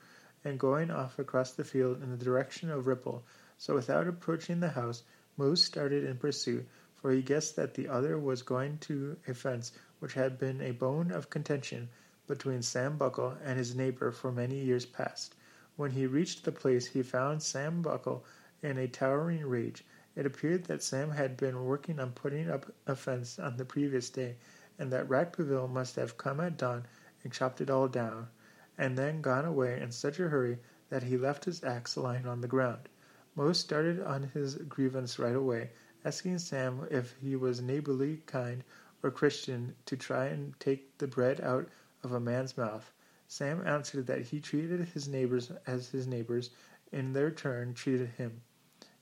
and 0.44 0.60
going 0.60 0.92
off 0.92 1.18
across 1.18 1.54
the 1.54 1.64
field 1.64 2.04
in 2.04 2.12
the 2.12 2.24
direction 2.24 2.70
of 2.70 2.86
Ripple, 2.86 3.24
so 3.58 3.76
without 3.76 4.08
approaching 4.08 4.60
the 4.60 4.70
house, 4.72 5.04
Mose 5.38 5.64
started 5.64 6.04
in 6.04 6.18
pursuit, 6.18 6.68
for 6.96 7.12
he 7.12 7.22
guessed 7.22 7.56
that 7.56 7.76
the 7.76 7.88
other 7.88 8.20
was 8.20 8.42
going 8.42 8.78
to 8.80 9.18
a 9.28 9.34
fence 9.34 9.72
which 10.00 10.14
had 10.14 10.38
been 10.38 10.60
a 10.60 10.72
bone 10.72 11.12
of 11.12 11.30
contention 11.30 11.88
between 12.28 12.62
Sam 12.62 12.98
Buckle 12.98 13.38
and 13.44 13.58
his 13.58 13.74
neighbor 13.74 14.12
for 14.12 14.32
many 14.32 14.60
years 14.60 14.86
past. 14.86 15.36
When 15.78 15.92
he 15.92 16.06
reached 16.08 16.44
the 16.44 16.52
place, 16.52 16.88
he 16.88 17.04
found 17.04 17.42
Sam 17.42 17.82
Buckle 17.82 18.26
in 18.62 18.78
a 18.78 18.88
towering 18.88 19.46
rage. 19.46 19.86
It 20.16 20.26
appeared 20.26 20.66
that 20.66 20.84
Sam 20.84 21.12
had 21.12 21.38
been 21.38 21.64
working 21.66 22.00
on 22.00 22.12
putting 22.12 22.50
up 22.50 22.72
a 22.86 22.96
fence 22.96 23.40
on 23.40 23.58
the 23.58 23.66
previous 23.66 24.10
day, 24.10 24.36
and 24.80 24.92
that 24.92 25.08
Rapperville 25.08 25.70
must 25.70 25.96
have 25.96 26.18
come 26.18 26.40
at 26.40 26.58
dawn 26.58 26.86
and 27.24 27.32
chopped 27.32 27.62
it 27.62 27.70
all 27.70 27.88
down, 27.88 28.30
and 28.78 28.98
then 28.98 29.22
gone 29.22 29.46
away 29.46 29.80
in 29.80 29.92
such 29.92 30.20
a 30.20 30.30
hurry 30.30 30.58
that 30.90 31.04
he 31.04 31.18
left 31.18 31.46
his 31.46 31.64
axe 31.64 31.96
lying 31.96 32.26
on 32.26 32.42
the 32.42 32.48
ground. 32.48 32.90
Mose 33.36 33.60
started 33.60 34.00
on 34.02 34.24
his 34.24 34.56
grievance 34.56 35.18
right 35.20 35.36
away, 35.36 35.72
asking 36.06 36.38
Sam 36.40 36.88
if 36.92 37.16
he 37.22 37.36
was 37.36 37.62
neighborly, 37.62 38.24
kind, 38.26 38.64
or 39.02 39.12
Christian 39.12 39.76
to 39.86 39.98
try 39.98 40.26
and 40.26 40.60
take 40.60 40.98
the 40.98 41.08
bread 41.08 41.42
out 41.42 41.70
of 42.04 42.12
a 42.12 42.20
man's 42.20 42.58
mouth. 42.58 42.92
Sam 43.28 43.66
answered 43.66 44.08
that 44.08 44.22
he 44.22 44.40
treated 44.40 44.80
his 44.90 45.08
neighbors 45.08 45.52
as 45.66 45.90
his 45.90 46.08
neighbors 46.08 46.50
in 46.92 47.14
their 47.14 47.32
turn 47.32 47.74
treated 47.74 48.10
him. 48.10 48.42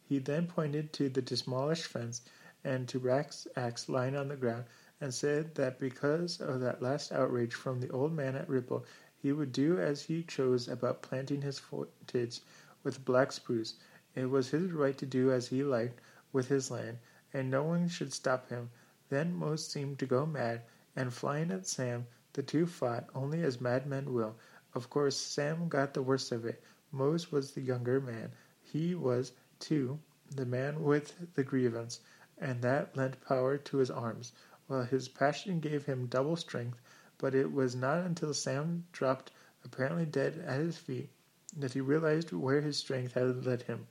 He 0.01 0.19
then 0.19 0.47
pointed 0.47 0.93
to 0.93 1.09
the 1.09 1.22
demolished 1.22 1.88
fence 1.88 2.22
and 2.63 2.88
to 2.89 2.99
Rack's 2.99 3.47
axe 3.55 3.89
lying 3.89 4.15
on 4.15 4.28
the 4.28 4.36
ground 4.36 4.65
and 5.01 5.13
said 5.13 5.55
that 5.55 5.79
because 5.79 6.39
of 6.39 6.61
that 6.61 6.81
last 6.81 7.11
outrage 7.11 7.53
from 7.53 7.81
the 7.81 7.89
old 7.89 8.13
man 8.13 8.35
at 8.35 8.47
Ripple, 8.47 8.85
he 9.17 9.31
would 9.31 9.51
do 9.51 9.79
as 9.79 10.03
he 10.03 10.23
chose 10.23 10.67
about 10.67 11.01
planting 11.01 11.41
his 11.41 11.59
footage 11.59 12.39
with 12.83 13.03
black 13.03 13.31
spruce. 13.31 13.73
It 14.15 14.29
was 14.29 14.49
his 14.49 14.71
right 14.71 14.97
to 14.97 15.05
do 15.05 15.31
as 15.31 15.47
he 15.47 15.63
liked 15.63 15.99
with 16.31 16.47
his 16.47 16.71
land, 16.71 16.99
and 17.33 17.49
no 17.49 17.63
one 17.63 17.87
should 17.87 18.13
stop 18.13 18.49
him. 18.49 18.69
Then 19.09 19.33
Mose 19.33 19.67
seemed 19.67 19.99
to 19.99 20.05
go 20.05 20.25
mad, 20.25 20.61
and 20.95 21.13
flying 21.13 21.51
at 21.51 21.67
Sam, 21.67 22.05
the 22.33 22.43
two 22.43 22.65
fought, 22.65 23.09
only 23.15 23.43
as 23.43 23.59
madmen 23.59 24.13
will. 24.13 24.35
Of 24.73 24.89
course, 24.89 25.17
Sam 25.17 25.67
got 25.67 25.93
the 25.93 26.01
worst 26.01 26.31
of 26.31 26.45
it. 26.45 26.63
Mose 26.91 27.31
was 27.31 27.51
the 27.51 27.61
younger 27.61 27.99
man. 27.99 28.31
He 28.61 28.95
was, 28.95 29.33
too, 29.59 29.99
the 30.29 30.45
man 30.45 30.83
with 30.83 31.33
the 31.33 31.43
grievance, 31.43 31.99
and 32.37 32.61
that 32.61 32.95
lent 32.95 33.19
power 33.21 33.57
to 33.57 33.77
his 33.77 33.91
arms. 33.91 34.33
Well, 34.72 34.84
his 34.84 35.09
passion 35.09 35.59
gave 35.59 35.84
him 35.84 36.05
double 36.05 36.38
strength, 36.38 36.80
but 37.17 37.36
it 37.36 37.51
was 37.51 37.76
not 37.76 38.05
until 38.05 38.34
Sam 38.34 38.86
dropped 38.93 39.30
apparently 39.65 40.05
dead 40.05 40.38
at 40.47 40.61
his 40.61 40.78
feet 40.78 41.09
that 41.57 41.74
he 41.74 41.82
realized 41.82 42.32
where 42.32 42.61
his 42.61 42.78
strength 42.78 43.11
had 43.15 43.45
led 43.45 43.63
him. 43.63 43.88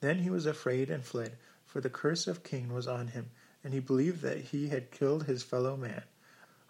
Then 0.00 0.18
he 0.18 0.30
was 0.30 0.44
afraid 0.44 0.90
and 0.90 1.04
fled, 1.04 1.38
for 1.64 1.80
the 1.80 1.88
curse 1.88 2.26
of 2.26 2.42
Cain 2.42 2.72
was 2.72 2.88
on 2.88 3.06
him, 3.06 3.30
and 3.62 3.72
he 3.72 3.78
believed 3.78 4.22
that 4.22 4.38
he 4.38 4.70
had 4.70 4.90
killed 4.90 5.22
his 5.26 5.44
fellow 5.44 5.76
man. 5.76 6.02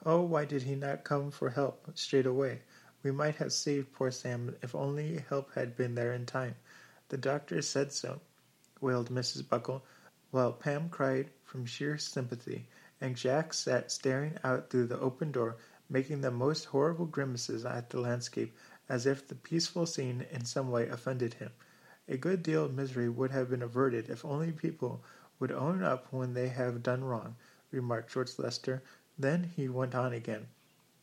Oh, 0.05 0.21
why 0.21 0.45
did 0.45 0.65
he 0.65 0.75
not 0.75 1.03
come 1.03 1.31
for 1.31 1.49
help 1.49 1.91
straight 1.97 2.27
away? 2.27 2.61
We 3.03 3.12
might 3.12 3.37
have 3.37 3.55
saved 3.55 3.95
poor 3.95 4.11
Sam 4.11 4.55
if 4.61 4.75
only 4.75 5.21
help 5.31 5.55
had 5.55 5.75
been 5.75 5.95
there 5.95 6.12
in 6.12 6.27
time. 6.27 6.57
The 7.09 7.17
doctor 7.17 7.62
said 7.62 7.93
so, 7.93 8.21
wailed 8.83 9.09
Mrs. 9.09 9.49
Buckle, 9.49 9.87
while 10.33 10.53
Pam 10.53 10.91
cried 10.91 11.31
from 11.47 11.65
sheer 11.65 11.97
sympathy 11.97 12.69
and 13.05 13.17
Jack 13.17 13.53
sat 13.53 13.93
staring 13.93 14.39
out 14.43 14.71
through 14.71 14.87
the 14.87 14.99
open 14.99 15.31
door, 15.31 15.59
making 15.91 16.23
the 16.23 16.31
most 16.31 16.65
horrible 16.65 17.05
grimaces 17.05 17.63
at 17.67 17.91
the 17.91 18.01
landscape, 18.01 18.57
as 18.89 19.05
if 19.05 19.29
the 19.29 19.35
peaceful 19.35 19.85
scene 19.85 20.25
in 20.31 20.47
some 20.47 20.71
way 20.71 20.89
offended 20.89 21.35
him. 21.35 21.51
A 22.09 22.17
good 22.17 22.43
deal 22.43 22.65
of 22.65 22.73
misery 22.73 23.11
would 23.11 23.31
have 23.31 23.51
been 23.51 23.61
averted 23.61 24.09
if 24.09 24.25
only 24.25 24.53
people 24.53 25.05
would 25.39 25.53
own 25.53 25.83
up 25.83 26.11
when 26.15 26.33
they 26.33 26.49
have 26.49 26.83
done 26.83 27.05
wrong, 27.05 27.37
remarked 27.71 28.11
George 28.11 28.39
Lester. 28.39 28.83
Then 29.19 29.53
he 29.55 29.69
went 29.69 29.95
on 29.95 30.15
again. 30.15 30.47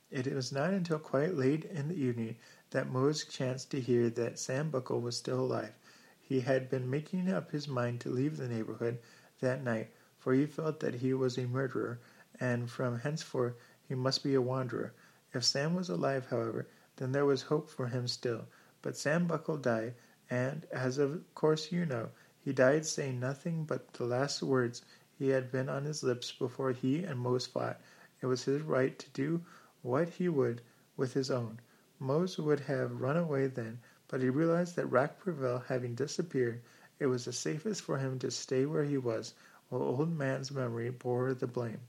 It 0.10 0.26
was 0.34 0.52
not 0.52 0.74
until 0.74 0.97
quite 0.97 1.36
late 1.36 1.66
in 1.66 1.88
the 1.88 2.02
evening 2.02 2.38
that 2.72 2.89
Mose 2.89 3.26
chanced 3.26 3.70
to 3.72 3.80
hear 3.80 4.10
that 4.10 4.39
Sam 4.39 4.72
Buckle 4.72 5.02
was 5.02 5.18
still 5.18 5.41
alive. 5.41 5.76
He 6.20 6.39
had 6.39 6.68
been 6.68 6.89
making 6.89 7.32
up 7.32 7.52
his 7.52 7.68
mind 7.68 8.02
to 8.02 8.10
leave 8.10 8.38
the 8.38 8.47
neighborhood 8.47 8.97
that 9.39 9.64
night, 9.64 9.91
for 10.22 10.34
he 10.34 10.45
felt 10.45 10.80
that 10.80 10.93
he 10.93 11.13
was 11.13 11.38
a 11.38 11.47
murderer, 11.47 11.99
and 12.39 12.69
from 12.69 12.99
henceforth 12.99 13.55
he 13.88 13.95
must 13.95 14.24
be 14.24 14.36
a 14.36 14.41
wanderer. 14.41 14.93
If 15.34 15.43
Sam 15.43 15.74
was 15.74 15.89
alive, 15.89 16.28
however, 16.28 16.67
then 16.97 17.11
there 17.11 17.26
was 17.26 17.41
hope 17.41 17.69
for 17.69 17.88
him 17.88 18.07
still. 18.07 18.45
But 18.84 18.95
Sam 18.95 19.26
Buckle 19.26 19.57
died, 19.57 19.95
and, 20.30 20.65
as 20.72 20.99
of 20.99 21.24
course 21.34 21.72
you 21.72 21.86
know, 21.86 22.09
he 22.39 22.53
died 22.53 22.86
saying 22.86 23.19
nothing 23.19 23.65
but 23.65 23.93
the 23.93 24.05
last 24.05 24.43
words 24.43 24.84
he 25.17 25.30
had 25.30 25.51
been 25.51 25.69
on 25.69 25.86
his 25.86 26.03
lips 26.03 26.32
before 26.32 26.72
he 26.72 27.03
and 27.03 27.19
Mose 27.19 27.47
fought. 27.47 27.82
It 28.22 28.28
was 28.28 28.43
his 28.43 28.61
right 28.61 28.97
to 28.99 29.09
do 29.09 29.41
what 29.82 30.09
he 30.09 30.30
would 30.30 30.61
with 30.95 31.13
his 31.13 31.32
own. 31.32 31.59
Mose 31.99 32.38
would 32.38 32.59
have 32.61 33.01
run 33.01 33.17
away 33.17 33.47
then, 33.47 33.80
but 34.07 34.22
he 34.22 34.30
realized 34.30 34.76
that 34.76 34.91
Rapperville 34.91 35.65
having 35.65 35.95
disappeared, 35.95 36.61
it 36.99 37.07
was 37.07 37.26
the 37.26 37.34
safest 37.34 37.82
for 37.82 37.97
him 37.97 38.19
to 38.19 38.30
stay 38.30 38.67
where 38.67 38.84
he 38.84 38.97
was, 38.99 39.34
old 39.72 40.15
man's 40.17 40.51
memory 40.51 40.89
bore 40.89 41.34
the 41.34 41.47
blame. 41.47 41.80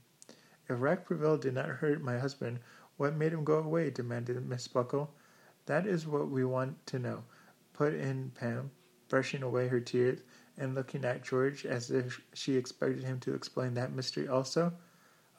If 0.69 0.79
Rapperville 0.79 1.41
did 1.41 1.55
not 1.55 1.67
hurt 1.67 2.01
my 2.01 2.17
husband, 2.17 2.59
what 2.97 3.15
made 3.15 3.33
him 3.33 3.43
go 3.43 3.57
away? 3.57 3.89
demanded 3.89 4.47
Miss 4.47 4.67
Buckle. 4.67 5.13
That 5.65 5.85
is 5.85 6.07
what 6.07 6.29
we 6.29 6.45
want 6.45 6.85
to 6.87 6.99
know, 6.99 7.23
put 7.73 7.93
in 7.93 8.31
Pam, 8.35 8.71
brushing 9.09 9.43
away 9.43 9.67
her 9.67 9.79
tears 9.79 10.21
and 10.57 10.75
looking 10.75 11.03
at 11.03 11.23
George 11.23 11.65
as 11.65 11.91
if 11.91 12.21
she 12.33 12.55
expected 12.55 13.03
him 13.03 13.19
to 13.21 13.33
explain 13.33 13.73
that 13.73 13.91
mystery 13.91 14.27
also. 14.27 14.73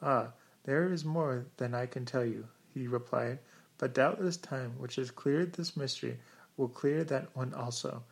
Ah, 0.01 0.33
there 0.63 0.91
is 0.91 1.05
more 1.05 1.45
than 1.57 1.73
I 1.73 1.85
can 1.85 2.05
tell 2.05 2.25
you, 2.25 2.47
he 2.73 2.87
replied, 2.87 3.39
but 3.77 3.93
doubtless 3.93 4.37
time, 4.37 4.73
which 4.77 4.95
has 4.95 5.11
cleared 5.11 5.53
this 5.53 5.77
mystery, 5.77 6.19
will 6.57 6.67
clear 6.67 7.03
that 7.03 7.35
one 7.35 7.53
also. 7.53 8.03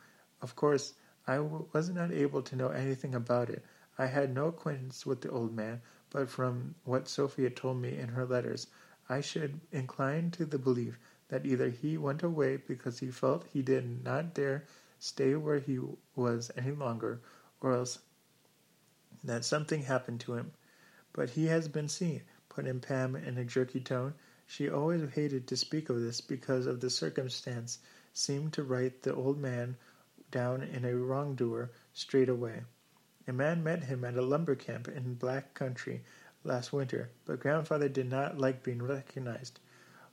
Of 0.42 0.56
course, 0.56 0.94
I 1.28 1.40
was 1.40 1.90
not 1.90 2.12
able 2.12 2.42
to 2.42 2.56
know 2.56 2.70
anything 2.70 3.16
about 3.16 3.50
it, 3.50 3.64
I 3.98 4.08
had 4.08 4.34
no 4.34 4.48
acquaintance 4.48 5.06
with 5.06 5.22
the 5.22 5.30
old 5.30 5.56
man, 5.56 5.82
but 6.10 6.30
from 6.30 6.76
what 6.84 7.08
Sophie 7.08 7.44
had 7.44 7.56
told 7.56 7.82
me 7.82 7.98
in 7.98 8.10
her 8.10 8.26
letters, 8.26 8.68
I 9.08 9.22
should 9.22 9.60
incline 9.72 10.32
to 10.32 10.46
the 10.46 10.58
belief 10.58 10.98
that 11.28 11.46
either 11.46 11.70
he 11.70 11.98
went 11.98 12.24
away 12.24 12.58
because 12.58 13.00
he 13.00 13.12
felt 13.12 13.46
he 13.52 13.62
did 13.62 14.04
not 14.04 14.34
dare 14.34 14.66
stay 15.00 15.36
where 15.36 15.60
he 15.60 15.80
was 16.16 16.52
any 16.56 16.72
longer, 16.72 17.20
or 17.62 17.74
else 17.74 18.00
that 19.24 19.46
something 19.46 19.84
happened 19.84 20.20
to 20.22 20.36
him. 20.36 20.54
But 21.12 21.32
he 21.32 21.46
has 21.46 21.68
been 21.68 21.90
seen, 21.90 22.24
put 22.50 22.66
in 22.66 22.80
Pam 22.80 23.16
in 23.16 23.38
a 23.38 23.46
jerky 23.46 23.80
tone. 23.80 24.14
She 24.48 24.70
always 24.70 25.08
hated 25.12 25.48
to 25.48 25.58
speak 25.58 25.90
of 25.90 26.02
this 26.02 26.22
because 26.22 26.66
of 26.66 26.80
the 26.80 26.90
circumstance 26.90 27.80
seemed 28.14 28.54
to 28.54 28.64
write 28.64 29.04
the 29.04 29.14
old 29.14 29.40
man 29.40 29.78
down 30.32 30.62
in 30.64 30.86
a 30.86 30.96
wrongdoer 30.96 31.72
straight 31.94 32.30
away. 32.30 32.64
A 33.26 33.32
man 33.32 33.64
met 33.64 33.86
him 33.86 34.04
at 34.04 34.18
a 34.18 34.22
lumber 34.22 34.54
camp 34.54 34.90
in 34.90 35.14
Black 35.14 35.54
Country 35.54 36.04
last 36.44 36.74
winter, 36.74 37.10
but 37.24 37.40
grandfather 37.40 37.88
did 37.88 38.10
not 38.10 38.38
like 38.38 38.64
being 38.64 38.82
recognized. 38.84 39.62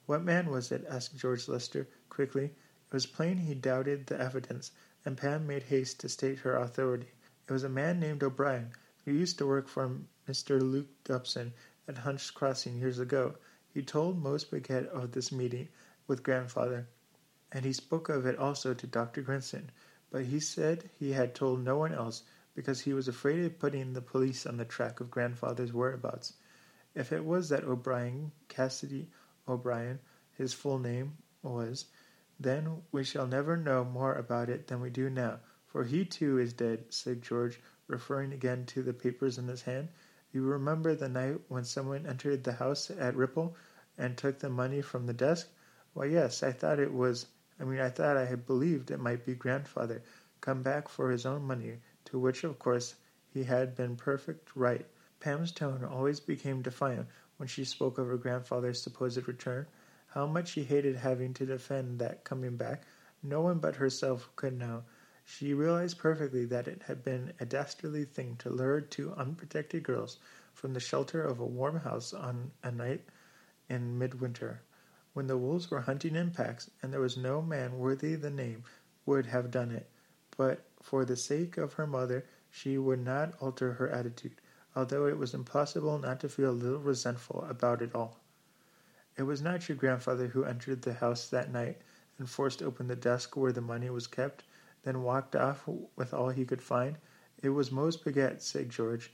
What 0.06 0.22
man 0.22 0.48
was 0.48 0.70
it? 0.70 0.86
asked 0.88 1.16
George 1.16 1.48
Lester 1.48 1.88
quickly. 2.08 2.44
It 2.44 2.92
was 2.92 3.06
plain 3.06 3.38
he 3.38 3.54
doubted 3.54 4.06
the 4.06 4.20
evidence, 4.20 4.70
and 5.04 5.16
Pam 5.16 5.44
made 5.44 5.64
haste 5.64 5.98
to 6.00 6.08
state 6.08 6.38
her 6.38 6.54
authority. 6.54 7.10
It 7.48 7.52
was 7.52 7.64
a 7.64 7.68
man 7.68 7.98
named 7.98 8.22
O'Brien, 8.22 8.70
who 9.04 9.10
used 9.10 9.38
to 9.38 9.46
work 9.46 9.66
for 9.66 9.98
Mr. 10.28 10.60
Luke 10.62 10.90
Dobson 11.02 11.52
at 11.88 11.98
Hunt's 11.98 12.30
Crossing 12.30 12.78
years 12.78 13.00
ago. 13.00 13.34
He 13.74 13.82
told 13.82 14.22
Mose 14.22 14.44
Baguette 14.44 14.86
of 14.86 15.10
this 15.10 15.32
meeting 15.32 15.68
with 16.06 16.22
grandfather, 16.22 16.86
and 17.50 17.64
he 17.64 17.72
spoke 17.72 18.08
of 18.08 18.24
it 18.24 18.38
also 18.38 18.72
to 18.72 18.86
Dr. 18.86 19.20
Grinson, 19.20 19.70
but 20.12 20.26
he 20.26 20.38
said 20.38 20.90
he 20.96 21.10
had 21.10 21.34
told 21.34 21.64
no 21.64 21.76
one 21.76 21.92
else 21.92 22.22
because 22.54 22.80
he 22.80 22.92
was 22.92 23.08
afraid 23.08 23.44
of 23.44 23.58
putting 23.58 23.92
the 23.92 24.00
police 24.00 24.46
on 24.46 24.56
the 24.56 24.64
track 24.64 25.00
of 25.00 25.10
grandfather's 25.10 25.72
whereabouts. 25.72 26.34
If 26.94 27.12
it 27.12 27.24
was 27.24 27.48
that 27.48 27.64
O'Brien, 27.64 28.32
Cassidy 28.48 29.10
O'Brien, 29.46 30.00
his 30.32 30.52
full 30.52 30.78
name 30.78 31.16
was, 31.42 31.86
then 32.38 32.82
we 32.92 33.04
shall 33.04 33.26
never 33.26 33.56
know 33.56 33.84
more 33.84 34.14
about 34.14 34.48
it 34.48 34.66
than 34.66 34.80
we 34.80 34.90
do 34.90 35.08
now, 35.10 35.40
for 35.66 35.84
he 35.84 36.04
too 36.04 36.38
is 36.38 36.52
dead, 36.52 36.86
said 36.88 37.22
George, 37.22 37.60
referring 37.86 38.32
again 38.32 38.66
to 38.66 38.82
the 38.82 38.92
papers 38.92 39.38
in 39.38 39.48
his 39.48 39.62
hand. 39.62 39.88
You 40.32 40.42
remember 40.42 40.94
the 40.94 41.08
night 41.08 41.40
when 41.48 41.64
someone 41.64 42.06
entered 42.06 42.44
the 42.44 42.52
house 42.52 42.90
at 42.90 43.16
Ripple 43.16 43.56
and 43.98 44.16
took 44.16 44.38
the 44.38 44.50
money 44.50 44.82
from 44.82 45.06
the 45.06 45.12
desk? 45.12 45.48
Why, 45.92 46.06
yes, 46.06 46.42
I 46.42 46.52
thought 46.52 46.78
it 46.78 46.92
was 46.92 47.26
I 47.60 47.64
mean, 47.64 47.78
I 47.78 47.90
thought 47.90 48.16
I 48.16 48.24
had 48.24 48.46
believed 48.46 48.90
it 48.90 49.00
might 49.00 49.26
be 49.26 49.34
grandfather 49.34 50.02
come 50.40 50.62
back 50.62 50.88
for 50.88 51.10
his 51.10 51.26
own 51.26 51.42
money, 51.42 51.78
to 52.10 52.18
which, 52.18 52.44
of 52.44 52.58
course, 52.58 52.94
he 53.32 53.44
had 53.44 53.74
been 53.74 53.96
perfect 53.96 54.50
right. 54.54 54.86
Pam's 55.20 55.52
tone 55.52 55.84
always 55.84 56.20
became 56.20 56.62
defiant 56.62 57.08
when 57.36 57.48
she 57.48 57.64
spoke 57.64 57.98
of 57.98 58.06
her 58.06 58.16
grandfather's 58.16 58.82
supposed 58.82 59.26
return. 59.26 59.66
How 60.08 60.26
much 60.26 60.48
she 60.48 60.64
hated 60.64 60.96
having 60.96 61.32
to 61.34 61.46
defend 61.46 61.98
that 61.98 62.24
coming 62.24 62.56
back, 62.56 62.82
no 63.22 63.40
one 63.40 63.58
but 63.58 63.76
herself 63.76 64.28
could 64.36 64.58
know. 64.58 64.82
She 65.24 65.54
realized 65.54 65.98
perfectly 65.98 66.44
that 66.46 66.68
it 66.68 66.82
had 66.82 67.02
been 67.02 67.32
a 67.40 67.46
dastardly 67.46 68.04
thing 68.04 68.36
to 68.36 68.50
lure 68.50 68.80
two 68.80 69.14
unprotected 69.14 69.84
girls 69.84 70.18
from 70.52 70.74
the 70.74 70.80
shelter 70.80 71.22
of 71.22 71.38
a 71.38 71.46
warm 71.46 71.78
house 71.78 72.12
on 72.12 72.50
a 72.62 72.70
night 72.70 73.04
in 73.68 73.98
midwinter 73.98 74.60
when 75.12 75.26
the 75.26 75.36
wolves 75.36 75.70
were 75.70 75.80
hunting 75.80 76.14
in 76.14 76.30
packs, 76.30 76.70
and 76.82 76.92
there 76.92 77.00
was 77.00 77.16
no 77.16 77.42
man 77.42 77.78
worthy 77.78 78.14
the 78.14 78.30
name 78.30 78.62
would 79.06 79.26
have 79.26 79.50
done 79.50 79.70
it. 79.70 79.88
But 80.36 80.64
for 80.82 81.04
the 81.04 81.16
sake 81.16 81.56
of 81.56 81.74
her 81.74 81.86
mother, 81.86 82.24
she 82.50 82.78
would 82.78 83.04
not 83.04 83.34
alter 83.40 83.74
her 83.74 83.90
attitude, 83.90 84.40
although 84.74 85.06
it 85.06 85.18
was 85.18 85.34
impossible 85.34 85.98
not 85.98 86.20
to 86.20 86.28
feel 86.28 86.50
a 86.50 86.52
little 86.52 86.78
resentful 86.78 87.44
about 87.48 87.82
it 87.82 87.94
all. 87.94 88.18
It 89.16 89.24
was 89.24 89.42
not 89.42 89.68
your 89.68 89.76
grandfather 89.76 90.28
who 90.28 90.44
entered 90.44 90.82
the 90.82 90.94
house 90.94 91.28
that 91.28 91.52
night 91.52 91.82
and 92.18 92.30
forced 92.30 92.62
open 92.62 92.86
the 92.86 92.96
desk 92.96 93.36
where 93.36 93.52
the 93.52 93.60
money 93.60 93.90
was 93.90 94.06
kept, 94.06 94.44
then 94.82 95.02
walked 95.02 95.36
off 95.36 95.68
with 95.96 96.14
all 96.14 96.30
he 96.30 96.46
could 96.46 96.62
find. 96.62 96.96
It 97.42 97.50
was 97.50 97.70
Mose 97.70 97.98
Baguette, 97.98 98.40
said 98.40 98.70
George. 98.70 99.12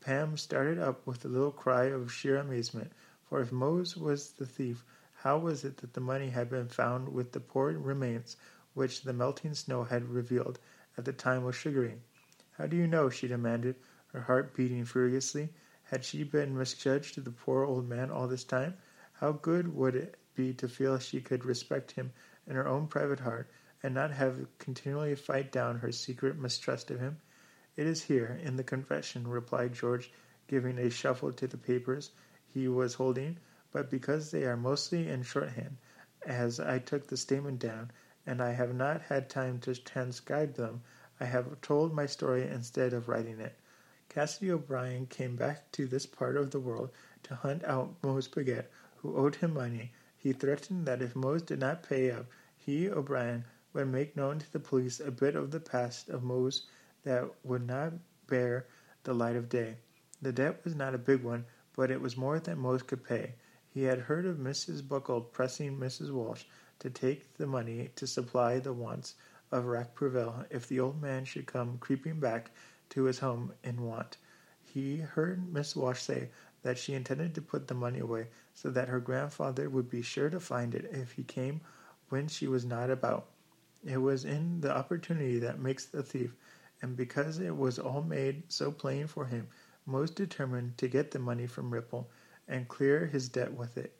Pam 0.00 0.36
started 0.36 0.78
up 0.78 1.06
with 1.06 1.24
a 1.24 1.28
little 1.28 1.50
cry 1.50 1.84
of 1.84 2.12
sheer 2.12 2.36
amazement, 2.36 2.92
for 3.28 3.40
if 3.40 3.50
Mose 3.50 3.96
was 3.96 4.32
the 4.32 4.44
thief, 4.44 4.84
how 5.14 5.38
was 5.38 5.64
it 5.64 5.78
that 5.78 5.94
the 5.94 6.00
money 6.00 6.28
had 6.28 6.50
been 6.50 6.68
found 6.68 7.08
with 7.08 7.32
the 7.32 7.40
poor 7.40 7.72
remains 7.72 8.36
which 8.74 9.02
the 9.02 9.14
melting 9.14 9.54
snow 9.54 9.84
had 9.84 10.10
revealed 10.10 10.58
at 10.96 11.04
the 11.04 11.12
time 11.12 11.44
was 11.44 11.54
sugaring? 11.54 12.02
How 12.52 12.66
do 12.66 12.76
you 12.76 12.86
know? 12.86 13.08
she 13.10 13.28
demanded, 13.28 13.76
her 14.12 14.20
heart 14.20 14.54
beating 14.54 14.84
furiously. 14.84 15.50
Had 15.84 16.04
she 16.04 16.24
been 16.24 16.56
misjudged 16.56 17.22
the 17.22 17.30
poor 17.30 17.64
old 17.64 17.88
man 17.88 18.10
all 18.10 18.28
this 18.28 18.44
time? 18.44 18.74
How 19.12 19.32
good 19.32 19.74
would 19.74 19.94
it 19.94 20.16
be 20.34 20.54
to 20.54 20.68
feel 20.68 20.98
she 20.98 21.20
could 21.20 21.44
respect 21.44 21.92
him 21.92 22.12
in 22.46 22.56
her 22.56 22.66
own 22.66 22.86
private 22.86 23.20
heart, 23.20 23.50
and 23.82 23.94
not 23.94 24.10
have 24.10 24.46
continually 24.58 25.14
fight 25.14 25.52
down 25.52 25.78
her 25.78 25.92
secret 25.92 26.38
mistrust 26.38 26.90
of 26.90 27.00
him? 27.00 27.18
It 27.76 27.86
is 27.86 28.02
here, 28.02 28.40
in 28.42 28.56
the 28.56 28.64
confession, 28.64 29.28
replied 29.28 29.74
George, 29.74 30.10
giving 30.48 30.78
a 30.78 30.90
shuffle 30.90 31.32
to 31.32 31.46
the 31.46 31.58
papers 31.58 32.10
he 32.46 32.68
was 32.68 32.94
holding 32.94 33.38
but 33.76 33.90
because 33.90 34.30
they 34.30 34.44
are 34.44 34.56
mostly 34.56 35.06
in 35.06 35.22
shorthand, 35.22 35.76
as 36.24 36.58
I 36.58 36.78
took 36.78 37.08
the 37.08 37.16
statement 37.18 37.58
down, 37.58 37.90
and 38.26 38.42
I 38.42 38.50
have 38.50 38.74
not 38.74 39.02
had 39.02 39.30
time 39.30 39.60
to 39.60 39.74
transcribe 39.74 40.54
them, 40.54 40.82
I 41.20 41.26
have 41.26 41.60
told 41.60 41.94
my 41.94 42.06
story 42.06 42.42
instead 42.42 42.92
of 42.92 43.08
writing 43.08 43.38
it. 43.38 43.54
Cassidy 44.08 44.50
O'Brien 44.50 45.06
came 45.06 45.36
back 45.36 45.70
to 45.72 45.86
this 45.86 46.06
part 46.06 46.36
of 46.36 46.50
the 46.50 46.58
world 46.60 46.90
to 47.22 47.34
hunt 47.36 47.62
out 47.64 47.94
Mose 48.02 48.28
Baguette, 48.28 48.70
who 48.96 49.16
owed 49.16 49.36
him 49.36 49.54
money. 49.54 49.92
He 50.16 50.32
threatened 50.32 50.86
that 50.86 51.02
if 51.02 51.14
Mose 51.14 51.42
did 51.42 51.60
not 51.60 51.82
pay 51.82 52.10
up, 52.10 52.26
he, 52.56 52.90
O'Brien, 52.90 53.44
would 53.72 53.88
make 53.88 54.16
known 54.16 54.38
to 54.40 54.52
the 54.52 54.58
police 54.58 54.98
a 55.00 55.10
bit 55.10 55.36
of 55.36 55.50
the 55.50 55.60
past 55.60 56.08
of 56.08 56.22
Mose 56.22 56.66
that 57.04 57.30
would 57.44 57.66
not 57.66 57.92
bear 58.26 58.66
the 59.04 59.14
light 59.14 59.36
of 59.36 59.48
day. 59.48 59.76
The 60.20 60.32
debt 60.32 60.64
was 60.64 60.74
not 60.74 60.94
a 60.94 60.98
big 60.98 61.22
one, 61.22 61.44
but 61.76 61.90
it 61.90 62.00
was 62.00 62.16
more 62.16 62.40
than 62.40 62.58
Mose 62.58 62.82
could 62.82 63.04
pay. 63.04 63.34
He 63.68 63.82
had 63.84 64.00
heard 64.00 64.26
of 64.26 64.38
Mrs. 64.38 64.86
Buckle 64.88 65.20
pressing 65.20 65.78
Mrs. 65.78 66.10
Walsh 66.10 66.44
to 66.78 66.90
take 66.90 67.34
the 67.34 67.46
money 67.46 67.90
to 67.96 68.06
supply 68.06 68.58
the 68.58 68.72
wants 68.72 69.14
of 69.50 69.66
Rack 69.66 69.94
Purvel 69.94 70.44
if 70.50 70.68
the 70.68 70.80
old 70.80 71.00
man 71.00 71.24
should 71.24 71.46
come 71.46 71.78
creeping 71.78 72.20
back 72.20 72.50
to 72.90 73.04
his 73.04 73.18
home 73.18 73.52
in 73.64 73.82
want. 73.82 74.16
He 74.62 74.98
heard 74.98 75.52
Miss 75.52 75.74
Walsh 75.74 76.00
say 76.00 76.30
that 76.62 76.78
she 76.78 76.94
intended 76.94 77.34
to 77.34 77.42
put 77.42 77.68
the 77.68 77.74
money 77.74 78.00
away 78.00 78.28
so 78.54 78.70
that 78.70 78.88
her 78.88 79.00
grandfather 79.00 79.70
would 79.70 79.88
be 79.88 80.02
sure 80.02 80.30
to 80.30 80.40
find 80.40 80.74
it 80.74 80.90
if 80.92 81.12
he 81.12 81.22
came 81.22 81.60
when 82.08 82.28
she 82.28 82.46
was 82.46 82.64
not 82.64 82.90
about. 82.90 83.26
It 83.84 83.98
was 83.98 84.24
in 84.24 84.60
the 84.60 84.76
opportunity 84.76 85.38
that 85.38 85.60
makes 85.60 85.86
the 85.86 86.02
thief, 86.02 86.34
and 86.82 86.96
because 86.96 87.38
it 87.38 87.56
was 87.56 87.78
all 87.78 88.02
made 88.02 88.42
so 88.48 88.70
plain 88.70 89.06
for 89.06 89.26
him, 89.26 89.48
most 89.86 90.16
determined 90.16 90.76
to 90.78 90.88
get 90.88 91.12
the 91.12 91.18
money 91.18 91.46
from 91.46 91.72
Ripple 91.72 92.10
and 92.48 92.68
clear 92.68 93.06
his 93.06 93.28
debt 93.28 93.52
with 93.52 93.78
it. 93.78 93.95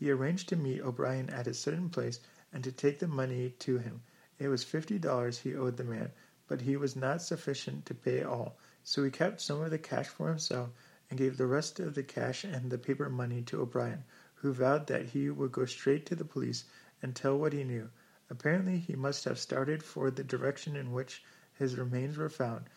He 0.00 0.10
arranged 0.10 0.48
to 0.48 0.56
meet 0.56 0.82
O'Brien 0.82 1.30
at 1.30 1.46
a 1.46 1.54
certain 1.54 1.88
place 1.88 2.18
and 2.52 2.62
to 2.64 2.72
take 2.72 2.98
the 2.98 3.06
money 3.06 3.50
to 3.60 3.78
him. 3.78 4.02
It 4.40 4.48
was 4.48 4.64
fifty 4.64 4.98
dollars 4.98 5.38
he 5.38 5.54
owed 5.54 5.76
the 5.76 5.84
man, 5.84 6.10
but 6.48 6.62
he 6.62 6.76
was 6.76 6.96
not 6.96 7.22
sufficient 7.22 7.86
to 7.86 7.94
pay 7.94 8.22
all, 8.22 8.58
so 8.82 9.04
he 9.04 9.10
kept 9.10 9.40
some 9.40 9.62
of 9.62 9.70
the 9.70 9.78
cash 9.78 10.08
for 10.08 10.28
himself 10.28 10.70
and 11.08 11.18
gave 11.18 11.36
the 11.38 11.46
rest 11.46 11.78
of 11.78 11.94
the 11.94 12.02
cash 12.02 12.42
and 12.44 12.70
the 12.70 12.76
paper 12.76 13.08
money 13.08 13.40
to 13.42 13.62
O'Brien, 13.62 14.04
who 14.34 14.52
vowed 14.52 14.88
that 14.88 15.06
he 15.10 15.30
would 15.30 15.52
go 15.52 15.64
straight 15.64 16.04
to 16.06 16.16
the 16.16 16.24
police 16.24 16.64
and 17.00 17.14
tell 17.14 17.38
what 17.38 17.52
he 17.52 17.62
knew. 17.64 17.88
Apparently 18.28 18.78
he 18.78 18.96
must 18.96 19.24
have 19.24 19.38
started 19.38 19.82
for 19.82 20.10
the 20.10 20.24
direction 20.24 20.74
in 20.76 20.92
which 20.92 21.22
his 21.54 21.78
remains 21.78 22.18
were 22.18 22.28
found, 22.28 22.68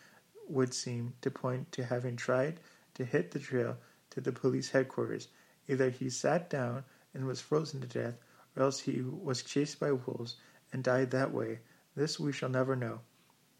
would 0.48 0.72
seem 0.72 1.12
to 1.20 1.32
point 1.32 1.72
to 1.72 1.84
having 1.84 2.16
tried 2.16 2.60
to 2.94 3.04
hit 3.04 3.32
the 3.32 3.40
trail 3.40 3.76
to 4.10 4.20
the 4.20 4.32
police 4.32 4.70
headquarters. 4.70 5.28
Either 5.66 5.90
he 5.90 6.08
sat 6.08 6.48
down 6.48 6.84
and 7.14 7.26
was 7.26 7.40
frozen 7.40 7.80
to 7.80 7.86
death, 7.86 8.18
or 8.56 8.62
else 8.62 8.80
he 8.80 9.00
was 9.00 9.42
chased 9.42 9.80
by 9.80 9.92
wolves 9.92 10.36
and 10.72 10.84
died 10.84 11.10
that 11.10 11.32
way. 11.32 11.60
This 11.94 12.20
we 12.20 12.32
shall 12.32 12.48
never 12.48 12.76
know. 12.76 13.00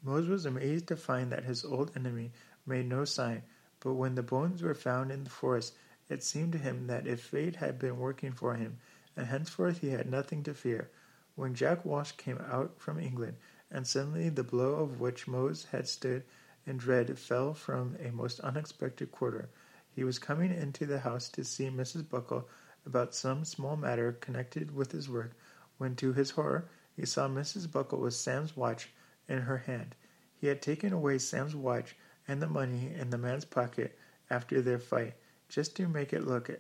Mose 0.03 0.29
was 0.29 0.47
amazed 0.47 0.87
to 0.89 0.97
find 0.97 1.33
that 1.33 1.45
his 1.45 1.65
old 1.65 1.91
enemy 1.97 2.33
made 2.67 2.87
no 2.87 3.05
sign, 3.05 3.43
but 3.81 3.95
when 3.95 4.15
the 4.15 4.23
bones 4.23 4.63
were 4.63 4.75
found 4.75 5.11
in 5.11 5.25
the 5.25 5.31
forest, 5.31 5.75
it 6.09 6.23
seemed 6.23 6.53
to 6.53 6.59
him 6.59 6.87
that 6.87 7.07
if 7.07 7.21
fate 7.21 7.57
had 7.57 7.79
been 7.79 7.99
working 7.99 8.33
for 8.33 8.55
him, 8.55 8.79
and 9.17 9.27
henceforth 9.27 9.79
he 9.79 9.91
had 9.91 10.11
nothing 10.11 10.43
to 10.45 10.55
fear. 10.55 10.91
When 11.35 11.55
Jack 11.55 11.85
Walsh 11.85 12.13
came 12.13 12.39
out 12.39 12.81
from 12.81 12.99
England, 12.99 13.37
and 13.71 13.87
suddenly 13.87 14.29
the 14.29 14.45
blow 14.45 14.75
of 14.77 15.01
which 15.01 15.27
Mose 15.27 15.65
had 15.65 15.89
stood 15.89 16.25
in 16.67 16.77
dread 16.77 17.19
fell 17.19 17.55
from 17.55 17.97
a 18.03 18.11
most 18.11 18.41
unexpected 18.41 19.11
quarter, 19.11 19.49
he 19.91 20.05
was 20.05 20.19
coming 20.19 20.53
into 20.53 20.87
the 20.87 21.01
house 21.01 21.29
to 21.31 21.45
see 21.45 21.69
Mrs. 21.69 22.09
Buckle 22.09 22.49
about 22.87 23.15
some 23.15 23.45
small 23.45 23.77
matter 23.77 24.13
connected 24.13 24.75
with 24.75 24.93
his 24.93 25.09
work, 25.09 25.33
when 25.77 25.95
to 25.97 26.13
his 26.13 26.31
horror 26.31 26.69
he 26.97 27.05
saw 27.05 27.29
Mrs. 27.29 27.71
Buckle 27.71 28.01
with 28.01 28.15
Sam's 28.15 28.57
watch 28.57 28.91
in 29.29 29.43
her 29.43 29.59
hand. 29.59 29.95
He 30.41 30.47
had 30.47 30.63
taken 30.63 30.93
away 30.93 31.19
Sam's 31.19 31.55
watch 31.55 31.95
and 32.27 32.41
the 32.43 32.47
money 32.47 32.93
in 32.95 33.11
the 33.11 33.19
man's 33.19 33.45
pocket 33.45 33.99
after 34.31 34.61
their 34.61 34.79
fight. 34.79 35.15
just 35.49 35.75
to 35.77 35.89
make 35.89 36.13
it 36.13 36.27
look 36.27 36.51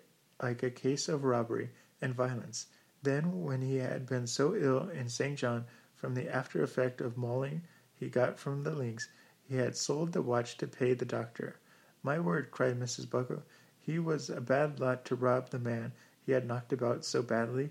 like 0.43 0.63
a 0.63 0.71
case 0.71 1.09
of 1.09 1.25
robbery 1.25 1.71
and 2.01 2.15
violence. 2.15 2.67
Then, 3.03 3.43
when 3.45 3.61
he 3.63 3.77
had 3.77 4.07
been 4.07 4.27
so 4.27 4.55
ill 4.55 4.89
in 4.89 5.09
St. 5.09 5.39
John 5.39 5.67
from 5.95 6.15
the 6.15 6.29
after 6.29 6.63
effect 6.63 7.01
of 7.01 7.17
mauling 7.17 7.63
he 7.95 8.09
got 8.09 8.39
from 8.39 8.63
the 8.63 8.75
links, 8.75 9.09
he 9.43 9.57
had 9.57 9.77
sold 9.77 10.13
the 10.13 10.23
watch 10.23 10.57
to 10.59 10.67
pay 10.67 10.95
the 10.95 11.05
doctor. 11.05 11.57
My 12.03 12.19
word, 12.19 12.51
cried 12.51 12.79
Mrs. 12.79 13.09
Buckle, 13.09 13.43
he 13.79 13.99
was 13.99 14.31
a 14.31 14.41
bad 14.41 14.81
lot 14.81 15.05
to 15.07 15.15
rob 15.15 15.51
the 15.51 15.59
man 15.59 15.93
he 16.29 16.35
had 16.35 16.47
knocked 16.47 16.75
about 16.75 17.07
so 17.07 17.23
badly. 17.23 17.71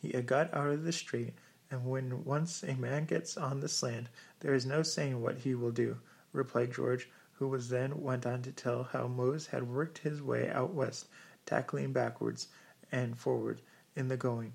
He 0.00 0.12
had 0.12 0.24
got 0.24 0.54
out 0.54 0.68
of 0.68 0.84
the 0.84 0.92
street, 0.92 1.34
and 1.68 1.84
when 1.84 2.22
once 2.22 2.62
a 2.62 2.76
man 2.76 3.06
gets 3.06 3.36
on 3.36 3.58
the 3.58 3.68
slant, 3.68 4.06
there 4.38 4.54
is 4.54 4.64
no 4.64 4.84
saying 4.84 5.20
what 5.20 5.38
he 5.38 5.56
will 5.56 5.72
do, 5.72 5.98
replied 6.32 6.72
George, 6.72 7.10
who 7.32 7.48
was 7.48 7.70
then 7.70 8.00
went 8.00 8.24
on 8.24 8.40
to 8.42 8.52
tell 8.52 8.84
how 8.84 9.08
Mose 9.08 9.48
had 9.48 9.64
worked 9.64 9.98
his 9.98 10.22
way 10.22 10.48
out 10.48 10.72
west, 10.72 11.08
tackling 11.44 11.92
backwards 11.92 12.46
and 12.92 13.18
forward 13.18 13.62
in 13.96 14.06
the 14.06 14.16
going, 14.16 14.52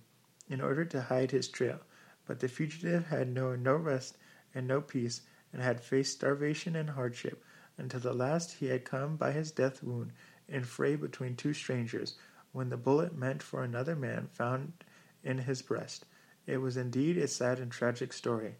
in 0.47 0.61
order 0.61 0.85
to 0.85 1.01
hide 1.01 1.31
his 1.31 1.49
trail. 1.49 1.81
But 2.25 2.39
the 2.39 2.47
fugitive 2.47 3.07
had 3.07 3.27
known 3.27 3.61
no 3.61 3.75
rest 3.75 4.15
and 4.55 4.65
no 4.69 4.79
peace, 4.79 5.19
and 5.51 5.61
had 5.61 5.81
faced 5.81 6.13
starvation 6.13 6.77
and 6.77 6.91
hardship, 6.91 7.43
until 7.77 7.99
the 7.99 8.13
last 8.13 8.53
he 8.53 8.67
had 8.67 8.85
come 8.85 9.17
by 9.17 9.33
his 9.33 9.51
death 9.51 9.83
wound 9.83 10.13
in 10.47 10.63
fray 10.63 10.95
between 10.95 11.35
two 11.35 11.53
strangers, 11.53 12.15
when 12.53 12.69
the 12.69 12.77
bullet 12.77 13.17
meant 13.17 13.43
for 13.43 13.63
another 13.63 13.95
man 13.95 14.29
found 14.31 14.71
in 15.23 15.39
his 15.39 15.61
breast. 15.61 16.05
It 16.45 16.57
was 16.57 16.77
indeed 16.77 17.17
a 17.17 17.27
sad 17.27 17.59
and 17.59 17.71
tragic 17.71 18.13
story. 18.13 18.55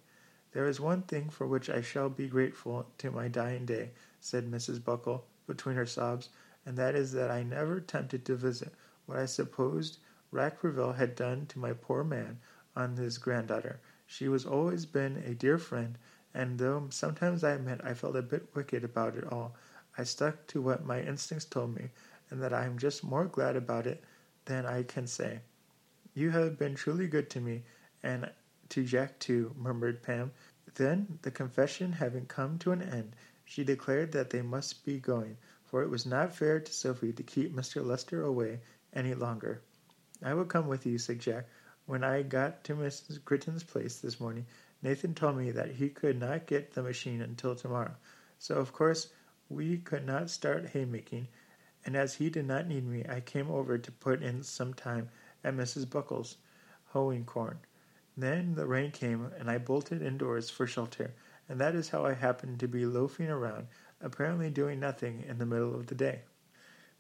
There 0.52 0.68
is 0.68 0.80
one 0.80 1.04
thing 1.04 1.30
for 1.30 1.48
which 1.48 1.70
I 1.70 1.82
shall 1.82 2.10
be 2.10 2.28
grateful 2.28 2.88
to 2.98 3.12
my 3.12 3.28
dying 3.28 3.66
day, 3.66 3.92
said 4.20 4.50
Mrs. 4.50 4.84
Buckle 4.84 5.26
between 5.48 5.76
her 5.76 5.86
sobs, 5.86 6.30
and 6.66 6.78
that 6.78 6.96
is 6.96 7.12
that 7.14 7.32
I 7.32 7.44
never 7.44 7.78
attempted 7.78 8.26
to 8.26 8.36
visit 8.36 8.74
what 9.06 9.18
I 9.18 9.26
supposed 9.26 10.00
Rackperville 10.32 10.96
had 10.96 11.16
done 11.16 11.46
to 11.48 11.60
my 11.60 11.74
poor 11.74 12.04
man 12.04 12.40
on 12.76 12.98
his 12.98 13.18
granddaughter. 13.18 13.80
She 14.08 14.28
was 14.28 14.46
always 14.46 14.86
been 14.86 15.18
a 15.18 15.36
dear 15.36 15.58
friend, 15.58 15.98
and 16.34 16.58
though 16.58 16.88
sometimes 16.90 17.44
I 17.44 17.52
admit 17.52 17.82
I 17.84 17.94
felt 17.94 18.16
a 18.16 18.22
bit 18.22 18.56
wicked 18.56 18.84
about 18.84 19.16
it 19.16 19.32
all, 19.32 19.56
I 19.98 20.04
stuck 20.04 20.48
to 20.48 20.62
what 20.62 20.86
my 20.86 21.02
instincts 21.02 21.46
told 21.46 21.76
me, 21.76 21.90
and 22.34 22.42
that 22.42 22.52
I 22.52 22.66
am 22.66 22.80
just 22.80 23.04
more 23.04 23.26
glad 23.26 23.56
about 23.56 23.86
it 23.86 24.04
than 24.46 24.66
I 24.66 24.82
can 24.82 25.06
say. 25.06 25.42
You 26.16 26.32
have 26.32 26.58
been 26.58 26.74
truly 26.74 27.06
good 27.06 27.30
to 27.30 27.40
me, 27.40 27.62
and 28.02 28.32
to 28.70 28.84
Jack 28.84 29.20
too, 29.20 29.54
murmured 29.56 30.02
Pam. 30.02 30.32
Then, 30.74 31.20
the 31.22 31.30
confession 31.30 31.92
having 31.92 32.26
come 32.26 32.58
to 32.58 32.72
an 32.72 32.82
end, 32.82 33.16
she 33.46 33.64
declared 33.64 34.14
that 34.14 34.32
they 34.32 34.42
must 34.42 34.84
be 34.84 35.00
going, 35.00 35.38
for 35.64 35.84
it 35.84 35.92
was 35.92 36.08
not 36.08 36.36
fair 36.36 36.60
to 36.60 36.74
Sophie 36.74 37.14
to 37.14 37.22
keep 37.22 37.56
Mr. 37.56 37.86
Lester 37.86 38.24
away 38.24 38.62
any 38.94 39.14
longer. 39.14 39.62
I 40.24 40.34
will 40.34 40.46
come 40.46 40.68
with 40.68 40.88
you, 40.88 40.98
said 40.98 41.20
Jack. 41.20 41.46
When 41.86 42.04
I 42.04 42.24
got 42.24 42.64
to 42.64 42.74
Mrs. 42.74 43.24
Gritton's 43.24 43.64
place 43.64 44.00
this 44.00 44.20
morning, 44.20 44.48
Nathan 44.82 45.14
told 45.14 45.38
me 45.38 45.52
that 45.52 45.76
he 45.76 45.90
could 45.90 46.20
not 46.20 46.48
get 46.48 46.74
the 46.74 46.82
machine 46.82 47.22
until 47.22 47.56
tomorrow. 47.56 47.96
So, 48.40 48.56
of 48.56 48.74
course, 48.74 49.10
we 49.50 49.78
could 49.78 50.08
not 50.08 50.32
start 50.32 50.70
haymaking, 50.70 51.28
and 51.86 51.96
as 51.96 52.16
he 52.16 52.30
did 52.30 52.46
not 52.46 52.68
need 52.68 52.86
me, 52.86 53.04
I 53.08 53.20
came 53.20 53.50
over 53.50 53.78
to 53.78 53.92
put 53.92 54.22
in 54.22 54.44
some 54.44 54.74
time 54.74 55.10
at 55.44 55.56
Mrs. 55.56 55.90
Buckle's, 55.90 56.38
hoeing 56.88 57.26
corn. 57.26 57.60
Then 58.16 58.56
the 58.56 58.66
rain 58.66 58.92
came, 58.92 59.32
and 59.38 59.50
I 59.50 59.58
bolted 59.58 60.02
indoors 60.02 60.50
for 60.50 60.68
shelter, 60.68 61.14
and 61.50 61.60
that 61.60 61.76
is 61.76 61.90
how 61.90 62.06
I 62.06 62.14
happened 62.14 62.60
to 62.60 62.68
be 62.68 62.86
loafing 62.86 63.30
around, 63.30 63.68
apparently 64.00 64.50
doing 64.50 64.80
nothing 64.80 65.24
in 65.28 65.40
the 65.40 65.46
middle 65.46 65.76
of 65.76 65.88
the 65.88 65.96
day. 65.96 66.22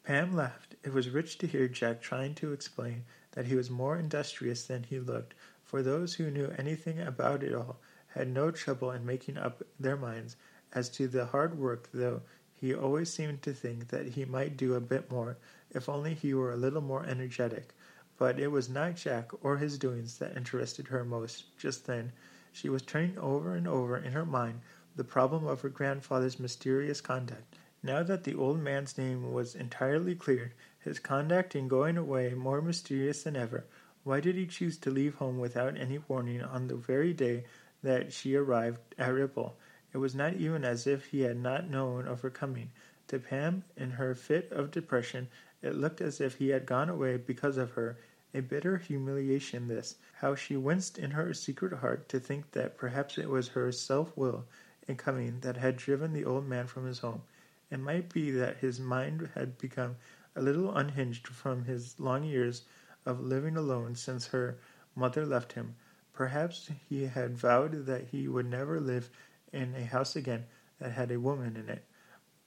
Pam 0.04 0.36
laughed. 0.36 0.76
It 0.84 0.92
was 0.92 1.10
rich 1.10 1.38
to 1.38 1.48
hear 1.48 1.68
Jack 1.68 2.02
trying 2.02 2.36
to 2.36 2.52
explain 2.52 3.06
that 3.32 3.46
he 3.46 3.56
was 3.56 3.70
more 3.70 3.98
industrious 3.98 4.66
than 4.66 4.84
he 4.84 5.00
looked, 5.00 5.34
for 5.64 5.82
those 5.82 6.16
who 6.16 6.30
knew 6.30 6.54
anything 6.58 7.00
about 7.00 7.42
it 7.42 7.54
all 7.54 7.80
had 8.08 8.28
no 8.28 8.52
trouble 8.52 8.92
in 8.92 9.06
making 9.06 9.38
up 9.38 9.64
their 9.80 9.98
minds 9.98 10.36
as 10.74 10.90
to 10.90 11.08
the 11.08 11.26
hard 11.26 11.58
work, 11.58 11.90
though 11.94 12.22
he 12.64 12.74
always 12.74 13.11
seemed 13.11 13.41
to 13.41 13.51
think 13.51 13.89
that 13.89 14.07
he 14.07 14.24
might 14.24 14.55
do 14.55 14.74
a 14.74 14.80
bit 14.80 15.11
more 15.11 15.36
if 15.72 15.89
only 15.89 16.14
he 16.14 16.34
were 16.34 16.53
a 16.53 16.55
little 16.55 16.80
more 16.80 17.05
energetic. 17.05 17.74
But 18.18 18.39
it 18.39 18.47
was 18.47 18.70
not 18.70 18.95
Jack 18.95 19.32
or 19.43 19.57
his 19.57 19.78
doings 19.78 20.18
that 20.20 20.38
interested 20.38 20.88
her 20.88 21.03
most 21.03 21.57
just 21.57 21.88
then. 21.88 22.14
She 22.53 22.70
was 22.70 22.82
turning 22.82 23.18
over 23.18 23.53
and 23.53 23.68
over 23.68 23.97
in 23.97 24.14
her 24.14 24.26
mind 24.26 24.61
the 24.95 25.03
problem 25.03 25.45
of 25.45 25.59
her 25.59 25.68
grandfather's 25.68 26.39
mysterious 26.39 27.01
conduct. 27.01 27.57
Now 27.84 28.01
that 28.01 28.24
the 28.24 28.36
old 28.36 28.61
man's 28.61 28.97
name 28.97 29.34
was 29.34 29.55
entirely 29.55 30.16
cleared, 30.16 30.53
his 30.80 30.99
conduct 30.99 31.57
in 31.57 31.68
going 31.68 31.97
away 31.97 32.34
more 32.34 32.61
mysterious 32.61 33.24
than 33.24 33.36
ever, 33.36 33.66
why 34.05 34.22
did 34.22 34.38
he 34.38 34.47
choose 34.47 34.78
to 34.78 34.89
leave 34.89 35.16
home 35.16 35.38
without 35.38 35.76
any 35.76 35.97
warning 35.97 36.41
on 36.41 36.70
the 36.70 36.78
very 36.78 37.11
day 37.11 37.43
that 37.84 38.14
she 38.14 38.36
arrived 38.36 38.80
at 38.97 39.14
Ripple? 39.14 39.57
It 39.94 39.98
was 40.00 40.16
not 40.16 40.34
even 40.34 40.66
as 40.66 40.88
if 40.88 41.06
he 41.06 41.22
had 41.22 41.38
not 41.38 41.70
known 41.70 42.08
of 42.08 42.22
her 42.22 42.32
coming. 42.32 42.72
To 43.10 43.20
Pam, 43.20 43.64
in 43.78 43.91
her 43.91 44.16
fit 44.16 44.52
of 44.52 44.72
depression, 44.72 45.28
it 45.62 45.76
looked 45.76 46.02
as 46.02 46.20
if 46.20 46.36
he 46.36 46.50
had 46.50 46.66
gone 46.66 46.89
away 46.89 47.18
because 47.18 47.58
of 47.58 47.74
her. 47.74 47.98
A 48.34 48.41
bitter 48.41 48.78
humiliation 48.78 49.68
this. 49.68 49.98
How 50.14 50.34
she 50.34 50.58
winced 50.58 50.98
in 50.98 51.12
her 51.12 51.32
secret 51.36 51.74
heart 51.74 52.10
to 52.10 52.20
think 52.20 52.52
that 52.54 52.76
perhaps 52.76 53.20
it 53.20 53.30
was 53.30 53.50
her 53.50 53.72
self 53.72 54.18
will 54.18 54.46
in 54.88 54.96
coming 54.96 55.39
that 55.41 55.58
had 55.58 55.78
driven 55.78 56.14
the 56.14 56.26
old 56.26 56.48
man 56.48 56.66
from 56.66 56.88
his 56.88 57.00
home. 57.00 57.22
It 57.70 57.80
might 57.80 58.12
be 58.12 58.32
that 58.32 58.58
his 58.58 58.80
mind 58.80 59.30
had 59.36 59.60
become 59.60 59.98
a 60.36 60.41
little 60.41 60.76
unhinged 60.76 61.28
from 61.28 61.66
his 61.66 62.00
long 62.00 62.24
years 62.24 62.64
of 63.06 63.22
living 63.22 63.56
alone 63.56 63.96
since 63.96 64.28
her 64.28 64.58
mother 64.96 65.26
left 65.26 65.54
him. 65.54 65.76
Perhaps 66.14 66.72
he 66.89 67.06
had 67.06 67.38
vowed 67.38 67.86
that 67.86 68.08
he 68.08 68.28
would 68.28 68.48
never 68.48 68.80
live 68.80 69.12
in 69.54 69.76
a 69.76 69.86
house 69.86 70.16
again 70.16 70.45
that 70.80 70.91
had 70.91 71.12
a 71.12 71.20
woman 71.20 71.56
in 71.56 71.70
it. 71.70 71.86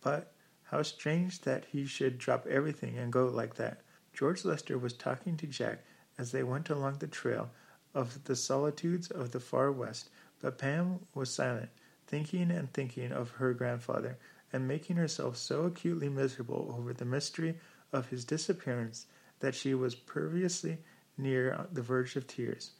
But 0.03 0.33
how 0.65 0.83
strange 0.83 1.41
that 1.43 1.67
he 1.71 1.87
should 1.87 2.19
drop 2.19 2.47
everything 2.47 2.99
and 2.99 3.13
go 3.13 3.27
like 3.27 3.55
that. 3.55 3.83
George 4.13 4.45
Lester 4.45 4.77
was 4.77 4.93
talking 4.93 5.37
to 5.37 5.47
Jack 5.47 5.85
as 6.19 6.33
they 6.33 6.43
went 6.43 6.71
along 6.71 6.99
the 6.99 7.07
trail 7.07 7.51
of 7.95 8.25
the 8.25 8.37
solitudes 8.37 9.11
of 9.11 9.31
the 9.31 9.41
far 9.41 9.71
west, 9.71 10.11
but 10.41 10.59
Pam 10.59 11.01
was 11.15 11.33
silent, 11.33 11.71
thinking 12.07 12.51
and 12.51 12.73
thinking 12.73 13.13
of 13.13 13.31
her 13.33 13.55
grandfather, 13.55 14.19
and 14.53 14.67
making 14.67 14.97
herself 14.97 15.37
so 15.37 15.65
acutely 15.65 16.09
miserable 16.09 16.75
over 16.77 16.93
the 16.93 17.05
mystery 17.05 17.59
of 17.93 18.09
his 18.09 18.25
disappearance 18.25 19.07
that 19.41 19.55
she 19.55 19.75
was 19.75 19.95
perversely 19.95 20.79
near 21.17 21.67
the 21.73 21.83
verge 21.83 22.17
of 22.17 22.27
tears. 22.27 22.73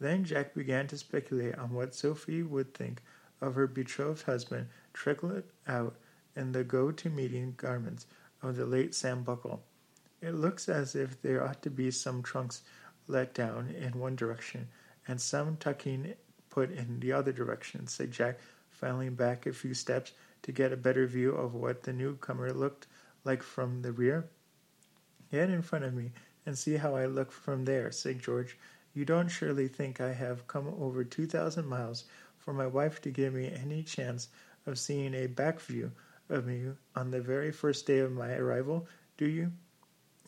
Then 0.00 0.24
Jack 0.24 0.54
began 0.54 0.86
to 0.88 0.98
speculate 0.98 1.56
on 1.56 1.70
what 1.70 1.94
Sophie 1.94 2.42
would 2.42 2.74
think 2.74 3.02
of 3.40 3.54
her 3.54 3.66
betrothed 3.66 4.22
husband 4.22 4.68
trickled 4.92 5.42
out 5.66 5.96
in 6.36 6.52
the 6.52 6.64
go-to-meeting 6.64 7.54
garments 7.56 8.06
of 8.42 8.56
the 8.56 8.66
late 8.66 8.94
Sam 8.94 9.22
Buckle. 9.22 9.62
It 10.20 10.34
looks 10.34 10.68
as 10.68 10.94
if 10.94 11.20
there 11.20 11.44
ought 11.44 11.62
to 11.62 11.70
be 11.70 11.90
some 11.90 12.22
trunks 12.22 12.62
let 13.06 13.34
down 13.34 13.70
in 13.70 13.98
one 13.98 14.16
direction 14.16 14.68
and 15.06 15.20
some 15.20 15.56
tucking 15.58 16.14
put 16.50 16.70
in 16.70 17.00
the 17.00 17.12
other 17.12 17.32
direction, 17.32 17.86
said 17.86 18.10
Jack, 18.10 18.38
filing 18.70 19.14
back 19.14 19.46
a 19.46 19.52
few 19.52 19.74
steps 19.74 20.12
to 20.42 20.52
get 20.52 20.72
a 20.72 20.76
better 20.76 21.06
view 21.06 21.32
of 21.32 21.54
what 21.54 21.82
the 21.82 21.92
newcomer 21.92 22.52
looked 22.52 22.86
like 23.24 23.42
from 23.42 23.82
the 23.82 23.92
rear. 23.92 24.28
Get 25.30 25.50
in 25.50 25.62
front 25.62 25.84
of 25.84 25.94
me 25.94 26.12
and 26.46 26.56
see 26.56 26.76
how 26.76 26.94
I 26.94 27.06
look 27.06 27.32
from 27.32 27.64
there, 27.64 27.90
said 27.90 28.20
George. 28.20 28.56
You 28.94 29.04
don't 29.04 29.28
surely 29.28 29.68
think 29.68 30.00
I 30.00 30.12
have 30.12 30.46
come 30.46 30.72
over 30.78 31.02
two 31.02 31.26
thousand 31.26 31.66
miles 31.66 32.04
for 32.44 32.52
my 32.52 32.66
wife 32.66 33.00
to 33.02 33.10
give 33.10 33.34
me 33.34 33.50
any 33.52 33.82
chance 33.82 34.28
of 34.66 34.78
seeing 34.78 35.14
a 35.14 35.26
back 35.26 35.60
view 35.60 35.92
of 36.28 36.46
me 36.46 36.66
on 36.94 37.10
the 37.10 37.20
very 37.20 37.50
first 37.52 37.86
day 37.86 37.98
of 37.98 38.12
my 38.12 38.32
arrival, 38.34 38.86
do 39.16 39.26
you? 39.26 39.52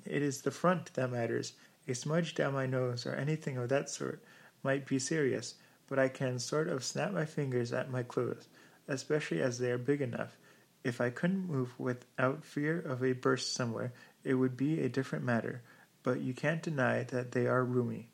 It 0.05 0.23
is 0.23 0.43
the 0.43 0.51
front 0.51 0.95
that 0.95 1.11
matters. 1.11 1.53
A 1.89 1.95
smudge 1.95 2.35
down 2.35 2.55
my 2.55 2.67
nose 2.67 3.07
or 3.07 3.15
anything 3.15 3.57
of 3.57 3.69
that 3.69 3.91
sort 3.91 4.23
might 4.63 4.87
be 4.87 4.99
serious, 4.99 5.55
but 5.89 5.99
I 5.99 6.09
can 6.09 6.39
sort 6.39 6.69
of 6.69 6.85
snap 6.85 7.13
my 7.13 7.25
fingers 7.25 7.73
at 7.73 7.91
my 7.91 8.03
clothes 8.03 8.49
especially 8.89 9.43
as 9.43 9.59
they 9.59 9.71
are 9.71 9.79
big 9.79 10.01
enough. 10.01 10.37
If 10.85 11.01
I 11.01 11.11
couldn't 11.11 11.49
move 11.49 11.79
without 11.79 12.45
fear 12.45 12.79
of 12.79 13.03
a 13.03 13.13
burst 13.13 13.55
somewhere, 13.55 13.93
it 14.23 14.35
would 14.35 14.57
be 14.57 14.81
a 14.81 14.89
different 14.89 15.25
matter, 15.25 15.63
but 16.03 16.21
you 16.21 16.33
can't 16.33 16.63
deny 16.63 17.03
that 17.05 17.33
they 17.33 17.47
are 17.47 17.65
roomy. 17.65 18.09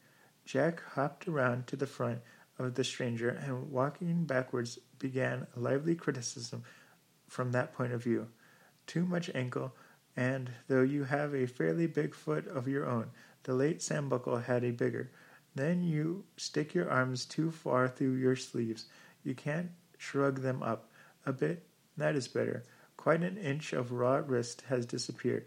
Jack 0.44 0.82
hopped 0.94 1.28
around 1.28 1.66
to 1.66 1.76
the 1.76 1.86
front 1.86 2.20
of 2.58 2.74
the 2.74 2.84
stranger 2.84 3.28
and 3.28 3.70
walking 3.70 4.24
backwards 4.24 4.78
began 4.98 5.46
a 5.56 5.60
lively 5.60 5.94
criticism 5.94 6.62
from 7.28 7.52
that 7.52 7.74
point 7.74 7.92
of 7.92 8.02
view. 8.02 8.28
Too 8.86 9.04
much 9.04 9.30
ankle, 9.34 9.74
and 10.16 10.50
though 10.68 10.82
you 10.82 11.04
have 11.04 11.34
a 11.34 11.46
fairly 11.46 11.86
big 11.86 12.14
foot 12.14 12.46
of 12.46 12.68
your 12.68 12.86
own, 12.86 13.10
the 13.44 13.54
late 13.54 13.82
Sam 13.82 14.08
Buckle 14.08 14.38
had 14.38 14.64
a 14.64 14.70
bigger. 14.70 15.10
Then 15.54 15.82
you 15.82 16.24
stick 16.36 16.74
your 16.74 16.90
arms 16.90 17.24
too 17.24 17.50
far 17.50 17.88
through 17.88 18.14
your 18.14 18.36
sleeves. 18.36 18.86
You 19.24 19.34
can't 19.34 19.70
Shrug 20.02 20.40
them 20.40 20.64
up 20.64 20.90
a 21.24 21.32
bit. 21.32 21.64
That 21.96 22.16
is 22.16 22.26
better. 22.26 22.64
Quite 22.96 23.22
an 23.22 23.36
inch 23.36 23.72
of 23.72 23.92
raw 23.92 24.16
wrist 24.16 24.62
has 24.62 24.84
disappeared. 24.84 25.46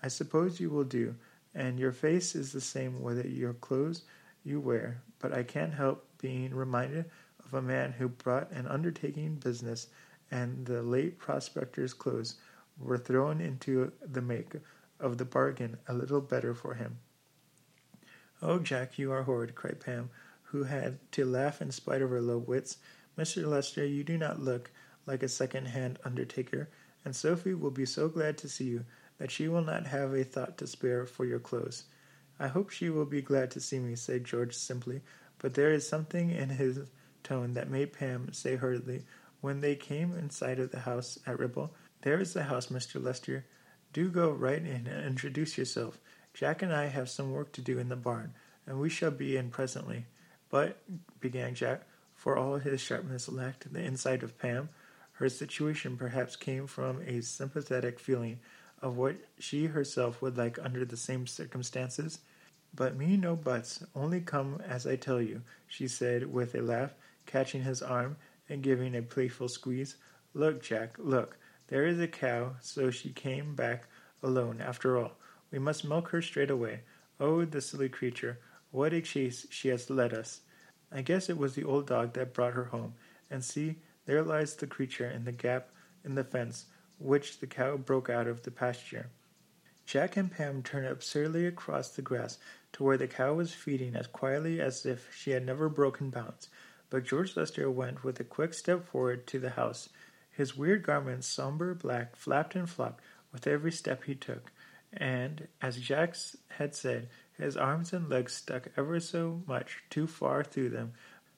I 0.00 0.06
suppose 0.06 0.60
you 0.60 0.70
will 0.70 0.84
do, 0.84 1.16
and 1.52 1.76
your 1.76 1.90
face 1.90 2.36
is 2.36 2.52
the 2.52 2.60
same 2.60 3.02
whether 3.02 3.26
your 3.26 3.54
clothes 3.54 4.04
you 4.44 4.60
wear, 4.60 5.02
but 5.18 5.32
I 5.32 5.42
can't 5.42 5.74
help 5.74 6.05
being 6.18 6.54
reminded 6.54 7.06
of 7.44 7.54
a 7.54 7.62
man 7.62 7.92
who 7.92 8.08
brought 8.08 8.50
an 8.50 8.66
undertaking 8.66 9.36
business 9.36 9.88
and 10.30 10.66
the 10.66 10.82
late 10.82 11.18
prospector's 11.18 11.94
clothes 11.94 12.34
were 12.78 12.98
thrown 12.98 13.40
into 13.40 13.92
the 14.02 14.22
make 14.22 14.52
of 14.98 15.18
the 15.18 15.24
bargain 15.24 15.76
a 15.88 15.94
little 15.94 16.20
better 16.20 16.54
for 16.54 16.74
him. 16.74 16.98
Oh, 18.42 18.58
Jack, 18.58 18.98
you 18.98 19.12
are 19.12 19.22
horrid, 19.22 19.54
cried 19.54 19.80
Pam, 19.80 20.10
who 20.42 20.64
had 20.64 20.98
to 21.12 21.24
laugh 21.24 21.62
in 21.62 21.70
spite 21.70 22.02
of 22.02 22.10
her 22.10 22.20
low 22.20 22.38
wits. 22.38 22.78
Mr. 23.16 23.46
Lester, 23.46 23.84
you 23.84 24.04
do 24.04 24.18
not 24.18 24.40
look 24.40 24.70
like 25.06 25.22
a 25.22 25.28
second-hand 25.28 25.98
undertaker, 26.04 26.68
and 27.04 27.14
Sophie 27.16 27.54
will 27.54 27.70
be 27.70 27.86
so 27.86 28.08
glad 28.08 28.36
to 28.38 28.48
see 28.48 28.64
you 28.64 28.84
that 29.18 29.30
she 29.30 29.48
will 29.48 29.62
not 29.62 29.86
have 29.86 30.12
a 30.12 30.24
thought 30.24 30.58
to 30.58 30.66
spare 30.66 31.06
for 31.06 31.24
your 31.24 31.38
clothes. 31.38 31.84
I 32.38 32.48
hope 32.48 32.70
she 32.70 32.90
will 32.90 33.06
be 33.06 33.22
glad 33.22 33.50
to 33.52 33.60
see 33.60 33.78
me, 33.78 33.96
said 33.96 34.24
George 34.24 34.54
simply, 34.54 35.00
but 35.38 35.54
there 35.54 35.72
is 35.72 35.88
something 35.88 36.30
in 36.30 36.50
his 36.50 36.78
tone 37.22 37.54
that 37.54 37.70
made 37.70 37.92
Pam 37.92 38.32
say 38.32 38.56
hurriedly, 38.56 39.04
when 39.40 39.60
they 39.60 39.76
came 39.76 40.12
in 40.16 40.30
sight 40.30 40.58
of 40.58 40.70
the 40.70 40.80
house 40.80 41.18
at 41.26 41.38
Ripple, 41.38 41.74
There 42.02 42.20
is 42.20 42.32
the 42.32 42.44
house, 42.44 42.66
Mr. 42.66 43.02
Lester. 43.02 43.44
Do 43.92 44.08
go 44.10 44.30
right 44.30 44.58
in 44.64 44.86
and 44.86 45.04
introduce 45.04 45.58
yourself. 45.58 45.98
Jack 46.34 46.62
and 46.62 46.72
I 46.72 46.86
have 46.86 47.08
some 47.08 47.32
work 47.32 47.52
to 47.52 47.60
do 47.60 47.78
in 47.78 47.88
the 47.88 47.96
barn, 47.96 48.34
and 48.66 48.78
we 48.78 48.90
shall 48.90 49.10
be 49.10 49.36
in 49.36 49.50
presently. 49.50 50.06
But, 50.50 50.78
began 51.20 51.54
Jack, 51.54 51.82
for 52.14 52.36
all 52.36 52.56
his 52.58 52.80
sharpness 52.80 53.28
lacked 53.28 53.72
the 53.72 53.82
insight 53.82 54.22
of 54.22 54.38
Pam. 54.38 54.68
Her 55.12 55.28
situation 55.28 55.96
perhaps 55.96 56.36
came 56.36 56.66
from 56.66 57.00
a 57.06 57.22
sympathetic 57.22 57.98
feeling 57.98 58.40
of 58.82 58.96
what 58.96 59.16
she 59.38 59.66
herself 59.66 60.20
would 60.20 60.36
like 60.36 60.58
under 60.62 60.84
the 60.84 60.96
same 60.96 61.26
circumstances. 61.26 62.20
But 62.76 62.94
me 62.94 63.16
no 63.16 63.36
buts, 63.36 63.82
only 63.94 64.20
come 64.20 64.60
as 64.68 64.86
I 64.86 64.96
tell 64.96 65.22
you, 65.22 65.40
she 65.66 65.88
said 65.88 66.30
with 66.30 66.54
a 66.54 66.60
laugh, 66.60 66.94
catching 67.24 67.62
his 67.62 67.80
arm 67.80 68.18
and 68.50 68.62
giving 68.62 68.94
a 68.94 69.00
playful 69.00 69.48
squeeze. 69.48 69.96
Look, 70.34 70.62
Jack, 70.62 70.96
look, 70.98 71.38
there 71.68 71.86
is 71.86 71.98
a 71.98 72.06
cow, 72.06 72.56
so 72.60 72.90
she 72.90 73.10
came 73.10 73.54
back 73.54 73.88
alone 74.22 74.60
after 74.60 74.98
all. 74.98 75.12
We 75.50 75.58
must 75.58 75.86
milk 75.86 76.10
her 76.10 76.20
straight 76.20 76.50
away. 76.50 76.80
Oh, 77.18 77.46
the 77.46 77.62
silly 77.62 77.88
creature, 77.88 78.40
what 78.72 78.92
a 78.92 79.00
chase 79.00 79.46
she 79.48 79.68
has 79.68 79.88
led 79.88 80.12
us. 80.12 80.42
I 80.92 81.00
guess 81.00 81.30
it 81.30 81.38
was 81.38 81.54
the 81.54 81.64
old 81.64 81.86
dog 81.86 82.12
that 82.12 82.34
brought 82.34 82.52
her 82.52 82.66
home. 82.66 82.92
And 83.30 83.42
see, 83.42 83.76
there 84.04 84.22
lies 84.22 84.54
the 84.54 84.66
creature 84.66 85.08
in 85.08 85.24
the 85.24 85.32
gap 85.32 85.70
in 86.04 86.14
the 86.14 86.24
fence, 86.24 86.66
which 86.98 87.38
the 87.38 87.46
cow 87.46 87.78
broke 87.78 88.10
out 88.10 88.26
of 88.26 88.42
the 88.42 88.50
pasture. 88.50 89.08
Jack 89.86 90.16
and 90.16 90.30
Pam 90.30 90.64
turned 90.64 90.88
absurdly 90.88 91.46
across 91.46 91.90
the 91.90 92.02
grass 92.02 92.38
to 92.72 92.82
where 92.82 92.98
the 92.98 93.06
cow 93.06 93.34
was 93.34 93.54
feeding 93.54 93.94
as 93.94 94.08
quietly 94.08 94.60
as 94.60 94.84
if 94.84 95.14
she 95.14 95.30
had 95.30 95.46
never 95.46 95.68
broken 95.68 96.10
bounds. 96.10 96.48
But 96.90 97.04
George 97.04 97.36
Lester 97.36 97.70
went 97.70 98.02
with 98.02 98.18
a 98.18 98.24
quick 98.24 98.52
step 98.52 98.84
forward 98.88 99.26
to 99.28 99.38
the 99.38 99.50
house. 99.50 99.88
His 100.30 100.56
weird 100.56 100.82
garments, 100.82 101.28
somber 101.28 101.72
black, 101.72 102.16
flapped 102.16 102.56
and 102.56 102.68
flopped 102.68 103.02
with 103.32 103.46
every 103.46 103.70
step 103.70 104.04
he 104.04 104.16
took, 104.16 104.50
and, 104.92 105.46
as 105.62 105.78
Jack 105.78 106.16
had 106.48 106.74
said, 106.74 107.08
his 107.38 107.56
arms 107.56 107.92
and 107.92 108.08
legs 108.08 108.34
stuck 108.34 108.68
ever 108.76 108.98
so 108.98 109.42
much 109.46 109.84
too 109.88 110.06
far 110.06 110.42
through 110.42 110.70
them, 110.70 110.94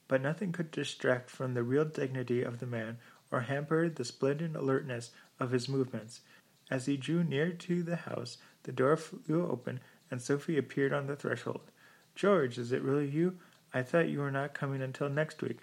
but 0.07 0.23
nothing 0.23 0.53
could 0.53 0.71
distract 0.71 1.29
from 1.29 1.53
the 1.53 1.63
real 1.63 1.85
dignity 1.85 2.43
of 2.43 2.61
the 2.61 2.67
man 2.67 2.99
or 3.31 3.43
hamper 3.43 3.89
the 3.89 4.05
splendid 4.05 4.57
alertness 4.57 5.11
of 5.39 5.51
his 5.51 5.69
movements. 5.69 6.21
As 6.71 6.87
he 6.87 6.97
drew 6.97 7.25
near 7.25 7.53
to 7.53 7.83
the 7.83 7.97
house, 7.97 8.39
the 8.65 8.73
door 8.73 8.97
flew 8.97 9.47
open 9.47 9.81
and 10.11 10.21
Sophie 10.21 10.59
appeared 10.59 10.93
on 10.93 11.07
the 11.07 11.17
threshold. 11.17 11.71
George, 12.15 12.59
is 12.59 12.73
it 12.73 12.83
really 12.83 13.09
you? 13.09 13.39
I 13.73 13.83
thought 13.83 14.09
you 14.09 14.21
were 14.21 14.31
not 14.31 14.55
coming 14.55 14.83
until 14.83 15.09
next 15.09 15.43
week. 15.43 15.61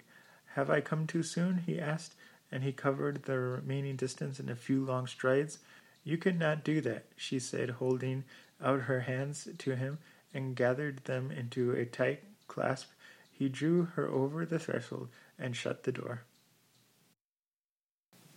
Have 0.54 0.70
I 0.70 0.80
come 0.80 1.06
too 1.06 1.22
soon? 1.22 1.58
he 1.66 1.80
asked, 1.80 2.14
and 2.50 2.62
he 2.62 2.72
covered 2.72 3.24
the 3.24 3.38
remaining 3.38 3.96
distance 3.96 4.40
in 4.40 4.48
a 4.48 4.56
few 4.56 4.84
long 4.84 5.06
strides. 5.06 5.58
You 6.04 6.16
could 6.16 6.38
not 6.38 6.64
do 6.64 6.80
that, 6.82 7.06
she 7.16 7.38
said, 7.38 7.70
holding 7.70 8.24
out 8.62 8.82
her 8.82 9.00
hands 9.00 9.48
to 9.58 9.76
him 9.76 9.98
and 10.32 10.56
gathered 10.56 11.04
them 11.04 11.30
into 11.30 11.72
a 11.72 11.84
tight 11.84 12.22
clasp. 12.46 12.90
He 13.30 13.48
drew 13.48 13.86
her 13.96 14.08
over 14.08 14.46
the 14.46 14.58
threshold 14.58 15.08
and 15.38 15.56
shut 15.56 15.82
the 15.82 15.92
door. 15.92 16.22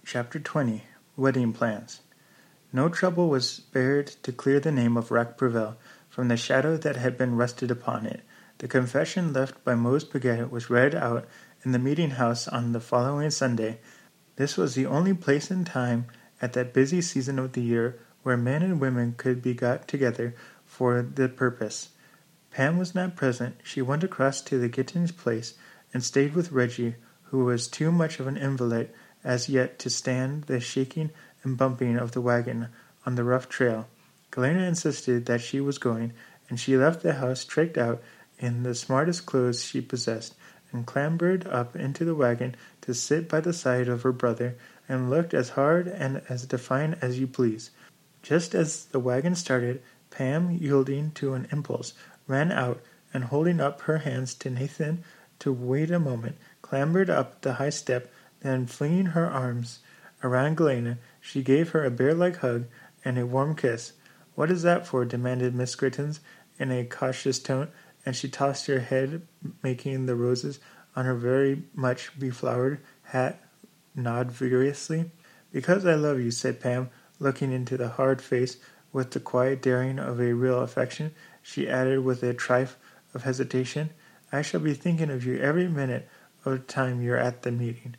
Chapter 0.05 0.39
20 0.39 0.84
Wedding 1.15 1.53
Plans 1.53 2.01
No 2.72 2.88
trouble 2.88 3.30
was 3.30 3.49
spared 3.49 4.07
to 4.24 4.32
clear 4.32 4.59
the 4.59 4.72
name 4.72 4.95
of 4.95 5.09
Rackperville 5.09 5.76
from 6.07 6.28
the 6.28 6.38
shadow 6.38 6.78
that 6.78 6.95
had 6.95 7.17
been 7.17 7.36
rested 7.36 7.72
upon 7.72 8.05
it. 8.05 8.22
The 8.59 8.67
confession 8.67 9.34
left 9.34 9.63
by 9.63 9.74
Mose 9.74 10.03
Piggott 10.03 10.51
was 10.51 10.70
read 10.70 10.93
out 10.93 11.28
in 11.63 11.72
the 11.72 11.80
meeting 11.80 12.11
house 12.11 12.47
on 12.47 12.74
the 12.74 12.80
following 12.80 13.32
Sunday. 13.32 13.80
This 14.36 14.55
was 14.55 14.76
the 14.76 14.86
only 14.86 15.13
place 15.13 15.49
and 15.49 15.65
time 15.65 16.05
at 16.41 16.53
that 16.53 16.74
busy 16.74 17.01
season 17.01 17.39
of 17.39 17.53
the 17.53 17.61
year 17.61 17.99
where 18.24 18.38
men 18.38 18.61
and 18.61 18.80
women 18.80 19.15
could 19.17 19.41
be 19.41 19.53
got 19.53 19.88
together 19.88 20.36
for 20.65 21.01
the 21.01 21.28
purpose. 21.28 21.89
Pam 22.51 22.78
was 22.78 22.93
not 22.93 23.15
present. 23.15 23.55
She 23.63 23.82
went 23.82 24.03
across 24.03 24.41
to 24.41 24.59
the 24.59 24.70
Gittens' 24.70 25.11
place 25.11 25.55
and 25.93 26.03
stayed 26.03 26.36
with 26.36 26.51
Reggie, 26.51 26.95
who 27.24 27.45
was 27.45 27.67
too 27.67 27.91
much 27.91 28.20
of 28.20 28.28
an 28.28 28.38
invalid 28.38 28.91
as 29.24 29.49
yet 29.49 29.80
to 29.80 29.89
stand 29.89 30.43
the 30.43 30.59
shaking 30.59 31.11
and 31.44 31.58
bumping 31.58 31.98
of 31.98 32.12
the 32.12 32.22
wagon 32.22 32.68
on 33.06 33.16
the 33.16 33.24
rough 33.24 33.50
trail. 33.50 33.88
Galena 34.32 34.64
insisted 34.64 35.26
that 35.26 35.42
she 35.42 35.60
was 35.60 35.78
going, 35.78 36.14
and 36.50 36.60
she 36.60 36.78
left 36.78 37.02
the 37.02 37.14
house 37.14 37.46
tricked 37.46 37.78
out 37.78 38.02
in 38.38 38.64
the 38.64 38.76
smartest 38.76 39.26
clothes 39.26 39.64
she 39.64 39.82
possessed, 39.82 40.36
and 40.72 40.86
clambered 40.86 41.48
up 41.48 41.76
into 41.76 42.06
the 42.06 42.16
wagon 42.16 42.56
to 42.82 42.94
sit 42.94 43.28
by 43.28 43.40
the 43.40 43.54
side 43.54 43.88
of 43.88 44.04
her 44.04 44.12
brother, 44.12 44.56
and 44.88 45.10
looked 45.10 45.34
as 45.34 45.50
hard 45.50 45.88
and 45.88 46.22
as 46.30 46.46
defiant 46.46 46.98
as 47.02 47.20
you 47.20 47.28
please. 47.28 47.72
Just 48.22 48.54
as 48.54 48.86
the 48.86 49.00
wagon 49.00 49.36
started, 49.36 49.82
Pam, 50.10 50.52
yielding 50.52 51.12
to 51.12 51.34
an 51.34 51.48
impulse, 51.52 51.94
ran 52.28 52.52
out, 52.52 52.82
and 53.14 53.26
holding 53.26 53.60
up 53.60 53.82
her 53.82 54.00
hands 54.00 54.34
to 54.36 54.50
Nathan 54.50 55.04
to 55.40 55.52
wait 55.54 55.90
a 55.90 56.00
moment, 56.00 56.38
clambered 56.62 57.10
up 57.10 57.42
the 57.42 57.54
high 57.54 57.70
step, 57.70 58.12
then 58.42 58.66
flinging 58.66 59.08
her 59.08 59.30
arms 59.30 59.80
around 60.24 60.58
Galena, 60.58 60.98
she 61.30 61.43
gave 61.43 61.69
her 61.69 61.86
a 61.86 61.91
bear-like 61.91 62.38
hug 62.38 62.65
and 63.05 63.19
a 63.19 63.25
warm 63.25 63.55
kiss. 63.55 63.93
What 64.34 64.49
is 64.49 64.63
that 64.63 64.88
for? 64.88 65.05
demanded 65.05 65.53
Miss 65.53 65.75
Gittens 65.75 66.21
in 66.57 66.71
a 66.71 66.84
cautious 66.84 67.38
tone 67.38 67.67
and 68.03 68.15
she 68.15 68.27
tossed 68.27 68.65
her 68.65 68.80
head, 68.80 69.27
making 69.61 70.07
the 70.07 70.15
roses 70.15 70.59
on 70.95 71.05
her 71.05 71.13
very 71.13 71.65
much 71.75 72.17
beflowered 72.17 72.80
hat 73.03 73.43
nod 73.93 74.32
vigorously. 74.32 75.11
Because 75.51 75.86
I 75.86 75.93
love 75.93 76.19
you, 76.19 76.32
said 76.32 76.59
Pam, 76.59 76.89
looking 77.19 77.51
into 77.51 77.77
the 77.77 77.89
hard 77.89 78.23
face 78.23 78.57
with 78.91 79.11
the 79.11 79.19
quiet 79.19 79.61
daring 79.61 79.99
of 79.99 80.19
a 80.19 80.34
real 80.34 80.61
affection. 80.61 81.13
She 81.43 81.69
added 81.69 81.99
with 81.99 82.23
a 82.23 82.34
trifle 82.34 82.80
of 83.13 83.21
hesitation, 83.21 83.91
I 84.32 84.41
shall 84.41 84.61
be 84.61 84.73
thinking 84.73 85.11
of 85.11 85.25
you 85.25 85.38
every 85.38 85.67
minute 85.67 86.09
of 86.43 86.53
the 86.53 86.59
time 86.59 87.03
you're 87.03 87.17
at 87.17 87.43
the 87.43 87.51
meeting. 87.51 87.97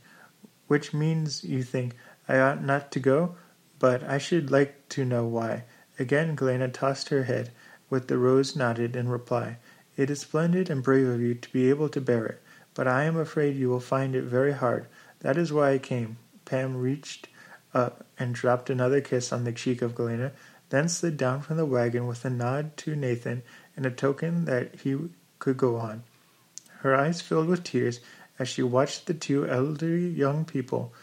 Which 0.67 0.93
means 0.93 1.45
you 1.45 1.63
think 1.63 1.95
I 2.31 2.39
ought 2.39 2.63
not 2.63 2.93
to 2.93 3.01
go, 3.01 3.35
but 3.81 4.05
I 4.05 4.19
should 4.19 4.53
like 4.53 4.89
to 4.91 5.05
know 5.05 5.27
why. 5.27 5.65
Again 5.99 6.37
Galena 6.37 6.69
tossed 6.69 7.09
her 7.09 7.25
head, 7.25 7.51
with 7.89 8.07
the 8.07 8.19
rose 8.19 8.55
nodded 8.55 8.95
in 8.95 9.09
reply. 9.09 9.57
It 9.97 10.11
is 10.11 10.21
splendid 10.21 10.71
and 10.71 10.81
brave 10.81 11.09
of 11.09 11.21
you 11.21 11.35
to 11.35 11.53
be 11.53 11.69
able 11.71 11.89
to 11.89 12.01
bear 12.01 12.27
it, 12.27 12.43
but 12.73 12.87
I 12.87 13.03
am 13.03 13.17
afraid 13.17 13.57
you 13.57 13.69
will 13.69 13.81
find 13.81 14.15
it 14.15 14.23
very 14.23 14.53
hard. 14.53 14.87
That 15.19 15.37
is 15.37 15.53
why 15.53 15.73
I 15.73 15.79
came. 15.79 16.19
Pam 16.45 16.77
reached 16.77 17.27
up 17.75 18.07
and 18.17 18.33
dropped 18.33 18.71
another 18.71 19.01
kiss 19.01 19.33
on 19.33 19.43
the 19.43 19.51
cheek 19.51 19.83
of 19.83 19.97
Galena, 19.97 20.31
then 20.69 20.89
slid 20.89 21.17
down 21.17 21.43
from 21.43 21.57
the 21.57 21.67
wagon 21.67 22.07
with 22.07 22.25
a 22.25 22.31
nod 22.31 22.77
to 22.77 22.95
Nathan 22.95 23.43
and 23.77 23.85
a 23.85 23.91
token 23.91 24.45
that 24.45 24.77
he 24.83 24.97
could 25.41 25.57
go 25.57 25.79
on. 25.79 26.05
Her 26.79 26.95
eyes 26.95 27.21
filled 27.21 27.49
with 27.49 27.65
tears 27.65 27.99
as 28.39 28.47
she 28.49 28.63
watched 28.63 29.07
the 29.07 29.15
two 29.15 29.49
elderly 29.49 30.09
young 30.09 30.45
people 30.45 30.95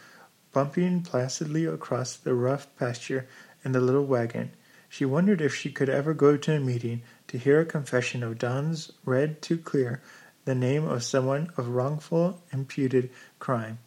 bumping 0.58 1.00
placidly 1.00 1.66
across 1.66 2.16
the 2.16 2.34
rough 2.34 2.66
pasture 2.76 3.28
in 3.64 3.70
the 3.70 3.80
little 3.80 4.04
wagon. 4.04 4.50
She 4.88 5.04
wondered 5.04 5.40
if 5.40 5.54
she 5.54 5.70
could 5.70 5.88
ever 5.88 6.12
go 6.12 6.36
to 6.36 6.56
a 6.56 6.58
meeting 6.58 7.02
to 7.28 7.38
hear 7.38 7.60
a 7.60 7.64
confession 7.64 8.24
of 8.24 8.40
Don's 8.40 8.90
read 9.04 9.40
to 9.42 9.56
clear 9.56 10.02
the 10.46 10.56
name 10.56 10.84
of 10.84 11.04
someone 11.04 11.52
of 11.56 11.68
wrongful 11.68 12.42
imputed 12.50 13.08
crime. 13.38 13.78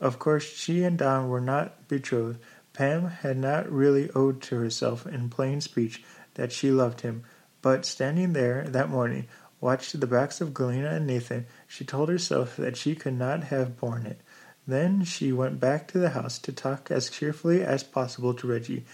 Of 0.00 0.18
course, 0.18 0.44
she 0.44 0.84
and 0.84 0.98
Don 0.98 1.30
were 1.30 1.40
not 1.40 1.88
betrothed. 1.88 2.40
Pam 2.74 3.06
had 3.06 3.38
not 3.38 3.72
really 3.72 4.10
owed 4.10 4.42
to 4.42 4.56
herself 4.56 5.06
in 5.06 5.30
plain 5.30 5.62
speech 5.62 6.04
that 6.34 6.52
she 6.52 6.70
loved 6.70 7.00
him, 7.00 7.24
but 7.62 7.86
standing 7.86 8.34
there 8.34 8.64
that 8.68 8.90
morning, 8.90 9.28
watched 9.62 9.98
the 9.98 10.06
backs 10.06 10.42
of 10.42 10.52
Galena 10.52 10.90
and 10.90 11.06
Nathan, 11.06 11.46
she 11.66 11.86
told 11.86 12.10
herself 12.10 12.54
that 12.58 12.76
she 12.76 12.94
could 12.94 13.14
not 13.14 13.44
have 13.44 13.78
borne 13.80 14.04
it. 14.04 14.20
Then 14.68 15.02
she 15.02 15.32
went 15.32 15.60
back 15.60 15.88
to 15.88 15.98
the 15.98 16.10
house 16.10 16.38
to 16.40 16.52
talk 16.52 16.90
as 16.90 17.08
cheerfully 17.08 17.62
as 17.62 17.82
possible 17.82 18.34
to 18.34 18.46
Reggie, 18.46 18.84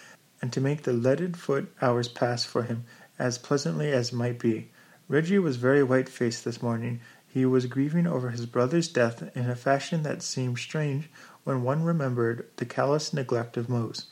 and 0.40 0.52
to 0.52 0.60
make 0.60 0.84
the 0.84 0.92
leaded 0.92 1.36
foot 1.36 1.74
hours 1.82 2.06
pass 2.06 2.44
for 2.44 2.62
him 2.62 2.84
as 3.18 3.38
pleasantly 3.38 3.90
as 3.90 4.12
might 4.12 4.38
be. 4.38 4.70
Reggie 5.08 5.40
was 5.40 5.56
very 5.56 5.82
white 5.82 6.08
faced 6.08 6.44
this 6.44 6.62
morning. 6.62 7.00
He 7.26 7.44
was 7.44 7.66
grieving 7.66 8.06
over 8.06 8.30
his 8.30 8.46
brother's 8.46 8.86
death 8.86 9.28
in 9.36 9.50
a 9.50 9.56
fashion 9.56 10.04
that 10.04 10.22
seemed 10.22 10.60
strange 10.60 11.10
when 11.42 11.64
one 11.64 11.82
remembered 11.82 12.46
the 12.58 12.66
callous 12.66 13.12
neglect 13.12 13.56
of 13.56 13.68
Mose. 13.68 14.06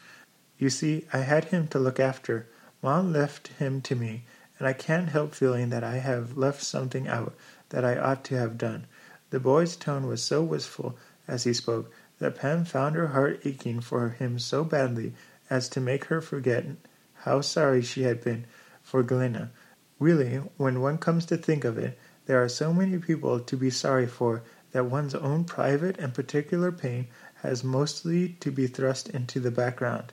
You 0.59 0.69
see, 0.69 1.07
I 1.13 1.19
had 1.19 1.45
him 1.45 1.69
to 1.69 1.79
look 1.79 2.01
after. 2.01 2.49
Ma 2.83 3.01
left 3.01 3.49
him 3.61 3.81
to 3.83 3.95
me, 3.95 4.25
and 4.59 4.67
I 4.67 4.73
can't 4.73 5.11
help 5.11 5.33
feeling 5.33 5.69
that 5.69 5.85
I 5.85 5.99
have 5.99 6.37
left 6.37 6.65
something 6.65 7.07
out 7.07 7.37
that 7.69 7.85
I 7.85 7.97
ought 7.97 8.25
to 8.25 8.37
have 8.37 8.59
done. 8.59 8.87
The 9.31 9.39
boy's 9.39 9.77
tone 9.77 10.09
was 10.09 10.23
so 10.23 10.43
wistful 10.43 10.99
as 11.29 11.45
he 11.45 11.53
spoke 11.53 11.93
that 12.19 12.37
Pam 12.37 12.65
found 12.65 12.95
her 12.95 13.09
heart 13.09 13.41
aching 13.45 13.81
for 13.81 14.11
him 14.11 14.39
so 14.39 14.65
badly 14.65 15.13
as 15.51 15.69
to 15.69 15.81
make 15.81 16.07
her 16.07 16.21
forget 16.21 16.65
how 17.15 17.41
sorry 17.41 17.83
she 17.83 18.03
had 18.03 18.23
been 18.23 18.47
for 18.83 19.03
Galena. 19.03 19.51
Really, 19.99 20.37
when 20.57 20.81
one 20.81 20.99
comes 20.99 21.27
to 21.27 21.37
think 21.37 21.65
of 21.65 21.79
it, 21.79 21.99
there 22.27 22.43
are 22.43 22.49
so 22.49 22.73
many 22.73 22.99
people 22.99 23.41
to 23.41 23.57
be 23.57 23.71
sorry 23.71 24.07
for 24.07 24.43
that 24.73 24.87
one's 24.87 25.15
own 25.15 25.45
private 25.45 25.99
and 25.99 26.15
particular 26.15 26.73
pain 26.73 27.07
has 27.43 27.65
mostly 27.65 28.31
to 28.41 28.51
be 28.51 28.67
thrust 28.67 29.09
into 29.09 29.41
the 29.41 29.51
background. 29.51 30.13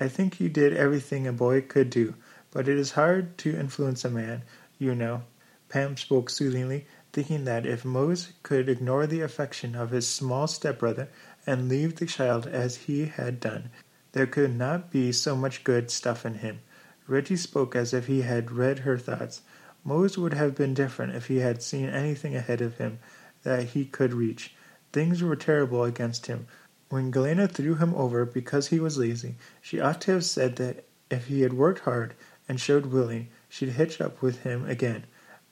I 0.00 0.08
think 0.08 0.40
you 0.40 0.48
did 0.48 0.76
everything 0.76 1.26
a 1.26 1.32
boy 1.32 1.60
could 1.62 1.90
do, 1.90 2.14
but 2.50 2.68
it 2.68 2.76
is 2.76 2.92
hard 2.92 3.38
to 3.38 3.56
influence 3.56 4.04
a 4.04 4.10
man, 4.10 4.42
you 4.78 4.94
know. 4.94 5.22
Pam 5.68 5.96
spoke 5.96 6.30
soothingly, 6.30 6.86
thinking 7.14 7.44
that 7.44 7.64
if 7.64 7.84
Mose 7.84 8.32
could 8.42 8.68
ignore 8.68 9.06
the 9.06 9.20
affection 9.20 9.76
of 9.76 9.92
his 9.92 10.08
small 10.08 10.48
stepbrother 10.48 11.08
and 11.46 11.68
leave 11.68 11.94
the 11.94 12.06
child 12.06 12.44
as 12.48 12.76
he 12.76 13.06
had 13.06 13.38
done, 13.38 13.70
there 14.10 14.26
could 14.26 14.52
not 14.52 14.90
be 14.90 15.12
so 15.12 15.36
much 15.36 15.62
good 15.62 15.92
stuff 15.92 16.26
in 16.26 16.34
him. 16.34 16.58
Reggie 17.06 17.36
spoke 17.36 17.76
as 17.76 17.94
if 17.94 18.08
he 18.08 18.22
had 18.22 18.50
read 18.50 18.80
her 18.80 18.98
thoughts. 18.98 19.42
Mose 19.84 20.18
would 20.18 20.34
have 20.34 20.56
been 20.56 20.74
different 20.74 21.14
if 21.14 21.28
he 21.28 21.36
had 21.36 21.62
seen 21.62 21.88
anything 21.88 22.34
ahead 22.34 22.60
of 22.60 22.78
him 22.78 22.98
that 23.44 23.62
he 23.62 23.84
could 23.84 24.12
reach. 24.12 24.52
Things 24.92 25.22
were 25.22 25.36
terrible 25.36 25.84
against 25.84 26.26
him. 26.26 26.48
When 26.88 27.12
Galena 27.12 27.46
threw 27.46 27.76
him 27.76 27.94
over 27.94 28.24
because 28.24 28.68
he 28.68 28.80
was 28.80 28.98
lazy, 28.98 29.36
she 29.62 29.78
ought 29.78 30.00
to 30.02 30.12
have 30.12 30.24
said 30.24 30.56
that 30.56 30.84
if 31.10 31.26
he 31.26 31.42
had 31.42 31.52
worked 31.52 31.80
hard 31.80 32.14
and 32.48 32.58
showed 32.60 32.86
willing, 32.86 33.28
she'd 33.48 33.70
hitch 33.70 34.00
up 34.00 34.20
with 34.20 34.40
him 34.40 34.68
again. 34.68 35.04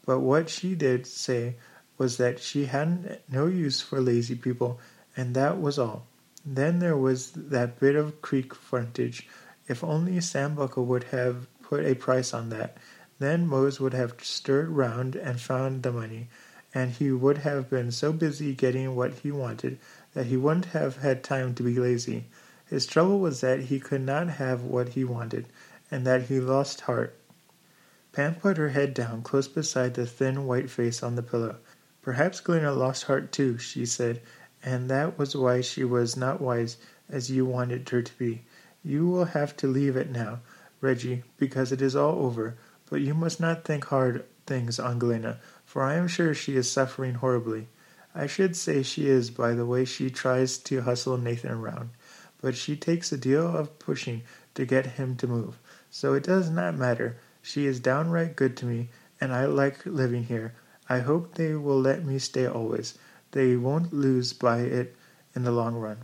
But 0.04 0.20
what 0.20 0.48
she 0.48 0.74
did 0.74 1.06
say 1.06 1.56
was 1.98 2.16
that 2.16 2.40
she 2.40 2.66
hadn't 2.66 3.20
no 3.28 3.46
use 3.46 3.80
for 3.80 4.00
lazy 4.00 4.34
people, 4.34 4.80
and 5.16 5.34
that 5.34 5.60
was 5.60 5.78
all. 5.78 6.06
Then 6.44 6.80
there 6.80 6.96
was 6.96 7.30
that 7.32 7.78
bit 7.78 7.94
of 7.94 8.20
creek 8.20 8.54
frontage. 8.54 9.28
If 9.68 9.84
only 9.84 10.20
Sam 10.20 10.56
Buckle 10.56 10.86
would 10.86 11.04
have 11.04 11.46
put 11.62 11.84
a 11.84 11.94
price 11.94 12.34
on 12.34 12.48
that, 12.48 12.78
then 13.20 13.46
Mose 13.46 13.78
would 13.78 13.94
have 13.94 14.14
stirred 14.22 14.70
round 14.70 15.14
and 15.14 15.40
found 15.40 15.82
the 15.82 15.92
money, 15.92 16.28
and 16.74 16.90
he 16.90 17.12
would 17.12 17.38
have 17.38 17.70
been 17.70 17.92
so 17.92 18.12
busy 18.12 18.54
getting 18.54 18.96
what 18.96 19.20
he 19.20 19.30
wanted 19.30 19.78
that 20.14 20.26
he 20.26 20.36
wouldn't 20.36 20.66
have 20.66 20.96
had 20.96 21.22
time 21.22 21.54
to 21.54 21.62
be 21.62 21.78
lazy. 21.78 22.24
His 22.66 22.86
trouble 22.86 23.20
was 23.20 23.40
that 23.40 23.60
he 23.60 23.78
could 23.78 24.00
not 24.00 24.28
have 24.28 24.62
what 24.62 24.90
he 24.90 25.04
wanted, 25.04 25.46
and 25.90 26.06
that 26.06 26.22
he 26.22 26.40
lost 26.40 26.82
heart. 26.82 27.14
Pam 28.12 28.34
put 28.34 28.58
her 28.58 28.68
head 28.68 28.92
down 28.92 29.22
close 29.22 29.48
beside 29.48 29.94
the 29.94 30.06
thin 30.06 30.46
white 30.46 30.68
face 30.68 31.02
on 31.02 31.16
the 31.16 31.22
pillow. 31.22 31.56
Perhaps 32.02 32.40
Galena 32.40 32.72
lost 32.72 33.04
heart 33.04 33.32
too, 33.32 33.56
she 33.56 33.86
said, 33.86 34.20
and 34.62 34.90
that 34.90 35.18
was 35.18 35.34
why 35.34 35.60
she 35.60 35.82
was 35.82 36.16
not 36.16 36.40
wise 36.40 36.76
as 37.08 37.30
you 37.30 37.46
wanted 37.46 37.88
her 37.88 38.02
to 38.02 38.18
be. 38.18 38.44
You 38.84 39.06
will 39.06 39.24
have 39.26 39.56
to 39.58 39.66
leave 39.66 39.96
it 39.96 40.10
now, 40.10 40.40
Reggie, 40.80 41.22
because 41.38 41.72
it 41.72 41.80
is 41.80 41.96
all 41.96 42.24
over, 42.24 42.56
but 42.90 43.00
you 43.00 43.14
must 43.14 43.40
not 43.40 43.64
think 43.64 43.86
hard 43.86 44.24
things 44.46 44.78
on 44.78 44.98
Galena, 44.98 45.38
for 45.64 45.82
I 45.82 45.94
am 45.94 46.08
sure 46.08 46.34
she 46.34 46.56
is 46.56 46.70
suffering 46.70 47.14
horribly. 47.14 47.68
I 48.14 48.26
should 48.26 48.56
say 48.56 48.82
she 48.82 49.08
is 49.08 49.30
by 49.30 49.54
the 49.54 49.64
way 49.64 49.84
she 49.86 50.10
tries 50.10 50.58
to 50.58 50.82
hustle 50.82 51.16
Nathan 51.16 51.52
around, 51.52 51.90
but 52.42 52.56
she 52.56 52.76
takes 52.76 53.10
a 53.10 53.16
deal 53.16 53.46
of 53.56 53.78
pushing 53.78 54.22
to 54.54 54.66
get 54.66 54.84
him 54.98 55.16
to 55.16 55.26
move, 55.26 55.58
so 55.90 56.12
it 56.12 56.24
does 56.24 56.50
not 56.50 56.76
matter. 56.76 57.16
She 57.44 57.66
is 57.66 57.80
downright 57.80 58.36
good 58.36 58.56
to 58.58 58.66
me, 58.66 58.88
and 59.20 59.32
I 59.32 59.46
like 59.46 59.84
living 59.84 60.22
here. 60.24 60.54
I 60.88 61.00
hope 61.00 61.34
they 61.34 61.56
will 61.56 61.80
let 61.80 62.04
me 62.04 62.20
stay 62.20 62.46
always. 62.46 62.96
They 63.32 63.56
won't 63.56 63.92
lose 63.92 64.32
by 64.32 64.58
it 64.60 64.94
in 65.34 65.42
the 65.42 65.50
long 65.50 65.74
run. 65.74 66.02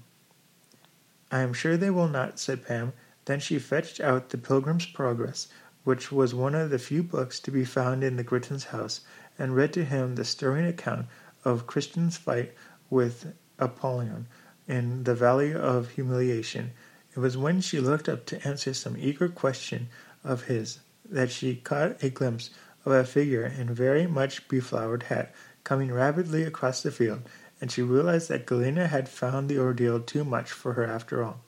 I 1.30 1.40
am 1.42 1.52
sure 1.52 1.76
they 1.76 1.90
will 1.90 2.08
not, 2.08 2.40
said 2.40 2.66
Pam. 2.66 2.92
Then 3.26 3.38
she 3.38 3.60
fetched 3.60 4.00
out 4.00 4.30
the 4.30 4.36
Pilgrim's 4.38 4.86
Progress, 4.86 5.46
which 5.84 6.10
was 6.10 6.34
one 6.34 6.56
of 6.56 6.70
the 6.70 6.78
few 6.78 7.04
books 7.04 7.38
to 7.40 7.52
be 7.52 7.64
found 7.64 8.02
in 8.02 8.16
the 8.16 8.24
Gittens' 8.24 8.64
house, 8.64 9.02
and 9.38 9.54
read 9.54 9.72
to 9.74 9.84
him 9.84 10.16
the 10.16 10.24
stirring 10.24 10.66
account 10.66 11.06
of 11.44 11.68
Christian's 11.68 12.16
fight 12.16 12.52
with 12.90 13.32
Apollyon 13.60 14.26
in 14.66 15.04
the 15.04 15.14
Valley 15.14 15.54
of 15.54 15.90
Humiliation. 15.90 16.72
It 17.14 17.20
was 17.20 17.36
when 17.36 17.60
she 17.60 17.78
looked 17.78 18.08
up 18.08 18.26
to 18.26 18.44
answer 18.44 18.74
some 18.74 18.96
eager 18.98 19.28
question 19.28 19.88
of 20.24 20.44
his 20.44 20.80
that 21.08 21.30
she 21.30 21.56
caught 21.56 22.02
a 22.02 22.10
glimpse 22.10 22.50
of 22.84 22.92
a 22.92 23.04
figure 23.04 23.44
in 23.44 23.68
a 23.68 23.74
very 23.74 24.06
much 24.06 24.46
beflowered 24.48 25.04
hat 25.04 25.34
coming 25.64 25.92
rapidly 25.92 26.42
across 26.44 26.82
the 26.82 26.90
field, 26.90 27.22
and 27.60 27.70
she 27.70 27.82
realized 27.82 28.28
that 28.28 28.46
Galena 28.46 28.86
had 28.86 29.08
found 29.08 29.48
the 29.48 29.58
ordeal 29.58 30.00
too 30.00 30.24
much 30.24 30.50
for 30.50 30.74
her 30.74 30.84
after 30.84 31.22
all. 31.22 31.40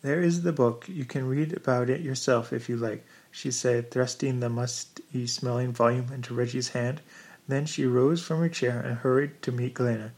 There 0.00 0.22
is 0.22 0.42
the 0.42 0.52
book. 0.52 0.88
You 0.88 1.04
can 1.04 1.26
read 1.26 1.52
about 1.52 1.90
it 1.90 2.00
yourself 2.00 2.52
if 2.52 2.68
you 2.68 2.76
like, 2.76 3.04
she 3.30 3.50
said, 3.50 3.90
thrusting 3.90 4.40
the 4.40 4.48
musty 4.48 5.26
smelling 5.26 5.72
volume 5.72 6.12
into 6.12 6.34
Reggie's 6.34 6.68
hand. 6.68 7.00
Then 7.48 7.66
she 7.66 7.84
rose 7.84 8.22
from 8.22 8.38
her 8.38 8.48
chair 8.48 8.80
and 8.80 8.98
hurried 8.98 9.42
to 9.42 9.52
meet 9.52 9.74
Galena. 9.74 10.12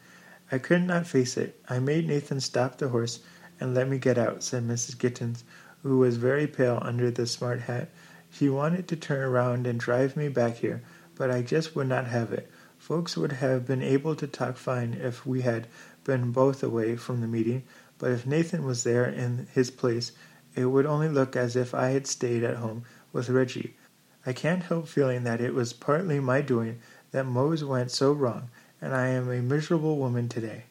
I 0.53 0.59
could 0.59 0.83
not 0.83 1.07
face 1.07 1.37
it. 1.37 1.59
I 1.69 1.79
made 1.79 2.07
Nathan 2.07 2.41
stop 2.41 2.77
the 2.77 2.89
horse 2.89 3.21
and 3.59 3.75
let 3.75 3.89
me 3.89 3.99
get 3.99 4.19
out, 4.19 4.43
said 4.43 4.67
Mrs. 4.67 4.99
Gittens, 4.99 5.45
who 5.83 5.99
was 5.99 6.17
very 6.17 6.47
pale 6.47 6.79
under 6.83 7.11
the 7.11 7.27
smart 7.27 7.61
hat. 7.61 7.89
He 8.31 8.49
wanted 8.49 8.89
to 8.89 8.97
turn 8.97 9.21
around 9.21 9.67
and 9.67 9.79
drive 9.79 10.17
me 10.17 10.29
back 10.29 10.57
here, 10.57 10.83
but 11.15 11.31
I 11.31 11.43
just 11.43 11.75
would 11.77 11.89
not 11.89 12.07
have 12.07 12.33
it. 12.33 12.51
Folks 12.79 13.17
would 13.17 13.33
have 13.33 13.67
been 13.67 13.83
able 13.83 14.15
to 14.17 14.27
talk 14.27 14.57
fine 14.57 14.95
if 14.95 15.27
we 15.27 15.43
had 15.43 15.67
been 16.05 16.33
both 16.33 16.63
away 16.63 16.97
from 16.97 17.21
the 17.21 17.27
meeting, 17.27 17.65
but 17.99 18.11
if 18.11 18.27
Nathan 18.27 18.65
was 18.65 18.85
there 18.85 19.05
in 19.05 19.49
his 19.53 19.71
place, 19.71 20.13
it 20.55 20.65
would 20.67 20.87
only 20.87 21.09
look 21.09 21.37
as 21.37 21.57
if 21.57 21.75
I 21.75 21.91
had 21.91 22.07
stayed 22.07 22.43
at 22.43 22.57
home 22.57 22.85
with 23.13 23.29
Reggie. 23.29 23.77
I 24.25 24.33
can't 24.33 24.63
help 24.63 24.89
feeling 24.89 25.25
that 25.25 25.41
it 25.41 25.55
was 25.55 25.73
partly 25.73 26.21
my 26.21 26.41
doing 26.41 26.81
that 27.11 27.27
Mose 27.27 27.65
went 27.65 27.91
so 27.91 28.13
wrong, 28.13 28.49
and 28.81 28.95
I 28.95 29.09
am 29.09 29.31
a 29.31 29.43
miserable 29.43 29.99
woman 29.99 30.29
today. 30.29 30.65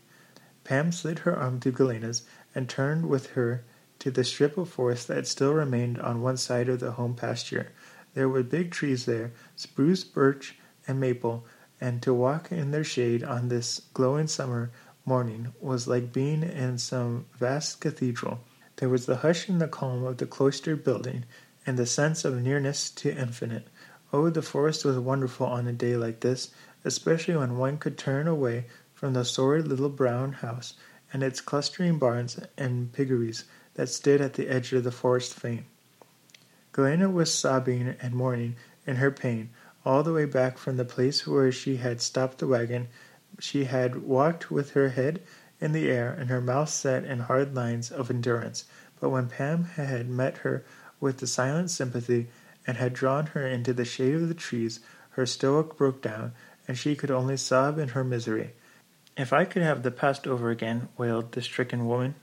Pam 0.63 0.91
slid 0.91 1.19
her 1.19 1.35
arm 1.35 1.59
through 1.59 1.73
Galena's 1.73 2.23
and 2.55 2.67
turned 2.67 3.07
with 3.07 3.31
her 3.31 3.63
to 3.99 4.09
the 4.11 4.23
strip 4.23 4.57
of 4.57 4.69
forest 4.69 5.07
that 5.07 5.27
still 5.27 5.53
remained 5.53 5.99
on 5.99 6.21
one 6.21 6.37
side 6.37 6.69
of 6.69 6.79
the 6.79 6.91
home 6.91 7.13
pasture. 7.13 7.71
There 8.13 8.29
were 8.29 8.43
big 8.43 8.71
trees 8.71 9.05
there, 9.05 9.31
spruce, 9.55 10.03
birch, 10.03 10.57
and 10.87 10.99
maple, 10.99 11.45
and 11.79 12.01
to 12.01 12.13
walk 12.13 12.51
in 12.51 12.71
their 12.71 12.83
shade 12.83 13.23
on 13.23 13.49
this 13.49 13.81
glowing 13.93 14.27
summer 14.27 14.71
morning 15.05 15.53
was 15.59 15.87
like 15.87 16.13
being 16.13 16.43
in 16.43 16.77
some 16.77 17.25
vast 17.37 17.81
cathedral. 17.81 18.39
There 18.77 18.89
was 18.89 19.05
the 19.05 19.17
hush 19.17 19.49
and 19.49 19.59
the 19.59 19.67
calm 19.67 20.03
of 20.05 20.17
the 20.17 20.25
cloistered 20.25 20.83
building, 20.83 21.25
and 21.65 21.77
the 21.77 21.85
sense 21.85 22.25
of 22.25 22.41
nearness 22.41 22.89
to 22.91 23.11
infinite. 23.11 23.67
Oh, 24.11 24.29
the 24.29 24.41
forest 24.41 24.85
was 24.85 24.97
wonderful 24.97 25.45
on 25.45 25.67
a 25.67 25.73
day 25.73 25.95
like 25.95 26.21
this, 26.21 26.49
especially 26.83 27.35
when 27.35 27.57
one 27.57 27.77
could 27.77 27.97
turn 27.97 28.27
away 28.27 28.65
from 28.93 29.13
the 29.13 29.25
sordid 29.25 29.67
little 29.67 29.89
brown 29.89 30.31
house 30.31 30.73
and 31.11 31.23
its 31.23 31.41
clustering 31.41 31.99
barns 31.99 32.39
and 32.57 32.91
piggeries 32.91 33.43
that 33.79 33.87
stood 33.87 34.19
at 34.19 34.33
the 34.33 34.49
edge 34.49 34.73
of 34.73 34.83
the 34.83 34.91
forest 34.91 35.33
fane. 35.33 35.63
Galena 36.73 37.09
was 37.09 37.33
sobbing 37.33 37.95
and 38.01 38.13
mourning 38.13 38.57
in 38.85 38.97
her 38.97 39.09
pain 39.09 39.51
all 39.85 40.03
the 40.03 40.11
way 40.11 40.25
back 40.25 40.57
from 40.57 40.75
the 40.75 40.83
place 40.83 41.25
where 41.25 41.49
she 41.49 41.77
had 41.77 42.01
stopped 42.01 42.39
the 42.39 42.47
wagon. 42.47 42.89
She 43.39 43.63
had 43.63 44.03
walked 44.03 44.51
with 44.51 44.71
her 44.71 44.89
head 44.89 45.21
in 45.61 45.71
the 45.71 45.89
air 45.89 46.11
and 46.11 46.29
her 46.29 46.41
mouth 46.41 46.67
set 46.67 47.05
in 47.05 47.19
hard 47.19 47.55
lines 47.55 47.89
of 47.89 48.09
endurance. 48.09 48.65
But 48.99 49.11
when 49.11 49.29
Pam 49.29 49.63
had 49.63 50.09
met 50.09 50.39
her 50.39 50.65
with 50.99 51.19
the 51.19 51.27
silent 51.27 51.71
sympathy 51.71 52.27
and 52.67 52.75
had 52.75 52.91
drawn 52.91 53.27
her 53.27 53.47
into 53.47 53.71
the 53.71 53.85
shade 53.85 54.15
of 54.15 54.27
the 54.27 54.33
trees, 54.33 54.81
her 55.11 55.25
stoic 55.25 55.77
broke 55.77 56.01
down, 56.01 56.33
and 56.67 56.77
she 56.77 56.97
could 56.97 57.11
only 57.11 57.37
sob 57.37 57.79
in 57.79 57.87
her 57.89 58.03
misery. 58.03 58.55
If 59.15 59.31
I 59.31 59.45
could 59.45 59.61
have 59.61 59.83
the 59.83 59.89
past 59.89 60.27
over 60.27 60.49
again, 60.49 60.89
wailed 60.97 61.31
the 61.31 61.41
stricken 61.41 61.87
woman, 61.87 62.15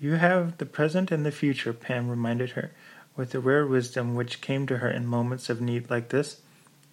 you 0.00 0.14
have 0.14 0.56
the 0.56 0.66
present 0.66 1.10
and 1.10 1.26
the 1.26 1.30
future, 1.30 1.74
Pam 1.74 2.08
reminded 2.08 2.52
her, 2.52 2.72
with 3.16 3.32
the 3.32 3.40
rare 3.40 3.66
wisdom 3.66 4.14
which 4.14 4.40
came 4.40 4.66
to 4.66 4.78
her 4.78 4.90
in 4.90 5.06
moments 5.06 5.50
of 5.50 5.60
need 5.60 5.90
like 5.90 6.08
this. 6.08 6.40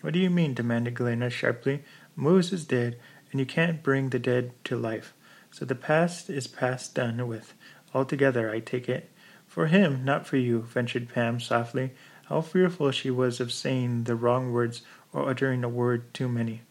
What 0.01 0.13
do 0.13 0.19
you 0.19 0.29
mean? 0.29 0.53
demanded 0.53 0.93
Galena 0.93 1.29
sharply. 1.29 1.83
Mose 2.17 2.51
is 2.51 2.65
dead, 2.65 2.99
and 3.31 3.39
you 3.39 3.45
can't 3.45 3.81
bring 3.81 4.09
the 4.09 4.19
dead 4.19 4.51
to 4.65 4.75
life. 4.75 5.13
So 5.51 5.63
the 5.63 5.73
past 5.73 6.29
is 6.29 6.47
past 6.47 6.95
done 6.95 7.25
with, 7.27 7.53
altogether, 7.93 8.51
I 8.51 8.59
take 8.59 8.89
it. 8.89 9.09
For 9.47 9.67
him, 9.67 10.03
not 10.03 10.27
for 10.27 10.35
you, 10.35 10.63
ventured 10.63 11.07
Pam 11.07 11.39
softly. 11.39 11.91
How 12.25 12.41
fearful 12.41 12.91
she 12.91 13.09
was 13.09 13.39
of 13.39 13.53
saying 13.53 14.03
the 14.03 14.15
wrong 14.15 14.51
words 14.51 14.81
or 15.13 15.29
uttering 15.29 15.63
a 15.63 15.69
word 15.69 16.13
too 16.13 16.27
many. 16.27 16.63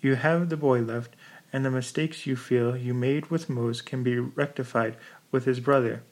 You 0.00 0.14
have 0.14 0.48
the 0.48 0.56
boy 0.56 0.80
left, 0.80 1.16
and 1.52 1.64
the 1.64 1.70
mistakes 1.70 2.24
you 2.24 2.36
feel 2.36 2.76
you 2.76 2.94
made 2.94 3.30
with 3.30 3.50
Mose 3.50 3.82
can 3.82 4.04
be 4.04 4.18
rectified 4.18 4.96
with 5.32 5.46
his 5.46 5.58
brother. 5.58 6.04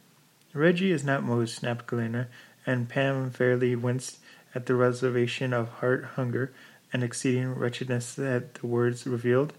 Reggie 0.53 0.91
is 0.91 1.05
not 1.05 1.23
Mose, 1.23 1.55
snapped 1.55 1.87
Galena, 1.87 2.27
and 2.67 2.89
Pam 2.89 3.31
fairly 3.31 3.77
winced 3.77 4.19
at 4.55 4.67
the 4.67 4.75
reservation 4.75 5.53
of 5.53 5.69
heart 5.69 6.05
hunger 6.17 6.53
and 6.93 7.05
exceeding 7.05 7.55
wretchedness 7.55 8.15
that 8.15 8.55
the 8.55 8.67
words 8.67 9.07
revealed. 9.07 9.53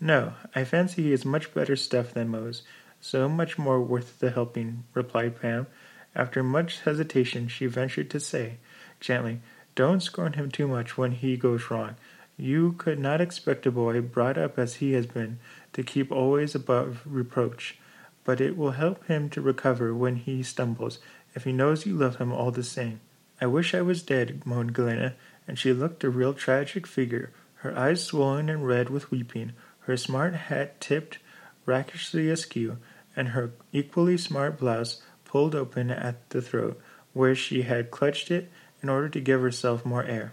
No, 0.00 0.34
I 0.54 0.62
fancy 0.62 1.02
he 1.02 1.12
is 1.12 1.24
much 1.24 1.52
better 1.52 1.74
stuff 1.74 2.12
than 2.12 2.28
Mose, 2.28 2.62
so 3.00 3.28
much 3.28 3.58
more 3.58 3.80
worth 3.80 4.20
the 4.20 4.30
helping, 4.30 4.84
replied 4.94 5.40
Pam. 5.40 5.66
After 6.14 6.42
much 6.42 6.80
hesitation, 6.82 7.48
she 7.48 7.66
ventured 7.66 8.10
to 8.10 8.20
say, 8.20 8.58
gently, 9.00 9.40
Don't 9.74 10.02
scorn 10.02 10.34
him 10.34 10.50
too 10.50 10.68
much 10.68 10.96
when 10.96 11.12
he 11.12 11.36
goes 11.36 11.70
wrong. 11.70 11.96
You 12.36 12.74
could 12.78 12.98
not 12.98 13.20
expect 13.20 13.66
a 13.66 13.70
boy 13.70 14.00
brought 14.02 14.38
up 14.38 14.58
as 14.58 14.76
he 14.76 14.92
has 14.92 15.06
been 15.06 15.38
to 15.72 15.82
keep 15.82 16.12
always 16.12 16.54
above 16.54 17.00
reproach, 17.04 17.78
but 18.26 18.40
it 18.40 18.56
will 18.56 18.72
help 18.72 19.06
him 19.06 19.30
to 19.30 19.40
recover 19.40 19.94
when 19.94 20.16
he 20.16 20.42
stumbles, 20.42 20.98
if 21.34 21.44
he 21.44 21.52
knows 21.52 21.86
you 21.86 21.94
love 21.94 22.16
him 22.16 22.32
all 22.32 22.50
the 22.50 22.64
same. 22.64 23.00
I 23.40 23.46
wish 23.46 23.72
I 23.72 23.82
was 23.82 24.02
dead, 24.02 24.42
moaned 24.44 24.72
Galena, 24.72 25.14
and 25.46 25.56
she 25.56 25.72
looked 25.72 26.02
a 26.02 26.10
real 26.10 26.34
tragic 26.34 26.88
figure, 26.88 27.30
her 27.60 27.78
eyes 27.78 28.02
swollen 28.02 28.48
and 28.48 28.66
red 28.66 28.90
with 28.90 29.12
weeping, 29.12 29.52
her 29.80 29.96
smart 29.96 30.34
hat 30.34 30.80
tipped 30.80 31.18
rakishly 31.66 32.28
askew, 32.28 32.78
and 33.14 33.28
her 33.28 33.52
equally 33.72 34.18
smart 34.18 34.58
blouse 34.58 35.00
pulled 35.24 35.54
open 35.54 35.92
at 35.92 36.28
the 36.30 36.42
throat, 36.42 36.80
where 37.12 37.34
she 37.34 37.62
had 37.62 37.92
clutched 37.92 38.32
it 38.32 38.50
in 38.82 38.88
order 38.88 39.08
to 39.08 39.20
give 39.20 39.40
herself 39.40 39.86
more 39.86 40.04
air. 40.04 40.32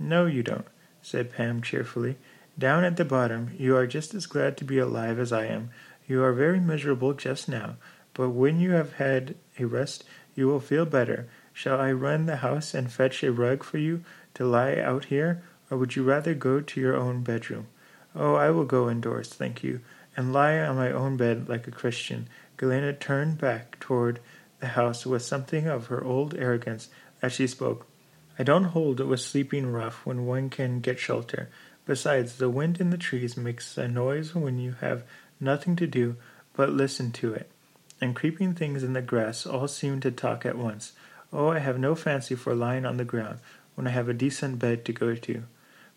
No, 0.00 0.26
you 0.26 0.42
don't, 0.42 0.66
said 1.00 1.32
Pam 1.32 1.62
cheerfully. 1.62 2.16
Down 2.58 2.82
at 2.84 2.96
the 2.96 3.04
bottom, 3.04 3.52
you 3.56 3.76
are 3.76 3.86
just 3.86 4.14
as 4.14 4.26
glad 4.26 4.56
to 4.56 4.64
be 4.64 4.78
alive 4.78 5.18
as 5.18 5.32
I 5.32 5.46
am. 5.46 5.70
You 6.10 6.24
are 6.24 6.32
very 6.32 6.58
miserable 6.58 7.12
just 7.12 7.48
now, 7.48 7.76
but 8.14 8.30
when 8.30 8.58
you 8.58 8.72
have 8.72 8.94
had 8.94 9.36
a 9.60 9.64
rest, 9.64 10.02
you 10.34 10.48
will 10.48 10.58
feel 10.58 10.84
better. 10.84 11.28
Shall 11.52 11.80
I 11.80 11.92
run 11.92 12.26
the 12.26 12.38
house 12.38 12.74
and 12.74 12.90
fetch 12.90 13.22
a 13.22 13.30
rug 13.30 13.62
for 13.62 13.78
you 13.78 14.02
to 14.34 14.44
lie 14.44 14.74
out 14.74 15.04
here, 15.04 15.44
or 15.70 15.78
would 15.78 15.94
you 15.94 16.02
rather 16.02 16.34
go 16.34 16.60
to 16.62 16.80
your 16.80 16.96
own 16.96 17.22
bedroom? 17.22 17.68
Oh, 18.12 18.34
I 18.34 18.50
will 18.50 18.64
go 18.64 18.90
indoors, 18.90 19.28
thank 19.28 19.62
you, 19.62 19.82
and 20.16 20.32
lie 20.32 20.58
on 20.58 20.74
my 20.74 20.90
own 20.90 21.16
bed 21.16 21.48
like 21.48 21.68
a 21.68 21.70
Christian. 21.70 22.28
Galena 22.56 22.92
turned 22.92 23.38
back 23.38 23.78
toward 23.78 24.18
the 24.58 24.74
house 24.74 25.06
with 25.06 25.22
something 25.22 25.68
of 25.68 25.86
her 25.86 26.02
old 26.02 26.34
arrogance 26.34 26.88
as 27.22 27.34
she 27.34 27.46
spoke. 27.46 27.86
I 28.36 28.42
don't 28.42 28.74
hold 28.74 29.00
it 29.00 29.04
with 29.04 29.20
sleeping 29.20 29.70
rough 29.70 30.04
when 30.04 30.26
one 30.26 30.50
can 30.50 30.80
get 30.80 30.98
shelter. 30.98 31.50
Besides, 31.86 32.38
the 32.38 32.50
wind 32.50 32.80
in 32.80 32.90
the 32.90 32.98
trees 32.98 33.36
makes 33.36 33.78
a 33.78 33.86
noise 33.86 34.34
when 34.34 34.58
you 34.58 34.74
have 34.80 35.04
nothing 35.40 35.76
to 35.76 35.86
do 35.86 36.16
but 36.54 36.70
listen 36.70 37.12
to 37.12 37.32
it. 37.32 37.50
And 38.00 38.16
creeping 38.16 38.54
things 38.54 38.82
in 38.82 38.92
the 38.92 39.02
grass 39.02 39.46
all 39.46 39.68
seem 39.68 40.00
to 40.00 40.10
talk 40.10 40.44
at 40.46 40.58
once. 40.58 40.92
Oh, 41.32 41.48
I 41.48 41.58
have 41.58 41.78
no 41.78 41.94
fancy 41.94 42.34
for 42.34 42.54
lying 42.54 42.84
on 42.84 42.96
the 42.96 43.04
ground 43.04 43.38
when 43.74 43.86
I 43.86 43.90
have 43.90 44.08
a 44.08 44.14
decent 44.14 44.58
bed 44.58 44.84
to 44.84 44.92
go 44.92 45.14
to. 45.14 45.44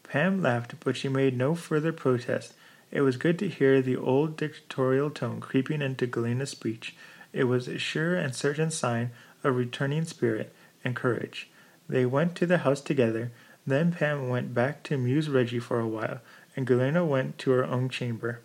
Pam 0.03 0.41
laughed, 0.41 0.75
but 0.81 0.95
she 0.95 1.09
made 1.09 1.35
no 1.35 1.55
further 1.55 1.91
protest. 1.91 2.53
It 2.91 3.01
was 3.01 3.17
good 3.17 3.39
to 3.39 3.49
hear 3.49 3.81
the 3.81 3.97
old 3.97 4.37
dictatorial 4.37 5.09
tone 5.09 5.41
creeping 5.41 5.81
into 5.81 6.05
Galena's 6.05 6.51
speech. 6.51 6.95
It 7.31 7.45
was 7.45 7.67
a 7.67 7.79
sure 7.79 8.15
and 8.15 8.35
certain 8.35 8.69
sign 8.69 9.09
of 9.43 9.55
returning 9.55 10.05
spirit 10.05 10.53
and 10.83 10.95
courage. 10.95 11.49
They 11.89 12.05
went 12.05 12.35
to 12.35 12.45
the 12.45 12.59
house 12.59 12.81
together. 12.81 13.31
Then 13.65 13.91
Pam 13.93 14.29
went 14.29 14.53
back 14.53 14.83
to 14.83 14.95
amuse 14.95 15.29
Reggie 15.29 15.59
for 15.59 15.79
a 15.79 15.87
while, 15.87 16.19
and 16.55 16.67
Galena 16.67 17.03
went 17.05 17.37
to 17.39 17.51
her 17.51 17.65
own 17.65 17.89
chamber. 17.89 18.41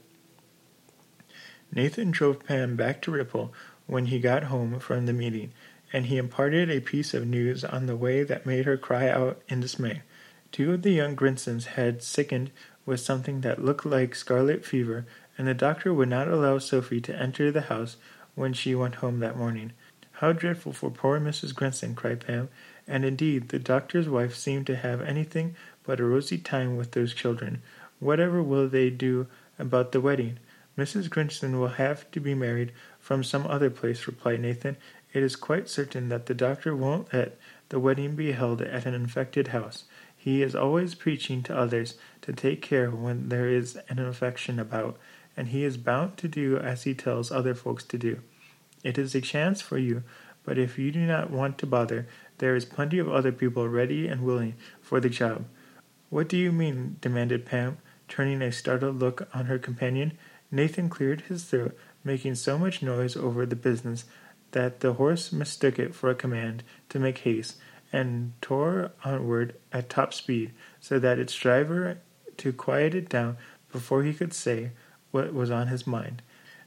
Nathan 1.72 2.10
drove 2.10 2.44
Pam 2.44 2.76
back 2.76 3.02
to 3.02 3.10
Ripple 3.10 3.52
when 3.86 4.06
he 4.06 4.18
got 4.18 4.44
home 4.44 4.78
from 4.80 5.06
the 5.06 5.12
meeting, 5.12 5.52
and 5.92 6.06
he 6.06 6.16
imparted 6.16 6.70
a 6.70 6.80
piece 6.80 7.14
of 7.14 7.26
news 7.26 7.64
on 7.64 7.86
the 7.86 7.96
way 7.96 8.22
that 8.22 8.46
made 8.46 8.64
her 8.64 8.76
cry 8.76 9.08
out 9.08 9.40
in 9.48 9.60
dismay. 9.60 10.02
Two 10.50 10.72
of 10.72 10.82
the 10.82 10.92
young 10.92 11.14
Grinsons 11.14 11.66
had 11.66 12.02
sickened 12.02 12.50
with 12.86 13.00
something 13.00 13.42
that 13.42 13.64
looked 13.64 13.84
like 13.84 14.14
scarlet 14.14 14.64
fever, 14.64 15.06
and 15.36 15.46
the 15.46 15.54
doctor 15.54 15.92
would 15.92 16.08
not 16.08 16.28
allow 16.28 16.58
Sophie 16.58 17.00
to 17.02 17.14
enter 17.14 17.52
the 17.52 17.62
house 17.62 17.96
when 18.34 18.52
she 18.52 18.74
went 18.74 18.96
home 18.96 19.20
that 19.20 19.36
morning. 19.36 19.72
How 20.12 20.32
dreadful 20.32 20.72
for 20.72 20.90
poor 20.90 21.20
Mrs. 21.20 21.52
Grinson, 21.54 21.94
cried 21.94 22.26
Pam, 22.26 22.48
and 22.88 23.04
indeed 23.04 23.50
the 23.50 23.58
doctor's 23.58 24.08
wife 24.08 24.34
seemed 24.34 24.66
to 24.66 24.76
have 24.76 25.00
anything 25.02 25.54
but 25.84 26.00
a 26.00 26.04
rosy 26.04 26.38
time 26.38 26.76
with 26.76 26.92
those 26.92 27.14
children. 27.14 27.62
Whatever 28.00 28.42
will 28.42 28.68
they 28.68 28.90
do 28.90 29.26
about 29.58 29.92
the 29.92 30.00
wedding? 30.00 30.38
Mrs. 30.78 31.08
Grinson 31.08 31.58
will 31.58 31.68
have 31.68 32.08
to 32.12 32.20
be 32.20 32.34
married 32.34 32.72
from 33.00 33.24
some 33.24 33.44
other 33.48 33.68
place, 33.68 34.06
replied 34.06 34.40
Nathan. 34.40 34.76
It 35.12 35.24
is 35.24 35.34
quite 35.34 35.68
certain 35.68 36.08
that 36.08 36.26
the 36.26 36.34
doctor 36.34 36.76
won't 36.76 37.12
let 37.12 37.36
the 37.70 37.80
wedding 37.80 38.14
be 38.14 38.30
held 38.30 38.62
at 38.62 38.86
an 38.86 38.94
infected 38.94 39.48
house. 39.48 39.84
He 40.16 40.40
is 40.40 40.54
always 40.54 40.94
preaching 40.94 41.42
to 41.44 41.58
others 41.58 41.94
to 42.22 42.32
take 42.32 42.62
care 42.62 42.90
when 42.92 43.28
there 43.28 43.48
is 43.48 43.76
an 43.88 43.98
infection 43.98 44.60
about, 44.60 44.96
and 45.36 45.48
he 45.48 45.64
is 45.64 45.76
bound 45.76 46.16
to 46.18 46.28
do 46.28 46.56
as 46.56 46.84
he 46.84 46.94
tells 46.94 47.32
other 47.32 47.54
folks 47.56 47.82
to 47.84 47.98
do. 47.98 48.20
It 48.84 48.98
is 48.98 49.16
a 49.16 49.20
chance 49.20 49.60
for 49.60 49.78
you, 49.78 50.04
but 50.44 50.58
if 50.58 50.78
you 50.78 50.92
do 50.92 51.00
not 51.00 51.30
want 51.30 51.58
to 51.58 51.66
bother, 51.66 52.06
there 52.38 52.54
is 52.54 52.64
plenty 52.64 53.00
of 53.00 53.10
other 53.10 53.32
people 53.32 53.68
ready 53.68 54.06
and 54.06 54.22
willing 54.22 54.54
for 54.80 55.00
the 55.00 55.10
job. 55.10 55.44
What 56.08 56.28
do 56.28 56.36
you 56.36 56.52
mean? 56.52 56.98
demanded 57.00 57.44
Pam, 57.44 57.78
turning 58.06 58.42
a 58.42 58.52
startled 58.52 59.00
look 59.00 59.28
on 59.34 59.46
her 59.46 59.58
companion. 59.58 60.16
Nathan 60.50 60.88
cleared 60.88 61.22
his 61.22 61.44
throat, 61.44 61.76
making 62.04 62.36
so 62.36 62.58
much 62.58 62.82
noise 62.82 63.16
over 63.16 63.44
the 63.44 63.56
business 63.56 64.04
that 64.52 64.80
the 64.80 64.94
horse 64.94 65.32
mistook 65.32 65.78
it 65.78 65.94
for 65.94 66.08
a 66.08 66.14
command 66.14 66.62
to 66.88 66.98
make 66.98 67.18
haste, 67.18 67.56
and 67.92 68.32
tore 68.40 68.92
onward 69.04 69.54
at 69.72 69.90
top 69.90 70.14
speed, 70.14 70.52
so 70.80 70.98
that 70.98 71.18
its 71.18 71.34
driver 71.34 71.98
to 72.38 72.52
quiet 72.52 72.94
it 72.94 73.08
down 73.08 73.36
before 73.72 74.02
he 74.02 74.14
could 74.14 74.32
say 74.32 74.70
what 75.10 75.34
was 75.34 75.50
on 75.50 75.68
his 75.68 75.86
mind. 75.86 76.22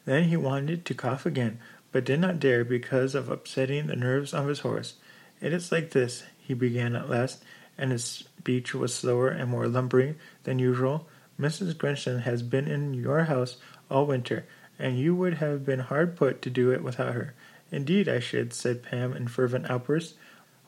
Then 0.06 0.26
he 0.26 0.38
wanted 0.38 0.86
to 0.86 0.94
cough 0.94 1.26
again, 1.26 1.60
but 1.92 2.06
did 2.06 2.20
not 2.20 2.40
dare 2.40 2.64
because 2.64 3.16
of 3.16 3.30
upsetting 3.30 3.88
the 3.88 3.96
nerves 3.96 4.34
of 4.34 4.48
his 4.48 4.60
horse. 4.60 4.96
It 5.40 5.54
is 5.54 5.72
like 5.72 5.92
this, 5.92 6.24
he 6.38 6.54
began 6.54 6.96
at 6.96 7.10
last, 7.10 7.44
and 7.78 7.92
his 7.92 8.04
speech 8.04 8.74
was 8.74 8.94
slower 8.94 9.30
and 9.30 9.50
more 9.50 9.68
lumbering 9.68 10.16
than 10.44 10.60
usual. 10.60 11.08
Mrs. 11.42 11.74
Grinson 11.74 12.22
has 12.22 12.44
been 12.44 12.68
in 12.68 12.94
your 12.94 13.24
house 13.24 13.58
all 13.90 14.06
winter, 14.06 14.46
and 14.78 15.00
you 15.00 15.16
would 15.16 15.36
have 15.36 15.66
been 15.66 15.80
hard 15.80 16.16
put 16.16 16.40
to 16.44 16.52
do 16.52 16.72
it 16.72 16.84
without 16.84 17.16
her. 17.16 17.34
Indeed, 17.72 18.08
I 18.08 18.20
should, 18.20 18.54
said 18.54 18.84
Pam 18.84 19.14
in 19.14 19.28
fervent 19.28 19.68
outburst. 19.68 20.14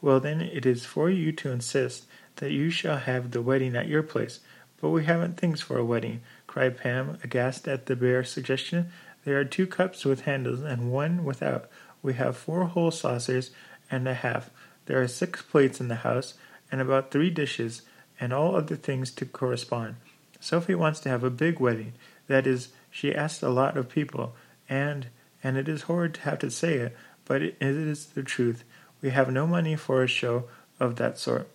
Well, 0.01 0.19
then, 0.19 0.41
it 0.41 0.65
is 0.65 0.83
for 0.83 1.11
you 1.11 1.31
to 1.33 1.51
insist 1.51 2.05
that 2.37 2.51
you 2.51 2.71
shall 2.71 2.97
have 2.97 3.29
the 3.29 3.41
wedding 3.43 3.75
at 3.75 3.87
your 3.87 4.01
place. 4.01 4.39
But 4.81 4.89
we 4.89 5.05
haven't 5.05 5.37
things 5.37 5.61
for 5.61 5.77
a 5.77 5.85
wedding, 5.85 6.21
cried 6.47 6.77
Pam, 6.77 7.19
aghast 7.23 7.67
at 7.67 7.85
the 7.85 7.95
bare 7.95 8.23
suggestion. 8.23 8.89
There 9.25 9.39
are 9.39 9.45
two 9.45 9.67
cups 9.67 10.05
with 10.05 10.21
handles 10.21 10.61
and 10.61 10.91
one 10.91 11.23
without. 11.23 11.69
We 12.01 12.15
have 12.15 12.35
four 12.35 12.65
whole 12.65 12.89
saucers 12.89 13.51
and 13.91 14.07
a 14.07 14.15
half. 14.15 14.49
There 14.87 14.99
are 14.99 15.07
six 15.07 15.43
plates 15.43 15.79
in 15.79 15.87
the 15.87 15.95
house, 15.97 16.33
and 16.71 16.81
about 16.81 17.11
three 17.11 17.29
dishes, 17.29 17.83
and 18.19 18.33
all 18.33 18.55
other 18.55 18.75
things 18.75 19.11
to 19.11 19.25
correspond. 19.25 19.97
Sophie 20.43 20.75
wants 20.75 20.99
to 20.99 21.07
have 21.07 21.23
a 21.23 21.29
big 21.29 21.61
wedding. 21.61 21.93
That 22.27 22.45
is, 22.45 22.67
she 22.91 23.15
asked 23.15 23.41
a 23.41 23.49
lot 23.49 23.77
of 23.77 23.87
people, 23.87 24.35
and 24.67 25.07
and 25.41 25.55
it 25.55 25.69
is 25.69 25.83
horrid 25.83 26.15
to 26.15 26.21
have 26.21 26.39
to 26.39 26.51
say 26.51 26.75
it, 26.79 26.97
but 27.23 27.41
it 27.41 27.55
is 27.61 28.07
the 28.07 28.23
truth. 28.23 28.65
We 29.01 29.11
have 29.11 29.31
no 29.31 29.47
money 29.47 29.77
for 29.77 30.03
a 30.03 30.07
show 30.07 30.49
of 30.81 30.97
that 30.97 31.17
sort. 31.17 31.47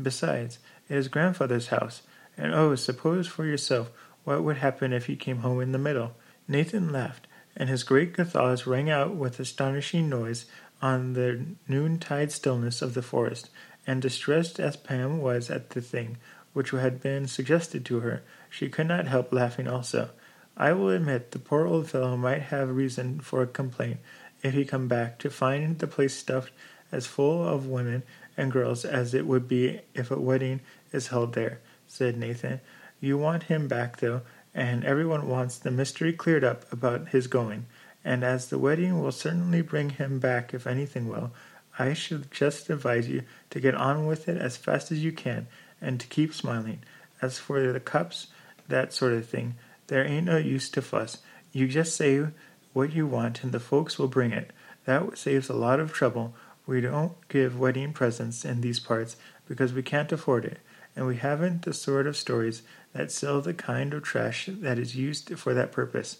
Besides, 0.00 0.60
it 0.88 0.96
is 0.96 1.08
grandfather's 1.08 1.68
house, 1.68 2.02
and 2.36 2.54
oh, 2.54 2.76
suppose 2.76 3.26
for 3.26 3.44
yourself 3.44 3.90
what 4.22 4.44
would 4.44 4.58
happen 4.58 4.92
if 4.92 5.06
he 5.06 5.16
came 5.16 5.38
home 5.38 5.60
in 5.60 5.72
the 5.72 5.78
middle. 5.78 6.12
Nathan 6.46 6.92
laughed, 6.92 7.26
and 7.56 7.68
his 7.68 7.82
great 7.82 8.12
guffaws 8.12 8.68
rang 8.68 8.88
out 8.88 9.16
with 9.16 9.40
astonishing 9.40 10.08
noise 10.08 10.46
on 10.80 11.14
the 11.14 11.44
noontide 11.66 12.30
stillness 12.30 12.82
of 12.82 12.94
the 12.94 13.02
forest, 13.02 13.50
and 13.84 14.00
distressed 14.00 14.60
as 14.60 14.76
Pam 14.76 15.18
was 15.20 15.50
at 15.50 15.70
the 15.70 15.80
thing 15.80 16.18
which 16.58 16.70
had 16.70 17.00
been 17.00 17.28
suggested 17.28 17.84
to 17.84 18.00
her, 18.00 18.20
she 18.50 18.68
could 18.68 18.88
not 18.88 19.06
help 19.06 19.32
laughing 19.32 19.68
also. 19.68 20.10
I 20.56 20.72
will 20.72 20.90
admit 20.90 21.30
the 21.30 21.38
poor 21.38 21.68
old 21.68 21.88
fellow 21.88 22.16
might 22.16 22.42
have 22.42 22.68
reason 22.68 23.20
for 23.20 23.42
a 23.42 23.46
complaint 23.46 23.98
if 24.42 24.54
he 24.54 24.64
come 24.64 24.88
back 24.88 25.20
to 25.20 25.30
find 25.30 25.78
the 25.78 25.86
place 25.86 26.16
stuffed 26.16 26.50
as 26.90 27.06
full 27.06 27.46
of 27.46 27.68
women 27.68 28.02
and 28.36 28.50
girls 28.50 28.84
as 28.84 29.14
it 29.14 29.24
would 29.24 29.46
be 29.46 29.82
if 29.94 30.10
a 30.10 30.18
wedding 30.18 30.58
is 30.92 31.06
held 31.06 31.34
there, 31.34 31.60
said 31.86 32.16
Nathan. 32.16 32.60
You 33.00 33.16
want 33.18 33.44
him 33.44 33.68
back, 33.68 33.98
though, 33.98 34.22
and 34.52 34.84
everyone 34.84 35.28
wants 35.28 35.58
the 35.58 35.70
mystery 35.70 36.12
cleared 36.12 36.42
up 36.42 36.64
about 36.72 37.10
his 37.10 37.28
going, 37.28 37.66
and 38.04 38.24
as 38.24 38.48
the 38.48 38.58
wedding 38.58 39.00
will 39.00 39.12
certainly 39.12 39.62
bring 39.62 39.90
him 39.90 40.18
back 40.18 40.52
if 40.52 40.66
anything 40.66 41.06
will, 41.06 41.30
I 41.78 41.94
should 41.94 42.32
just 42.32 42.68
advise 42.68 43.08
you 43.08 43.22
to 43.50 43.60
get 43.60 43.76
on 43.76 44.06
with 44.06 44.28
it 44.28 44.36
as 44.36 44.56
fast 44.56 44.90
as 44.90 45.04
you 45.04 45.12
can 45.12 45.46
and 45.80 45.98
to 46.00 46.06
keep 46.06 46.34
smiling. 46.34 46.80
As 47.20 47.38
for 47.38 47.72
the 47.72 47.80
cups, 47.80 48.28
that 48.68 48.92
sort 48.92 49.12
of 49.12 49.28
thing, 49.28 49.56
there 49.88 50.06
ain't 50.06 50.26
no 50.26 50.36
use 50.36 50.68
to 50.70 50.82
fuss. 50.82 51.18
You 51.52 51.66
just 51.68 51.96
say 51.96 52.26
what 52.72 52.92
you 52.92 53.06
want 53.06 53.42
and 53.42 53.52
the 53.52 53.60
folks 53.60 53.98
will 53.98 54.08
bring 54.08 54.32
it. 54.32 54.52
That 54.84 55.18
saves 55.18 55.48
a 55.48 55.54
lot 55.54 55.80
of 55.80 55.92
trouble. 55.92 56.34
We 56.66 56.80
don't 56.80 57.12
give 57.28 57.58
wedding 57.58 57.92
presents 57.92 58.44
in 58.44 58.60
these 58.60 58.78
parts 58.78 59.16
because 59.48 59.72
we 59.72 59.82
can't 59.82 60.12
afford 60.12 60.44
it, 60.44 60.58
and 60.94 61.06
we 61.06 61.16
haven't 61.16 61.62
the 61.62 61.72
sort 61.72 62.06
of 62.06 62.16
stories 62.16 62.62
that 62.92 63.10
sell 63.10 63.40
the 63.40 63.54
kind 63.54 63.94
of 63.94 64.02
trash 64.02 64.48
that 64.52 64.78
is 64.78 64.94
used 64.94 65.38
for 65.38 65.54
that 65.54 65.72
purpose. 65.72 66.18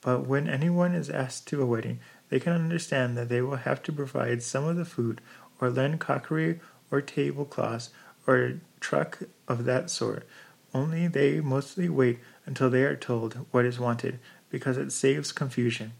But 0.00 0.26
when 0.26 0.48
anyone 0.48 0.94
is 0.94 1.10
asked 1.10 1.48
to 1.48 1.60
a 1.60 1.66
wedding, 1.66 1.98
they 2.28 2.38
can 2.38 2.52
understand 2.52 3.16
that 3.16 3.28
they 3.28 3.42
will 3.42 3.56
have 3.56 3.82
to 3.82 3.92
provide 3.92 4.42
some 4.42 4.64
of 4.64 4.76
the 4.76 4.84
food, 4.84 5.20
or 5.60 5.68
lend 5.68 6.00
crockery 6.00 6.60
or 6.90 7.00
tablecloths, 7.00 7.90
or 8.30 8.60
truck 8.78 9.18
of 9.48 9.64
that 9.64 9.90
sort. 9.90 10.26
Only 10.72 11.08
they 11.08 11.40
mostly 11.40 11.88
wait 11.88 12.20
until 12.46 12.70
they 12.70 12.84
are 12.84 12.96
told 12.96 13.34
what 13.50 13.64
is 13.64 13.80
wanted, 13.80 14.20
because 14.50 14.78
it 14.78 14.92
saves 14.92 15.32
confusion. 15.32 15.92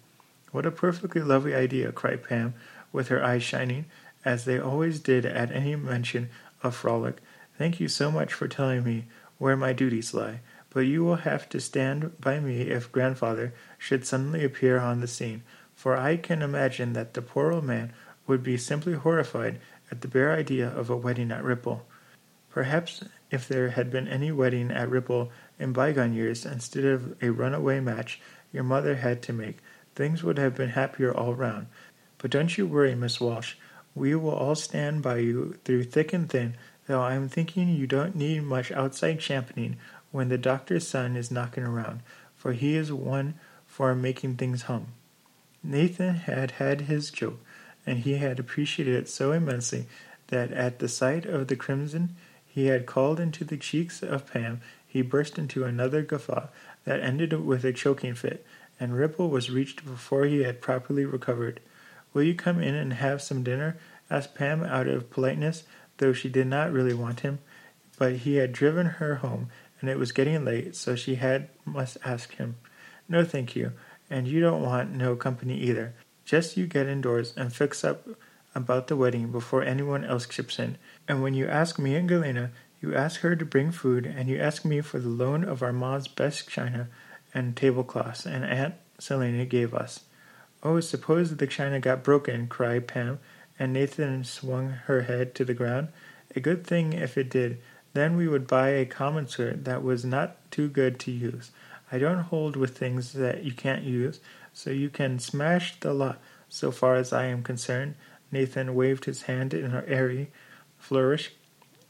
What 0.53 0.67
a 0.67 0.71
perfectly 0.71 1.23
lovely 1.23 1.55
idea, 1.55 1.93
cried 1.93 2.23
Pam, 2.23 2.55
with 2.93 3.09
her 3.09 3.23
eyes 3.23 3.43
shining, 3.43 3.87
as 4.25 4.45
they 4.45 4.61
always 4.61 5.01
did 5.01 5.27
at 5.27 5.51
any 5.51 5.75
mention 5.75 6.31
of 6.63 6.77
frolic. 6.77 7.17
Thank 7.59 7.81
you 7.81 7.89
so 7.89 8.11
much 8.11 8.33
for 8.33 8.49
telling 8.49 8.85
me 8.85 9.07
where 9.39 9.57
my 9.57 9.73
duties 9.73 10.15
lie, 10.15 10.41
but 10.71 10.81
you 10.81 11.05
will 11.05 11.17
have 11.17 11.49
to 11.49 11.61
stand 11.61 12.21
by 12.21 12.39
me 12.39 12.63
if 12.63 12.93
grandfather 12.93 13.53
should 13.77 14.07
suddenly 14.07 14.45
appear 14.45 14.79
on 14.79 15.01
the 15.01 15.09
scene, 15.09 15.43
for 15.75 15.97
I 15.97 16.17
can 16.17 16.43
imagine 16.43 16.93
that 16.93 17.15
the 17.15 17.23
poor 17.23 17.51
old 17.51 17.65
man 17.65 17.93
would 18.27 18.43
be 18.43 18.57
simply 18.57 18.93
horrified 18.93 19.59
at 19.91 20.03
the 20.03 20.09
bare 20.09 20.33
idea 20.33 20.69
of 20.69 20.91
a 20.91 20.97
wedding 20.97 21.33
at 21.33 21.43
Ripple. 21.43 21.87
Perhaps 22.51 23.05
if 23.31 23.47
there 23.47 23.71
had 23.71 23.91
been 23.91 24.09
any 24.09 24.33
wedding 24.33 24.71
at 24.71 24.91
Ripple 24.91 25.31
in 25.59 25.73
bygone 25.73 26.15
years 26.15 26.45
instead 26.45 26.85
of 26.85 27.17
a 27.23 27.31
runaway 27.31 27.81
match 27.81 28.21
your 28.53 28.65
mother 28.65 28.97
had 28.97 29.23
to 29.23 29.33
make, 29.33 29.59
things 29.95 30.23
would 30.23 30.39
have 30.39 30.57
been 30.57 30.71
happier 30.71 31.15
all 31.15 31.35
round. 31.35 31.69
But 32.19 32.31
don't 32.31 32.59
you 32.59 32.67
worry, 32.67 32.95
Miss 32.95 33.21
Walsh. 33.21 33.55
We 33.95 34.15
will 34.15 34.35
all 34.35 34.55
stand 34.55 35.03
by 35.03 35.19
you 35.19 35.59
through 35.65 35.85
thick 35.85 36.13
and 36.13 36.29
thin, 36.29 36.57
though 36.87 37.01
I 37.03 37.15
am 37.15 37.29
thinking 37.29 37.69
you 37.69 37.87
don't 37.87 38.17
need 38.17 38.43
much 38.43 38.73
outside 38.73 39.21
championing 39.21 39.77
when 40.11 40.29
the 40.29 40.39
doctor's 40.39 40.87
son 40.87 41.17
is 41.17 41.31
knocking 41.31 41.65
around, 41.65 42.01
for 42.35 42.53
he 42.53 42.75
is 42.75 42.93
one 42.93 43.35
for 43.67 43.95
making 43.95 44.37
things 44.37 44.63
hum. 44.63 44.89
Nathan 45.63 46.15
had 46.15 46.53
had 46.53 46.83
his 46.83 47.11
joke, 47.11 47.41
and 47.87 48.01
he 48.01 48.15
had 48.15 48.39
appreciated 48.39 48.95
it 48.95 49.09
so 49.09 49.33
immensely 49.33 49.87
that 50.29 50.51
at 50.53 50.79
the 50.79 50.89
sight 50.89 51.27
of 51.27 51.49
the 51.49 51.57
crimson 51.57 52.17
he 52.53 52.67
had 52.67 52.87
called 52.87 53.21
into 53.21 53.45
the 53.45 53.57
cheeks 53.57 54.03
of 54.03 54.27
Pam, 54.31 54.61
he 54.87 55.03
burst 55.03 55.39
into 55.39 55.65
another 55.65 56.03
guffaw 56.03 56.49
that 56.85 57.01
ended 57.01 57.33
with 57.45 57.65
a 57.65 57.73
choking 57.73 58.15
fit, 58.15 58.45
and 58.81 58.97
Ripple 58.97 59.31
was 59.31 59.51
reached 59.51 59.85
before 59.85 60.25
he 60.25 60.43
had 60.43 60.61
properly 60.61 61.05
recovered. 61.05 61.61
Will 62.13 62.25
you 62.25 62.35
come 62.35 62.61
in 62.61 62.75
and 62.75 62.95
have 62.95 63.23
some 63.23 63.45
dinner? 63.45 63.79
asked 64.11 64.35
Pam 64.35 64.65
out 64.65 64.89
of 64.89 65.11
politeness, 65.11 65.63
though 65.99 66.13
she 66.13 66.29
did 66.29 66.49
not 66.49 66.73
really 66.73 66.95
want 66.95 67.21
him. 67.21 67.39
But 67.99 68.17
he 68.17 68.37
had 68.37 68.53
driven 68.53 68.87
her 68.87 69.17
home, 69.17 69.49
and 69.81 69.89
it 69.89 69.99
was 69.99 70.11
getting 70.11 70.45
late, 70.45 70.75
so 70.75 70.97
she 70.97 71.17
had 71.17 71.49
must 71.65 71.99
ask 72.05 72.35
him. 72.35 72.57
No, 73.09 73.25
thank 73.25 73.55
you, 73.55 73.73
and 74.09 74.27
you 74.27 74.41
don't 74.41 74.63
want 74.63 74.91
no 74.91 75.15
company 75.15 75.57
either. 75.61 75.95
Just 76.25 76.57
you 76.57 76.67
get 76.67 76.89
indoors 76.89 77.33
and 77.37 77.53
fix 77.53 77.85
up 77.85 78.09
about 78.55 78.89
the 78.89 78.97
wedding 78.97 79.31
before 79.31 79.63
anyone 79.63 80.05
else 80.05 80.27
chips 80.27 80.59
in. 80.59 80.79
And 81.11 81.25
when 81.25 81.35
you 81.35 81.49
ask 81.49 81.77
me 81.77 81.97
and 81.97 82.09
Galena, 82.09 82.53
you 82.81 82.95
ask 82.95 83.23
her 83.23 83.35
to 83.35 83.45
bring 83.45 83.73
food, 83.73 84.07
and 84.07 84.29
you 84.29 84.39
ask 84.39 84.65
me 84.65 84.81
for 84.81 85.01
the 85.01 85.09
loan 85.09 85.43
of 85.43 85.61
our 85.61 85.73
ma's 85.73 86.07
best 86.07 86.49
china 86.49 86.87
and 87.35 87.57
tablecloths, 87.57 88.27
and 88.27 88.45
Aunt 88.45 88.77
Selina 89.01 89.45
gave 89.45 89.75
us. 89.75 90.05
Oh, 90.63 90.79
suppose 90.79 91.35
the 91.35 91.49
china 91.49 91.81
got 91.81 92.05
broken, 92.05 92.47
cried 92.47 92.87
Pam, 92.87 93.19
and 93.59 93.73
Nathan 93.73 94.23
swung 94.23 94.69
her 94.87 95.03
head 95.03 95.35
to 95.35 95.45
the 95.45 95.53
ground. 95.53 95.89
A 96.37 96.39
good 96.39 96.65
thing 96.65 96.93
if 96.93 97.19
it 97.19 97.29
did. 97.29 97.59
Then 97.93 98.17
we 98.17 98.29
would 98.29 98.47
buy 98.47 98.69
a 98.69 98.87
common 98.87 99.27
sort 99.27 99.65
that 99.65 99.83
was 99.83 100.05
not 100.05 100.37
too 100.53 100.69
good 100.69 101.01
to 101.01 101.11
use. 101.11 101.51
I 101.91 101.99
don't 101.99 102.23
hold 102.23 102.55
with 102.55 102.79
things 102.79 103.15
that 103.15 103.43
you 103.43 103.53
can't 103.53 103.83
use, 103.83 104.21
so 104.53 104.71
you 104.71 104.89
can 104.89 105.19
smash 105.19 105.81
the 105.81 105.93
lot, 105.93 106.21
so 106.49 106.71
far 106.71 106.95
as 106.95 107.13
I 107.13 107.25
am 107.25 107.43
concerned. 107.43 107.97
Nathan 108.31 108.77
waved 108.77 109.07
his 109.07 109.23
hand 109.23 109.53
in 109.53 109.75
an 109.75 109.85
airy 109.89 110.31
flourish 110.81 111.33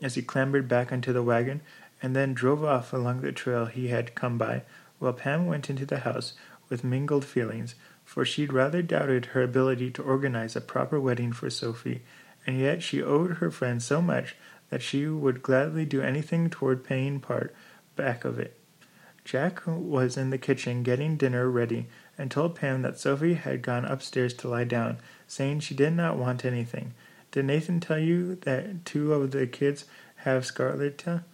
as 0.03 0.17
he 0.17 0.23
clambered 0.23 0.69
back 0.69 0.93
into 0.93 1.15
the 1.15 1.23
wagon, 1.23 1.63
and 2.03 2.15
then 2.15 2.35
drove 2.35 2.63
off 2.63 2.93
along 2.93 3.23
the 3.23 3.33
trail 3.33 3.65
he 3.65 3.89
had 3.89 4.15
come 4.15 4.37
by, 4.37 4.63
while 4.99 5.15
Pam 5.15 5.47
went 5.47 5.71
into 5.71 5.87
the 5.87 6.01
house 6.01 6.35
with 6.69 6.85
mingled 6.85 7.25
feelings 7.25 7.75
for 8.11 8.25
she'd 8.25 8.53
rather 8.53 8.83
doubted 8.83 9.27
her 9.27 9.43
ability 9.43 9.89
to 9.89 10.03
organize 10.03 10.57
a 10.57 10.61
proper 10.61 10.99
wedding 10.99 11.31
for 11.31 11.49
Sophie, 11.49 12.03
and 12.45 12.59
yet 12.59 12.83
she 12.83 13.01
owed 13.01 13.37
her 13.37 13.53
friend 13.53 13.81
so 13.81 14.03
much 14.03 14.35
that 14.69 14.83
she 14.83 15.07
would 15.07 15.45
gladly 15.45 15.85
do 15.85 16.03
anything 16.03 16.51
toward 16.51 16.83
paying 16.83 17.21
part 17.21 17.55
back 17.95 18.25
of 18.25 18.41
it. 18.41 18.59
Jack 19.25 19.63
was 19.65 20.17
in 20.17 20.31
the 20.31 20.39
kitchen 20.39 20.83
getting 20.83 21.17
dinner 21.17 21.49
ready 21.49 21.87
and 22.19 22.33
told 22.33 22.57
Pam 22.57 22.83
that 22.83 22.99
Sophie 22.99 23.35
had 23.35 23.63
gone 23.63 23.85
upstairs 23.85 24.35
to 24.35 24.49
lie 24.49 24.65
down, 24.65 24.99
saying 25.29 25.61
she 25.61 25.77
did 25.77 25.93
not 25.93 26.17
want 26.17 26.45
anything. 26.45 26.95
Did 27.33 27.45
Nathan 27.45 27.81
tell 27.81 27.99
you 27.99 28.35
that 28.43 28.85
two 28.85 29.13
of 29.13 29.31
the 29.31 29.47
kids 29.47 29.85
have 30.17 30.45
scarlatina, 30.45 31.25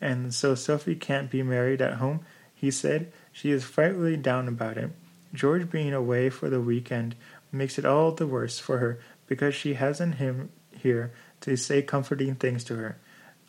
and 0.00 0.32
so 0.32 0.54
Sophie 0.54 0.94
can't 0.94 1.30
be 1.30 1.42
married 1.42 1.82
at 1.82 1.94
home? 1.94 2.20
He 2.54 2.70
said 2.70 3.12
she 3.32 3.50
is 3.50 3.64
frightfully 3.64 4.16
down 4.16 4.48
about 4.48 4.78
it. 4.78 4.90
George 5.34 5.70
being 5.70 5.92
away 5.92 6.30
for 6.30 6.48
the 6.48 6.60
weekend 6.60 7.14
makes 7.50 7.78
it 7.78 7.84
all 7.84 8.12
the 8.12 8.26
worse 8.26 8.58
for 8.58 8.78
her 8.78 8.98
because 9.26 9.54
she 9.54 9.74
hasn't 9.74 10.16
him 10.16 10.50
here 10.70 11.12
to 11.40 11.56
say 11.56 11.82
comforting 11.82 12.34
things 12.34 12.64
to 12.64 12.76
her. 12.76 12.96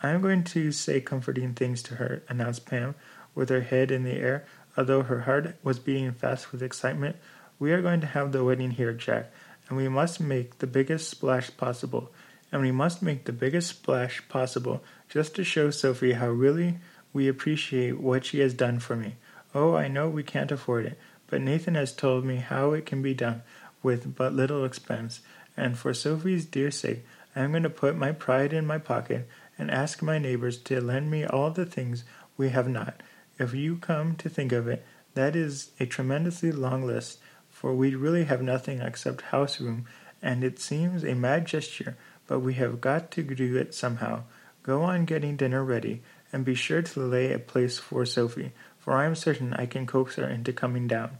I 0.01 0.09
am 0.09 0.21
going 0.21 0.43
to 0.45 0.71
say 0.71 0.99
comforting 0.99 1.53
things 1.53 1.81
to 1.83 1.95
her, 1.95 2.23
announced 2.27 2.65
Pam, 2.65 2.95
with 3.35 3.49
her 3.49 3.61
head 3.61 3.91
in 3.91 4.03
the 4.03 4.17
air, 4.17 4.45
although 4.77 5.03
her 5.03 5.21
heart 5.21 5.55
was 5.63 5.79
beating 5.79 6.11
fast 6.11 6.51
with 6.51 6.61
excitement. 6.61 7.15
We 7.59 7.71
are 7.71 7.81
going 7.81 8.01
to 8.01 8.07
have 8.07 8.31
the 8.31 8.43
wedding 8.43 8.71
here, 8.71 8.93
Jack, 8.93 9.31
and 9.67 9.77
we 9.77 9.87
must 9.89 10.19
make 10.19 10.59
the 10.59 10.67
biggest 10.67 11.09
splash 11.09 11.55
possible. 11.57 12.11
And 12.51 12.61
we 12.61 12.71
must 12.71 13.01
make 13.01 13.25
the 13.25 13.33
biggest 13.33 13.69
splash 13.69 14.21
possible 14.29 14.83
just 15.09 15.35
to 15.35 15.43
show 15.43 15.71
Sophie 15.71 16.13
how 16.13 16.29
really 16.29 16.77
we 17.11 17.27
appreciate 17.27 17.99
what 17.99 18.25
she 18.25 18.39
has 18.39 18.53
done 18.53 18.79
for 18.79 18.95
me. 18.95 19.15
Oh, 19.55 19.75
I 19.75 19.87
know 19.87 20.09
we 20.09 20.23
can't 20.23 20.51
afford 20.51 20.85
it, 20.85 20.99
but 21.27 21.41
Nathan 21.41 21.75
has 21.75 21.95
told 21.95 22.25
me 22.25 22.37
how 22.37 22.73
it 22.73 22.85
can 22.85 23.01
be 23.01 23.13
done 23.13 23.43
with 23.81 24.15
but 24.15 24.33
little 24.33 24.65
expense, 24.65 25.21
and 25.57 25.77
for 25.77 25.93
Sophie's 25.93 26.45
dear 26.45 26.71
sake, 26.71 27.05
I 27.35 27.41
am 27.41 27.51
going 27.51 27.63
to 27.63 27.69
put 27.69 27.95
my 27.95 28.11
pride 28.11 28.53
in 28.53 28.65
my 28.65 28.77
pocket 28.77 29.27
and 29.57 29.69
ask 29.69 30.01
my 30.01 30.17
neighbors 30.17 30.57
to 30.57 30.81
lend 30.81 31.11
me 31.11 31.25
all 31.25 31.51
the 31.51 31.65
things 31.65 32.03
we 32.37 32.49
have 32.49 32.67
not. 32.67 33.01
If 33.37 33.53
you 33.53 33.77
come 33.77 34.15
to 34.17 34.29
think 34.29 34.51
of 34.51 34.67
it, 34.67 34.85
that 35.13 35.35
is 35.35 35.71
a 35.79 35.85
tremendously 35.85 36.51
long 36.51 36.85
list, 36.85 37.19
for 37.63 37.73
we 37.73 37.95
really 37.95 38.25
have 38.25 38.41
nothing 38.41 38.81
except 38.81 39.21
house 39.21 39.61
room, 39.61 39.85
and 40.21 40.43
it 40.43 40.59
seems 40.59 41.01
a 41.01 41.15
mad 41.15 41.45
gesture, 41.45 41.95
but 42.27 42.41
we 42.41 42.55
have 42.55 42.81
got 42.81 43.09
to 43.09 43.23
do 43.23 43.55
it 43.55 43.73
somehow. 43.73 44.21
Go 44.63 44.81
on 44.81 45.05
getting 45.05 45.37
dinner 45.37 45.63
ready, 45.63 46.01
and 46.33 46.43
be 46.43 46.55
sure 46.55 46.81
to 46.81 46.99
lay 46.99 47.31
a 47.31 47.39
place 47.39 47.79
for 47.79 48.05
Sophie, 48.05 48.51
for 48.77 48.97
I 48.97 49.05
am 49.05 49.15
certain 49.15 49.53
I 49.53 49.65
can 49.65 49.87
coax 49.87 50.17
her 50.17 50.27
into 50.27 50.51
coming 50.51 50.89
down. 50.89 51.19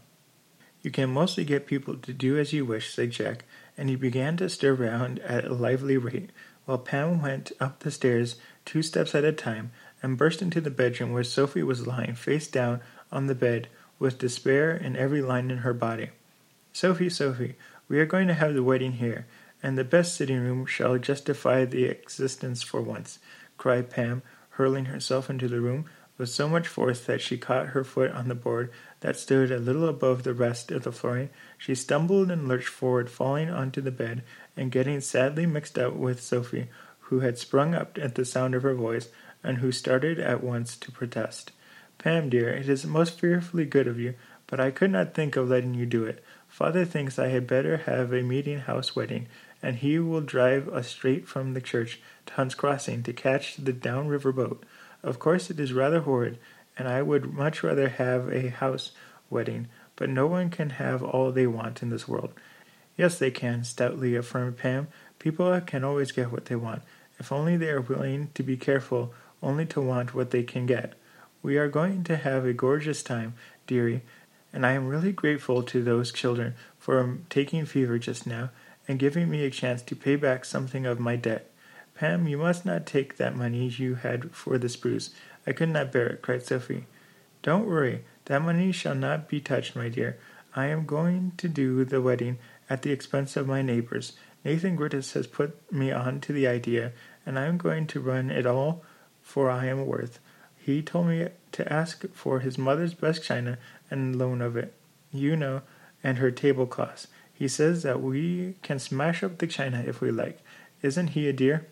You 0.82 0.90
can 0.90 1.14
mostly 1.14 1.46
get 1.46 1.66
people 1.66 1.96
to 1.96 2.12
do 2.12 2.36
as 2.38 2.52
you 2.52 2.66
wish, 2.66 2.92
said 2.92 3.12
Jack, 3.12 3.46
and 3.78 3.88
he 3.88 3.96
began 3.96 4.36
to 4.36 4.50
stir 4.50 4.74
round 4.74 5.20
at 5.20 5.46
a 5.46 5.54
lively 5.54 5.96
rate, 5.96 6.28
while 6.66 6.76
Pam 6.76 7.22
went 7.22 7.52
up 7.58 7.80
the 7.80 7.90
stairs 7.90 8.36
two 8.66 8.82
steps 8.82 9.14
at 9.14 9.24
a 9.24 9.32
time 9.32 9.72
and 10.02 10.18
burst 10.18 10.42
into 10.42 10.60
the 10.60 10.70
bedroom 10.70 11.14
where 11.14 11.24
Sophie 11.24 11.62
was 11.62 11.86
lying 11.86 12.14
face 12.14 12.48
down 12.48 12.82
on 13.10 13.28
the 13.28 13.34
bed 13.34 13.68
with 13.98 14.18
despair 14.18 14.76
in 14.76 14.94
every 14.94 15.22
line 15.22 15.50
in 15.50 15.58
her 15.58 15.72
body. 15.72 16.10
Sophie, 16.76 17.08
Sophie, 17.08 17.54
we 17.86 18.00
are 18.00 18.04
going 18.04 18.26
to 18.26 18.34
have 18.34 18.52
the 18.52 18.62
wedding 18.64 18.94
here, 18.94 19.28
and 19.62 19.78
the 19.78 19.84
best 19.84 20.16
sitting 20.16 20.40
room 20.40 20.66
shall 20.66 20.98
justify 20.98 21.64
the 21.64 21.84
existence 21.84 22.64
for 22.64 22.82
once, 22.82 23.20
cried 23.56 23.90
Pam, 23.90 24.22
hurling 24.50 24.86
herself 24.86 25.30
into 25.30 25.46
the 25.46 25.60
room 25.60 25.84
with 26.18 26.30
so 26.30 26.48
much 26.48 26.66
force 26.66 26.98
that 27.06 27.20
she 27.20 27.38
caught 27.38 27.68
her 27.68 27.84
foot 27.84 28.10
on 28.10 28.26
the 28.26 28.34
board 28.34 28.72
that 29.00 29.16
stood 29.16 29.52
a 29.52 29.60
little 29.60 29.88
above 29.88 30.24
the 30.24 30.34
rest 30.34 30.72
of 30.72 30.82
the 30.82 30.90
flooring. 30.90 31.30
She 31.56 31.76
stumbled 31.76 32.28
and 32.28 32.48
lurched 32.48 32.66
forward, 32.66 33.08
falling 33.08 33.50
onto 33.50 33.80
the 33.80 33.92
bed 33.92 34.24
and 34.56 34.72
getting 34.72 35.00
sadly 35.00 35.46
mixed 35.46 35.78
up 35.78 35.92
with 35.92 36.20
Sophie, 36.20 36.66
who 37.02 37.20
had 37.20 37.38
sprung 37.38 37.76
up 37.76 37.96
at 38.02 38.16
the 38.16 38.24
sound 38.24 38.52
of 38.52 38.64
her 38.64 38.74
voice 38.74 39.10
and 39.44 39.58
who 39.58 39.70
started 39.70 40.18
at 40.18 40.42
once 40.42 40.74
to 40.78 40.90
protest. 40.90 41.52
Pam, 41.98 42.28
dear, 42.28 42.48
it 42.48 42.68
is 42.68 42.84
most 42.84 43.20
fearfully 43.20 43.64
good 43.64 43.86
of 43.86 44.00
you, 44.00 44.14
but 44.48 44.58
I 44.58 44.72
could 44.72 44.90
not 44.90 45.14
think 45.14 45.36
of 45.36 45.48
letting 45.48 45.74
you 45.74 45.86
do 45.86 46.04
it, 46.04 46.22
Father 46.54 46.84
thinks 46.84 47.18
I 47.18 47.30
had 47.30 47.48
better 47.48 47.78
have 47.78 48.12
a 48.12 48.22
meeting 48.22 48.60
house 48.60 48.94
wedding, 48.94 49.26
and 49.60 49.74
he 49.74 49.98
will 49.98 50.20
drive 50.20 50.68
us 50.68 50.86
straight 50.86 51.26
from 51.26 51.52
the 51.52 51.60
church 51.60 52.00
to 52.26 52.34
Hunt's 52.34 52.54
Crossing 52.54 53.02
to 53.02 53.12
catch 53.12 53.56
the 53.56 53.72
downriver 53.72 54.30
boat. 54.30 54.62
Of 55.02 55.18
course, 55.18 55.50
it 55.50 55.58
is 55.58 55.72
rather 55.72 56.02
horrid, 56.02 56.38
and 56.78 56.86
I 56.86 57.02
would 57.02 57.34
much 57.34 57.64
rather 57.64 57.88
have 57.88 58.32
a 58.32 58.50
house 58.50 58.92
wedding, 59.28 59.66
but 59.96 60.08
no 60.08 60.28
one 60.28 60.48
can 60.48 60.70
have 60.70 61.02
all 61.02 61.32
they 61.32 61.48
want 61.48 61.82
in 61.82 61.90
this 61.90 62.06
world. 62.06 62.30
Yes, 62.96 63.18
they 63.18 63.32
can, 63.32 63.64
stoutly 63.64 64.14
affirmed 64.14 64.56
Pam. 64.56 64.86
People 65.18 65.60
can 65.60 65.82
always 65.82 66.12
get 66.12 66.30
what 66.30 66.44
they 66.44 66.54
want, 66.54 66.82
if 67.18 67.32
only 67.32 67.56
they 67.56 67.70
are 67.70 67.80
willing 67.80 68.30
to 68.34 68.44
be 68.44 68.56
careful 68.56 69.12
only 69.42 69.66
to 69.66 69.80
want 69.80 70.14
what 70.14 70.30
they 70.30 70.44
can 70.44 70.66
get. 70.66 70.92
We 71.42 71.58
are 71.58 71.68
going 71.68 72.04
to 72.04 72.16
have 72.16 72.44
a 72.46 72.52
gorgeous 72.52 73.02
time, 73.02 73.34
dearie, 73.66 74.02
and 74.54 74.64
I 74.64 74.72
am 74.72 74.86
really 74.86 75.10
grateful 75.10 75.64
to 75.64 75.82
those 75.82 76.12
children 76.12 76.54
for 76.78 77.00
um, 77.00 77.26
taking 77.28 77.66
fever 77.66 77.98
just 77.98 78.24
now 78.24 78.50
and 78.86 79.00
giving 79.00 79.28
me 79.28 79.44
a 79.44 79.50
chance 79.50 79.82
to 79.82 79.96
pay 79.96 80.14
back 80.14 80.44
something 80.44 80.86
of 80.86 81.00
my 81.00 81.16
debt. 81.16 81.50
Pam, 81.96 82.28
you 82.28 82.38
must 82.38 82.64
not 82.64 82.86
take 82.86 83.16
that 83.16 83.36
money 83.36 83.66
you 83.66 83.96
had 83.96 84.30
for 84.30 84.56
the 84.56 84.68
spruce. 84.68 85.10
I 85.44 85.52
could 85.52 85.70
not 85.70 85.90
bear 85.90 86.06
it, 86.06 86.22
cried 86.22 86.44
Sophie. 86.44 86.86
Don't 87.42 87.66
worry, 87.66 88.04
that 88.26 88.42
money 88.42 88.70
shall 88.70 88.94
not 88.94 89.28
be 89.28 89.40
touched, 89.40 89.74
my 89.74 89.88
dear. 89.88 90.18
I 90.54 90.66
am 90.66 90.86
going 90.86 91.32
to 91.38 91.48
do 91.48 91.84
the 91.84 92.00
wedding 92.00 92.38
at 92.70 92.82
the 92.82 92.92
expense 92.92 93.36
of 93.36 93.48
my 93.48 93.60
neighbors. 93.60 94.12
Nathan 94.44 94.76
Gittens 94.76 95.14
has 95.14 95.26
put 95.26 95.70
me 95.72 95.90
on 95.90 96.20
to 96.20 96.32
the 96.32 96.46
idea, 96.46 96.92
and 97.26 97.38
I 97.40 97.46
am 97.46 97.58
going 97.58 97.88
to 97.88 98.00
run 98.00 98.30
it 98.30 98.46
all 98.46 98.84
for 99.20 99.50
I 99.50 99.66
am 99.66 99.84
worth. 99.86 100.20
He 100.56 100.80
told 100.80 101.08
me 101.08 101.28
to 101.52 101.72
ask 101.72 102.04
for 102.12 102.40
his 102.40 102.56
mother's 102.56 102.94
best 102.94 103.22
china 103.22 103.58
and 103.98 104.16
loan 104.16 104.40
of 104.40 104.56
it, 104.56 104.74
you 105.12 105.36
know, 105.36 105.62
and 106.02 106.18
her 106.18 106.30
tablecloths. 106.30 107.08
He 107.32 107.48
says 107.48 107.82
that 107.82 108.00
we 108.00 108.54
can 108.62 108.78
smash 108.78 109.22
up 109.22 109.38
the 109.38 109.46
china 109.46 109.82
if 109.86 110.00
we 110.00 110.10
like. 110.10 110.40
Isn't 110.82 111.08
he 111.08 111.28
a 111.28 111.32
dear? 111.32 111.66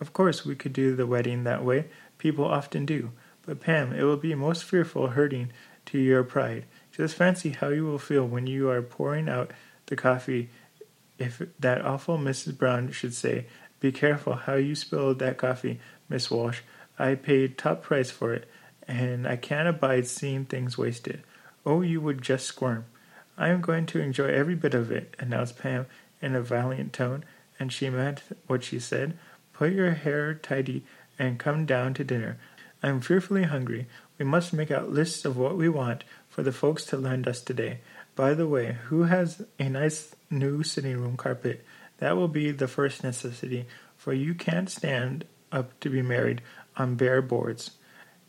Of 0.00 0.12
course, 0.12 0.44
we 0.44 0.54
could 0.54 0.72
do 0.72 0.96
the 0.96 1.06
wedding 1.06 1.44
that 1.44 1.64
way. 1.64 1.86
People 2.18 2.44
often 2.44 2.84
do. 2.84 3.12
But, 3.44 3.60
Pam, 3.60 3.92
it 3.92 4.02
will 4.02 4.16
be 4.16 4.34
most 4.34 4.64
fearful 4.64 5.08
hurting 5.08 5.52
to 5.86 5.98
your 5.98 6.24
pride. 6.24 6.64
Just 6.92 7.14
fancy 7.14 7.50
how 7.50 7.68
you 7.68 7.84
will 7.84 7.98
feel 7.98 8.26
when 8.26 8.46
you 8.46 8.68
are 8.68 8.82
pouring 8.82 9.28
out 9.28 9.52
the 9.86 9.96
coffee 9.96 10.50
if 11.18 11.42
that 11.58 11.84
awful 11.84 12.18
Mrs. 12.18 12.56
Brown 12.56 12.90
should 12.90 13.14
say, 13.14 13.46
Be 13.80 13.92
careful 13.92 14.34
how 14.34 14.54
you 14.54 14.74
spilled 14.74 15.18
that 15.20 15.38
coffee, 15.38 15.80
Miss 16.08 16.30
Walsh. 16.30 16.60
I 16.98 17.14
paid 17.14 17.56
top 17.56 17.82
price 17.82 18.10
for 18.10 18.34
it, 18.34 18.48
and 18.86 19.26
I 19.26 19.36
can't 19.36 19.68
abide 19.68 20.06
seeing 20.06 20.44
things 20.44 20.76
wasted. 20.76 21.22
Oh, 21.66 21.80
you 21.80 22.00
would 22.00 22.22
just 22.22 22.46
squirm. 22.46 22.84
I 23.36 23.48
am 23.48 23.60
going 23.60 23.86
to 23.86 24.00
enjoy 24.00 24.28
every 24.28 24.54
bit 24.54 24.72
of 24.72 24.92
it, 24.92 25.16
announced 25.18 25.58
Pam 25.58 25.86
in 26.22 26.36
a 26.36 26.40
valiant 26.40 26.92
tone, 26.92 27.24
and 27.58 27.72
she 27.72 27.90
meant 27.90 28.22
what 28.46 28.62
she 28.62 28.78
said. 28.78 29.18
Put 29.52 29.72
your 29.72 29.90
hair 29.90 30.32
tidy 30.32 30.84
and 31.18 31.40
come 31.40 31.66
down 31.66 31.92
to 31.94 32.04
dinner. 32.04 32.38
I 32.82 32.88
am 32.88 33.00
fearfully 33.00 33.42
hungry. 33.42 33.88
We 34.16 34.24
must 34.24 34.52
make 34.52 34.70
out 34.70 34.92
lists 34.92 35.24
of 35.24 35.36
what 35.36 35.56
we 35.56 35.68
want 35.68 36.04
for 36.28 36.44
the 36.44 36.52
folks 36.52 36.84
to 36.86 36.96
lend 36.96 37.26
us 37.26 37.40
today. 37.40 37.80
By 38.14 38.34
the 38.34 38.46
way, 38.46 38.78
who 38.84 39.02
has 39.02 39.44
a 39.58 39.68
nice 39.68 40.14
new 40.30 40.62
sitting 40.62 40.98
room 40.98 41.16
carpet? 41.16 41.64
That 41.98 42.16
will 42.16 42.28
be 42.28 42.52
the 42.52 42.68
first 42.68 43.02
necessity, 43.02 43.66
for 43.96 44.12
you 44.12 44.34
can't 44.34 44.70
stand 44.70 45.24
up 45.50 45.78
to 45.80 45.90
be 45.90 46.00
married 46.00 46.42
on 46.76 46.94
bare 46.94 47.22
boards. 47.22 47.72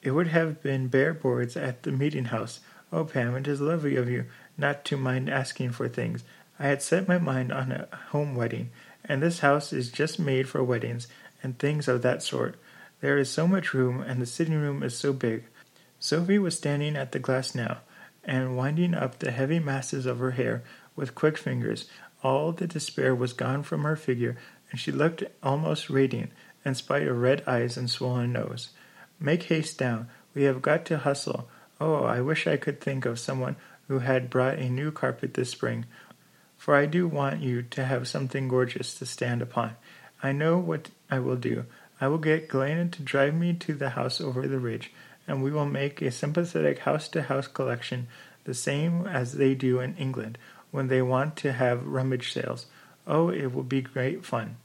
It 0.01 0.11
would 0.11 0.27
have 0.27 0.63
been 0.63 0.87
bare 0.87 1.13
boards 1.13 1.55
at 1.55 1.83
the 1.83 1.91
meeting 1.91 2.25
house. 2.25 2.61
Oh, 2.91 3.03
Pam, 3.03 3.35
it 3.35 3.47
is 3.47 3.59
lovely 3.59 3.95
of 3.95 4.09
you 4.09 4.25
not 4.57 4.85
to 4.85 4.97
mind 4.97 5.29
asking 5.29 5.71
for 5.71 5.87
things. 5.87 6.23
I 6.59 6.67
had 6.67 6.81
set 6.81 7.07
my 7.07 7.19
mind 7.19 7.51
on 7.51 7.71
a 7.71 7.87
home 8.09 8.35
wedding, 8.35 8.71
and 9.05 9.21
this 9.21 9.39
house 9.39 9.71
is 9.71 9.91
just 9.91 10.19
made 10.19 10.49
for 10.49 10.63
weddings 10.63 11.07
and 11.43 11.57
things 11.57 11.87
of 11.87 12.01
that 12.01 12.23
sort. 12.23 12.55
There 12.99 13.17
is 13.17 13.29
so 13.29 13.47
much 13.47 13.73
room, 13.73 14.01
and 14.01 14.19
the 14.21 14.25
sitting 14.25 14.55
room 14.55 14.81
is 14.81 14.97
so 14.97 15.13
big. 15.13 15.43
Sophie 15.99 16.39
was 16.39 16.57
standing 16.57 16.95
at 16.95 17.11
the 17.11 17.19
glass 17.19 17.53
now, 17.53 17.79
and 18.23 18.57
winding 18.57 18.95
up 18.95 19.19
the 19.19 19.31
heavy 19.31 19.59
masses 19.59 20.05
of 20.05 20.19
her 20.19 20.31
hair 20.31 20.63
with 20.95 21.15
quick 21.15 21.37
fingers. 21.37 21.85
All 22.23 22.51
the 22.51 22.67
despair 22.67 23.13
was 23.13 23.33
gone 23.33 23.61
from 23.61 23.83
her 23.83 23.95
figure, 23.95 24.37
and 24.71 24.79
she 24.79 24.91
looked 24.91 25.23
almost 25.43 25.89
radiant, 25.89 26.31
in 26.65 26.73
spite 26.73 27.07
of 27.07 27.17
red 27.17 27.43
eyes 27.47 27.77
and 27.77 27.89
swollen 27.89 28.33
nose. 28.33 28.69
Make 29.19 29.43
haste 29.43 29.77
down. 29.77 30.07
We 30.33 30.43
have 30.43 30.61
got 30.61 30.85
to 30.85 30.97
hustle. 30.97 31.47
Oh, 31.79 32.03
I 32.03 32.21
wish 32.21 32.47
I 32.47 32.57
could 32.57 32.81
think 32.81 33.05
of 33.05 33.19
someone 33.19 33.55
who 33.87 33.99
had 33.99 34.29
brought 34.29 34.57
a 34.57 34.69
new 34.69 34.91
carpet 34.91 35.33
this 35.33 35.51
spring, 35.51 35.85
for 36.57 36.75
I 36.75 36.85
do 36.85 37.07
want 37.07 37.41
you 37.41 37.61
to 37.61 37.85
have 37.85 38.07
something 38.07 38.47
gorgeous 38.47 38.95
to 38.95 39.05
stand 39.05 39.41
upon. 39.41 39.75
I 40.21 40.31
know 40.31 40.57
what 40.57 40.89
I 41.09 41.19
will 41.19 41.35
do. 41.35 41.65
I 42.01 42.07
will 42.07 42.17
get 42.17 42.47
Galena 42.47 42.89
to 42.89 43.01
drive 43.01 43.33
me 43.33 43.53
to 43.53 43.73
the 43.73 43.91
house 43.91 44.19
over 44.19 44.47
the 44.47 44.59
ridge, 44.59 44.91
and 45.27 45.43
we 45.43 45.51
will 45.51 45.65
make 45.65 46.01
a 46.01 46.11
sympathetic 46.11 46.79
house 46.79 47.07
to 47.09 47.23
house 47.23 47.47
collection, 47.47 48.07
the 48.43 48.53
same 48.53 49.05
as 49.05 49.33
they 49.33 49.53
do 49.53 49.79
in 49.79 49.95
England 49.97 50.37
when 50.71 50.87
they 50.87 51.01
want 51.01 51.35
to 51.37 51.53
have 51.53 51.85
rummage 51.85 52.33
sales. 52.33 52.65
Oh, 53.05 53.29
it 53.29 53.53
will 53.53 53.63
be 53.63 53.81
great 53.81 54.25
fun. 54.25 54.57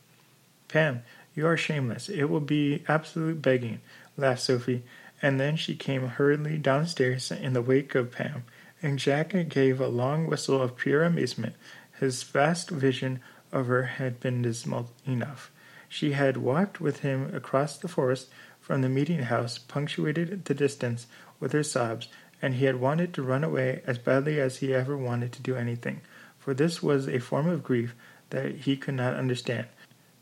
Pam, 0.68 1.02
you 1.34 1.47
are 1.47 1.56
shameless. 1.56 2.09
It 2.09 2.24
will 2.24 2.40
be 2.40 2.84
absolute 2.89 3.43
begging, 3.43 3.80
laughed 4.16 4.43
Sophie, 4.43 4.82
and 5.23 5.40
then 5.40 5.57
she 5.57 5.74
came 5.74 6.07
hurriedly 6.09 6.59
downstairs 6.59 7.31
in 7.31 7.53
the 7.53 7.62
wake 7.62 7.94
of 7.94 8.11
Pam 8.11 8.44
and 8.82 8.99
Jack 8.99 9.35
gave 9.49 9.81
a 9.81 9.86
long 9.86 10.27
whistle 10.27 10.61
of 10.61 10.77
pure 10.77 11.05
amazement. 11.05 11.55
His 12.01 12.24
vast 12.24 12.69
vision 12.69 13.20
of 13.53 13.69
her 13.69 13.85
had 13.85 14.19
been 14.19 14.43
dismal 14.43 14.90
enough. 15.07 15.53
She 15.89 16.12
had 16.12 16.36
walked 16.36 16.81
with 16.81 17.01
him 17.01 17.32
across 17.35 17.78
the 17.78 17.89
forest 17.89 18.28
from 18.61 18.82
the 18.82 18.89
meeting 18.89 19.20
house, 19.24 19.59
punctuated 19.59 20.44
the 20.44 20.55
distance 20.55 21.07
with 21.39 21.53
her 21.53 21.62
sobs, 21.62 22.09
and 22.40 22.55
he 22.55 22.65
had 22.65 22.81
wanted 22.81 23.15
to 23.15 23.23
run 23.23 23.44
away 23.44 23.82
as 23.86 23.99
badly 23.99 24.40
as 24.40 24.57
he 24.57 24.74
ever 24.74 24.97
wanted 24.97 25.32
to 25.32 25.43
do 25.43 25.55
anything, 25.55 26.01
for 26.39 26.55
this 26.55 26.82
was 26.82 27.09
a 27.09 27.20
form 27.20 27.49
of 27.49 27.62
grief 27.62 27.94
that 28.31 28.53
he 28.53 28.77
could 28.77 28.94
not 28.94 29.15
understand. 29.15 29.66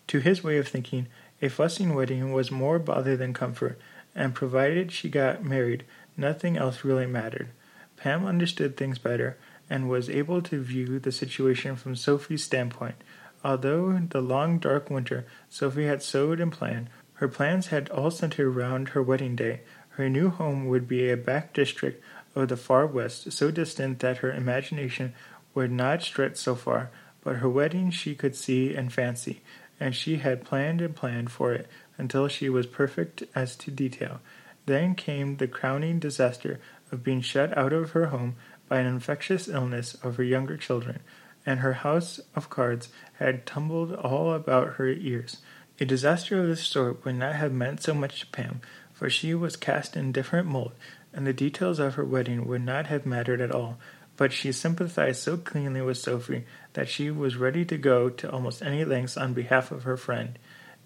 To 0.09 0.19
his 0.19 0.45
way 0.45 0.59
of 0.59 0.69
thinking, 0.69 1.07
a 1.41 1.49
fussing 1.49 1.95
wedding 1.95 2.33
was 2.33 2.51
more 2.51 2.79
bother 2.79 3.17
than 3.17 3.33
comfort, 3.33 3.79
and 4.15 4.35
provided 4.35 4.93
she 4.93 5.09
got 5.09 5.45
married, 5.45 5.85
nothing 6.17 6.57
else 6.57 6.85
really 6.85 7.07
mattered. 7.07 7.49
Pam 7.97 8.27
understood 8.27 8.77
things 8.77 8.99
better 8.99 9.37
and 9.69 9.89
was 9.89 10.11
able 10.11 10.43
to 10.43 10.63
view 10.63 10.99
the 10.99 11.13
situation 11.13 11.77
from 11.77 11.95
Sophie's 11.95 12.45
standpoint. 12.45 12.97
Although 13.45 13.99
the 14.11 14.21
long 14.21 14.59
dark 14.59 14.91
winter 14.91 15.27
Sophie 15.49 15.87
had 15.87 16.03
sewed 16.03 16.41
and 16.41 16.53
planned, 16.53 16.89
her 17.15 17.29
plans 17.29 17.69
had 17.69 17.89
all 17.91 18.11
centered 18.11 18.49
around 18.49 18.91
her 18.91 19.03
wedding 19.03 19.37
day. 19.37 19.61
Her 19.91 20.09
new 20.09 20.31
home 20.31 20.67
would 20.67 20.89
be 20.89 21.11
a 21.11 21.17
back 21.17 21.53
district 21.53 22.03
of 22.35 22.49
the 22.49 22.57
far 22.57 22.87
west, 22.87 23.33
so 23.33 23.51
distant 23.51 23.99
that 24.01 24.19
her 24.19 24.33
imagination 24.33 25.15
would 25.55 25.71
not 25.71 26.03
stretch 26.03 26.37
so 26.37 26.55
far, 26.55 26.91
but 27.23 27.37
her 27.37 27.49
wedding 27.49 27.91
she 27.91 28.15
could 28.15 28.35
see 28.35 28.75
and 28.75 28.93
fancy, 28.93 29.43
and 29.79 29.95
she 29.95 30.17
had 30.17 30.45
planned 30.45 30.81
and 30.81 30.97
planned 30.97 31.31
for 31.31 31.53
it 31.53 31.67
until 32.01 32.27
she 32.27 32.49
was 32.49 32.67
perfect 32.67 33.23
as 33.35 33.55
to 33.57 33.71
detail. 33.71 34.21
Then 34.67 34.95
came 34.95 35.37
the 35.37 35.47
crowning 35.47 35.99
disaster 35.99 36.59
of 36.91 37.05
being 37.05 37.21
shut 37.21 37.57
out 37.57 37.73
of 37.73 37.91
her 37.91 38.07
home 38.07 38.37
by 38.69 38.79
an 38.81 38.87
infectious 38.87 39.49
illness 39.49 39.95
of 40.03 40.17
her 40.17 40.23
younger 40.23 40.57
children, 40.57 41.01
and 41.45 41.61
her 41.61 41.75
house 41.75 42.19
of 42.35 42.51
cards 42.51 42.89
had 43.19 43.45
tumbled 43.47 43.93
all 43.93 44.33
about 44.33 44.75
her 44.75 44.89
ears. 44.89 45.39
A 45.79 45.85
disaster 45.85 46.41
of 46.41 46.49
this 46.49 46.65
sort 46.65 47.05
would 47.05 47.17
not 47.17 47.35
have 47.35 47.53
meant 47.53 47.83
so 47.83 47.95
much 47.95 48.21
to 48.21 48.27
Pam, 48.29 48.61
for 48.93 49.11
she 49.11 49.35
was 49.35 49.57
cast 49.57 49.97
in 49.97 50.13
different 50.13 50.47
mold, 50.47 50.73
and 51.13 51.27
the 51.27 51.33
details 51.33 51.79
of 51.79 51.95
her 51.95 52.05
wedding 52.05 52.47
would 52.47 52.63
not 52.63 52.87
have 52.87 53.07
mattered 53.07 53.41
at 53.41 53.53
all. 53.53 53.79
But 54.17 54.33
she 54.33 54.53
sympathized 54.53 55.23
so 55.23 55.39
keenly 55.39 55.81
with 55.81 55.97
Sophie 55.97 56.45
that 56.75 56.89
she 56.89 57.11
was 57.11 57.37
ready 57.37 57.65
to 57.65 57.79
go 57.79 58.11
to 58.11 58.31
almost 58.31 58.63
any 58.63 58.85
lengths 58.85 59.17
on 59.17 59.33
behalf 59.33 59.73
of 59.73 59.85
her 59.85 59.97
friend. 59.97 60.39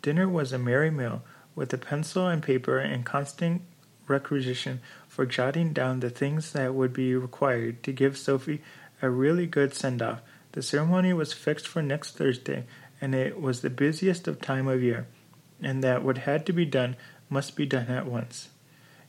Dinner 0.05 0.28
was 0.28 0.52
a 0.52 0.59
merry 0.59 0.90
meal, 0.90 1.22
with 1.55 1.72
a 1.72 1.78
pencil 1.78 2.28
and 2.28 2.43
paper 2.43 2.78
in 2.78 3.05
constant 3.05 3.62
requisition 4.06 4.82
for 5.09 5.24
jotting 5.24 5.72
down 5.72 6.01
the 6.01 6.10
things 6.10 6.52
that 6.52 6.74
would 6.74 6.93
be 6.93 7.14
required 7.14 7.82
to 7.85 7.90
give 7.90 8.18
Sophie 8.18 8.60
a 9.01 9.09
really 9.09 9.47
good 9.47 9.72
send 9.72 10.02
off. 10.02 10.20
The 10.52 10.60
ceremony 10.60 11.14
was 11.14 11.32
fixed 11.32 11.66
for 11.66 11.81
next 11.81 12.18
Thursday, 12.18 12.66
and 13.01 13.14
it 13.14 13.40
was 13.40 13.62
the 13.62 13.70
busiest 13.70 14.28
of 14.28 14.43
time 14.43 14.68
of 14.68 14.82
year, 14.82 15.06
and 15.62 15.82
that 15.82 16.05
what 16.05 16.18
had 16.18 16.44
to 16.44 16.52
be 16.52 16.66
done 16.66 16.97
must 17.31 17.56
be 17.56 17.64
done 17.64 17.86
at 17.86 18.05
once. 18.05 18.51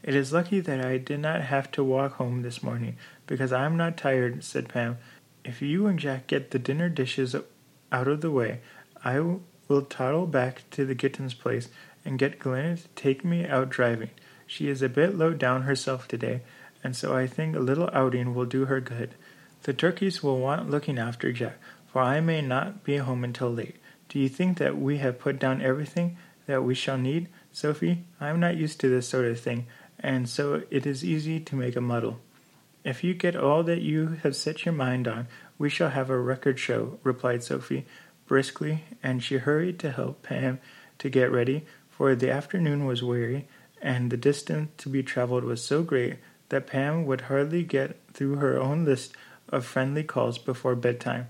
It 0.02 0.16
is 0.16 0.32
lucky 0.32 0.62
that 0.62 0.80
I 0.80 0.98
did 0.98 1.20
not 1.20 1.42
have 1.42 1.72
to 1.72 1.84
walk 1.84 2.14
home 2.14 2.42
this 2.42 2.64
morning, 2.64 2.96
because 3.28 3.52
I 3.52 3.66
am 3.66 3.76
not 3.76 3.98
tired, 3.98 4.46
said 4.46 4.70
Pam. 4.70 4.98
If 5.44 5.62
you 5.62 5.88
and 5.88 6.00
Jack 6.00 6.28
get 6.28 6.52
the 6.52 6.58
dinner 6.58 6.88
dishes 6.88 7.36
out 7.92 8.08
of 8.08 8.22
the 8.22 8.32
way, 8.32 8.62
I 9.04 9.22
will 9.68 9.82
toddle 9.82 10.28
back 10.28 10.64
to 10.72 10.86
the 10.86 10.96
Gittens' 10.96 11.34
place 11.34 11.70
and 12.04 12.20
get 12.20 12.40
Galena 12.40 12.78
to 12.78 12.88
take 12.96 13.26
me 13.26 13.46
out 13.46 13.70
driving. 13.70 14.12
She 14.46 14.70
is 14.70 14.82
a 14.82 14.90
bit 14.90 15.18
low 15.18 15.34
down 15.34 15.64
herself 15.64 16.08
today, 16.08 16.42
and 16.84 16.96
so 16.96 17.16
I 17.16 17.26
think 17.28 17.56
a 17.56 17.60
little 17.60 17.90
outing 17.94 18.36
will 18.36 18.46
do 18.46 18.66
her 18.66 18.80
good. 18.80 19.16
The 19.64 19.74
turkeys 19.74 20.22
will 20.22 20.40
want 20.40 20.70
looking 20.70 21.00
after, 21.00 21.32
Jack, 21.32 21.58
for 21.88 22.02
I 22.02 22.20
may 22.22 22.42
not 22.42 22.84
be 22.84 22.98
home 22.98 23.24
until 23.24 23.50
late. 23.50 23.78
Do 24.10 24.20
you 24.20 24.30
think 24.30 24.60
that 24.60 24.78
we 24.78 24.98
have 25.00 25.18
put 25.18 25.40
down 25.40 25.62
everything 25.62 26.18
that 26.46 26.64
we 26.64 26.76
shall 26.76 26.98
need, 26.98 27.30
Sophie? 27.52 28.04
I 28.22 28.30
am 28.30 28.40
not 28.40 28.58
used 28.58 28.80
to 28.82 28.90
this 28.90 29.08
sort 29.08 29.26
of 29.26 29.40
thing, 29.40 29.66
and 30.00 30.30
so 30.30 30.62
it 30.70 30.86
is 30.86 31.04
easy 31.04 31.40
to 31.40 31.56
make 31.56 31.76
a 31.76 31.82
muddle. 31.82 32.20
If 32.84 33.04
you 33.04 33.16
get 33.16 33.36
all 33.36 33.64
that 33.64 33.82
you 33.82 34.20
have 34.22 34.36
set 34.36 34.64
your 34.64 34.74
mind 34.76 35.08
on, 35.08 35.28
we 35.58 35.70
shall 35.72 35.90
have 35.90 36.12
a 36.12 36.20
record 36.20 36.60
show, 36.60 37.00
replied 37.02 37.42
Sophie 37.42 37.88
briskly, 38.28 38.84
and 39.04 39.24
she 39.24 39.38
hurried 39.38 39.80
to 39.80 39.92
help 39.92 40.24
Pam 40.24 40.60
to 41.00 41.10
get 41.10 41.32
ready, 41.32 41.66
for 41.90 42.16
the 42.16 42.32
afternoon 42.32 42.86
was 42.86 43.04
weary, 43.04 43.48
and 43.82 44.12
the 44.12 44.18
distance 44.18 44.72
to 44.78 44.90
be 44.90 45.04
travelled 45.04 45.44
was 45.44 45.64
so 45.64 45.84
great 45.84 46.18
that 46.50 46.68
Pam 46.68 47.06
would 47.06 47.22
hardly 47.22 47.64
get 47.64 47.98
through 48.14 48.36
her 48.36 48.60
own 48.60 48.86
list 48.86 49.16
of 49.50 49.66
friendly 49.66 50.04
calls 50.04 50.38
before 50.38 50.76
bedtime. 50.76 51.28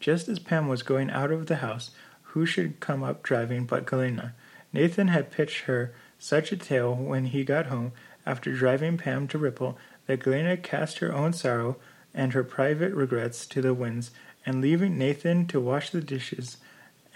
Just 0.00 0.28
as 0.28 0.38
Pam 0.38 0.68
was 0.68 0.82
going 0.82 1.10
out 1.10 1.30
of 1.30 1.46
the 1.46 1.56
house, 1.56 1.90
who 2.22 2.44
should 2.44 2.80
come 2.80 3.02
up 3.02 3.22
driving 3.22 3.64
but 3.64 3.86
Galena? 3.86 4.34
Nathan 4.72 5.08
had 5.08 5.30
pitched 5.30 5.62
her 5.62 5.94
such 6.18 6.50
a 6.50 6.56
tale 6.56 6.94
when 6.94 7.26
he 7.26 7.44
got 7.44 7.66
home 7.66 7.92
after 8.26 8.52
driving 8.52 8.98
Pam 8.98 9.28
to 9.28 9.38
Ripple 9.38 9.78
that 10.06 10.20
Galena 10.20 10.56
cast 10.56 10.98
her 10.98 11.14
own 11.14 11.32
sorrow 11.32 11.76
and 12.12 12.32
her 12.32 12.44
private 12.44 12.92
regrets 12.92 13.46
to 13.46 13.62
the 13.62 13.74
winds, 13.74 14.10
and 14.46 14.60
leaving 14.60 14.98
Nathan 14.98 15.46
to 15.48 15.60
wash 15.60 15.90
the 15.90 16.00
dishes 16.00 16.58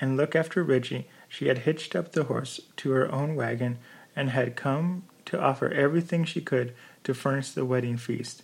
and 0.01 0.17
look 0.17 0.37
after 0.37 0.63
Reggie, 0.63 1.09
she 1.29 1.49
had 1.49 1.59
hitched 1.59 1.95
up 1.95 2.13
the 2.13 2.25
horse 2.25 2.61
to 2.77 2.91
her 2.93 3.11
own 3.13 3.35
wagon 3.35 3.79
and 4.15 4.31
had 4.31 4.57
come 4.57 5.05
to 5.27 5.41
offer 5.41 5.69
everything 5.69 6.25
she 6.25 6.41
could 6.41 6.75
to 7.05 7.15
furnish 7.15 7.51
the 7.51 7.65
wedding 7.65 7.97
feast. 7.97 8.43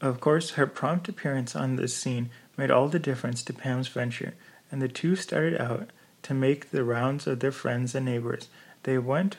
Of 0.00 0.20
course, 0.20 0.50
her 0.52 0.66
prompt 0.66 1.08
appearance 1.08 1.56
on 1.56 1.76
this 1.76 1.96
scene 1.96 2.30
made 2.56 2.70
all 2.70 2.88
the 2.88 2.98
difference 2.98 3.42
to 3.44 3.52
Pam's 3.52 3.88
venture, 3.88 4.34
and 4.70 4.80
the 4.80 4.88
two 4.88 5.16
started 5.16 5.60
out 5.60 5.90
to 6.22 6.34
make 6.34 6.70
the 6.70 6.84
rounds 6.84 7.26
of 7.26 7.40
their 7.40 7.52
friends 7.52 7.94
and 7.94 8.04
neighbors. 8.04 8.48
They 8.82 8.98
went 8.98 9.36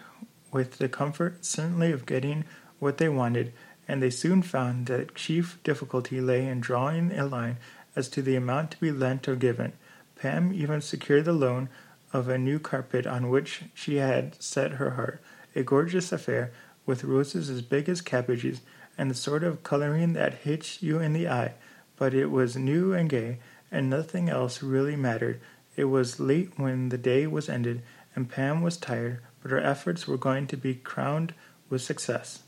with 0.51 0.77
the 0.77 0.89
comfort 0.89 1.45
certainly 1.45 1.91
of 1.91 2.05
getting 2.05 2.45
what 2.79 2.97
they 2.97 3.09
wanted, 3.09 3.53
and 3.87 4.01
they 4.01 4.09
soon 4.09 4.41
found 4.41 4.87
that 4.87 5.15
chief 5.15 5.59
difficulty 5.63 6.19
lay 6.19 6.47
in 6.47 6.59
drawing 6.59 7.11
a 7.11 7.25
line 7.25 7.57
as 7.97 8.07
to 8.07 8.21
the 8.21 8.35
amount 8.35 8.69
to 8.71 8.79
be 8.79 8.91
lent 8.91 9.27
or 9.27 9.35
given. 9.35 9.73
Pam 10.15 10.53
even 10.53 10.79
secured 10.81 11.25
the 11.25 11.33
loan 11.33 11.67
of 12.13 12.29
a 12.29 12.37
new 12.37 12.59
carpet 12.59 13.07
on 13.07 13.29
which 13.29 13.63
she 13.73 13.95
had 13.95 14.41
set 14.41 14.73
her 14.73 14.91
heart, 14.91 15.19
a 15.55 15.63
gorgeous 15.63 16.11
affair 16.11 16.51
with 16.85 17.03
roses 17.03 17.49
as 17.49 17.63
big 17.63 17.89
as 17.89 17.99
cabbages 18.01 18.61
and 18.97 19.09
the 19.09 19.15
sort 19.15 19.43
of 19.43 19.63
coloring 19.63 20.13
that 20.13 20.35
hits 20.35 20.81
you 20.81 20.99
in 20.99 21.13
the 21.13 21.27
eye, 21.27 21.53
but 21.97 22.13
it 22.13 22.27
was 22.27 22.55
new 22.55 22.93
and 22.93 23.09
gay, 23.09 23.39
and 23.71 23.89
nothing 23.89 24.29
else 24.29 24.63
really 24.63 24.95
mattered. 24.95 25.41
It 25.75 25.85
was 25.85 26.19
late 26.19 26.57
when 26.57 26.89
the 26.89 26.97
day 26.97 27.25
was 27.27 27.49
ended, 27.49 27.81
and 28.15 28.29
Pam 28.29 28.61
was 28.61 28.77
tired, 28.77 29.21
but 29.41 29.51
her 29.51 29.59
efforts 29.59 30.07
were 30.07 30.17
going 30.17 30.47
to 30.47 30.57
be 30.57 30.75
crowned 30.75 31.33
with 31.69 31.81
success. 31.81 32.43